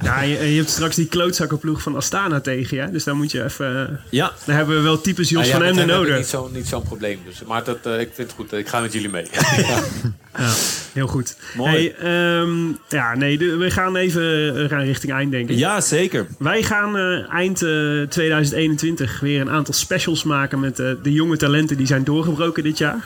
Ja, 0.02 0.22
je, 0.22 0.52
je 0.52 0.56
hebt 0.56 0.70
straks 0.70 0.96
die 0.96 1.06
klootzakkenploeg 1.06 1.82
van 1.82 1.96
Astana 1.96 2.40
tegen 2.40 2.76
je. 2.76 2.90
Dus 2.90 3.04
daar 3.04 3.16
moet 3.16 3.32
je 3.32 3.44
even... 3.44 4.00
Ja. 4.10 4.32
Daar 4.44 4.56
hebben 4.56 4.76
we 4.76 4.82
wel 4.82 5.00
types 5.00 5.28
Jos 5.28 5.46
Ja, 5.46 5.52
van 5.52 5.62
Emden 5.62 5.86
nodig. 5.86 6.16
Niet 6.16 6.26
zo'n 6.26 6.52
niet 6.52 6.66
zo'n 6.66 6.82
probleem. 6.82 7.20
Dus, 7.24 7.42
maar 7.46 7.64
dat, 7.64 7.78
eh, 7.82 8.00
ik 8.00 8.10
vind 8.14 8.28
het 8.28 8.36
goed. 8.36 8.52
Ik 8.52 8.68
ga 8.68 8.80
met 8.80 8.92
jullie 8.92 9.08
mee. 9.08 9.26
Ja, 10.38 10.52
heel 10.92 11.06
goed. 11.06 11.36
Mooi. 11.54 11.70
Hey, 11.70 11.94
ehm, 11.94 12.68
ja, 12.88 13.14
nee, 13.14 13.38
we 13.38 13.70
gaan 13.70 13.96
even 13.96 14.56
eh, 14.62 14.68
gaan 14.68 14.84
richting 14.84 15.12
eind, 15.12 15.30
denk 15.30 15.48
ik. 15.48 15.56
Ja, 15.56 15.80
zeker. 15.80 16.26
Wij 16.38 16.62
gaan 16.62 16.96
eh, 16.96 17.32
eind 17.32 17.62
eh, 17.62 18.02
2021 18.08 19.20
weer 19.20 19.40
een 19.40 19.50
aantal 19.50 19.74
specials 19.74 20.24
maken 20.24 20.60
met 20.60 20.76
de 20.76 21.12
jonge 21.12 21.36
talenten 21.36 21.76
die 21.76 21.86
zijn 21.86 22.04
doorgebroken 22.04 22.62
dit 22.62 22.78
jaar. 22.78 23.04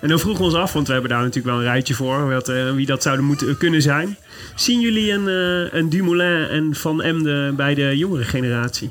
En 0.00 0.08
dan 0.08 0.18
vroegen 0.18 0.40
we 0.44 0.50
ons 0.50 0.58
af, 0.58 0.72
want 0.72 0.86
we 0.86 0.92
hebben 0.92 1.10
daar 1.10 1.20
natuurlijk 1.20 1.46
wel 1.46 1.56
een 1.56 1.70
rijtje 1.70 1.94
voor, 1.94 2.28
wat, 2.28 2.48
eh, 2.48 2.72
wie 2.74 2.86
dat 2.86 3.02
zouden 3.02 3.24
moeten 3.24 3.56
kunnen 3.58 3.82
zijn. 3.82 4.16
Zien 4.54 4.80
jullie 4.80 5.12
een, 5.12 5.28
eh, 5.28 5.78
een 5.78 5.88
Dumoulin 5.88 6.48
en 6.48 6.74
Van 6.74 7.02
Emden 7.02 7.56
bij 7.56 7.74
de 7.74 7.96
jongere 7.96 8.24
generatie? 8.24 8.90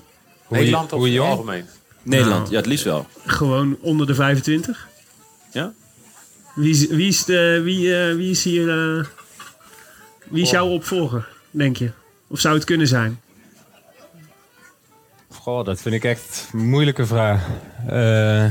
Nederland 0.50 0.94
of 0.94 1.00
hoe 1.00 1.08
in 1.08 1.14
het 1.14 1.22
jong? 1.24 1.32
algemeen? 1.38 1.66
Nederland, 2.04 2.40
Nou. 2.40 2.52
ja, 2.52 2.58
het 2.58 2.66
liefst 2.66 2.84
wel. 2.86 3.08
Gewoon 3.26 3.78
onder 3.82 4.08
de 4.08 4.16
25? 4.16 4.88
Ja? 5.52 5.74
Wie 6.56 6.70
is, 6.70 6.88
wie 6.88 7.08
is, 7.08 7.26
de, 7.26 7.62
wie, 7.64 7.96
eh, 8.00 8.16
wie 8.16 8.30
is 8.30 8.44
hier... 8.44 8.70
eh, 8.98 9.06
wie 10.30 10.42
is 10.44 10.50
jouw 10.50 10.68
opvolger, 10.68 11.28
denk 11.52 11.78
je? 11.78 11.92
Of 12.28 12.40
zou 12.40 12.56
het 12.56 12.64
kunnen 12.64 12.88
zijn? 12.88 13.20
Goh, 15.30 15.66
dat 15.66 15.82
vind 15.82 15.96
ik 15.96 16.04
echt 16.04 16.50
een 16.54 16.70
moeilijke 16.70 17.06
vraag. 17.06 17.48
Eh, 17.88 18.46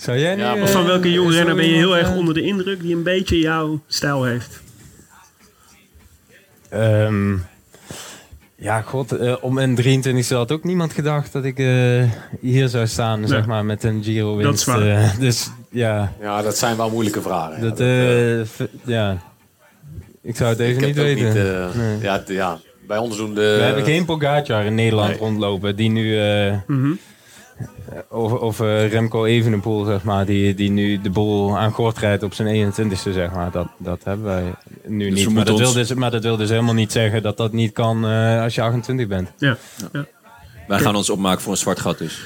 zou 0.00 0.18
jij 0.18 0.34
nu... 0.34 0.42
Ja, 0.42 0.54
maar 0.54 0.62
eh, 0.62 0.68
Van 0.68 0.84
welke 0.84 1.12
jonge 1.12 1.30
zo 1.32 1.36
renner 1.36 1.54
ben 1.54 1.66
je 1.68 1.74
heel 1.74 1.96
erg 1.96 2.08
eh, 2.10 2.16
onder 2.16 2.34
de 2.34 2.42
indruk 2.42 2.80
die 2.82 2.94
een 2.96 3.02
beetje 3.02 3.38
jouw 3.38 3.80
stijl 3.86 4.24
heeft? 4.24 4.60
Ehm, 6.68 7.36
ja, 8.56 8.80
god, 8.80 9.12
eh, 9.12 9.34
om 9.40 9.58
een 9.58 9.74
23 9.74 10.28
had 10.28 10.52
ook 10.52 10.64
niemand 10.64 10.92
gedacht 10.92 11.32
dat 11.32 11.44
ik 11.44 11.58
eh, 11.58 12.02
hier 12.40 12.68
zou 12.68 12.86
staan, 12.86 13.28
zeg 13.28 13.46
maar, 13.46 13.64
met 13.64 13.84
een 13.84 14.02
Giro 14.04 14.36
winst. 14.36 14.66
Dat 14.66 14.76
is 14.76 14.82
waar. 14.82 15.02
eh, 15.02 15.18
dus 15.18 15.50
ja, 15.70 16.12
Ja, 16.20 16.42
dat 16.42 16.56
zijn 16.58 16.76
wel 16.76 16.90
moeilijke 16.90 17.22
vragen. 17.22 17.60
dat, 17.60 17.78
ja, 17.78 17.84
eh, 17.84 19.10
eh, 19.10 19.16
ik 20.22 20.36
zou 20.36 20.50
het 20.50 20.60
ik 20.60 20.66
even 20.66 20.78
heb 20.82 20.86
niet 20.88 20.96
weten. 20.96 21.24
niet... 21.26 21.36
eh, 21.36 21.74
Nee. 21.74 21.98
ja, 22.00 22.22
ja, 22.26 22.58
bij 22.86 22.98
ons 22.98 23.16
doen 23.16 23.34
de... 23.34 23.54
We 23.58 23.62
hebben 23.64 23.84
geen 23.84 24.04
Pogacar 24.04 24.64
in 24.64 24.74
Nederland 24.74 25.08
Nee. 25.08 25.18
rondlopen, 25.18 25.76
die 25.76 25.90
nu... 25.90 26.18
eh, 26.20 26.54
Mhm. 26.66 26.90
Of, 28.08 28.32
of 28.32 28.60
eh, 28.60 28.90
Remco 28.90 29.24
Evenepoel, 29.24 29.84
zeg 29.84 30.02
maar, 30.02 30.26
die, 30.26 30.54
die 30.54 30.70
nu 30.70 31.00
de 31.00 31.10
boel 31.10 31.58
aan 31.58 31.72
gort 31.72 31.98
rijdt 31.98 32.22
op 32.22 32.34
zijn 32.34 32.72
21ste, 32.72 33.12
zeg 33.12 33.32
maar. 33.32 33.50
Dat, 33.50 33.66
dat 33.78 34.00
hebben 34.04 34.26
wij 34.26 34.54
nu 34.86 35.10
Dus 35.10 35.18
niet. 35.24 35.34
Maar 35.34 35.44
dat, 35.44 35.58
wil 35.58 35.72
dus, 35.72 35.94
maar 35.94 36.10
dat 36.10 36.22
wil 36.22 36.36
dus 36.36 36.48
helemaal 36.48 36.74
niet 36.74 36.92
zeggen 36.92 37.22
dat 37.22 37.36
dat 37.36 37.52
niet 37.52 37.72
kan 37.72 38.04
eh, 38.06 38.42
als 38.42 38.54
je 38.54 38.62
28 38.62 39.06
bent. 39.06 39.28
Ja, 39.38 39.56
Wij 40.68 40.78
gaan 40.78 40.96
ons 40.96 41.10
opmaken 41.10 41.40
voor 41.42 41.52
een 41.52 41.58
zwart 41.58 41.80
gat 41.80 41.98
dus. 41.98 42.20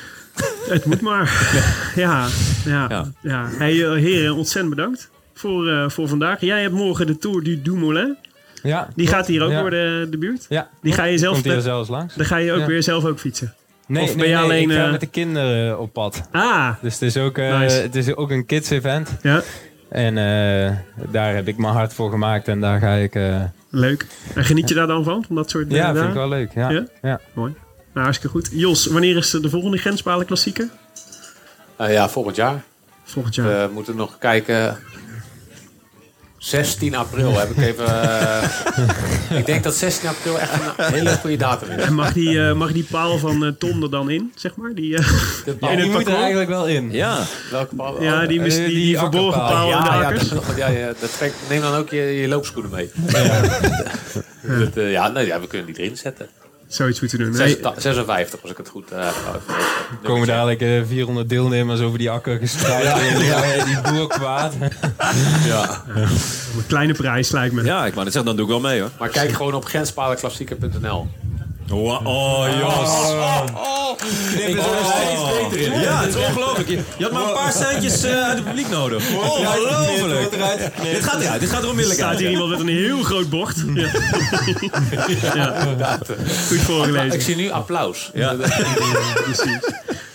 het 0.69 0.85
moet 0.85 1.01
maar. 1.01 1.53
ja, 1.97 2.27
ja, 2.65 2.87
ja. 2.91 3.13
Ja. 3.23 3.49
Hey, 3.59 3.85
eh, 3.85 3.93
heren, 3.93 4.35
ontzettend 4.35 4.75
bedankt 4.75 5.11
voor, 5.35 5.69
eh, 5.69 5.89
voor 5.89 6.09
vandaag. 6.09 6.41
Jij 6.41 6.63
hebt 6.63 6.75
morgen 6.75 7.07
de 7.07 7.19
Tour 7.19 7.43
du 7.43 7.63
Dumoulin. 7.63 8.17
Ja, 8.63 8.89
Die 8.97 9.07
gaat 9.07 9.27
hier 9.27 9.43
ook 9.43 9.51
ja. 9.51 9.61
door 9.61 9.71
de, 9.71 10.07
de 10.11 10.19
buurt. 10.19 10.47
Ja, 10.49 10.69
Die 10.83 10.93
ga 10.93 11.05
je 11.05 11.19
zelf 11.19 11.33
Komt 11.33 11.45
hier 11.45 11.55
met- 11.55 11.65
zelfs 11.65 11.89
langs. 11.89 12.15
Dan 12.15 12.27
ga 12.27 12.37
je 12.37 12.53
ook 12.53 12.59
Ja. 12.61 12.67
weer 12.67 12.83
zelf 12.83 13.05
ook 13.05 13.19
fietsen. 13.19 13.55
Nee, 13.87 14.03
Of 14.03 14.09
nee, 14.09 14.17
ben 14.17 14.29
je 14.29 14.35
nee, 14.35 14.45
alleen, 14.45 14.71
ik 14.71 14.77
ga 14.77 14.85
eh, 14.85 14.91
met 14.91 15.01
de 15.01 15.07
kinderen 15.07 15.79
op 15.81 15.93
pad. 15.93 16.29
Ah, 16.33 16.71
Dus 16.83 16.93
het 16.93 17.03
is 17.03 17.17
ook, 17.17 17.39
eh, 17.39 17.59
Nice. 17.59 17.77
het 17.77 17.95
is 17.95 18.15
ook 18.17 18.31
een 18.31 18.47
kids 18.47 18.71
event. 18.71 19.11
ja, 19.23 19.43
En 19.89 20.19
eh, 20.19 20.77
daar 21.11 21.35
heb 21.35 21.49
ik 21.49 21.57
mijn 21.57 21.73
hart 21.73 21.95
voor 21.95 22.11
gemaakt 22.11 22.49
en 22.49 22.61
daar 22.61 22.79
ga 22.81 22.93
ik... 22.93 23.15
eh, 23.15 23.43
leuk. 23.71 24.07
En 24.35 24.45
geniet 24.45 24.69
je 24.69 24.75
daar 24.75 24.87
dan 24.87 25.05
van? 25.05 25.25
Van 25.27 25.37
dat 25.37 25.51
soort 25.51 25.71
ja, 25.71 25.89
eh, 25.89 25.95
vind 25.97 26.09
ik 26.09 26.15
wel 26.15 26.29
leuk. 26.29 26.53
Ja, 26.55 26.71
Ja? 26.71 26.87
ja? 27.03 27.21
Nou, 27.35 27.53
hartstikke 27.93 28.29
goed. 28.39 28.49
Jos, 28.53 28.87
wanneer 28.87 29.17
is 29.17 29.31
de 29.31 29.51
volgende 29.51 29.77
Grenspalen 29.77 30.27
klassieker? 30.27 30.69
Eh, 31.77 31.93
ja, 31.93 32.09
volgend 32.09 32.37
jaar. 32.37 32.63
Volgend 33.05 33.35
jaar. 33.35 33.69
We 33.69 33.75
moeten 33.75 33.97
nog 33.97 34.19
kijken. 34.19 34.77
16 36.45 36.95
april 36.95 37.39
heb 37.39 37.51
ik 37.51 37.57
even. 37.59 37.87
eh, 38.03 38.49
ik 39.39 39.47
denk 39.47 39.63
dat 39.63 39.75
16 39.75 40.09
april 40.09 40.39
echt 40.41 40.51
een 40.77 40.93
hele 40.93 41.11
goede 41.17 41.37
datum 41.37 41.71
is. 41.71 41.85
En 41.85 41.95
mag 41.95 42.13
die, 42.13 42.47
eh, 42.47 42.53
mag 42.55 42.73
die 42.73 42.87
paal 42.91 43.19
van 43.19 43.45
eh, 43.45 43.51
Tom 43.59 43.83
er 43.83 43.91
dan 43.91 44.11
in, 44.11 44.33
zeg 44.35 44.57
maar? 44.57 44.75
Die, 44.75 44.97
eh, 44.97 45.07
De 45.45 45.55
paal- 45.61 45.77
die 45.77 45.91
moet 45.91 46.07
er 46.07 46.17
eigenlijk 46.17 46.49
wel 46.49 46.67
in. 46.67 46.93
Ja. 46.93 47.19
welke 47.51 47.75
paal? 47.75 48.03
ja, 48.03 48.27
die, 48.27 48.43
die, 48.43 48.49
die 48.51 48.67
die 48.69 48.99
verborgen 48.99 49.41
paal 49.41 49.71
in 49.71 49.83
de 49.83 49.89
ja, 49.89 50.11
dat, 50.13 50.57
ja, 50.57 50.69
ja, 50.69 50.87
dat 51.01 51.17
trekt, 51.17 51.35
neem 51.49 51.61
dan 51.61 51.75
ook 51.75 51.91
je, 51.91 52.03
je 52.03 52.29
loopschoenen 52.29 52.71
mee. 52.71 52.91
Dat, 54.59 54.71
ja, 54.75 55.09
nee, 55.09 55.27
ja, 55.27 55.41
we 55.41 55.47
kunnen 55.47 55.67
die 55.73 55.79
erin 55.79 55.97
zetten. 55.97 56.29
Zoiets 56.75 57.01
moeten 57.01 57.19
doen. 57.19 57.31
Nee, 57.31 57.37
56, 57.37 57.83
56 57.83 58.43
als 58.43 58.51
ik 58.51 58.57
het 58.57 58.69
goed 58.69 58.91
heb. 58.91 58.99
Er 59.01 60.09
komen 60.09 60.27
dadelijk 60.27 60.61
eh, 60.61 60.81
400 60.87 61.29
deelnemers 61.29 61.81
over 61.81 61.99
die 61.99 62.11
akker 62.11 62.39
gespreid. 62.39 62.85
ja. 63.25 63.65
die 63.65 63.93
boer 63.93 64.09
kwaad. 64.09 64.55
Ja. 65.47 65.85
een 65.95 66.67
kleine 66.67 66.93
prijs 66.93 67.31
lijkt 67.31 67.55
me. 67.55 67.65
Ja, 67.65 67.87
ik 67.87 67.93
wou 67.93 68.05
net 68.05 68.13
zeggen, 68.13 68.25
dan 68.25 68.37
doe 68.37 68.45
ik 68.45 68.63
wel 68.63 68.71
mee 68.71 68.81
hoor. 68.81 68.91
Maar 68.99 69.09
kijk 69.09 69.33
gewoon 69.33 69.55
op 69.55 69.65
grenspaleklassieker.nl. 71.69 71.77
Oh, 71.77 72.07
oh 72.07 72.47
Jos. 72.61 73.13
Ik 74.47 74.57
er 74.57 74.63
steeds 74.85 75.51
beter 75.51 75.73
in. 75.73 75.81
Ja, 75.81 76.01
het 76.01 76.15
is 76.15 76.21
ongelooflijk. 76.27 76.69
Je, 76.69 76.79
je 76.97 77.05
had 77.05 77.13
maar 77.13 77.23
een 77.23 77.33
paar 77.35 77.53
centjes 77.53 78.03
eh, 78.03 78.23
uit 78.23 78.35
het 78.37 78.45
publiek 78.45 78.69
nodig. 78.69 79.03
Ongelooflijk. 79.15 80.31
Dit 80.83 81.05
gaat 81.05 81.21
eruit. 81.21 81.41
Dit 81.41 81.49
gaat 81.51 81.59
er 81.59 81.65
Er 81.65 81.69
onmiddellijk 81.71 82.01
staat 82.03 82.17
hier 82.19 82.27
uit. 82.27 82.33
iemand 82.37 82.51
met 82.51 82.61
een 82.61 82.69
heel 82.69 83.03
groot 83.03 83.29
bord. 83.31 83.55
Ja. 85.35 85.55
ja. 85.79 85.99
Goed 86.49 86.57
Ik 86.57 86.61
voorgelezen. 86.61 87.23
zie 87.23 87.37
nu 87.37 87.51
applaus. 87.51 88.11
Ja. 88.15 88.35
Precies. 89.25 89.59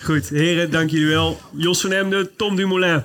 Goed, 0.04 0.28
heren, 0.28 0.70
dank 0.70 0.90
jullie 0.90 1.08
wel. 1.08 1.40
Jos 1.56 1.80
van 1.80 1.92
Emden, 1.92 2.30
Tom 2.36 2.56
Dumoulin. 2.56 3.04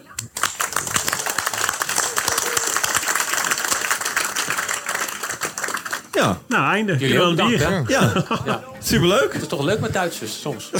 Ja, 6.15 6.37
Nou, 6.47 6.71
einde. 6.73 6.91
Jullie 6.97 7.07
Kunnen 7.17 7.27
ook 7.31 7.35
we 7.35 7.41
een 7.43 7.49
bedankt, 7.51 7.87
bier? 7.87 7.97
hè? 7.97 8.05
ja. 8.05 8.37
Ja. 8.45 8.63
Superleuk. 8.83 9.33
Het 9.33 9.41
is 9.41 9.47
toch 9.47 9.61
leuk 9.63 9.79
met 9.79 9.93
Duitsers 9.93 10.41
soms. 10.41 10.69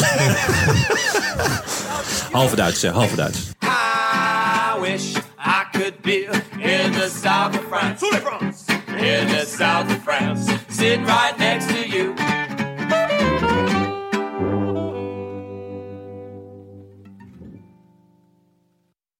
Halve 2.32 2.56
Duits, 2.56 2.82
hè. 2.82 2.92
Halve 2.92 3.16
Duits. 3.16 3.38
I 3.64 4.80
wish 4.82 5.16
I 5.40 5.64
could 5.72 6.02
be 6.02 6.28
in 6.58 6.92
the 6.92 7.10
south 7.24 7.56
of 7.58 7.64
France. 7.70 8.06
In 8.98 9.28
the 9.28 9.46
south 9.58 9.90
of 9.90 9.98
France. 10.04 10.52
Sitting 10.70 11.06
right 11.06 11.38
next 11.38 11.68
to 11.68 11.88
you. 11.88 12.14